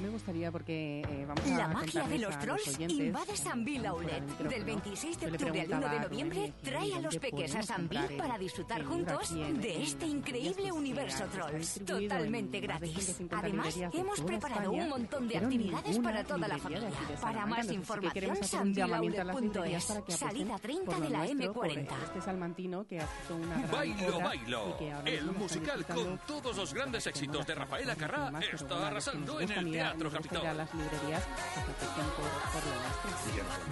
Me 0.00 0.08
gustaría 0.08 0.50
porque 0.50 1.00
eh, 1.00 1.24
vamos 1.26 1.44
a 1.46 1.58
La 1.58 1.68
magia 1.68 2.08
de 2.08 2.18
los 2.18 2.38
trolls 2.38 2.80
invade 2.80 3.36
San 3.36 3.64
Bill 3.64 3.86
Outlet. 3.86 4.38
Del 4.38 4.64
26 4.64 5.20
de 5.20 5.26
octubre 5.26 5.60
al 5.60 5.72
1 5.72 5.88
de 5.88 6.00
noviembre 6.00 6.52
trae 6.62 6.94
a 6.94 7.00
los 7.00 7.16
peques 7.18 7.54
a 7.54 7.62
San 7.62 7.88
Bill 7.88 8.16
para 8.16 8.38
disfrutar 8.38 8.82
juntos 8.84 9.34
de 9.34 9.82
este 9.82 10.06
increíble 10.06 10.72
universo 10.72 11.24
trolls. 11.26 11.80
Totalmente 11.84 12.60
gratis. 12.60 13.20
Además, 13.30 13.76
hemos 13.92 14.20
preparado 14.20 14.72
un 14.72 14.88
montón 14.88 15.28
de 15.28 15.36
actividades 15.36 15.98
para 15.98 16.24
toda 16.24 16.48
la 16.48 16.58
familia. 16.58 16.90
Para 17.20 17.46
más 17.46 17.70
información, 17.70 18.36
sanbillaulet.es. 18.42 20.02
Salida 20.08 20.58
30 20.58 21.00
de 21.00 21.10
la 21.10 21.26
M40. 21.26 21.88
Este 22.04 22.20
salmantino 22.20 22.86
que 22.86 23.00
ha 23.00 23.08
una 23.30 23.66
Bailo, 23.66 24.20
bailo. 24.20 24.76
El 25.04 25.32
musical 25.32 25.84
con 25.86 26.18
todos 26.26 26.56
los 26.56 26.74
grandes 26.74 27.06
éxitos 27.06 27.46
de 27.46 27.54
Rafaela 27.54 27.94
Carrá 27.94 28.32
está 28.52 28.88
arrasando 28.88 29.40
en 29.40 29.50
el 29.50 29.70
Teatro 29.70 29.89
Capitol. 29.98 30.42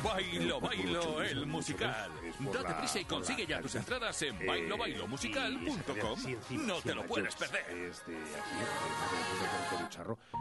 Bailo, 0.02 0.60
bailo, 0.60 1.22
el 1.22 1.46
musical. 1.46 2.10
Date 2.52 2.74
prisa 2.74 3.00
y 3.00 3.04
consigue 3.04 3.46
ya 3.46 3.60
tus 3.60 3.74
entradas 3.74 4.20
en 4.22 4.46
bailobailomusical.com. 4.46 6.66
No 6.66 6.80
te 6.80 6.94
lo 6.94 7.06
puedes 7.06 7.34
perder. 7.34 7.64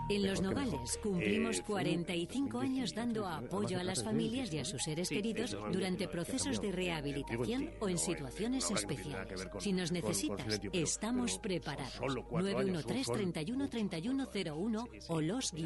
En 0.09 0.27
Los 0.27 0.41
Nogales 0.41 0.99
cumplimos 1.01 1.61
45 1.61 2.59
años 2.59 2.93
dando 2.93 3.27
apoyo 3.27 3.79
a 3.79 3.83
las 3.83 4.03
familias 4.03 4.53
y 4.53 4.59
a 4.59 4.65
sus 4.65 4.83
seres 4.83 5.09
queridos 5.09 5.57
durante 5.71 6.07
procesos 6.07 6.61
de 6.61 6.71
rehabilitación 6.71 7.71
o 7.79 7.89
en 7.89 7.97
situaciones 7.97 8.69
especiales. 8.71 9.47
Si 9.59 9.73
nos 9.73 9.91
necesitas, 9.91 10.59
estamos 10.73 11.37
preparados. 11.39 11.93
913 12.31 13.13
31 13.13 13.69
31 13.69 14.27
01 14.33 14.87
o 15.07 15.21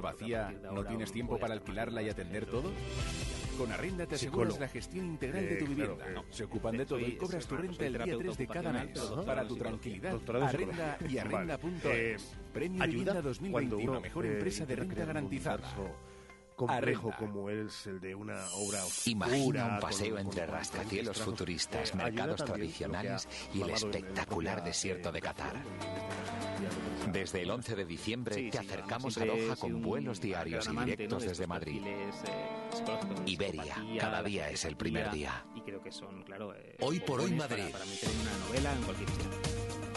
vacía? 0.00 0.54
¿No 0.72 0.84
tienes 0.84 1.12
tiempo 1.12 1.38
para 1.38 1.54
alquilarla 1.54 2.02
y 2.02 2.08
atender 2.08 2.46
todo? 2.46 2.70
Con 3.58 3.70
Arrenda 3.70 4.06
te 4.06 4.16
aseguras 4.16 4.58
la 4.58 4.68
gestión 4.68 5.06
integral 5.06 5.48
de 5.48 5.56
tu 5.56 5.66
vivienda. 5.66 6.04
Se 6.30 6.44
ocupan 6.44 6.76
de 6.76 6.86
todo 6.86 6.98
y 6.98 7.16
cobras 7.16 7.46
tu 7.46 7.56
renta 7.56 7.86
el 7.86 7.92
día 7.92 8.16
3 8.18 8.36
de 8.36 8.46
cada 8.46 8.72
mes. 8.72 9.00
Para 9.24 9.46
tu 9.46 9.56
tranquilidad, 9.56 10.18
Arrenda 10.42 10.98
y 11.08 11.18
Arrenda.es. 11.18 12.36
Premio 12.52 12.84
Vivienda 12.84 13.22
2021, 13.22 14.00
mejor 14.00 14.26
empresa 14.26 14.66
de 14.66 14.76
renta 14.76 15.04
garantizada 15.04 15.62
complejo 16.54 17.12
como 17.18 17.50
es 17.50 17.86
el 17.86 18.00
de 18.00 18.14
una 18.14 18.34
obra 18.54 18.84
oscura, 18.84 19.10
Imagina 19.10 19.66
un 19.66 19.80
paseo 19.80 20.18
entre 20.18 20.46
rascacielos 20.46 21.20
futuristas, 21.20 21.94
mercados 21.94 22.44
tradicionales 22.44 23.28
y 23.52 23.62
el 23.62 23.70
espectacular 23.70 24.62
desierto 24.64 25.12
de 25.12 25.20
Qatar. 25.20 25.62
Desde 27.12 27.42
el 27.42 27.50
11 27.50 27.76
de 27.76 27.84
diciembre 27.84 28.50
te 28.50 28.58
acercamos 28.58 29.18
a 29.18 29.24
Doha 29.24 29.56
con 29.56 29.82
vuelos 29.82 30.20
diarios 30.20 30.68
y 30.72 30.76
directos 30.76 31.24
desde 31.24 31.46
Madrid. 31.46 31.82
Iberia, 33.26 33.76
cada 33.98 34.22
día 34.22 34.50
es 34.50 34.64
el 34.64 34.76
primer 34.76 35.10
día. 35.10 35.44
Hoy 36.80 37.00
por 37.00 37.20
hoy 37.20 37.32
Madrid. 37.32 37.74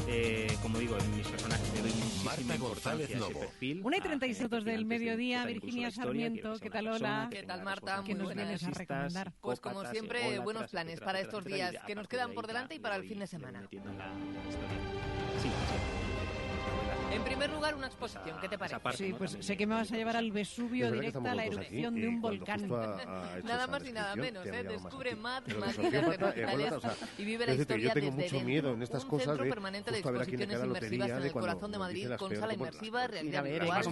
Eh, 0.10 0.48
como 0.62 0.80
digo, 0.80 0.98
en 0.98 1.18
mis 1.18 1.28
personajes 1.28 1.74
le 1.74 1.82
doy 1.82 1.92
Marta 2.24 2.58
González 2.58 3.20
Lobo. 3.20 3.42
Una 3.84 3.98
y 3.98 4.02
36 4.02 4.50
del 4.64 4.86
mediodía, 4.86 5.46
Virginia 5.46 5.92
Sarmiento, 5.92 6.58
¿qué 6.62 6.70
tal, 6.70 6.88
hola? 6.88 7.28
¿Qué 7.30 7.44
tal, 7.44 7.64
Marta? 7.64 8.04
¿Qué 8.06 8.16
nos 8.16 8.34
vienes 8.34 8.64
a 8.64 8.70
recomendar? 8.70 9.34
Pues 9.42 9.60
como 9.60 9.86
siempre, 9.86 10.40
buenos 10.40 10.72
planes 10.72 11.02
para 11.02 11.20
estos 11.20 11.44
días 11.44 11.76
que 11.86 11.96
nos 11.96 12.08
quedan 12.08 12.34
por 12.34 12.48
delante 12.48 12.76
y 12.76 12.80
para 12.80 12.96
el 12.96 13.04
fin 13.04 13.20
de 13.20 13.28
semana. 13.28 13.68
Sí, 13.70 15.50
en 17.12 17.24
primer 17.24 17.50
lugar, 17.50 17.76
una 17.76 17.88
exposición. 17.88 18.38
¿Qué 18.42 18.50
te 18.50 18.58
parece? 18.58 18.80
Sí, 18.96 19.14
pues 19.18 19.38
sé 19.40 19.58
que 19.58 19.66
me 19.66 19.76
vas 19.76 19.92
a 19.92 19.96
llevar 19.96 20.18
al 20.18 20.32
Vesubio 20.32 20.92
directa 20.92 21.32
a 21.32 21.36
la 21.36 21.46
erupción 21.46 21.96
de 21.96 22.08
un 22.08 22.22
volcán. 22.22 22.68
nada 23.44 23.68
más 23.68 23.86
y 23.86 23.92
nada 23.92 24.16
menos, 24.16 24.46
¿eh? 24.46 24.64
Descubre 24.64 25.16
más 25.16 25.44
y 27.18 27.26
vive 27.26 27.46
la 27.46 27.54
historia 27.54 27.88
Yo 27.88 27.94
tengo 27.94 28.12
mucho 28.12 28.40
miedo 28.42 28.74
en 28.74 28.82
estas 28.84 29.06
cosas 29.06 29.28
centro 29.28 29.50
permanente 29.50 29.92
de 29.92 30.00
exposiciones 30.00 30.64
inmersivas 30.64 31.10
en 31.10 31.24
el 31.24 31.32
corazón 31.32 31.72
de 31.72 31.78
Madrid 31.78 32.12
con 32.18 32.36
sala 32.36 32.54
inmersiva, 32.54 33.08
realidad 33.08 33.44
virtual, 33.44 33.84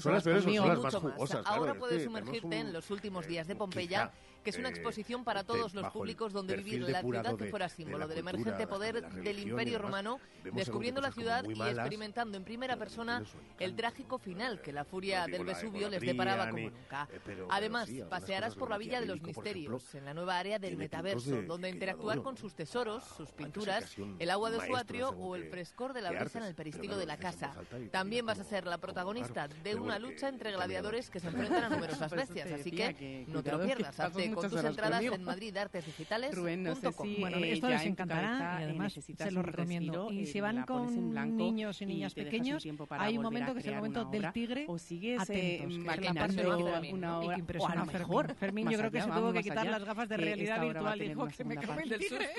son 0.00 0.12
las 0.14 0.24
peores, 0.24 0.44
son 0.44 0.68
las 0.68 0.78
más 0.78 0.94
jugosas. 0.94 1.46
Ahora 1.46 1.74
puedes 1.74 2.04
sumergirte 2.04 2.58
en 2.58 2.72
los 2.72 2.90
últimos 2.90 3.26
días 3.26 3.46
de 3.46 3.56
Pompeya 3.56 4.12
que 4.42 4.50
es 4.50 4.58
una 4.58 4.68
exposición 4.68 5.24
para 5.24 5.44
todos 5.44 5.74
los 5.74 5.90
públicos 5.90 6.32
donde 6.32 6.56
vivir. 6.56 6.88
la 6.88 7.00
ciudad 7.00 7.36
que 7.36 7.46
fuera 7.46 7.68
símbolo 7.68 8.06
del 8.08 8.18
emergente 8.18 8.66
poder 8.66 9.08
del 9.08 9.38
Imperio 9.40 9.78
Romano, 9.78 10.20
descubriendo 10.52 11.00
la 11.00 11.12
ciudad 11.12 11.44
y 11.44 11.60
experimentando 11.60 12.36
en 12.36 12.44
primera 12.44 12.76
persona 12.76 13.22
el 13.58 13.74
trágico 13.74 14.18
final 14.18 14.60
que 14.60 14.72
la 14.72 14.84
furia 14.84 15.26
del 15.26 15.44
Vesubio 15.44 15.88
les 15.88 16.00
deparaba 16.00 16.50
como 16.50 16.70
nunca. 16.70 17.08
Eh, 17.26 17.46
Además, 17.50 17.90
pasearás 18.08 18.54
por 18.54 18.70
la 18.70 18.78
Villa 18.78 19.00
de 19.00 19.06
los 19.06 19.20
Misterios, 19.20 19.94
en 19.94 20.04
la 20.04 20.14
nueva 20.14 20.38
área 20.38 20.58
del 20.58 20.76
metaverso, 20.76 21.42
donde 21.42 21.68
interactuar 21.68 22.22
con 22.22 22.36
sus 22.36 22.54
tesoros, 22.54 23.04
sus 23.16 23.32
pinturas, 23.32 23.96
el 24.18 24.30
agua 24.30 24.50
de 24.50 24.66
su 24.66 24.76
atrio 24.76 25.10
o 25.10 25.36
el 25.36 25.48
frescor 25.50 25.92
de 25.92 26.02
la 26.02 26.10
brisa 26.10 26.38
en 26.38 26.44
el 26.44 26.54
peristilo 26.54 26.96
de 26.96 27.06
la 27.06 27.16
casa. 27.16 27.54
También 27.90 28.26
vas 28.26 28.38
a 28.38 28.44
ser 28.44 28.66
la 28.66 28.78
protagonista 28.78 29.48
de 29.48 29.74
una 29.74 29.98
lucha 29.98 30.28
entre 30.28 30.52
gladiadores 30.52 31.10
que 31.10 31.20
se 31.20 31.28
enfrentan 31.28 31.64
a 31.64 31.68
numerosas 31.76 32.10
bestias, 32.12 32.50
así 32.50 32.70
que 32.70 33.24
no 33.28 33.42
te 33.42 33.52
lo 33.52 33.62
pierdas 33.62 33.98
con 34.34 34.50
tus 34.50 34.64
entradas 34.64 35.02
en 35.02 35.24
Madrid 35.24 35.56
Artes 35.56 35.86
Digitales. 35.86 36.34
Rubén, 36.34 36.62
no 36.62 36.74
sé 36.74 36.92
si 36.92 37.16
bueno, 37.20 37.38
esto 37.38 37.68
les 37.68 37.84
encantará 37.84 38.58
y 38.60 38.64
además 38.64 38.92
se 38.92 39.30
lo 39.30 39.42
recomiendo. 39.42 40.10
Y 40.10 40.26
si 40.26 40.40
van 40.40 40.64
con 40.64 41.36
niños 41.36 41.80
y 41.82 41.86
niñas 41.86 42.14
pequeños, 42.14 42.64
hay 42.90 43.16
un 43.16 43.24
momento 43.24 43.54
que 43.54 43.60
es 43.60 43.66
el 43.66 43.76
momento 43.76 44.04
del 44.04 44.32
tigre. 44.32 44.66
O 44.68 44.78
sigues 44.78 45.28
maquinando 45.68 46.58
una 46.92 47.20
obra. 47.20 47.38
O 47.58 47.66
a 47.66 47.74
lo 47.74 47.86
mejor. 47.86 48.34
Fermín, 48.34 48.68
yo 48.68 48.78
creo 48.78 48.90
que 48.90 49.00
se 49.00 49.08
tuvo 49.08 49.32
que 49.32 49.42
quitar 49.42 49.66
las 49.66 49.84
gafas 49.84 50.08
de 50.08 50.16
realidad 50.16 50.60
virtual 50.60 51.02
y 51.02 51.08
dijo 51.08 51.28
que 51.28 51.44
me 51.44 51.56
come 51.56 51.82
el 51.82 51.98
tigre. 51.98 52.28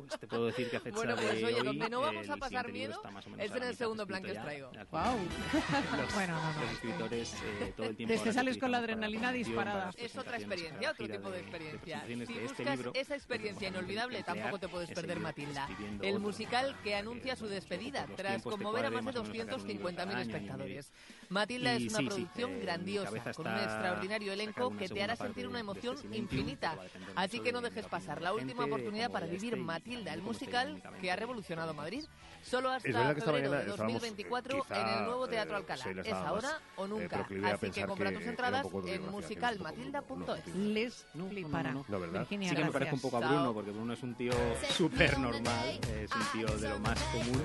Pues 0.00 0.18
te 0.18 0.26
puedo 0.26 0.46
decir 0.46 0.70
que 0.70 0.76
a 0.76 0.80
fecha 0.80 0.96
Bueno, 0.96 1.14
pues 1.14 1.42
oye, 1.42 1.62
donde 1.62 1.90
no 1.90 2.00
vamos 2.00 2.28
a 2.30 2.36
pasar 2.36 2.72
miedo 2.72 3.02
es 3.38 3.54
en 3.54 3.62
el 3.62 3.76
segundo 3.76 4.06
plan 4.06 4.22
que 4.22 4.32
os 4.32 4.42
traigo. 4.42 4.70
¡Wow! 4.90 5.00
Bueno, 6.14 6.38
los 6.60 6.72
escritores 6.72 7.34
todo 7.76 7.86
el 7.88 7.96
tiempo... 7.96 8.14
Te 8.22 8.32
sales 8.32 8.58
con 8.58 8.70
la 8.70 8.78
adrenalina 8.78 9.32
disparada. 9.32 9.90
Es 9.96 10.16
otra 10.16 10.36
experiencia, 10.36 10.92
otro 10.92 11.08
tipo 11.08 11.29
de 11.30 11.40
experiencia. 11.40 12.02
Si 12.06 12.12
este 12.12 12.40
buscas 12.42 12.80
esa 12.94 13.14
experiencia 13.14 13.68
inolvidable, 13.68 14.22
tampoco 14.22 14.58
te 14.58 14.68
puedes 14.68 14.90
perder 14.90 15.20
Matilda, 15.20 15.68
el 16.02 16.18
musical 16.18 16.76
que 16.82 16.94
anuncia 16.94 17.36
su 17.36 17.46
despedida 17.46 18.06
tras 18.16 18.42
conmover 18.42 18.86
a 18.86 18.90
más 18.90 19.04
de 19.04 19.12
250.000 19.12 20.20
espectadores. 20.20 20.92
Matilda 21.30 21.74
es 21.74 21.92
una 21.94 22.08
producción 22.08 22.60
grandiosa, 22.60 23.32
con 23.32 23.46
un 23.46 23.54
extraordinario 23.54 24.32
elenco 24.32 24.76
que 24.76 24.88
te 24.88 25.00
hará 25.00 25.14
sentir 25.14 25.46
una 25.46 25.60
emoción 25.60 25.96
infinita. 26.12 26.76
Así 27.14 27.38
que 27.38 27.52
no 27.52 27.60
dejes 27.60 27.86
pasar 27.86 28.20
la 28.20 28.34
última 28.34 28.64
oportunidad 28.64 29.10
para 29.10 29.26
vivir 29.26 29.56
Matilda, 29.56 30.12
el 30.12 30.22
musical 30.22 30.82
que 31.00 31.10
ha 31.10 31.16
revolucionado 31.16 31.72
Madrid. 31.72 32.04
Solo 32.42 32.70
hasta 32.70 32.90
febrero 33.14 33.50
de 33.52 33.64
2024 33.64 34.66
en 34.70 34.88
el 34.88 35.04
nuevo 35.04 35.28
Teatro 35.28 35.56
Alcalá. 35.56 35.84
Es 36.04 36.12
ahora 36.12 36.58
o 36.76 36.86
nunca. 36.86 37.26
Así 37.44 37.70
que 37.70 37.84
compra 37.86 38.12
tus 38.12 38.22
entradas 38.22 38.66
en 38.86 39.10
musicalmatilda.es. 39.10 40.54
Les 40.56 41.06
flipará. 41.28 41.72
No, 41.72 41.84
¿verdad? 42.00 42.26
sí 42.28 42.38
que 42.38 42.64
me 42.64 42.72
parece 42.72 42.94
un 42.94 43.00
poco 43.00 43.18
a 43.18 43.20
Bruno, 43.20 43.54
porque 43.54 43.70
Bruno 43.70 43.92
es 43.92 44.02
un 44.02 44.14
tío 44.16 44.32
súper 44.70 45.16
normal, 45.18 45.80
es 46.02 46.10
un 46.12 46.22
tío 46.32 46.56
de 46.56 46.68
lo 46.70 46.78
más 46.80 47.00
común, 47.04 47.42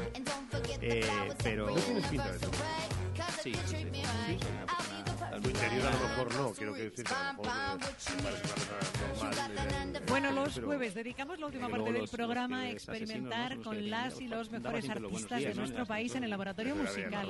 eh, 0.82 1.08
pero... 1.44 1.68
No 1.68 1.76
tienes 1.76 2.08
pinta 2.08 2.32
de 2.32 2.40
eso. 3.76 3.90
Sí, 3.92 3.92
sí, 3.94 4.02
sí. 4.28 4.96
sí 4.98 5.05
tu 5.42 5.50
interior 5.50 5.88
a 5.88 5.92
lo 5.92 6.00
mejor 6.00 6.36
no, 6.36 6.52
quiero 6.54 6.74
que 6.74 6.84
decir 6.84 7.06
que 7.06 7.14
a 7.14 7.34
lo 7.34 7.44
mejor 7.44 7.58
normal. 7.58 7.80
Bueno, 10.08 10.32
los 10.32 10.60
jueves 10.60 10.94
dedicamos 10.94 11.40
la 11.40 11.48
última 11.48 11.70
parte 11.70 11.92
del 11.92 12.08
programa 12.08 12.62
a 12.62 12.70
experimentar 12.70 13.58
con 13.60 13.90
las 13.90 14.22
y 14.22 14.28
los 14.28 14.50
mejores 14.52 14.90
artistas 14.90 15.42
de 15.42 15.54
nuestro 15.54 15.86
país 15.86 16.16
en 16.16 16.24
el 16.24 16.30
laboratorio 16.30 16.76
musical. 16.76 17.28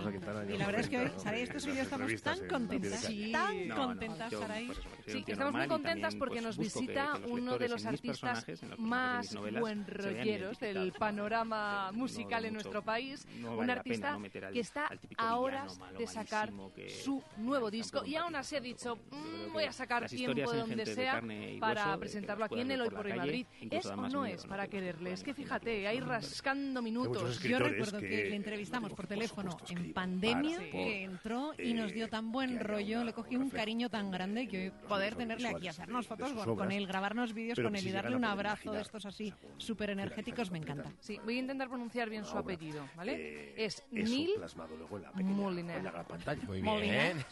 Y 0.48 0.58
la 0.58 0.66
verdad 0.66 0.82
es 0.82 0.90
que 0.90 0.98
hoy, 0.98 1.12
Saray, 1.18 1.42
estos 1.44 1.66
y 1.68 1.76
yo 1.76 1.82
estamos 1.82 2.22
tan 2.22 2.48
contentas, 2.48 3.10
tan 3.32 3.70
contentas, 3.70 4.32
Saray. 4.32 4.72
Sí, 5.08 5.24
estamos 5.26 5.54
muy 5.54 5.68
contentas 5.68 6.16
porque 6.16 6.42
nos 6.42 6.58
visita 6.58 7.20
uno 7.28 7.58
de 7.58 7.70
los 7.70 7.86
artistas 7.86 8.46
más 8.78 9.36
buen 9.60 9.86
rolleros 9.88 10.60
del 10.60 10.92
panorama 10.94 11.92
musical 11.92 12.46
en 12.46 12.54
nuestro 12.54 12.84
país, 12.84 13.26
un 13.44 13.70
artista 13.70 14.18
que 14.52 14.60
está 14.60 14.90
a 15.18 15.38
horas 15.38 15.80
de 15.98 16.08
sacar 16.08 16.52
su 17.04 17.24
nuevo 17.38 17.72
disco 17.72 17.95
y 18.06 18.16
aún 18.16 18.36
así 18.36 18.56
he 18.56 18.62
dicho, 18.62 18.96
mmm, 19.12 19.54
voy 19.54 19.64
a 19.66 19.72
sacar 19.72 20.08
tiempo 20.08 20.52
de 20.52 20.58
donde 20.60 20.86
sea 20.86 21.22
para 21.60 21.98
presentarlo 21.98 22.46
aquí 22.46 22.60
en 22.60 22.72
el 22.72 22.82
Hoy 22.82 22.90
por, 22.90 23.06
Hoy 23.06 23.14
Madrid. 23.14 23.48
¿Es 23.72 23.86
no 23.96 24.26
es 24.26 24.46
para 24.46 24.68
quererle 24.68 25.14
es 25.14 25.24
Que 25.24 25.34
fíjate, 25.34 25.88
ahí 25.88 26.00
rascando 26.00 26.82
minutos. 26.82 27.40
Yo 27.42 27.60
recuerdo 27.60 28.00
que, 28.00 28.30
le 28.30 28.36
entrevistamos 28.36 28.94
por 28.94 29.08
teléfono 29.08 29.58
en 29.70 29.94
pandemia, 29.94 30.58
para, 30.58 30.70
que 30.72 31.04
entró 31.04 31.54
y 31.58 31.74
nos 31.74 31.94
dio 31.94 32.10
tan 32.10 32.32
buen 32.32 32.60
rollo, 32.60 33.04
le 33.04 33.14
cogí 33.14 33.36
un 33.36 33.50
cariño 33.50 33.90
tan 33.90 34.12
grande 34.12 34.48
que 34.48 34.72
poder 34.88 35.16
tenerle 35.16 35.50
aquí, 35.50 35.68
hacernos 35.68 36.08
fotos 36.08 36.32
con 36.46 36.72
él, 36.72 36.88
grabarnos 36.88 37.34
vídeos 37.34 37.60
con 37.60 37.76
él 37.76 37.88
y 37.88 37.92
darle 37.92 38.16
un 38.16 38.26
abrazo 38.26 38.72
de 38.72 38.82
estos 38.82 39.06
así 39.06 39.34
súper 39.58 39.92
energéticos, 39.92 40.52
me 40.52 40.58
encanta. 40.58 40.92
Sí, 41.00 41.20
voy 41.24 41.38
a 41.38 41.40
intentar 41.40 41.70
pronunciar 41.70 42.10
bien 42.10 42.26
su 42.26 42.38
apellido, 42.38 42.88
¿vale? 42.96 43.54
Es 43.56 43.84
Neil 43.92 44.32
plasmado 44.38 44.76
en. 44.76 46.64
Muy 46.64 46.82
bien 46.82 47.26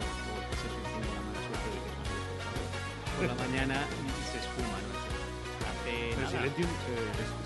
se 0.59 0.67
la 0.71 1.41
suerte 1.47 1.67
de 1.71 1.79
que 1.83 1.91
Por 3.17 3.25
la 3.27 3.35
mañana 3.35 3.77
se 4.31 4.37
espuma, 4.39 4.77
¿no? 4.87 5.03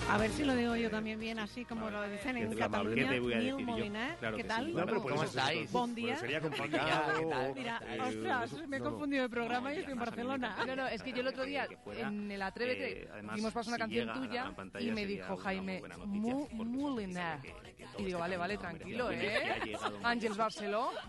A 0.09 0.17
ver 0.17 0.31
si 0.31 0.45
lo 0.45 0.55
digo 0.55 0.75
yo 0.75 0.89
también 0.89 1.19
bien, 1.19 1.37
así 1.37 1.65
como 1.65 1.89
lo 1.89 2.09
dicen 2.09 2.37
en 2.37 2.55
Cataluña. 2.55 3.09
¿Qué 3.09 3.19
voy 3.19 3.33
a 3.33 3.37
decir 3.37 3.65
Molinar, 3.65 4.17
¿eh? 4.21 4.31
¿qué 4.37 4.43
tal? 4.43 4.73
¿Cómo 4.73 5.23
estáis? 5.23 5.71
Buen 5.71 5.95
día. 5.95 6.15
Sería 6.17 6.41
complicado. 6.41 7.53
Mira, 7.53 7.81
ostras, 8.07 8.67
me 8.67 8.77
he 8.77 8.79
confundido 8.79 9.23
de 9.23 9.29
programa 9.29 9.73
y 9.73 9.79
estoy 9.79 9.93
en 9.93 9.99
Barcelona. 9.99 10.55
No, 10.65 10.75
no, 10.75 10.87
es 10.87 11.01
que 11.03 11.11
yo 11.11 11.19
el 11.19 11.27
otro 11.27 11.43
día 11.43 11.67
en 11.97 12.31
el 12.31 12.41
Atrévete 12.41 13.09
dimos 13.35 13.53
paso 13.53 13.69
a 13.69 13.75
una 13.75 13.79
canción 13.79 14.13
tuya 14.13 14.53
y 14.79 14.91
me 14.91 15.05
dijo 15.05 15.35
Jaime, 15.37 15.81
Molinar. 16.53 17.39
Y 17.97 18.05
digo, 18.05 18.19
vale, 18.19 18.37
vale, 18.37 18.57
tranquilo, 18.57 19.11
¿eh? 19.11 19.77
Ángels 20.03 20.37
Barceló. 20.37 20.91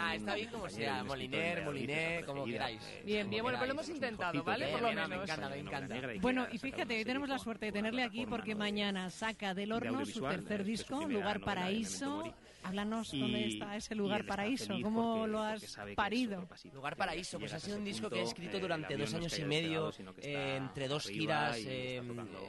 Ah, 0.00 0.14
está 0.14 0.34
bien 0.34 0.48
como 0.50 0.68
sea, 0.68 1.02
Moliner, 1.04 1.64
Moliner, 1.64 2.24
como 2.24 2.44
queráis. 2.44 2.80
Bien, 3.04 3.28
bien, 3.28 3.42
bueno, 3.42 3.58
pero 3.58 3.58
pues 3.58 3.68
lo 3.68 3.74
hemos 3.74 3.88
intentado, 3.88 4.44
¿vale? 4.44 4.68
Por 4.68 4.82
lo 4.82 4.88
menos. 4.88 5.08
Me 5.08 5.16
encanta, 5.16 5.48
me 5.48 5.58
encanta. 5.58 5.96
Bueno, 6.20 6.46
y 6.50 6.58
fíjate, 6.58 6.96
hoy 6.96 7.04
tenemos 7.04 7.28
la 7.28 7.38
suerte 7.38 7.66
de 7.66 7.72
tenerle 7.72 8.02
aquí 8.02 8.26
porque 8.26 8.54
mañana 8.54 9.10
saca 9.10 9.54
del 9.54 9.72
horno 9.72 10.04
su 10.06 10.20
tercer 10.20 10.64
disco, 10.64 11.06
Lugar 11.06 11.40
Paraíso. 11.40 12.32
Háblanos 12.68 13.14
y, 13.14 13.20
dónde 13.20 13.46
está 13.46 13.76
ese 13.76 13.94
lugar 13.94 14.26
paraíso, 14.26 14.74
cómo 14.82 15.26
lo 15.26 15.42
has 15.42 15.78
parido. 15.96 16.46
Lugar 16.72 16.96
paraíso, 16.96 17.38
pues 17.38 17.54
ha 17.54 17.58
sido 17.58 17.78
un 17.78 17.84
disco 17.84 18.10
que 18.10 18.20
he 18.20 18.22
escrito 18.22 18.60
durante 18.60 18.96
dos 18.96 19.14
años 19.14 19.38
y 19.38 19.44
medio, 19.44 19.90
eh, 20.18 20.56
entre 20.56 20.86
dos 20.86 21.06
giras, 21.06 21.56
eh, 21.64 22.02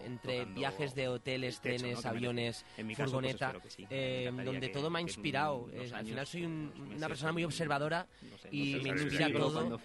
entre 0.06 0.46
viajes 0.46 0.94
de 0.94 1.08
hoteles, 1.08 1.62
trenes, 1.62 2.06
aviones, 2.06 2.66
furgoneta, 2.96 3.54
eh, 3.90 4.30
donde 4.44 4.70
todo 4.70 4.90
me 4.90 5.00
ha 5.00 5.02
inspirado. 5.02 5.70
Eh, 5.72 5.90
al 5.94 6.06
final 6.06 6.28
soy 6.28 6.46
un, 6.46 6.94
una 6.96 7.08
persona 7.08 7.32
muy 7.32 7.46
observadora 7.46 8.06
y 8.52 8.76
me 8.76 8.90
inspira 8.90 9.32
todo. 9.32 9.80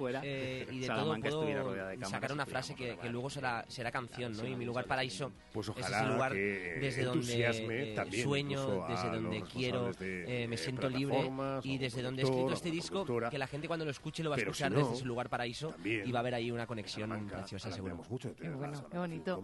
y 0.68 0.78
de 0.80 0.86
todo 0.86 1.16
puedo 1.20 2.06
sacar 2.06 2.32
una 2.32 2.46
frase 2.46 2.74
que, 2.74 2.96
luego 3.08 3.30
será, 3.30 3.64
canción, 3.92 4.36
no 4.36 4.46
Y 4.46 4.56
mi 4.56 4.64
lugar 4.64 4.86
paraíso 4.86 5.30
es 5.54 5.68
ese 5.68 6.06
lugar 6.06 6.32
desde 6.34 7.04
donde 7.04 8.22
sueño, 8.22 8.86
desde 8.88 9.08
donde 9.10 9.42
quiero 9.42 9.90
eh, 10.26 10.46
me 10.48 10.56
siento 10.56 10.88
libre 10.88 11.30
y 11.62 11.78
desde 11.78 12.02
donde 12.02 12.22
he 12.22 12.24
escrito 12.24 12.52
este 12.52 12.70
disco, 12.70 13.04
que 13.30 13.38
la 13.38 13.46
gente 13.46 13.66
cuando 13.66 13.84
lo 13.84 13.90
escuche 13.90 14.22
lo 14.22 14.30
va 14.30 14.36
a 14.36 14.38
escuchar 14.38 14.72
desde 14.72 14.96
su 14.96 15.06
lugar 15.06 15.28
paraíso 15.28 15.74
y 15.84 16.10
va 16.10 16.18
a 16.18 16.20
haber 16.20 16.34
ahí 16.34 16.50
una 16.50 16.66
conexión 16.66 17.28
preciosa, 17.28 17.70
seguro. 17.70 18.02
Mucho 18.08 18.34
qué 18.34 18.98
bonito. 18.98 19.42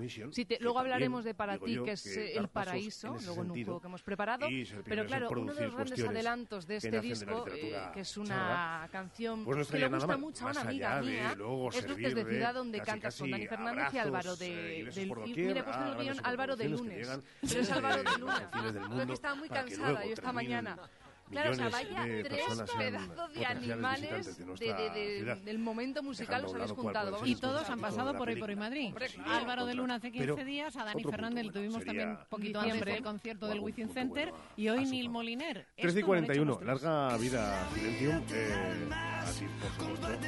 Luego 0.61 0.78
hablaremos 0.78 1.24
de 1.24 1.35
Para 1.35 1.59
ti, 1.59 1.78
que 1.85 1.93
es 1.93 2.07
eh, 2.16 2.36
el 2.36 2.48
paraíso, 2.48 3.16
luego 3.24 3.43
en 3.43 3.51
un 3.51 3.65
juego 3.65 3.81
que 3.81 3.86
hemos 3.86 4.02
preparado, 4.02 4.47
pero 4.85 5.07
claro, 5.07 5.28
uno 5.31 5.55
de 5.55 5.65
los 5.65 5.74
grandes 5.74 6.05
adelantos 6.05 6.66
de 6.66 6.77
este 6.77 7.01
disco, 7.01 7.47
eh, 7.48 7.77
que 7.94 8.01
es 8.01 8.16
una 8.16 8.89
canción 8.90 9.44
que 9.44 9.78
le 9.78 9.89
gusta 9.89 10.16
mucho 10.16 10.48
a 10.48 10.51
una 10.51 10.61
amiga 10.61 11.01
mía, 11.02 11.36
es 11.73 11.89
Luces 11.89 12.15
de 12.15 12.24
Ciudad, 12.24 12.55
donde 12.55 12.81
cantas 12.81 13.16
con 13.16 13.31
Dani 13.31 13.47
Fernández 13.47 13.94
y 13.94 13.98
Álvaro 13.98 14.36
de... 14.36 14.90
Mira, 15.36 15.61
he 15.61 15.62
puesto 15.62 15.85
el 15.86 15.97
guion 15.97 16.20
Álvaro 16.24 16.57
de 16.57 16.69
Lunes, 16.69 17.20
pero 17.40 17.61
es 17.61 17.70
Álvaro 17.70 18.02
de 18.02 18.19
Luna, 18.19 18.51
porque 18.90 19.12
estaba 19.12 19.35
muy 19.35 19.48
cansada 19.48 20.05
yo 20.05 20.12
esta 20.12 20.32
mañana 20.32 20.60
mañana. 20.62 20.91
Claro, 21.31 21.53
o 21.53 21.55
sea, 21.55 21.69
vaya 21.69 22.03
tres 22.24 22.45
pedazos 22.77 23.35
de 23.35 23.47
animales 23.47 24.37
de 24.37 24.74
de, 24.74 25.24
de, 25.24 25.35
del 25.45 25.59
momento 25.59 26.03
musical 26.03 26.43
los 26.43 26.55
habéis 26.55 26.73
juntado. 26.73 27.20
Y 27.24 27.37
todos 27.37 27.70
han 27.70 27.81
pasado 27.81 28.16
por 28.16 28.28
hoy 28.28 28.37
por 28.37 28.51
hoy 28.51 28.57
Madrid. 28.57 28.93
Sí, 29.09 29.20
Álvaro 29.27 29.65
de 29.66 29.74
Luna 29.74 29.97
hace 29.97 30.11
15 30.11 30.45
días, 30.45 30.77
a 30.77 30.85
Dani 30.85 31.05
Fernández 31.05 31.47
lo 31.47 31.53
tuvimos 31.53 31.85
también 31.85 32.19
poquito 32.28 32.61
antes 32.61 32.85
del 32.85 33.03
concierto 33.03 33.47
del 33.47 33.61
Wizzing 33.61 33.91
Center 33.91 34.32
y 34.57 34.69
hoy 34.69 34.85
Neil 34.87 35.09
Moliner. 35.09 35.66
3 35.77 35.97
y 35.97 36.03
41, 36.03 36.61
larga 36.62 37.16
vida 37.16 37.69
Silentium. 37.74 38.23
Eh, 38.32 38.89
así, 39.23 39.47
por 39.61 39.70
supuesto, 39.70 40.12
eh, 40.12 40.19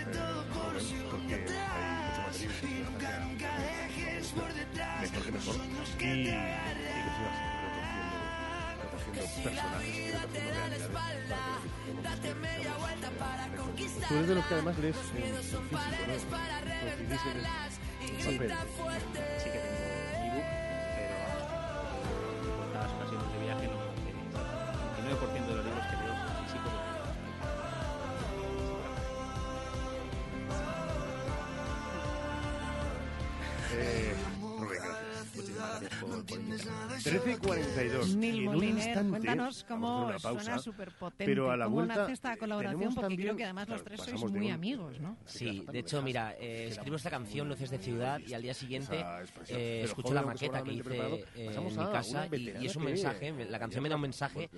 porque 1.10 1.34
hay 1.34 1.40
mucho 1.40 2.28
material. 4.36 4.62
Mejor 5.00 5.24
que 5.24 5.32
mejor. 5.32 5.54
Y, 6.00 6.04
y 6.04 6.24
que 6.24 6.30
sigas 6.30 7.61
los 9.16 9.30
personajes 9.30 9.96
que 9.96 10.08
están 10.08 10.24
haciendo 10.24 11.02
Tú 14.08 14.14
eres 14.14 14.28
de 14.28 14.34
los 14.34 14.44
que 14.46 14.54
además 14.54 14.78
lees 14.78 14.96
en 14.96 15.32
físico, 15.40 15.62
¿no? 15.70 16.06
Los 16.06 16.22
sí. 19.38 19.50
que 19.50 19.58
tengo 19.58 19.84
ebook, 20.26 20.48
pero 20.96 21.14
ah, 21.14 21.92
eh, 22.44 22.56
contadas 22.58 22.92
ocasiones 22.92 23.32
de 23.32 23.38
viaje 23.38 23.66
no? 23.68 23.78
Eh, 23.78 24.14
99% 25.02 25.46
de 25.46 25.54
los 25.54 25.64
libros 25.64 25.86
que 25.86 25.96
leo 25.96 26.14
son 26.16 26.44
físicos 26.44 26.72
gracias 35.82 36.00
por, 36.00 36.24
por 36.24 36.38
invitarme. 36.38 36.96
13.42. 36.96 38.16
Mil 38.16 38.44
Moliner, 38.44 39.06
cuéntanos 39.06 39.64
cómo 39.68 40.06
una 40.06 40.18
pausa, 40.18 40.42
suena 40.42 40.58
súper 40.58 40.90
potente. 40.92 41.24
Pero 41.24 41.50
a 41.50 41.56
la 41.56 41.66
vuelta, 41.66 41.96
nace 41.96 42.12
esta 42.12 42.36
colaboración, 42.36 42.94
porque 42.94 43.16
creo 43.16 43.36
que 43.36 43.44
además 43.44 43.68
los 43.68 43.84
tres 43.84 44.00
sois 44.00 44.22
muy 44.30 44.50
amigos, 44.50 45.00
¿no? 45.00 45.16
Sí, 45.24 45.64
de 45.70 45.78
hecho, 45.78 46.02
mira, 46.02 46.34
eh, 46.38 46.68
escribo 46.70 46.96
esta 46.96 47.10
canción, 47.10 47.48
Luces 47.48 47.70
de 47.70 47.78
Ciudad, 47.78 48.20
y 48.26 48.34
al 48.34 48.42
día 48.42 48.54
siguiente 48.54 49.04
eh, 49.48 49.82
escucho 49.84 50.14
la 50.14 50.22
maqueta 50.22 50.62
que 50.62 50.72
hice 50.72 51.26
eh, 51.36 51.54
en 51.54 51.64
mi 51.64 51.76
casa 51.76 52.28
y, 52.32 52.66
es 52.66 52.76
un 52.76 52.84
mensaje, 52.84 53.32
la 53.48 53.58
canción 53.58 53.82
me 53.82 53.88
da 53.88 53.96
un 53.96 54.02
mensaje, 54.02 54.48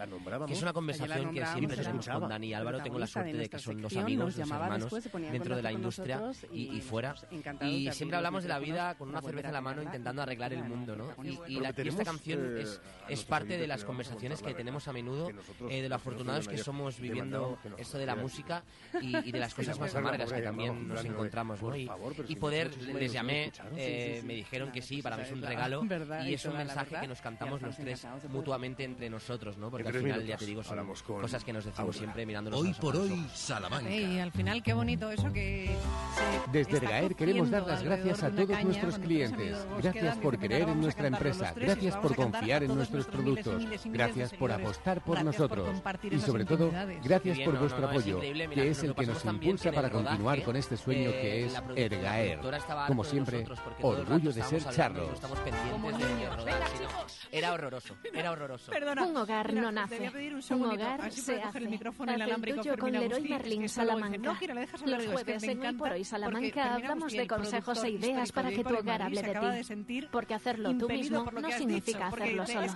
que 0.47 0.53
es 0.53 0.63
una 0.63 0.73
conversación 0.73 1.33
que 1.33 1.47
siempre 1.47 1.77
tenemos 1.77 2.09
con 2.09 2.29
Dani 2.29 2.49
y 2.49 2.55
Álvaro. 2.55 2.83
Tengo 2.83 2.99
la 2.99 3.07
suerte 3.07 3.37
de 3.37 3.49
que 3.49 3.59
son 3.59 3.81
dos 3.81 3.97
amigos, 3.97 4.37
dos 4.37 4.51
hermanos, 4.51 4.93
dentro 5.13 5.57
de 5.57 5.63
la 5.63 5.73
industria 5.73 6.23
y 6.53 6.81
fuera. 6.81 7.15
Pues, 7.15 7.71
y 7.71 7.91
siempre 7.93 8.17
hablamos 8.17 8.43
de 8.43 8.49
la 8.49 8.59
vida 8.59 8.95
con 8.97 9.09
una 9.09 9.21
cerveza 9.21 9.49
en 9.49 9.55
la 9.55 9.61
mano 9.61 9.83
intentando 9.83 10.23
arreglar 10.23 10.53
el 10.53 10.65
mundo, 10.65 10.97
¿no? 10.97 11.14
Y, 11.23 11.39
y, 11.55 11.61
la, 11.61 11.75
y 11.77 11.89
esta 11.89 12.05
canción 12.05 12.59
es, 12.59 12.81
es 13.09 13.25
parte 13.25 13.59
de 13.59 13.67
las 13.67 13.85
conversaciones 13.85 14.43
que 14.43 14.55
tenemos 14.55 14.89
a 14.89 14.93
menudo, 14.93 15.31
eh, 15.69 15.83
de 15.83 15.89
lo 15.89 15.95
afortunados 15.95 16.49
que 16.49 16.59
somos 16.59 16.99
viviendo 16.99 17.59
esto 17.79 17.99
de 17.99 18.07
la 18.07 18.15
música 18.15 18.63
y, 19.01 19.17
y 19.29 19.33
de 19.33 19.39
las 19.39 19.55
cosas 19.55 19.79
más 19.79 19.95
amargas 19.95 20.33
que 20.33 20.43
también 20.43 20.89
nos 20.89 21.05
encontramos. 21.05 21.63
¿no? 21.63 21.77
Y, 21.77 21.91
y 22.29 22.37
poder, 22.37 22.71
les 22.95 23.13
llamé, 23.13 23.53
eh, 23.77 24.23
me 24.25 24.35
dijeron 24.35 24.73
que 24.73 24.83
sí, 24.83 25.03
para 25.03 25.17
mí 25.17 25.23
es 25.23 25.33
un 25.33 25.43
regalo 25.43 25.83
y 26.25 26.35
es 26.35 26.45
un 26.45 26.57
mensaje 26.57 26.97
que 27.01 27.09
nos 27.09 27.21
cantamos 27.21 27.63
los 27.63 27.77
tres 27.77 28.07
mutuamente 28.29 28.85
entre 28.85 29.11
nosotros, 29.11 29.57
¿no? 29.59 29.71
porque 29.71 29.89
al 29.89 29.95
final, 29.95 30.25
ya 30.25 30.37
te 30.37 30.47
digo, 30.47 30.63
son 30.63 30.87
cosas 31.07 31.45
que 31.45 31.53
nos 31.53 31.65
decimos 31.65 31.97
siempre 31.97 32.27
mirándonos 32.27 32.61
Hoy 32.61 32.75
por 32.81 32.97
hoy, 32.97 33.27
Salamanca. 33.35 33.91
Y 33.91 34.19
al 34.19 34.33
final, 34.33 34.63
qué 34.63 34.73
bonito 34.73 35.11
eso 35.11 35.33
que... 35.33 35.75
Desde 36.53 36.81
Regaer 36.81 37.15
queremos 37.15 37.51
dar 37.51 37.67
las 37.67 37.83
gracias 37.83 38.23
a 38.23 38.31
todos 38.31 38.65
nuestros 38.65 38.99
clientes. 38.99 39.67
Gracias 39.83 40.17
por 40.19 40.39
creer 40.39 40.69
en 40.69 40.81
nuestra 40.81 41.04
nuestra 41.11 41.31
empresa. 41.31 41.55
Gracias 41.57 41.97
por 41.97 42.17
confiar 42.17 42.63
en 42.63 42.75
nuestros 42.75 43.07
productos. 43.07 43.59
Miles 43.59 43.87
y 43.87 43.91
miles 43.91 44.07
gracias 44.07 44.33
por 44.35 44.53
apostar 44.53 45.03
por 45.03 45.17
gracias 45.17 45.39
nosotros. 45.39 45.81
Por 45.81 46.13
y 46.13 46.21
sobre 46.21 46.45
todo, 46.45 46.71
gracias 47.03 47.37
bien, 47.37 47.45
por 47.45 47.55
no, 47.55 47.61
vuestro 47.61 47.81
no, 47.81 47.89
apoyo, 47.89 48.23
es 48.23 48.35
Mira, 48.35 48.49
que 48.55 48.71
es 48.71 48.83
el 48.83 48.95
que 48.95 49.07
nos 49.07 49.25
impulsa 49.25 49.73
para 49.73 49.91
continuar 49.91 50.43
con 50.43 50.57
este 50.57 50.77
sueño 50.77 51.11
eh, 51.11 51.21
que 51.21 51.45
es 51.47 51.63
Ergaer. 51.77 52.41
Como 52.87 53.05
siempre, 53.05 53.47
orgullo 53.83 54.33
de 54.33 54.43
ser 54.43 54.65
charlos. 54.71 55.21
Era 57.31 57.53
horroroso, 57.53 57.97
era 58.13 58.31
horroroso. 58.31 58.71
Perdona. 58.71 59.03
Un 59.05 59.17
hogar 59.17 59.53
no 59.53 59.73
nace. 59.73 60.11
Un, 60.51 60.65
hogar 60.65 61.11
se 61.13 61.43
hace. 61.43 61.59
El 61.59 61.69
micrófono 61.69 62.13
inalámbrico 62.13 62.63
con 62.79 62.93
Leroy 62.93 63.29
Merlin 63.29 63.69
Salamanca. 63.69 64.37
Los 64.85 65.07
jueves 65.07 65.43
en 65.43 65.61
Hoy 65.61 65.75
por 65.75 65.93
Hoy 65.93 66.05
Salamanca 66.05 66.75
hablamos 66.75 67.13
de 67.13 67.27
consejos 67.27 67.83
e 67.85 67.91
ideas 67.91 68.33
para 68.33 68.51
que 68.51 68.65
tu 68.65 68.75
hogar 68.75 69.03
hable 69.03 69.23
de 69.23 69.85
ti. 69.85 70.09
Porque 70.11 70.35
hacerlo 70.35 70.77
tú 70.77 70.87
mismo 70.99 71.25
no 71.31 71.51
significa 71.51 72.09
hacerlo 72.09 72.47
solo. 72.47 72.67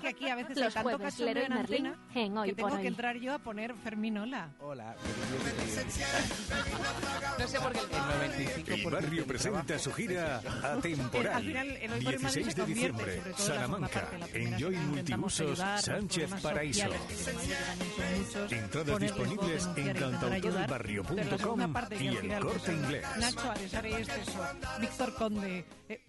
Los 0.55 0.75
jueves 0.75 1.19
Leroy 1.19 1.49
Merlin 1.49 1.93
en 2.15 2.37
Hoy 2.37 2.53
por 2.53 2.65
Hoy. 2.65 2.71
tengo 2.71 2.83
que 2.83 2.89
entrar 2.89 3.17
yo 3.17 3.35
a 3.35 3.39
poner 3.39 3.75
Ferminola. 3.75 4.51
Hola. 4.61 4.97
No 7.39 7.49
sé 7.49 7.61
por 7.61 7.73
qué 7.73 7.81
el 7.81 8.81
El 8.81 8.91
barrio 8.91 9.27
presenta 9.27 9.79
su 9.79 9.93
gira 9.93 10.43
Atemporal. 10.63 11.45
16 11.99 12.57
de 12.57 12.67
diciembre, 12.67 13.23
Salamanca, 13.37 14.09
Enjoy 14.33 14.77
Multiusos, 14.77 15.59
Sánchez 15.59 16.31
Paraíso. 16.43 16.89
Entradas 18.51 18.99
disponibles 19.01 19.69
en 19.77 19.95
cantautorelbarrio.com 19.95 21.75
y 22.01 22.07
el 22.09 22.39
corte 22.41 22.73
inglés. 22.73 23.07
Nacho 23.19 23.53
este 23.55 23.91
Víctor 24.81 25.15
Conde. 25.15 25.65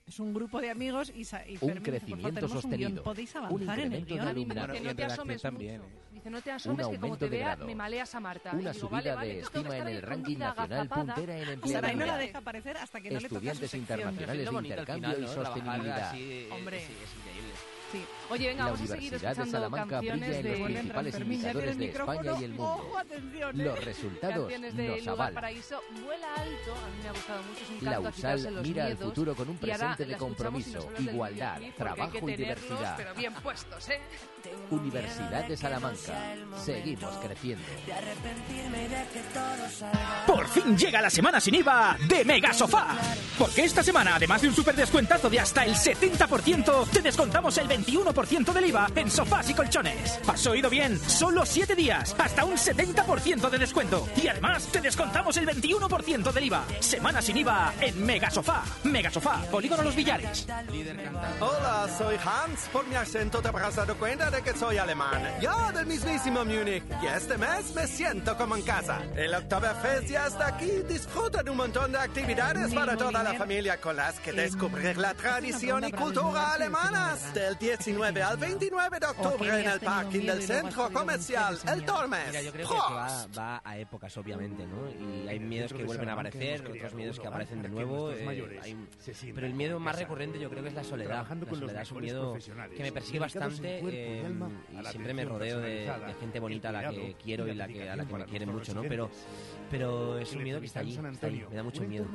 Eh, 0.10 0.14
es 0.14 0.19
un 0.19 0.34
grupo 0.34 0.60
de 0.60 0.69
amigos 0.69 1.11
y, 1.15 1.22
y 1.22 1.57
un 1.61 1.76
crecimiento 1.76 2.48
sostenido. 2.48 3.03
Podéis 3.03 3.36
avanzar 3.36 3.80
en 3.80 3.94
el 3.94 4.06
guion. 4.06 4.48
no 4.84 4.95
te 4.95 5.03
asomes 5.03 5.41
también. 5.41 5.81
Dice, 6.11 6.30
no 6.30 6.41
te 6.41 6.52
asomes 6.52 6.88
que 6.88 6.99
como 6.99 7.18
te 7.18 7.30
vea 7.30 7.56
me 7.56 7.76
maleas 7.76 8.14
a 8.15 8.19
Marta. 8.19 8.52
Una 8.53 8.73
subida 8.73 9.15
de 9.18 9.40
estima 9.40 9.77
en 9.77 9.88
el 9.88 10.02
ranking 10.02 10.38
nacional 10.38 10.90
puntera 10.90 11.38
en 11.38 11.49
empleabilidad. 11.49 11.95
no 11.95 12.06
la 12.06 12.18
deja 12.18 12.38
aparecer 12.40 12.77
hasta 12.77 12.99
que 13.02 13.11
no 13.11 13.19
Estudiantes 13.19 13.73
internacionales 13.73 14.49
de 14.49 14.57
intercambio 14.57 15.19
y 15.19 15.27
sostenibilidad. 15.27 16.14
Hombre, 16.52 16.80
sí, 16.80 16.94
es 17.03 17.15
increíble. 17.15 17.78
Sí. 17.91 18.06
Oye, 18.30 18.48
venga, 18.49 18.66
la 18.66 18.72
vamos 18.72 18.82
a 18.82 18.94
seguir 18.94 19.14
Universidad 19.14 19.45
de 19.45 19.52
Salamanca 19.52 19.99
brilla 19.99 20.40
en 20.40 20.49
los 20.49 20.60
principales 20.60 21.20
indicadores 21.20 21.78
de 21.78 21.86
España 21.86 22.32
y 22.40 22.44
el 22.44 22.49
mundo. 22.52 22.74
Ojo, 22.74 22.98
atención, 22.98 23.61
¿eh? 23.61 23.64
Los 23.64 23.86
resultados 23.86 24.52
nos 24.74 25.07
avalan. 25.07 25.34
Paraíso 25.34 25.82
vuela 26.06 26.28
alto, 26.36 26.74
a 26.76 26.90
mí 26.90 27.03
me 27.03 27.10
ha 27.10 27.11
gustado 27.11 27.44
mucho, 27.44 27.64
es 27.64 27.82
un 27.82 27.90
la 27.90 27.99
USAL 27.99 28.61
mira 28.61 28.86
al 28.86 28.98
futuro 28.98 29.36
con 29.36 29.49
un 29.49 29.57
presente 29.57 30.06
de 30.06 30.18
compromiso, 30.18 30.90
igualdad, 30.99 31.60
trabajo 31.76 32.30
y 32.30 32.36
diversidad. 32.36 32.95
Pero 32.98 33.16
bien 33.16 33.34
puestos, 33.34 33.90
¿eh? 33.90 33.99
Universidad 34.70 35.48
de 35.48 35.57
Salamanca. 35.57 36.36
Seguimos 36.64 37.16
creciendo. 37.18 37.66
Por 40.28 40.48
fin 40.48 40.78
llega 40.78 41.02
la 41.02 41.10
semana 41.10 41.40
sin 41.40 41.56
IVA 41.56 41.98
de 42.07 42.24
Mega 42.24 42.53
Sofá. 42.53 42.95
Porque 43.38 43.64
esta 43.64 43.82
semana, 43.82 44.16
además 44.16 44.41
de 44.41 44.49
un 44.49 44.56
super 44.56 44.76
descuentazo 44.76 45.30
de 45.30 45.40
hasta 45.40 45.66
el 45.66 45.74
70%, 45.74 46.90
te 46.90 47.02
descontamos 47.02 47.57
el 47.57 47.68
21% 47.84 48.53
del 48.53 48.65
IVA 48.68 48.88
en 48.95 49.10
sofás 49.10 49.49
y 49.49 49.53
colchones. 49.53 50.19
¿Has 50.27 50.45
oído 50.47 50.69
bien? 50.69 50.99
Solo 50.99 51.45
7 51.45 51.76
días, 51.76 52.15
hasta 52.18 52.45
un 52.45 52.56
70% 52.56 53.49
de 53.49 53.57
descuento. 53.57 54.07
Y 54.15 54.27
además 54.27 54.68
te 54.68 54.81
descontamos 54.81 55.38
el 55.38 55.47
21% 55.47 56.31
del 56.31 56.43
IVA. 56.45 56.65
Semana 56.80 57.22
sin 57.22 57.38
IVA 57.38 57.73
en 57.81 58.06
Mega 58.06 58.30
Sofá. 58.30 58.64
Mega 58.84 59.10
Sofá, 59.10 59.41
Polígono 59.51 59.84
Los 59.84 59.95
Villares. 59.95 60.47
Hola, 61.39 61.88
soy 61.97 62.15
Hans. 62.23 62.68
Por 62.72 62.88
mi 62.88 62.95
acento 62.95 63.41
te 63.41 63.47
habrás 63.47 63.76
dado 63.76 63.95
cuenta 63.97 64.30
de 64.30 64.41
que 64.41 64.53
soy 64.53 64.77
alemán. 64.77 65.22
Yo 65.41 65.72
del 65.73 65.85
mismísimo 65.85 66.45
Múnich. 66.45 66.84
Y 67.01 67.07
este 67.07 67.38
mes 67.38 67.73
me 67.76 67.88
siento 67.88 68.35
como 68.38 68.56
en 68.56 68.64
casa. 68.64 69.01
El 69.15 69.34
Oktoberfest 69.34 70.07
ya 70.07 70.27
está 70.27 70.47
aquí. 70.47 70.72
Disfruta 70.88 71.43
de 71.43 71.51
un 71.51 71.57
montón 71.57 71.91
de 71.91 71.99
actividades 71.99 72.73
para 72.73 72.97
toda 72.97 73.23
la 73.23 73.34
familia 73.34 73.80
con 73.80 73.95
las 73.95 74.19
que 74.19 74.31
descubrir 74.31 74.97
la 74.97 75.14
tradición 75.14 75.84
y 75.85 75.91
cultura 75.91 76.53
alemanas. 76.53 77.34
Del 77.34 77.57
19 77.70 78.24
al 78.24 78.38
29 78.38 79.00
de 79.00 79.06
octubre 79.06 79.62
en 79.62 79.70
el 79.70 79.80
parking 79.80 80.26
del 80.26 80.41
centro 80.41 80.90
comercial 80.91 81.56
El 81.72 81.86
Tormes. 81.86 82.44
yo 82.44 82.52
creo 82.52 82.68
que 82.68 82.74
va, 82.74 83.28
va, 83.38 83.62
a 83.64 83.78
épocas, 83.78 84.18
obviamente, 84.18 84.66
¿no? 84.66 84.90
Y 84.90 85.28
hay 85.28 85.40
miedos 85.40 85.72
que 85.72 85.84
vuelven 85.84 86.10
a 86.10 86.14
aparecer, 86.14 86.66
otros 86.66 86.94
miedos 86.96 87.20
que 87.20 87.28
aparecen 87.28 87.62
de 87.62 87.70
nuevo. 87.70 88.12
Eh, 88.12 88.76
pero 89.36 89.46
el 89.46 89.54
miedo 89.54 89.80
más 89.80 90.00
recurrente 90.00 90.40
yo 90.40 90.50
creo 90.50 90.64
que 90.64 90.70
es 90.70 90.76
la 90.76 90.84
soledad. 90.84 91.28
La 91.30 91.56
soledad 91.56 91.82
es 91.84 91.91
un 91.91 92.02
miedo 92.02 92.38
que 92.76 92.84
me 92.84 92.91
persigue 92.91 93.20
bastante 93.20 93.82
eh, 93.84 94.24
y 94.72 94.86
siempre 94.88 95.14
me 95.14 95.26
rodeo 95.26 95.60
de, 95.60 95.91
gente 96.20 96.40
bonita 96.40 96.70
a 96.70 96.72
la 96.72 96.90
que 96.90 97.16
quiero 97.22 97.48
y 97.48 97.54
la 97.54 97.68
que, 97.68 97.88
a 97.88 97.96
la 97.96 98.06
que 98.06 98.14
me 98.14 98.26
quieren 98.26 98.52
mucho, 98.52 98.74
¿no? 98.74 98.82
Pero, 98.82 99.12
pero 99.70 100.18
es 100.18 100.34
un 100.34 100.41
miedo 100.41 100.60
que 100.60 100.66
está 100.66 100.80
ahí, 100.80 100.98
me 100.98 101.56
da 101.56 101.64
mucho 101.64 101.84
miedo. 101.84 102.08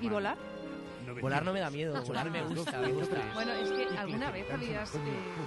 ¿Y 0.00 0.08
volar? 0.08 0.38
Volar 1.20 1.44
no 1.44 1.52
me 1.52 1.60
da 1.60 1.70
miedo, 1.70 2.02
volar 2.04 2.30
me 2.30 2.42
gusta, 2.42 2.78
me 2.78 2.92
gusta. 2.92 3.16
Bueno, 3.34 3.52
es 3.52 3.70
que 3.70 3.98
alguna 3.98 4.30
vez 4.30 4.50
habías 4.50 4.94
eh, 4.94 4.98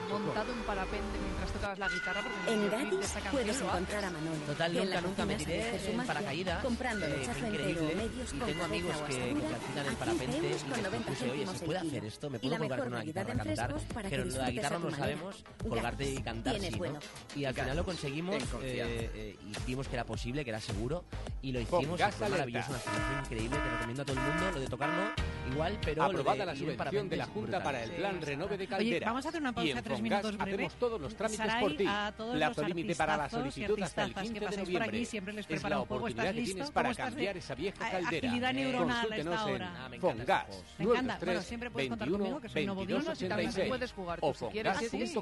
montado 0.10 0.54
un 0.54 0.60
parapente 0.64 1.20
mientras 1.22 1.52
tocabas 1.52 1.80
la 1.80 1.90
guitarra. 1.90 2.24
En 2.48 2.70
Gadis 2.70 3.14
puedes 3.32 3.62
encontrar 3.62 4.06
a 4.06 4.10
Manolo. 4.10 4.42
Total, 4.48 4.74
nunca, 4.74 5.02
nunca 5.02 5.26
me 5.26 5.36
tiré 5.36 5.92
en 5.92 6.06
paracaídas. 6.06 6.64
Comprando 6.64 7.06
eh, 7.06 7.28
increíble. 7.48 8.10
Y 8.34 8.40
tengo 8.40 8.64
amigos 8.64 8.96
que, 9.08 9.14
que 9.14 9.30
alquilan 9.30 9.86
el 9.88 9.96
parapente 9.96 10.38
y 10.38 10.42
les 10.42 10.64
propuse, 10.64 11.32
oye, 11.32 11.48
¿se 11.48 11.66
puede 11.66 11.80
hacer 11.80 12.06
esto? 12.06 12.30
¿Me 12.30 12.40
puedo 12.40 12.58
colgar 12.58 12.80
con 12.80 12.88
una 12.94 13.04
guitarra 13.04 13.34
a 13.34 13.38
cantar? 13.38 13.76
Pero 14.10 14.26
la 14.26 14.52
guitarra 14.52 14.80
no 14.80 14.90
lo 14.90 14.96
sabemos, 14.96 15.44
colgarte 15.68 16.10
y 16.10 16.18
cantar 16.22 16.60
sí, 16.60 16.80
¿no? 16.80 17.00
Y 17.36 17.46
al 17.46 17.54
final 17.54 17.78
lo 17.78 17.86
conseguimos 17.86 18.44
eh, 18.62 19.38
y 19.42 19.66
vimos 19.66 19.88
que 19.88 19.96
era 19.96 20.06
posible, 20.06 20.44
que 20.44 20.50
era 20.50 20.60
seguro 20.60 21.04
y 21.42 21.52
lo 21.52 21.60
hicimos. 21.60 22.02
Fue 22.14 22.30
maravilloso, 22.30 22.70
una 22.70 22.78
experiencia 22.78 23.20
increíble, 23.20 23.58
te 23.58 23.70
recomiendo 23.70 24.02
a 24.02 24.06
todo 24.06 24.18
el 24.18 24.24
mundo. 24.24 24.52
Lo 24.54 24.60
de 24.60 24.68
tocar 24.68 24.90
no 24.90 25.34
igual, 25.54 25.80
pero 25.84 26.04
aprobada 26.04 26.46
la 26.46 26.56
subvención 26.56 27.10
de 27.10 27.18
la 27.18 27.26
Junta 27.26 27.64
para 27.64 27.84
el 27.84 27.92
plan 27.92 28.22
Renove 28.22 28.58
de 28.58 28.68
Caldera. 28.68 28.98
Oye, 28.98 29.06
vamos 29.06 29.26
a 29.26 29.30
hacer 29.30 29.42
una 29.42 29.54
pausa 29.54 29.82
tres 29.82 30.02
minutos 30.02 30.38
breve. 30.38 30.54
hacemos 30.54 30.74
todos 30.76 31.02
los 31.02 31.16
trámites 31.16 31.54
por 31.60 31.78
ti. 31.78 31.86
Plazo 32.34 32.64
límite 32.64 32.96
para 32.96 33.18
la 33.18 33.30
solicitud 33.30 33.82
hasta 33.82 34.04
el 34.04 34.14
15 34.14 34.34
de 34.34 34.58
noviembre. 34.58 34.90
Aquí, 34.90 35.06
siempre 35.06 35.34
les 35.34 35.50
es 35.50 35.64
la 35.64 35.80
oportunidad 35.80 36.34
que 36.34 36.42
tienes 36.42 36.72
para 36.72 36.94
cambiar 36.94 37.38
esa 37.38 37.56
vieja 37.56 37.90
caldera. 37.90 38.28
Agilidad 38.28 38.54
neuronal 38.54 39.12
a 39.12 39.16
esta 39.16 39.46
hora. 39.46 39.90
Fongas. 40.00 40.46
Me 40.78 40.86
encanta. 40.86 41.20
Bueno, 41.24 41.42
siempre 41.42 41.72
puedes 41.72 41.90
contar 41.90 42.10
conmigo, 42.10 42.42
que 42.42 42.50
soy 42.50 42.66
novodino. 42.66 43.02
Y 43.20 43.28
también 43.28 43.52
puedes 43.68 43.94
jugar 43.94 44.20
tú, 44.20 44.34
si 44.34 44.46
quieres. 44.48 44.74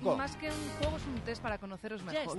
Más 0.01 0.35
que 0.35 0.49
un 0.49 0.69
juego 0.79 0.97
es 0.97 1.05
un 1.05 1.19
test 1.21 1.41
para 1.41 1.57
conoceros 1.57 2.03
mejor. 2.03 2.37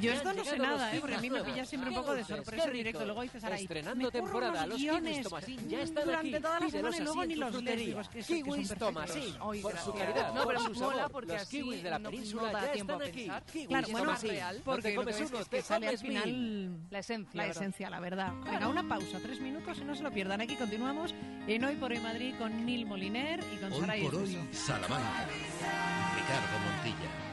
Yo 0.00 0.12
esto 0.12 0.32
no 0.32 0.44
sé 0.44 0.58
nada, 0.58 0.94
¿eh? 0.94 1.00
Porque 1.00 1.16
a 1.16 1.20
mí 1.20 1.30
me 1.30 1.42
pilla 1.42 1.64
siempre 1.64 1.90
un 1.90 1.96
poco 1.96 2.14
de 2.14 2.24
sorpresa 2.24 2.66
en 2.66 2.72
directo. 2.72 3.04
Luego 3.04 3.22
dices, 3.22 3.44
ahí, 3.44 3.62
estrenando 3.62 4.10
temporada, 4.10 4.66
los 4.66 4.78
guiones 4.78 5.26
ya 5.68 5.82
están 5.82 6.04
durante 6.04 6.40
toda 6.40 6.60
la 6.60 6.70
semana 6.70 6.96
y 6.96 7.00
luego 7.00 7.23
ni 7.26 7.34
los 7.34 7.62
lees 7.62 7.96
es 7.96 8.08
que 8.08 8.42
kiwis 8.42 8.74
Tomasín, 8.74 9.34
por 9.62 9.78
su 9.78 9.92
calidad. 9.92 10.34
No, 10.34 10.46
pero 10.46 10.60
su 10.60 10.74
mola 10.74 11.08
porque 11.08 11.34
los 11.34 11.46
kiwis 11.46 11.82
de 11.82 11.90
la 11.90 11.98
península 11.98 12.52
no, 12.52 12.60
ya 12.60 12.72
tiempo 12.72 12.92
están 12.94 13.08
aquí. 13.08 13.30
Kiwis 13.52 13.68
claro, 13.68 13.88
bueno, 13.90 14.14
real. 14.22 14.62
Porque 14.64 14.82
te 14.82 14.94
comes 14.94 15.20
uno, 15.20 15.44
te 15.44 15.62
sale 15.62 15.88
al 15.88 15.98
final 15.98 16.90
la 16.90 16.98
esencia. 16.98 17.42
La 17.42 17.48
esencia, 17.48 17.90
la 17.90 18.00
verdad. 18.00 18.32
Venga, 18.44 18.68
una 18.68 18.86
pausa, 18.86 19.18
tres 19.22 19.40
minutos 19.40 19.78
y 19.78 19.84
no 19.84 19.94
se 19.94 20.02
lo 20.02 20.10
pierdan. 20.10 20.40
Aquí 20.40 20.56
continuamos 20.56 21.14
en 21.46 21.64
Hoy 21.64 21.76
por 21.76 21.92
Hoy 21.92 22.00
Madrid 22.00 22.34
con 22.38 22.64
Neil 22.64 22.86
Moliner 22.86 23.40
y 23.52 23.56
con 23.56 23.72
Hoy 23.72 24.02
por 24.02 24.14
Hoy 24.16 24.38
Salamanca. 24.52 25.26
Ricardo 26.16 26.58
Montilla. 26.64 27.24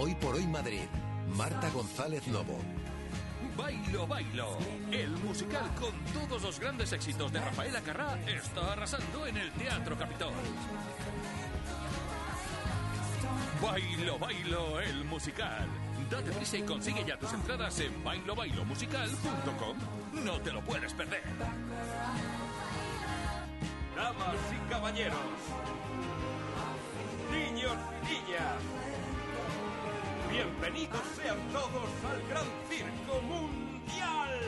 Hoy 0.00 0.14
por 0.14 0.36
hoy 0.36 0.46
Madrid. 0.46 0.84
Marta 1.36 1.68
González 1.70 2.26
Lobo. 2.28 2.58
Bailo, 3.56 4.06
bailo. 4.06 4.56
El 4.92 5.10
musical 5.10 5.68
con 5.74 5.92
todos 6.14 6.40
los 6.40 6.60
grandes 6.60 6.92
éxitos 6.92 7.32
de 7.32 7.40
Rafaela 7.40 7.80
Carrá 7.80 8.16
está 8.26 8.74
arrasando 8.74 9.26
en 9.26 9.36
el 9.36 9.50
Teatro 9.52 9.98
Capitol. 9.98 10.32
Bailo, 13.60 14.18
bailo, 14.20 14.80
el 14.80 15.04
musical. 15.04 15.68
Date 16.10 16.32
prisa 16.32 16.56
y 16.56 16.62
consigue 16.62 17.04
ya 17.04 17.18
tus 17.18 17.32
entradas 17.34 17.78
en 17.80 18.02
bailobailomusical.com. 18.02 19.76
No 20.24 20.40
te 20.40 20.52
lo 20.52 20.62
puedes 20.62 20.94
perder. 20.94 21.22
Damas 23.94 24.36
y 24.52 24.70
caballeros, 24.70 25.18
niños 27.30 27.76
y 28.04 28.08
niñas. 28.08 28.62
Bienvenidos 30.30 31.00
sean 31.20 31.38
todos 31.52 31.90
al 32.08 32.22
Gran 32.28 32.46
Circo 32.70 33.20
Mundial. 33.22 34.38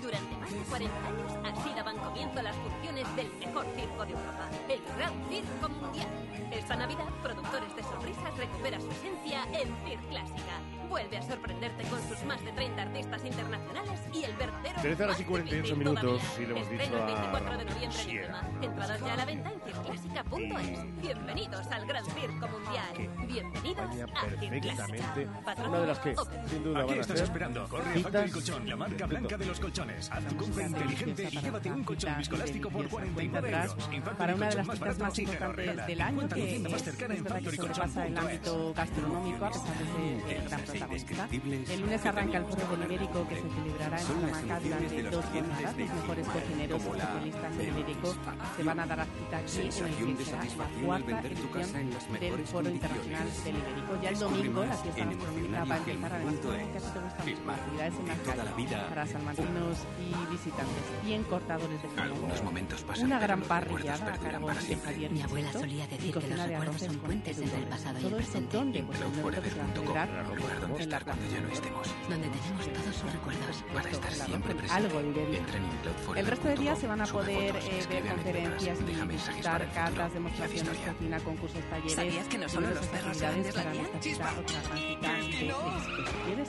Durante 0.00 0.36
más 0.36 0.52
de 0.52 0.58
40 0.58 1.06
años, 1.06 1.32
así 1.44 1.74
daban 1.74 1.98
comienzo 1.98 2.40
las 2.40 2.56
funciones 2.56 3.16
del 3.16 3.28
mejor 3.40 3.66
circo 3.74 4.04
de 4.06 4.12
Europa, 4.12 4.48
el 4.68 4.80
Gran 4.96 5.12
Circo 5.28 5.68
Mundial. 5.68 6.08
Esta 6.52 6.76
Navidad, 6.76 7.08
Productores 7.22 7.74
de 7.76 7.82
Sonrisas 7.82 8.36
recupera 8.36 8.80
su 8.80 8.90
esencia 8.90 9.42
en 9.52 9.74
Cir 9.84 9.98
Clásica. 10.08 10.77
Vuelve 10.88 11.18
a 11.18 11.22
sorprenderte 11.22 11.84
con 11.84 12.00
sus 12.08 12.24
más 12.24 12.42
de 12.44 12.52
30 12.52 12.80
artistas 12.80 13.24
internacionales 13.24 13.87
y 14.12 14.24
el 14.24 14.32
verdadero 14.36 14.80
13 14.80 15.04
horas 15.04 15.20
y 15.20 15.24
48 15.24 15.76
minutos 15.76 16.22
y 16.38 16.46
le 16.46 16.50
hemos 16.50 16.70
dicho 16.70 16.84
el 16.84 17.04
24 17.04 17.58
de 17.58 17.64
noviembre 17.64 17.98
en 18.08 18.64
Entradas 18.64 19.00
ya 19.00 19.12
a 19.12 19.16
la 19.16 19.24
venta 19.24 19.52
en 19.52 19.60
Cir 19.60 19.74
Clásica 19.84 20.18
España.es. 20.18 21.02
Bienvenidos 21.02 21.66
al 21.68 21.86
Gran 21.86 22.04
Circo 22.04 22.48
Mundial. 22.48 23.26
Bienvenidos 23.26 23.84
a 24.16 24.26
perfectamente. 24.26 25.28
Una 25.66 25.80
de 25.80 25.86
las 25.86 25.98
que, 25.98 26.16
sin 26.48 26.64
duda, 26.64 26.84
van 26.84 26.98
a 26.98 27.00
estás 27.00 27.20
esperando? 27.20 27.68
Corre 27.68 27.90
a 27.90 28.00
Factory 28.00 28.30
Colchón, 28.30 28.68
la 28.68 28.76
marca 28.76 29.06
blanca 29.06 29.36
de 29.36 29.46
los 29.46 29.60
colchones. 29.60 30.10
Haz 30.10 30.24
tu 30.24 30.36
compra 30.36 30.66
inteligente 30.66 31.28
y 31.30 31.36
llévate 31.36 31.70
un 31.70 31.84
colchón 31.84 32.18
viscoelástico 32.18 32.70
por 32.70 32.88
49 32.88 33.50
euros. 33.50 33.88
Para 34.16 34.34
una 34.34 34.48
de 34.48 34.54
las 34.56 34.66
citas 34.66 34.98
más 34.98 35.18
importantes 35.18 35.86
del 35.86 36.00
año, 36.00 36.28
que 36.28 36.56
es 36.56 36.62
verdad 36.62 37.42
que 37.42 37.56
sobrepasa 37.56 38.06
el 38.06 38.18
ámbito 38.18 38.74
gastronómico, 38.74 39.44
a 39.44 39.50
pesar 39.50 39.78
de 39.78 39.84
ser 39.84 40.36
el 40.36 40.48
gran 40.48 40.60
protagonista. 40.62 41.28
El 41.74 41.80
lunes 41.80 42.06
arranca 42.06 42.38
el 42.38 42.44
Foro 42.44 42.76
del 42.76 42.82
Ibérico, 42.90 43.28
que 43.28 43.36
se 43.36 43.48
celebrará 43.48 43.97
en 43.98 44.06
Salamanca 44.06 44.60
durante 44.60 45.02
dos 45.02 45.24
jornadas. 45.24 45.76
Los 45.78 45.90
mejores 45.90 46.26
cocineros 46.28 46.82
y 46.82 46.88
especialistas 46.88 47.58
del 47.58 47.68
Ibérico 47.68 48.14
se 48.56 48.62
van 48.62 48.80
a 48.80 48.86
dar 48.86 49.00
a 49.00 49.04
cita 49.04 49.38
aquí 49.38 49.60
en 49.60 50.08
el 50.08 50.16
que 50.16 50.24
será 50.24 50.44
la 50.44 50.86
cuarta 50.86 51.20
edición 51.20 51.90
del 52.20 52.46
Foro 52.46 52.70
Internacional 52.70 53.28
del 53.44 53.56
Ibérico. 53.56 54.02
Ya 54.02 54.10
el 54.10 54.18
domingo 54.18 54.64
la 54.64 54.76
fiesta 54.76 55.04
gastronómica 55.04 55.64
va 55.64 55.74
a 55.74 55.78
empezar 55.78 56.12
a 56.12 56.18
ti 56.18 56.36
te 56.38 56.78
gustan 56.78 57.04
las 57.04 57.14
actividades 57.14 57.94
en 57.98 58.08
la 58.08 58.14
calle 58.16 58.76
para 58.88 59.06
salmantinos 59.06 59.78
y 59.98 60.30
visitantes 60.30 60.84
y 61.06 61.12
en 61.12 61.24
cortadores 61.24 61.82
de 61.82 61.88
jamón. 61.88 62.18
Una 63.02 63.18
gran 63.18 63.40
parrillada 63.42 64.14
a 64.14 64.18
cargo 64.18 64.48
de 64.48 64.76
Javier 64.76 65.10
Mi 65.10 65.22
abuela 65.22 65.52
solía 65.52 65.86
decir 65.86 66.14
que 66.14 66.28
los 66.28 66.38
recuerdos 66.38 66.80
son 66.82 66.96
puentes 66.98 67.38
entre 67.38 67.58
el 67.58 67.64
pasado 67.64 67.98
y 68.00 68.06
el 68.06 68.14
presente. 68.14 68.56
Donde 68.56 68.82
tenemos 72.28 72.72
todos 72.72 72.96
sus 72.96 73.12
recuerdos. 73.12 73.64
Para 73.74 73.87
estar 73.92 74.12
siempre 74.12 74.54
presente. 74.54 74.86
Algo 74.86 75.00
de 75.00 76.20
El 76.20 76.26
resto 76.26 76.48
de 76.48 76.56
días 76.56 76.78
se 76.78 76.86
van 76.86 77.00
a 77.00 77.06
poder 77.06 77.56
eh, 77.56 77.86
ver 77.88 78.06
conferencias 78.06 78.78
visitar 79.08 79.72
cartas, 79.72 80.12
demostraciones, 80.12 80.78
cocina, 80.78 81.20
concursos, 81.20 81.60
talleres. 81.70 81.94
¿Sabías 81.94 82.26
que 82.28 82.38
no 82.38 82.48
solo 82.48 82.70
los 82.70 82.86
perros 82.86 83.16
se 83.16 83.26
venden 83.26 83.54
la 83.54 83.62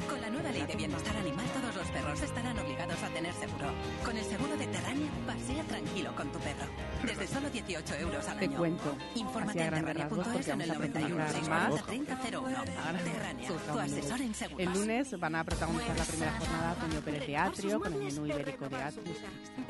Con 0.09 0.21
la 0.21 0.29
nueva 0.29 0.51
ley 0.51 0.65
de 0.65 0.75
bienestar 0.75 1.17
animal, 1.17 1.45
todos 1.53 1.75
los 1.75 1.87
perros 1.87 2.21
estarán 2.21 2.59
obligados 2.59 3.03
a 3.03 3.09
tener 3.09 3.33
seguro. 3.33 3.71
Con 4.03 4.17
el 4.17 4.25
seguro 4.25 4.57
de 4.57 4.67
Terrania, 4.67 5.09
pasea 5.49 5.63
tranquilo 5.63 6.15
con 6.15 6.31
tu 6.31 6.39
perro. 6.39 6.65
Desde 7.05 7.27
solo 7.27 7.49
18 7.49 7.95
euros 7.95 8.27
al 8.27 8.37
año. 8.37 8.49
Te 8.49 8.55
cuento. 8.55 8.97
Infórmate 9.15 9.63
en 9.63 9.69
terrania.es 9.69 10.47
en 10.47 10.61
el 10.61 10.69
91 10.69 11.29
640 11.29 12.19
Terrania, 12.19 13.49
tu 13.71 13.79
asesor 13.79 14.21
en 14.21 14.33
seguros. 14.33 14.67
El 14.67 14.73
lunes 14.73 15.19
van 15.19 15.35
a 15.35 15.43
protagonizar 15.43 15.97
la 15.97 16.03
primera 16.03 16.31
jornada 16.33 16.75
Toño 16.75 17.01
Pérez 17.01 17.27
de 17.27 17.37
Atrio 17.37 17.79
con 17.79 17.93
el 17.93 17.99
menú 17.99 18.25
ibérico 18.25 18.69
de 18.69 18.75
Atrio, 18.81 19.13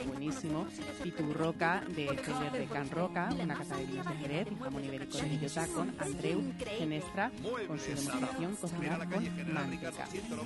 buenísimo. 0.07 0.67
Piturroca 1.03 1.83
de 1.87 2.07
Celler 2.07 2.51
de 2.51 2.65
Can 2.65 2.89
Roca, 2.89 3.29
una 3.39 3.55
casa 3.55 3.77
de 3.77 3.85
vinos 3.85 4.07
de 4.07 4.15
Jerez 4.15 4.47
y 4.51 4.55
jamón 4.55 4.83
ibérico 4.83 5.17
de 5.17 5.23
Villota 5.29 5.67
con 5.67 5.95
Andreu 5.99 6.53
Genestra 6.77 7.31
con 7.67 7.79
su 7.79 7.95
demostración 7.95 8.55
cocinar 8.55 9.09
con 9.09 9.53
manteca. 9.53 9.91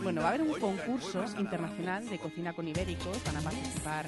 Bueno, 0.02 0.22
va 0.22 0.28
a 0.28 0.30
haber 0.30 0.42
un 0.42 0.60
concurso 0.60 1.26
internacional 1.40 2.08
de 2.08 2.20
cocina 2.20 2.54
con 2.54 2.68
ibéricos, 2.68 3.24
van 3.26 3.38
a 3.38 3.42
participar 3.42 4.06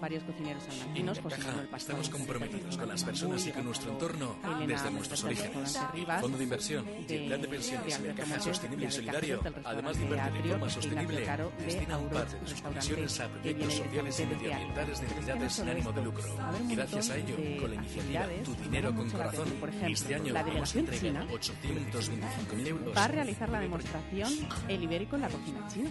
varios 0.00 0.22
cocineros 0.24 0.62
salmantinos 0.64 1.18
cocinando 1.18 1.62
el 1.62 1.68
pastel. 1.68 1.96
Estamos 1.96 2.10
comprometidos 2.10 2.76
con 2.76 2.88
las 2.88 3.04
personas 3.04 3.46
y 3.46 3.52
con 3.52 3.64
nuestro 3.64 3.92
entorno 3.92 4.36
desde 4.66 4.90
nuestros 4.90 5.24
orígenes. 5.24 5.78
Fondo 6.20 6.38
de 6.38 6.44
inversión, 6.44 6.86
de, 7.06 7.18
plan 7.26 7.42
de 7.42 7.48
pensiones 7.48 8.00
y 8.00 8.14
caja 8.14 8.40
sostenible 8.40 8.86
y 8.86 8.90
solidario, 8.90 9.40
además 9.64 9.96
de 9.98 10.04
invertir 10.04 10.42
de 10.42 10.48
forma 10.50 10.70
sostenible, 10.70 11.26
destina 11.58 11.98
un 11.98 12.08
parte 12.08 12.38
de 12.38 12.46
sus 12.46 12.62
comisiones 12.62 13.20
a 13.20 13.28
proyectos 13.28 13.74
sociales 13.74 14.20
y 14.20 14.26
medioambientales 14.26 15.00
de 15.00 15.06
entidades 15.06 15.52
sin 15.52 15.68
ánimo 15.68 15.92
de 15.92 16.02
lucro. 16.02 16.24
Gracias 16.68 17.10
a 17.10 17.16
ello, 17.16 17.36
con 17.60 17.70
la 17.70 17.76
iniciativa 17.76 18.26
Tu 18.44 18.54
Dinero 18.54 18.94
con 18.94 19.10
Corazón, 19.10 19.48
este 19.86 20.14
año 20.14 20.34
hemos 20.36 20.76
entregado 20.76 21.28
825.000 21.28 22.66
euros. 22.66 22.96
Va 22.96 23.04
a 23.04 23.08
realizar 23.08 23.48
la 23.48 23.60
demostración 23.60 24.32
El 24.68 24.82
Ibérico 24.82 25.16
en 25.16 25.22
la 25.22 25.28
cocina 25.28 25.68
china. 25.68 25.90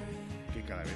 Que 0.54 0.62
cada 0.64 0.84
vez 0.84 0.96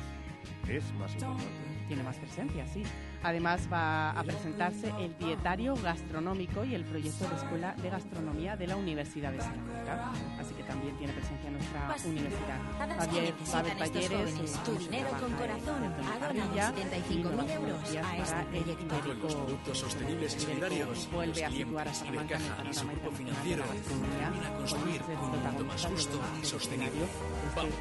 es 0.68 0.94
más 0.94 1.14
importante 1.14 1.70
tiene 1.92 2.04
más 2.04 2.16
presencia, 2.16 2.66
sí. 2.68 2.84
Además 3.22 3.68
va 3.72 4.12
a 4.12 4.24
presentarse 4.24 4.94
el 5.02 5.14
dietario 5.18 5.76
gastronómico 5.76 6.64
y 6.64 6.74
el 6.74 6.86
proyecto 6.86 7.28
de 7.28 7.36
escuela 7.36 7.76
de 7.82 7.90
gastronomía 7.90 8.56
de 8.56 8.66
la 8.66 8.78
Universidad 8.78 9.34
de 9.34 9.42
Salamanca. 9.42 10.14
Así 10.40 10.54
que 10.54 10.64
también 10.64 10.96
tiene 10.96 11.12
presencia 11.12 11.50
en 11.50 11.54
nuestra 11.56 12.10
universidad. 12.10 12.60
Va 12.80 13.58
a 13.58 13.60
haber 13.60 13.76
talleres, 13.76 14.36
eh, 14.40 14.60
tu 14.64 14.72
dinero 14.78 15.10
con 15.20 15.34
corazón, 15.34 15.84
ahorra 15.84 16.34
75.000 16.72 17.52
euros 17.52 17.96
a 17.98 18.18
este 18.18 18.44
proyecto. 18.46 18.96
Los 19.22 19.36
productos 19.36 19.78
sostenibles 19.78 20.36
y 20.36 20.40
solidarios, 20.40 21.10
vuelve 21.12 21.44
a 21.44 21.52
situar 21.52 21.88
a 21.90 21.94
Salamanca 21.94 22.36
en 22.38 22.42
el 22.42 22.74
panorama 22.74 23.18
financiero, 23.18 23.64
a 23.66 24.58
construir 24.58 25.02
un 25.22 25.30
mundo 25.30 25.66
más 25.66 25.86
justo 25.86 26.22
y 26.42 26.46
sostenible. 26.46 27.06
Vamos, 27.54 27.74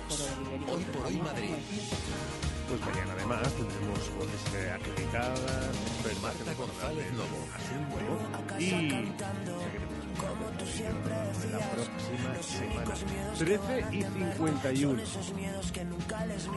hoy 0.68 0.84
por 0.92 1.06
hoy 1.06 1.16
Madrid. 1.18 1.54
Pues 2.70 2.82
mañana 2.82 3.14
además 3.16 3.42
tendremos 3.54 3.98
voces 4.14 4.70
acreditadas, 4.70 5.74
Marta 6.22 6.54
González 6.54 7.12
Lobo, 7.14 7.42
y 8.60 8.70
la 10.22 11.58
próxima 11.70 12.42
semana. 12.42 12.94
13 13.38 13.84
y 13.90 14.02
51. 14.02 15.02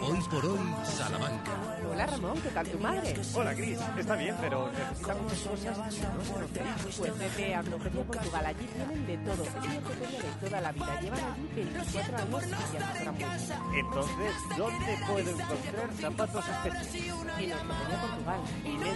Hoy 0.01 0.19
por 0.29 0.45
hoy, 0.45 0.59
Salamanca. 0.85 1.51
Hola 1.89 2.05
Ramón, 2.05 2.41
¿qué 2.41 2.49
tal 2.49 2.67
tu 2.67 2.79
madre? 2.79 3.13
Hola 3.33 3.55
Cris, 3.55 3.79
está 3.97 4.15
bien, 4.15 4.35
pero 4.41 4.69
necesita 4.71 5.15
muchas 5.15 5.39
cosas. 5.39 5.77
Pues 6.97 7.17
vete 7.17 7.55
a 7.55 7.61
Bloquería 7.61 8.03
Portugal, 8.03 8.45
allí 8.45 8.67
tienen 8.75 9.05
de 9.07 9.17
todo. 9.17 9.43
De 9.43 10.47
toda 10.47 10.61
la 10.61 10.71
vida. 10.71 11.01
Llevan 11.01 11.19
allí 11.19 11.49
24 11.55 12.17
años 12.17 12.43
y 13.73 13.79
Entonces, 13.79 14.35
¿dónde 14.57 14.97
puedo 15.07 15.29
encontrar 15.29 15.93
zapatos 16.01 16.45
especiales? 16.49 16.95
En 17.39 17.51
Ortopedia 17.53 18.01
Portugal. 18.01 18.41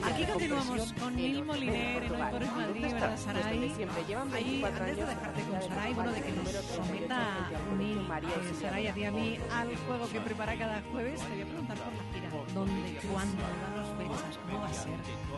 Aquí 0.03 0.26
continuamos 0.26 0.94
con 0.94 1.15
Lil 1.15 1.45
Moliner 1.45 2.03
en 2.03 2.11
Hoy 2.11 2.19
por 2.31 2.52
Madrid, 2.52 2.81
¿verdad, 2.91 3.18
Saray? 3.18 3.73
Siempre 3.76 4.03
llevan 4.07 4.31
24 4.62 4.86
años. 4.86 4.98
Antes 4.98 4.98
de 4.98 5.16
dejarte 5.16 5.42
con 5.44 5.62
Saray, 5.62 5.94
bueno, 5.94 6.12
de 6.12 6.22
que 6.22 6.32
nos 6.32 6.52
someta 6.52 7.50
Unil, 7.72 8.00
eh, 8.00 8.54
Saray, 8.62 8.88
a 8.88 8.94
ti 8.94 9.04
a 9.04 9.12
mí, 9.12 9.38
al 9.54 9.76
juego 9.76 10.10
que 10.10 10.22
prepara 10.22 10.58
cada 10.58 10.82
jueves, 10.92 11.22
te 11.22 11.28
voy 11.30 11.42
a 11.42 11.46
preguntar 11.46 11.78
por 11.78 11.94
la 11.94 12.04
gira. 12.14 12.30
¿Dónde, 12.54 13.00
cuándo, 13.12 13.44
danos 13.62 13.88
fechas, 13.98 14.40
cómo 14.46 14.62
va 14.62 14.68
a 14.68 14.74
ser? 14.74 14.94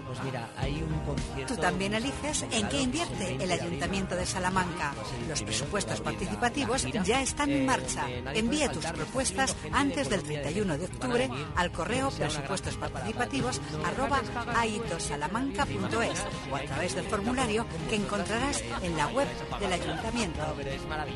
Pues 0.07 0.23
mira, 0.23 0.49
hay 0.57 0.81
un 0.81 0.99
concierto... 1.05 1.55
Tú 1.55 1.61
también 1.61 1.93
eliges 1.93 2.45
en 2.51 2.67
qué 2.67 2.81
invierte 2.81 3.37
el 3.43 3.51
Ayuntamiento 3.51 4.15
de 4.15 4.25
Salamanca. 4.25 4.93
Los 5.27 5.43
presupuestos 5.43 6.01
participativos 6.01 6.87
ya 7.03 7.21
están 7.21 7.49
en 7.49 7.65
marcha. 7.65 8.07
Envía 8.33 8.71
tus 8.71 8.85
propuestas 8.85 9.55
antes 9.71 10.09
del 10.09 10.23
31 10.23 10.77
de 10.77 10.85
octubre 10.85 11.29
al 11.55 11.71
correo 11.71 12.09
presupuestos 12.09 12.75
participativos 12.77 13.61
arroba 13.85 14.21
aitosalamanca.es 14.55 16.25
o 16.51 16.55
a 16.55 16.61
través 16.61 16.95
del 16.95 17.05
formulario 17.05 17.65
que 17.89 17.95
encontrarás 17.95 18.63
en 18.81 18.97
la 18.97 19.07
web 19.11 19.27
del 19.59 19.73
Ayuntamiento. 19.73 20.39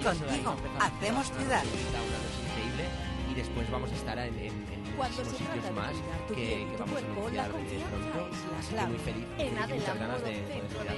Contigo 0.03 0.55
hacemos 0.79 1.31
ciudad. 1.31 1.63
Y 3.31 3.35
después 3.35 3.69
vamos 3.71 3.91
a 3.91 3.95
estar 3.95 4.19
en, 4.19 4.33
en, 4.93 5.01
en 5.01 5.15
muchísimos 5.15 5.37
sitios 5.37 5.71
más 5.73 5.93
que, 6.27 6.35
que 6.35 6.77
vamos 6.79 6.95
a 6.95 7.05
anunciar 7.15 7.49
pronto. 7.51 8.29
Estoy 8.59 8.87
muy 8.87 8.97
feliz 8.99 9.25
y 9.37 9.73
muchas 9.73 9.99
ganas 9.99 10.23
de 10.23 10.33
poder 10.73 10.97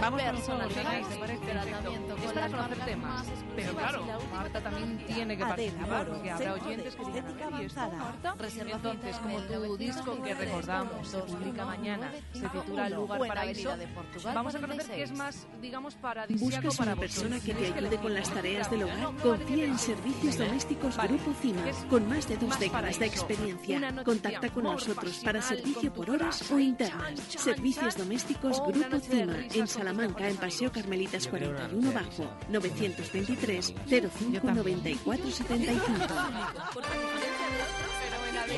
Vamos 0.00 0.22
personalizadas 0.22 1.08
de 1.10 1.16
tratamiento. 1.16 2.16
Es 2.16 2.32
para 2.32 2.48
conocerte 2.48 2.96
más. 2.96 3.26
Pero 3.56 3.74
claro, 3.74 4.04
Marta 4.32 4.60
también 4.60 4.98
tiene 5.06 5.36
que 5.36 5.44
participar 5.44 6.06
porque 6.08 6.30
habrá 6.30 6.54
oyentes 6.54 6.96
que 6.96 7.04
digan, 7.04 7.62
¿y 7.62 7.64
esto, 7.64 7.80
Marta? 7.80 8.34
Entonces, 8.72 9.16
como 9.18 9.40
tu 9.40 9.76
disco 9.76 10.22
que 10.22 10.34
recordamos 10.34 11.08
se 11.08 11.18
publica 11.18 11.64
mañana, 11.64 12.12
se 12.32 12.48
titula 12.48 12.86
El 12.86 12.94
lugar 12.94 13.20
paraíso, 13.26 13.70
vamos 14.34 14.54
a 14.54 14.60
conocer 14.60 14.86
que 14.86 15.02
es 15.02 15.12
más, 15.12 15.46
digamos, 15.60 15.94
paradisíaco 15.94 16.44
¿Buscas 16.44 16.76
para 16.76 16.92
una 16.92 17.00
persona 17.00 17.40
que 17.40 17.54
te 17.54 17.66
ayude 17.66 17.96
con 17.98 18.14
las 18.14 18.30
tareas 18.30 18.70
del 18.70 18.84
hogar? 18.84 19.12
Confía 19.22 19.64
en 19.64 19.78
Servicios 19.78 20.38
Domésticos 20.38 20.96
Grupo 20.96 21.32
CIMA, 21.40 21.62
con 21.88 22.08
más 22.08 22.28
de 22.28 22.36
dos 22.36 22.58
décadas 22.58 22.81
de 22.82 23.06
experiencia. 23.06 24.04
Contacta 24.04 24.50
con 24.50 24.64
nosotros 24.64 25.20
para 25.24 25.40
servicio 25.40 25.92
por 25.92 26.10
horas 26.10 26.50
o 26.50 26.58
internas. 26.58 27.20
Servicios 27.28 27.96
Domésticos 27.96 28.60
Grupo 28.60 28.98
CIMA, 29.00 29.46
en 29.54 29.66
Salamanca, 29.66 30.28
en 30.28 30.36
Paseo 30.36 30.70
Carmelitas 30.72 31.26
41 31.28 31.92
Bajo, 31.92 32.28
923 32.48 33.74
05 33.88 34.50
94 34.52 35.30
75. 35.30 35.92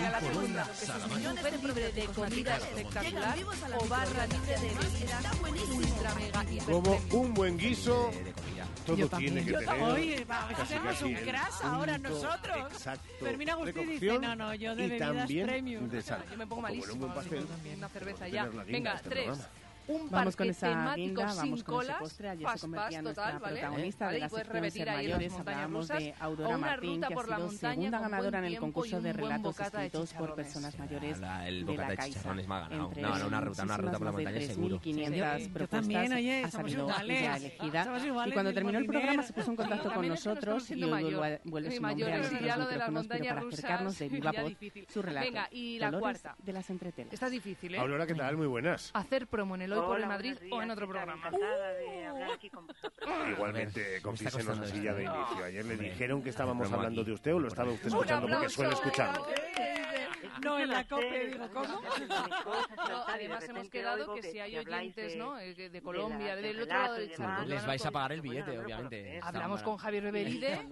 la 0.01 0.21
segunda. 0.21 0.65
Súper 0.75 1.93
de 1.93 2.05
comida 2.07 2.57
espectacular 2.57 3.39
o 3.79 3.89
barra 3.89 4.27
libre 4.27 4.55
de 4.59 4.69
bebida 4.75 5.21
ultra 5.75 6.15
mega 6.15 6.45
hiper 6.45 6.75
Como 6.75 7.01
un 7.13 7.35
buen 7.35 7.59
guiso, 7.59 8.11
todo 8.85 9.09
tiene 9.19 9.45
que 9.45 9.51
Yo 9.53 9.59
tener. 9.59 9.83
Oye, 9.83 10.27
casi 10.85 11.05
un 11.05 11.15
crash 11.15 11.55
ahora 11.63 11.99
nosotros. 11.99 12.57
Exacto. 12.73 13.05
Fermín 13.21 13.51
Agustín 13.51 13.75
dice, 13.89 14.07
Recocción 14.07 14.23
no, 14.23 14.37
no, 14.37 14.55
yo 14.55 14.75
de 14.77 14.85
y 14.85 14.89
bebidas 14.89 15.17
también 15.17 15.47
premium. 15.47 15.89
de 15.89 16.03
sal. 16.03 16.23
Yo 16.31 16.37
me 16.37 16.47
pongo 16.47 16.63
Como 16.63 16.69
en 16.69 16.75
un 16.75 16.81
malísimo. 16.81 17.01
buen 17.07 17.15
pastel, 17.15 17.47
Una 17.77 17.89
cerveza 17.89 18.29
ya. 18.29 18.45
Venga, 18.67 18.95
este 18.95 19.09
tres, 19.11 19.25
programa. 19.27 19.49
Un 19.89 20.11
vamos 20.11 20.37
parque 20.37 20.53
temático 20.55 20.97
guinda, 20.97 21.29
sin 21.31 21.61
colas, 21.63 21.97
postre, 21.99 22.29
ayer 22.31 22.49
se 22.49 22.61
convertía 22.61 22.99
en 22.99 23.05
nuestra 23.05 23.39
¿vale? 23.39 23.61
protagonista 23.61 24.05
¿vale? 24.07 24.15
de 24.15 24.21
la 24.21 24.29
sección 24.29 24.71
Ser 24.71 24.87
Mayores, 24.87 25.33
hablábamos 25.35 25.89
de 25.89 26.15
Aurora 26.21 26.59
Martín, 26.59 27.01
que 27.01 27.15
ha 27.15 27.25
sido 27.25 27.51
segunda 27.51 28.01
ganadora 28.01 28.39
en 28.39 28.45
el 28.45 28.59
concurso 28.59 29.01
de 29.01 29.13
relatos 29.13 29.61
escritos 29.61 30.15
por 30.15 30.35
personas 30.35 30.79
mayores 30.79 31.19
El 31.47 31.65
bocata 31.65 31.91
de 31.91 31.97
chicharrones 31.99 32.49
me 32.49 32.55
ha 32.55 32.61
ganado. 32.61 32.93
No, 32.97 33.19
no, 33.19 33.27
una 33.27 33.41
ruta, 33.41 33.63
una 33.63 33.77
ruta 33.77 33.99
por 33.99 34.07
la 34.07 34.13
montaña 34.13 34.41
seguro. 34.41 34.81
500 34.81 35.49
propuestas 35.49 36.13
ha 36.45 36.51
salido 36.51 36.89
elegida. 37.01 38.01
Y 38.27 38.33
cuando 38.33 38.53
terminó 38.53 38.79
el 38.79 38.87
programa 38.87 39.23
se 39.23 39.33
puso 39.33 39.51
en 39.51 39.57
contacto 39.57 39.93
con 39.93 40.09
nosotros 40.09 40.71
y 40.71 40.83
hoy 40.83 41.15
vuelve 41.45 41.77
su 41.77 41.83
nombre 41.83 42.13
a 42.13 42.17
nuestros 42.19 42.41
micrófonos, 42.41 43.07
pero 43.07 43.25
para 43.25 43.41
acercarnos 43.41 43.99
de 43.99 44.09
viva 44.09 44.33
voz 44.43 44.53
su 44.89 45.03
relato. 45.03 45.27
Venga, 45.27 45.49
y 45.51 45.79
la 45.79 45.93
cuarta. 45.93 46.37
de 46.39 46.53
las 46.53 46.71
entretelas. 46.71 47.13
Esta 47.13 47.27
es 47.27 47.33
difícil, 47.33 47.75
¿eh? 47.75 47.79
Aurora, 47.79 48.07
¿qué 48.07 48.15
tal? 48.15 48.37
Muy 48.37 48.47
buenas. 48.47 48.91
Hacer 48.95 49.27
promo 49.27 49.55
en 49.55 49.63
el 49.63 49.74
Hoy 49.75 49.87
por 49.87 50.01
el 50.01 50.07
Madrid 50.07 50.37
o 50.51 50.63
en 50.63 50.71
otro 50.71 50.89
programa. 50.89 51.31
Igualmente, 53.31 54.01
confísenos 54.03 54.59
así 54.59 54.83
ya 54.83 54.95
de 54.95 55.05
inicio. 55.05 55.45
Ayer 55.45 55.65
le 55.65 55.77
dijeron 55.77 56.23
que 56.23 56.31
estábamos 56.31 56.71
hablando 56.73 57.05
de 57.05 57.13
usted 57.13 57.35
o 57.35 57.41
lo 57.41 57.49
estaba 57.49 57.73
usted 57.73 57.89
escuchando 57.89 58.29
porque 58.29 58.49
suele 58.49 58.73
escucharlo. 58.73 59.27
No, 60.45 60.59
en 60.59 60.69
la 60.69 60.85
COPE, 60.85 61.27
digo, 61.29 61.49
¿cómo? 61.53 61.81
además 63.07 63.49
hemos 63.49 63.71
quedado 63.71 64.15
que 64.15 64.23
si 64.23 64.39
hay 64.39 64.59
oyentes, 64.59 65.17
¿no? 65.17 65.39
Eh, 65.39 65.55
de 65.55 65.83
Colombia, 65.83 66.37
del 66.37 66.61
otro 66.61 66.75
lado 66.75 66.95
del 66.95 67.15
charco. 67.15 67.45
Les 67.45 67.67
vais 67.67 67.87
a 67.87 67.91
pagar 67.91 68.13
el 68.13 68.21
billete, 68.21 68.59
obviamente. 68.59 69.21
Hablamos 69.23 69.63
con 69.63 69.77
Javier 69.77 70.05
Beberide. 70.05 70.69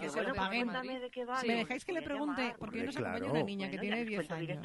que 0.00 0.08
se 0.08 0.22
lo 0.22 0.34
paguen. 0.34 0.70
¿Me 1.46 1.54
dejáis 1.54 1.84
que 1.84 1.92
le 1.92 2.02
pregunte? 2.02 2.54
Porque 2.58 2.80
hoy 2.80 2.86
nos 2.86 2.96
acompaña 2.96 3.30
una 3.30 3.42
niña 3.42 3.70
que 3.70 3.78
tiene 3.78 4.04
10 4.04 4.30
años, 4.30 4.58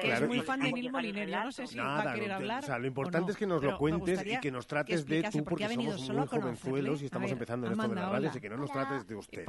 que 0.00 0.12
es 0.12 0.26
muy 0.26 0.40
fan 0.40 0.60
de 0.60 0.72
Nil 0.72 0.90
Moliner. 0.90 1.28
Yo 1.28 1.44
no 1.44 1.52
sé 1.52 1.66
si 1.66 1.78
va 1.78 2.00
a 2.00 2.14
querer 2.14 2.32
hablar 2.32 2.62
O 2.62 2.66
sea, 2.66 2.78
lo 2.78 2.86
importante 3.10 3.32
es 3.32 3.38
que 3.38 3.46
nos 3.46 3.62
lo 3.62 3.76
cuentes 3.76 4.26
y 4.26 4.40
que 4.40 4.50
nos 4.50 4.66
trates 4.66 5.06
de 5.06 5.22
tú, 5.24 5.44
porque 5.44 5.68
somos 5.68 6.10
muy 6.10 6.26
jovenzuelos 6.26 7.02
y 7.02 7.06
estamos 7.06 7.30
empezando 7.30 7.66
en 7.66 7.72
esto 7.72 7.88
de 7.88 7.94
las 7.94 8.10
radios 8.10 8.36
y 8.36 8.40
que 8.40 8.48
no 8.48 8.56
nos 8.56 8.70
trates 8.70 9.06
de 9.06 9.14
usted. 9.14 9.44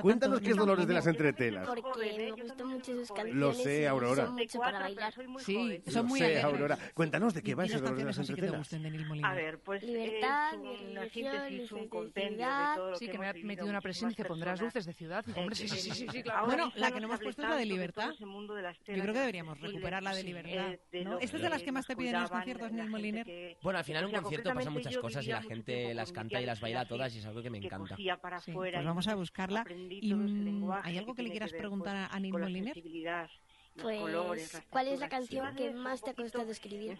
Cuéntanos 0.00 0.40
qué 0.40 0.50
es 0.50 0.56
Dolores 0.56 0.86
de 0.86 0.94
las 0.94 1.06
Entretelas. 1.06 1.66
Porque 1.66 2.14
me 2.16 2.42
gustan 2.42 2.68
mucho 2.68 2.92
sus 2.92 3.08
canciones. 3.08 3.34
Lo 3.34 3.52
sé, 3.52 3.88
Aurora. 3.88 4.26
mucho 4.26 4.58
para 4.58 4.80
bailar. 4.80 5.14
Sí, 5.38 5.82
son 5.86 6.06
muy 6.06 6.18
sé, 6.18 6.40
Aurora. 6.40 6.78
Cuéntanos 6.94 7.34
de 7.34 7.42
qué 7.42 7.54
va 7.54 7.64
ese 7.64 7.76
Dolores 7.76 7.98
de 7.98 8.04
las 8.04 8.18
Entretelas. 8.18 8.74
A 9.22 9.34
ver, 9.34 9.58
pues 9.60 9.82
libertad, 9.82 10.54
una 10.90 11.08
síntesis, 11.08 11.72
un 11.72 11.88
compendio 11.88 12.46
de 12.46 12.76
todo 12.76 12.96
Sí, 12.96 13.08
que 13.08 13.18
me 13.18 13.28
ha 13.28 13.32
metido 13.32 13.66
una 13.66 13.80
presión 13.80 14.10
y 14.10 14.14
que 14.14 14.24
pondrás 14.24 14.60
luces 14.60 14.86
de 14.86 14.92
ciudad. 14.92 15.24
Hombre, 15.36 15.54
sí, 15.54 15.68
sí, 15.68 15.90
sí, 15.90 16.06
sí, 16.10 16.22
claro. 16.22 16.46
Bueno, 16.46 16.72
la 16.76 16.90
que 16.90 17.00
no 17.00 17.06
hemos 17.06 17.20
puesto 17.20 17.42
es 17.42 17.48
la 17.48 17.56
de 17.56 17.66
libertad. 17.66 18.10
Yo 18.18 18.26
creo 18.86 19.12
que 19.12 19.20
deberíamos 19.20 19.60
recuperar 19.60 20.02
la 20.02 20.14
de 20.14 20.22
libertad. 20.22 20.74
¿Esta 21.20 21.36
es 21.36 21.42
de 21.42 21.50
las 21.50 21.62
que 21.62 21.72
más 21.72 21.86
te 21.86 21.96
piden 21.96 22.16
en 22.16 22.22
los 22.22 22.30
conciertos, 22.30 22.72
Neil 22.72 22.90
Moliner? 23.12 23.56
Bueno, 23.62 23.78
al 23.78 23.84
final 23.84 24.06
un 24.06 24.12
concierto 24.12 24.54
pasan 24.54 24.72
muchas 24.72 24.96
cosas 24.98 25.26
y 25.26 25.30
la 25.30 25.42
gente 25.42 25.94
las 25.94 26.12
canta 26.12 26.40
y 26.40 26.46
las 26.46 26.60
baila 26.60 26.86
todas 26.86 27.14
y 27.14 27.18
es 27.18 27.26
algo 27.26 27.42
que 27.42 27.50
me 27.50 27.58
encanta. 27.58 27.96
Sí, 27.96 28.08
pues 28.52 28.84
vamos 28.84 29.08
a 29.08 29.14
buscarla. 29.14 29.64
¿Y 29.68 30.14
mm, 30.14 30.70
hay 30.82 30.98
algo 30.98 31.14
que 31.14 31.22
le 31.22 31.30
quieras 31.30 31.52
preguntar 31.52 32.08
a 32.10 32.20
Neil 32.20 32.32
Moliner? 32.32 32.76
Pues, 33.80 34.62
¿cuál 34.70 34.88
es 34.88 35.00
la 35.00 35.08
canción 35.08 35.54
que 35.54 35.70
más 35.70 36.02
te 36.02 36.10
ha 36.10 36.14
costado 36.14 36.50
escribir? 36.50 36.98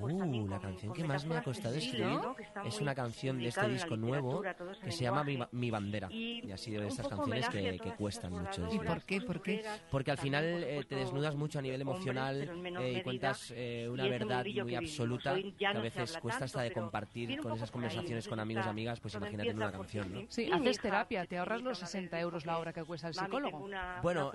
Uh, 0.00 0.48
la 0.48 0.58
canción 0.58 0.92
que 0.92 1.04
más 1.04 1.24
me 1.24 1.36
ha 1.36 1.42
costado 1.42 1.74
escribir 1.76 2.20
es 2.64 2.80
una 2.80 2.94
canción 2.94 3.38
de 3.38 3.48
este 3.48 3.68
disco 3.68 3.96
nuevo 3.96 4.42
que 4.82 4.92
se 4.92 5.04
llama 5.04 5.24
Mi, 5.52 5.70
Bandera. 5.70 6.08
Y 6.10 6.50
ha 6.50 6.56
sido 6.56 6.82
de 6.82 6.88
estas 6.88 7.08
canciones 7.08 7.48
que, 7.48 7.78
que 7.78 7.94
cuestan 7.94 8.32
mucho. 8.32 8.68
¿Y 8.72 8.78
por 8.78 9.02
qué? 9.02 9.20
¿Por 9.20 9.42
qué? 9.42 9.64
Porque 9.90 10.10
al 10.10 10.18
final 10.18 10.44
eh, 10.44 10.84
te 10.88 10.96
desnudas 10.96 11.36
mucho 11.36 11.58
a 11.58 11.62
nivel 11.62 11.80
emocional 11.80 12.50
eh, 12.80 12.98
y 12.98 13.02
cuentas 13.02 13.52
eh, 13.54 13.88
una 13.90 14.04
verdad 14.08 14.44
muy 14.62 14.74
absoluta 14.74 15.34
que 15.34 15.66
a 15.66 15.72
veces 15.74 16.16
cuesta 16.18 16.44
hasta 16.44 16.62
de 16.62 16.72
compartir 16.72 17.40
con 17.40 17.52
esas 17.52 17.70
conversaciones 17.70 18.26
con 18.26 18.40
amigos 18.40 18.66
y 18.66 18.68
amigas, 18.68 19.00
pues 19.00 19.14
imagínate 19.14 19.50
en 19.50 19.56
una 19.56 19.72
canción, 19.72 20.12
¿no? 20.12 20.20
Sí, 20.28 20.50
haces 20.50 20.80
terapia, 20.80 21.26
te 21.26 21.38
ahorras 21.38 21.62
los 21.62 21.78
60 21.78 22.20
euros 22.20 22.46
la 22.46 22.58
hora 22.58 22.72
que 22.72 22.84
cuesta 22.84 23.08
el 23.08 23.14
psicólogo. 23.14 23.68
Bueno, 24.02 24.32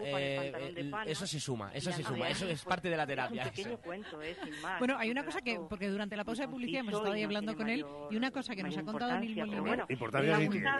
eso 1.06 1.28
se 1.28 1.40
suma 1.40 1.65
eso 1.74 1.92
se 1.92 2.04
suma, 2.04 2.30
eso 2.30 2.48
es 2.48 2.64
parte 2.64 2.90
de 2.90 2.98
la 2.98 3.06
terapia. 3.06 3.52
Bueno, 4.80 4.98
hay 4.98 5.12
una 5.12 5.24
cosa 5.24 5.42
que, 5.42 5.60
porque 5.70 5.90
durante 5.90 6.16
la 6.16 6.24
pausa 6.24 6.44
de 6.44 6.50
publicidad 6.50 6.82
hemos 6.82 6.96
estado 6.96 7.14
ahí 7.14 7.24
hablando 7.24 7.56
con 7.56 7.70
él, 7.70 7.86
y 8.12 8.16
una 8.16 8.32
cosa 8.32 8.56
que 8.56 8.64
nos 8.64 8.78
ha 8.78 8.84
contado 8.84 9.20
Neil 9.20 9.36
Moliner. 9.46 9.86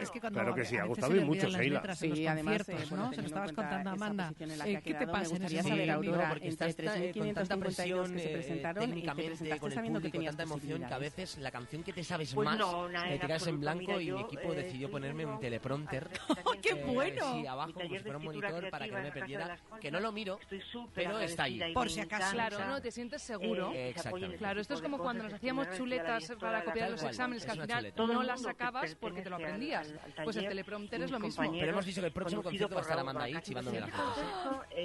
es 0.02 0.12
que 0.12 0.20
cuando 0.20 0.40
claro 0.40 0.56
que 0.56 0.66
sí, 0.66 0.78
ha 0.78 0.86
gustado 0.86 1.14
mucho, 1.22 1.48
Sheila. 1.50 1.96
Sí, 1.96 2.28
además, 2.28 2.68
¿no? 2.92 3.14
Se 3.14 3.22
lo 3.22 3.28
estabas 3.28 3.52
contando 3.54 3.90
a 3.90 3.94
Amanda. 3.94 4.34
Eh, 4.40 4.82
¿Qué 4.84 4.94
te 4.94 5.08
pasa 5.08 5.36
en 5.36 5.44
ese 5.44 5.64
saber, 5.64 5.92
Aurora, 5.92 6.30
porque 6.30 6.48
estás 6.48 6.76
con 7.18 7.34
tanta 7.34 7.58
presión 7.58 8.14
que 8.14 8.20
se 8.20 8.30
eh, 8.30 8.34
presentaron 8.34 8.86
técnicamente, 8.86 9.60
con 9.60 9.72
el 9.72 9.92
público, 9.92 10.24
tanta 10.24 10.44
emoción, 10.44 10.86
que 10.86 10.94
a 10.94 10.98
veces 10.98 11.38
la 11.38 11.52
canción 11.52 11.84
que 11.84 11.94
te 11.94 12.04
sabes 12.04 12.34
pues 12.34 12.46
más, 12.46 12.60
te 13.10 13.20
tiras 13.20 13.48
en 13.48 13.60
blanco 13.60 14.00
y 14.00 14.12
mi 14.12 14.22
equipo 14.22 14.54
eh, 14.54 14.64
decidió 14.64 14.90
ponerme 14.90 15.26
un 15.26 15.40
teleprompter. 15.40 16.10
¡Qué 16.62 16.74
bueno! 16.74 17.34
Sí, 17.34 17.48
abajo, 17.48 17.74
como 17.74 17.90
si 17.90 18.00
fuera 18.00 18.18
un 18.18 18.26
monitor 18.26 18.70
para 18.70 18.86
que 18.86 18.92
no 18.92 19.02
me 19.02 19.12
perdiera, 19.12 19.58
que 19.80 19.92
no 19.92 20.00
lo 20.00 20.12
miro, 20.12 20.40
pero 20.94 21.20
está 21.20 21.44
ahí. 21.44 21.74
Por 21.74 21.90
si 21.90 22.00
acaso. 22.02 22.34
Claro, 22.34 22.66
¿no? 22.66 22.82
Te 22.82 22.92
sientes 22.92 23.22
seguro. 23.22 23.72
Eh, 23.74 23.90
exactamente. 23.90 24.38
Claro, 24.38 24.62
esto 24.62 24.74
es 24.74 24.82
como 24.82 24.98
cuando 24.98 25.24
nos 25.24 25.34
hacíamos 25.34 25.68
chuletas 25.76 26.32
para 26.40 26.64
copiar 26.64 26.92
los 26.92 27.04
exámenes, 27.04 27.46
que 27.46 27.52
al 27.52 27.62
final 27.62 27.94
no 27.96 28.24
las 28.24 28.42
sacabas 28.42 28.96
porque 28.96 29.22
te 29.22 29.30
lo 29.30 29.36
aprendías. 29.38 29.94
Pues 30.24 30.36
el 30.38 30.48
teleprompter 30.48 31.02
es 31.04 31.12
lo 31.12 31.20
mismo. 31.20 31.52
Pero 31.52 31.72
hemos 31.72 31.86
dicho 31.86 32.02
que 32.02 32.08
el 32.08 32.14
próximo 32.14 32.44
concierto 32.44 32.76
va 32.76 32.82
a 32.82 32.84
estar 32.84 33.00
Amanda 33.00 33.24
ahí 33.24 33.36
chivándome 33.42 33.80
las 33.80 33.92
fotos. 33.92 34.24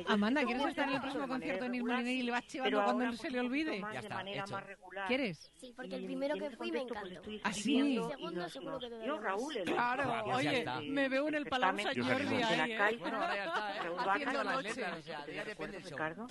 Amanda, 0.07 0.45
¿quieres 0.45 0.67
estar 0.67 0.89
en 0.89 0.95
el 0.95 1.01
próximo 1.01 1.29
concierto 1.29 1.65
de 1.65 1.71
Nirmuliner 1.71 2.15
y 2.15 2.23
le 2.23 2.31
vas 2.31 2.47
chivando 2.47 2.85
cuando 2.85 3.13
se 3.13 3.31
le 3.31 3.41
olvide? 3.41 3.81
Ya 3.93 4.01
está, 4.01 4.23
hecho. 4.27 4.59
¿Quieres? 5.07 5.51
Sí, 5.55 5.73
porque 5.75 5.97
el 5.97 6.05
primero 6.05 6.35
que 6.37 6.51
fui 6.51 6.73
me 6.73 6.83
encantó. 6.83 7.21
¿Ah, 7.43 7.53
sí? 7.53 7.97
El 7.97 8.09
segundo 8.09 8.49
seguro 8.49 8.79
que 8.79 8.89
te 8.89 9.07
Yo, 9.07 9.19
Raúl. 9.19 9.55
Claro, 9.65 10.25
oye, 10.27 10.65
me 10.89 11.09
veo 11.09 11.29
en 11.29 11.35
el 11.35 11.47
Palau 11.47 11.79
San 11.79 12.03
Jordi 12.03 12.43
ahí, 12.43 12.73
¿eh? 12.73 12.97
Bueno, 12.99 13.21
ahora 13.21 13.37
ya 13.37 13.45
está, 13.45 13.77
¿eh? 13.77 13.91
Haciendo 13.99 14.63
sea, 14.75 15.27
ya 15.27 15.45
depende 15.45 15.80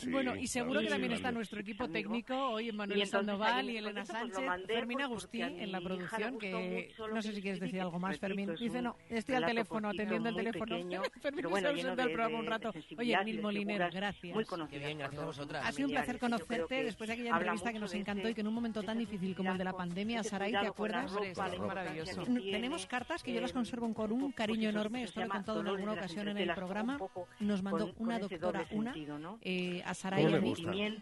Bueno, 0.10 0.36
y 0.36 0.48
seguro 0.48 0.82
que 0.82 0.88
también 0.88 1.14
está 1.14 1.32
nuestro 1.32 1.60
equipo 1.60 1.88
técnico, 1.90 2.36
hoy 2.36 2.72
Manuel 2.72 3.06
Sandoval 3.06 3.70
y 3.70 3.78
Elena 3.78 4.06
Sánchez, 4.06 4.44
Fermín 4.68 5.02
Agustí 5.02 5.42
en 5.42 5.72
la 5.72 5.82
producción, 5.82 6.38
que 6.38 6.94
no 7.12 7.22
sé 7.22 7.34
si 7.34 7.42
quieres 7.42 7.60
decir 7.60 7.82
algo 7.82 8.00
más, 8.00 8.18
Fermín. 8.20 8.56
Dice, 8.60 8.82
no, 8.82 8.96
estoy 9.10 9.36
al 9.36 9.46
teléfono, 9.46 9.90
atendiendo 9.90 10.30
el 10.30 10.36
teléfono. 10.36 10.76
Fermín 11.22 11.46
se 11.60 11.68
ausenta 11.68 12.04
del 12.04 12.14
programa 12.14 12.40
un 12.40 12.46
rato. 12.46 12.72
Oye, 12.98 13.18
Mil 13.24 13.42
Moliner, 13.42 13.90
gracias. 13.92 14.38
Qué 14.70 14.80
bien, 14.80 14.98
gracias 14.98 15.22
a 15.22 15.26
vosotras. 15.26 15.66
Ha 15.66 15.72
sido 15.72 15.88
un 15.88 15.94
placer 15.94 16.20
conocerte 16.20 16.84
después 16.84 17.08
de 17.08 17.14
aquella 17.14 17.32
entrevista 17.32 17.74
que 17.74 17.80
nos 17.80 17.94
encantó 17.94 18.30
y 18.30 18.34
que 18.34 18.42
en 18.42 18.48
un 18.48 18.54
momento 18.54 18.84
tan 18.84 18.98
difícil 18.98 19.36
como 19.36 19.52
el 19.52 19.58
de 19.58 19.64
la 19.64 19.74
pandemia, 19.74 20.24
Saray, 20.24 20.52
¿te 20.52 20.68
acuerdas? 20.68 21.14
maravilloso. 21.60 22.24
Tenemos 22.24 22.86
cartas 22.86 23.24
que 23.24 23.34
yo 23.34 23.42
las 23.42 23.54
conservo 23.54 23.94
con 23.94 24.12
un 24.12 24.32
cariño 24.32 24.70
enorme, 24.70 25.04
esto 25.04 25.20
lo 25.20 25.28
he 25.28 25.30
contado 25.30 25.62
en 25.62 25.68
alguna 25.68 25.94
ocasión 25.94 26.28
en 26.28 26.38
el 26.38 26.54
programa. 26.54 27.00
Nos 27.40 27.64
mandó 27.64 27.94
una 27.98 28.20
doctora, 28.20 28.66
una, 28.72 28.94
eh, 29.41 29.82
a 29.86 29.94
Saray 29.94 30.26
y 30.26 30.34
a 30.34 30.41
mí, 30.41 30.53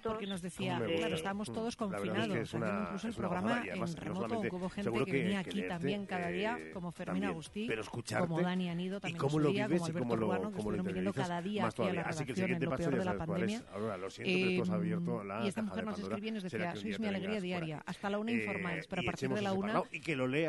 porque 0.03 0.27
nos 0.27 0.41
decía, 0.41 0.79
claro, 0.97 1.15
estábamos 1.15 1.51
todos 1.51 1.75
confinados, 1.75 2.53
incluso 2.53 3.07
el 3.07 3.13
programa 3.13 3.63
en 3.65 3.95
remoto, 3.95 4.41
hubo 4.51 4.69
gente 4.69 4.91
que, 4.91 5.11
venía 5.11 5.39
aquí 5.39 5.67
también 5.67 6.05
cada 6.05 6.27
día, 6.27 6.57
eh, 6.59 6.71
como 6.71 6.91
Fermín 6.91 7.25
Agustí, 7.25 7.67
como 8.19 8.41
Dani 8.41 8.69
Anido 8.69 8.99
también 8.99 9.17
cómo 9.17 9.39
lo 9.39 9.51
vives, 9.51 9.81
como 9.81 10.13
Alberto 10.13 10.15
Ruano, 10.15 10.51
que 10.51 10.57
estuvieron 10.59 10.85
viniendo 10.85 11.13
cada 11.13 11.41
día 11.41 11.65
aquí 11.65 11.81
a 11.81 11.93
la 11.93 12.03
redacción 12.03 12.51
en 12.51 12.63
lo 12.63 12.75
peor 12.77 12.97
de 12.97 13.05
la 13.05 13.17
pandemia. 13.17 13.63
Y 15.43 15.47
esta 15.47 15.61
mujer 15.61 15.85
nos 15.85 15.99
escribía 15.99 16.29
y 16.29 16.33
nos 16.33 16.43
decía, 16.43 16.75
sois 16.75 16.99
mi 16.99 17.07
alegría 17.07 17.41
diaria, 17.41 17.83
hasta 17.85 18.09
la 18.09 18.19
una 18.19 18.31
eh, 18.31 18.35
informáis, 18.35 18.87
pero 18.87 19.01
a 19.01 19.05
partir 19.05 19.29
de 19.29 19.41
la 19.41 19.53
una 19.53 19.83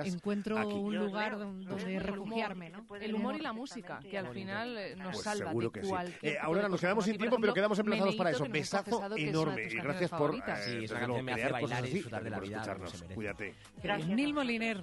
encuentro 0.05 0.69
un 0.69 0.97
lugar 0.97 1.39
donde 1.39 2.01
refugiarme. 2.01 2.73
El 3.01 3.15
humor 3.15 3.37
y 3.37 3.41
la 3.41 3.53
música, 3.53 3.99
que 4.01 4.19
al 4.19 4.29
final 4.29 4.77
eh, 4.77 4.97
nos 4.97 5.23
salva 5.23 5.55
de 5.55 5.71
cualquier... 5.71 6.39
Ahora 6.41 6.69
nos 6.69 6.81
quedamos 6.81 7.05
sin 7.05 7.17
tiempo, 7.17 7.39
pero 7.41 7.55
quedamos 7.55 7.78
emplazados 7.79 8.17
para 8.17 8.31
eso. 8.31 8.47
Besazo 8.49 9.17
enorme 9.17 9.65
y 9.71 9.77
gracias 9.77 10.11
por 10.11 10.35
sí, 10.35 10.85
esa 10.85 11.01
canción 11.01 11.25
me 11.25 11.33
hace 11.33 11.49
bailar 11.49 11.87
y 11.87 11.91
disfrutar 11.91 12.25
de 12.25 12.31
la 12.31 12.41
vida. 12.41 12.77
Cuídate. 13.15 13.55
Gracias. 13.83 14.09
Nil 14.09 14.35
Moliner, 14.35 14.83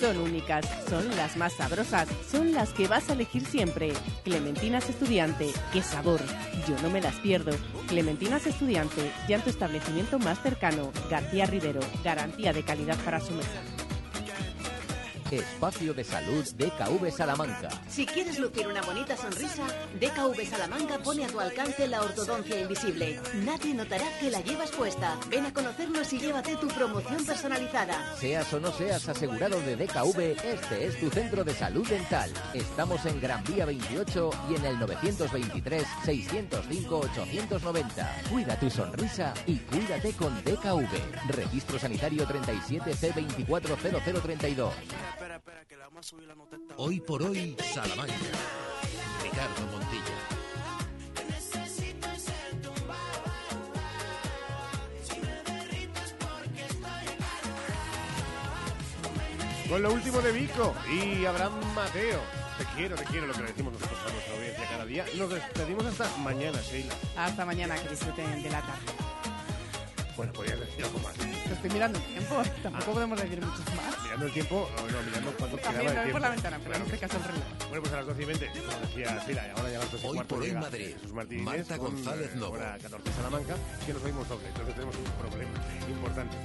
Son 0.00 0.16
únicas, 0.16 0.64
son 0.88 1.06
las 1.14 1.36
más 1.36 1.52
sabrosas, 1.52 2.08
son 2.30 2.54
las 2.54 2.70
que 2.72 2.88
vas 2.88 3.10
a 3.10 3.12
elegir 3.12 3.44
siempre. 3.44 3.92
Clementinas 4.24 4.88
Estudiante, 4.88 5.50
qué 5.74 5.82
sabor, 5.82 6.20
yo 6.66 6.74
no 6.82 6.88
me 6.88 7.02
las 7.02 7.16
pierdo. 7.16 7.52
Clementinas 7.86 8.46
Estudiante, 8.46 9.12
ya 9.28 9.36
en 9.36 9.42
tu 9.42 9.50
establecimiento 9.50 10.18
más 10.18 10.42
cercano. 10.42 10.90
García 11.10 11.44
Rivero, 11.44 11.80
garantía 12.02 12.54
de 12.54 12.62
calidad 12.62 12.96
para 13.04 13.20
su 13.20 13.34
mesa. 13.34 13.60
Espacio 15.38 15.94
de 15.94 16.04
salud 16.04 16.44
DKV 16.56 17.10
Salamanca. 17.10 17.68
Si 17.88 18.06
quieres 18.06 18.38
lucir 18.38 18.66
una 18.66 18.82
bonita 18.82 19.16
sonrisa, 19.16 19.66
DKV 20.00 20.48
Salamanca 20.48 20.98
pone 20.98 21.24
a 21.24 21.28
tu 21.28 21.40
alcance 21.40 21.86
la 21.88 22.02
ortodoncia 22.02 22.60
invisible. 22.60 23.20
Nadie 23.44 23.74
notará 23.74 24.06
que 24.18 24.30
la 24.30 24.40
llevas 24.40 24.70
puesta. 24.70 25.18
Ven 25.28 25.46
a 25.46 25.52
conocernos 25.52 26.12
y 26.12 26.18
llévate 26.18 26.56
tu 26.56 26.68
promoción 26.68 27.24
personalizada. 27.24 28.16
Seas 28.16 28.52
o 28.52 28.60
no 28.60 28.72
seas 28.72 29.08
asegurado 29.08 29.60
de 29.60 29.76
DKV, 29.76 30.18
este 30.44 30.86
es 30.86 30.98
tu 30.98 31.10
centro 31.10 31.44
de 31.44 31.54
salud 31.54 31.86
dental. 31.86 32.30
Estamos 32.54 33.04
en 33.06 33.20
Gran 33.20 33.44
Vía 33.44 33.66
28 33.66 34.30
y 34.50 34.54
en 34.56 34.64
el 34.64 34.78
923 34.78 35.84
605 36.04 36.98
890. 36.98 38.22
Cuida 38.30 38.58
tu 38.58 38.70
sonrisa 38.70 39.34
y 39.46 39.58
cuídate 39.58 40.12
con 40.12 40.34
DKV. 40.44 40.88
Registro 41.28 41.78
Sanitario 41.78 42.26
37 45.20 45.66
C 45.68 45.76
240032. 45.76 46.74
Hoy 46.78 47.00
por 47.00 47.22
hoy, 47.22 47.56
Salamanca. 47.74 48.14
Ricardo 49.22 49.66
Montilla. 49.70 50.40
Con 59.68 59.82
lo 59.82 59.92
último 59.92 60.20
de 60.20 60.32
Vico 60.32 60.74
y 60.90 61.24
Abraham 61.26 61.52
Mateo. 61.74 62.20
Te 62.58 62.64
quiero, 62.76 62.96
te 62.96 63.04
quiero 63.04 63.26
lo 63.26 63.34
que 63.34 63.40
le 63.40 63.46
decimos 63.48 63.72
nosotros 63.74 63.98
a 64.06 64.12
nuestra 64.12 64.34
audiencia 64.34 64.68
cada 64.68 64.84
día. 64.84 65.04
Nos 65.16 65.30
despedimos 65.30 65.84
hasta 65.86 66.16
mañana, 66.18 66.60
Sheila. 66.60 66.94
Hasta 67.16 67.44
mañana, 67.44 67.76
que 67.76 67.88
disfruten 67.90 68.42
de 68.42 68.50
la 68.50 68.60
tarde. 68.62 69.39
Bueno, 70.20 70.34
podrías 70.34 70.60
decir 70.60 70.84
algo 70.84 70.98
más. 70.98 71.14
Estoy 71.16 71.70
mirando 71.70 71.98
el 71.98 72.04
tiempo, 72.04 72.42
tampoco 72.62 72.92
podemos 72.92 73.22
decir 73.22 73.40
muchos 73.40 73.64
más. 73.74 74.02
Mirando 74.04 74.26
el 74.26 74.32
tiempo, 74.32 74.68
no, 74.76 74.82
no 74.82 75.02
mirando 75.02 75.32
cuánto 75.38 75.56
También 75.56 75.80
quedaba 75.80 75.80
lo 75.80 75.80
veo 75.80 75.94
por 75.96 76.04
tiempo. 76.04 76.18
la 76.18 76.28
ventana, 76.28 76.60
pero 76.62 76.76
en 76.76 76.82
este 76.82 76.98
caso 76.98 77.16
el 77.16 77.24
reloj. 77.24 77.42
Bueno, 77.56 77.80
pues 77.80 77.92
a 77.94 77.96
las 77.96 78.06
12 78.06 78.20
y 78.20 78.24
20, 78.26 78.46
como 78.52 78.80
decía 78.80 79.00
y 79.00 79.48
ahora 79.56 79.70
ya 79.70 79.76
a 79.76 79.80
las 79.80 79.92
12 79.92 80.04
y 80.04 80.08
Hoy 80.10 80.14
cuarto 80.16 80.34
por 80.34 80.42
hoy 80.42 80.48
llega 80.48 80.60
Madrid. 80.60 80.92
Jesús 80.92 81.12
Martínez 81.14 81.44
Marta 81.46 81.78
con, 81.78 81.94
González 81.94 82.30
eh, 82.34 82.36
Lobo. 82.36 82.52
hora 82.52 82.78
14 82.82 83.12
Salamanca, 83.16 83.56
que 83.86 83.92
nos 83.94 84.04
oímos 84.04 84.28
doble, 84.28 84.48
entonces 84.48 84.74
tenemos 84.74 84.96
un 84.96 85.04
problema 85.24 85.50
importante. 85.88 86.36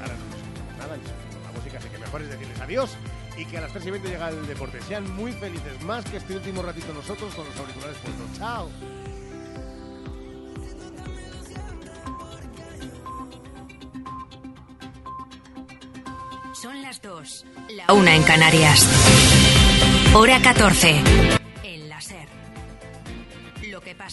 Ahora 0.00 0.14
no 0.16 0.24
nos 0.24 0.40
escuchamos 0.40 0.78
nada, 0.80 0.94
escuchamos 0.96 1.44
la 1.44 1.52
música, 1.52 1.76
así 1.76 1.88
que 1.90 1.98
mejor 1.98 2.22
es 2.22 2.30
decirles 2.30 2.60
adiós 2.60 2.90
y 3.36 3.44
que 3.44 3.58
a 3.58 3.60
las 3.60 3.72
3 3.72 3.84
y 3.84 3.90
20 3.90 4.08
llega 4.08 4.28
el 4.30 4.46
deporte. 4.46 4.80
Sean 4.88 5.04
muy 5.14 5.32
felices, 5.32 5.76
más 5.82 6.06
que 6.06 6.16
este 6.16 6.36
último 6.36 6.62
ratito 6.62 6.88
nosotros 6.94 7.34
con 7.34 7.44
los 7.44 7.56
auriculares 7.58 7.98
puestos. 7.98 8.38
¡Chao! 8.38 8.70
Son 16.60 16.82
las 16.82 17.00
2, 17.00 17.46
la 17.70 17.94
1 17.94 18.10
en 18.10 18.22
Canarias. 18.22 18.86
Hora 20.14 20.42
14. 20.42 20.94
En 21.62 21.88
la 21.88 21.98
SER. 22.02 22.28
Lo 23.70 23.80
que 23.80 23.94
pasa. 23.94 24.08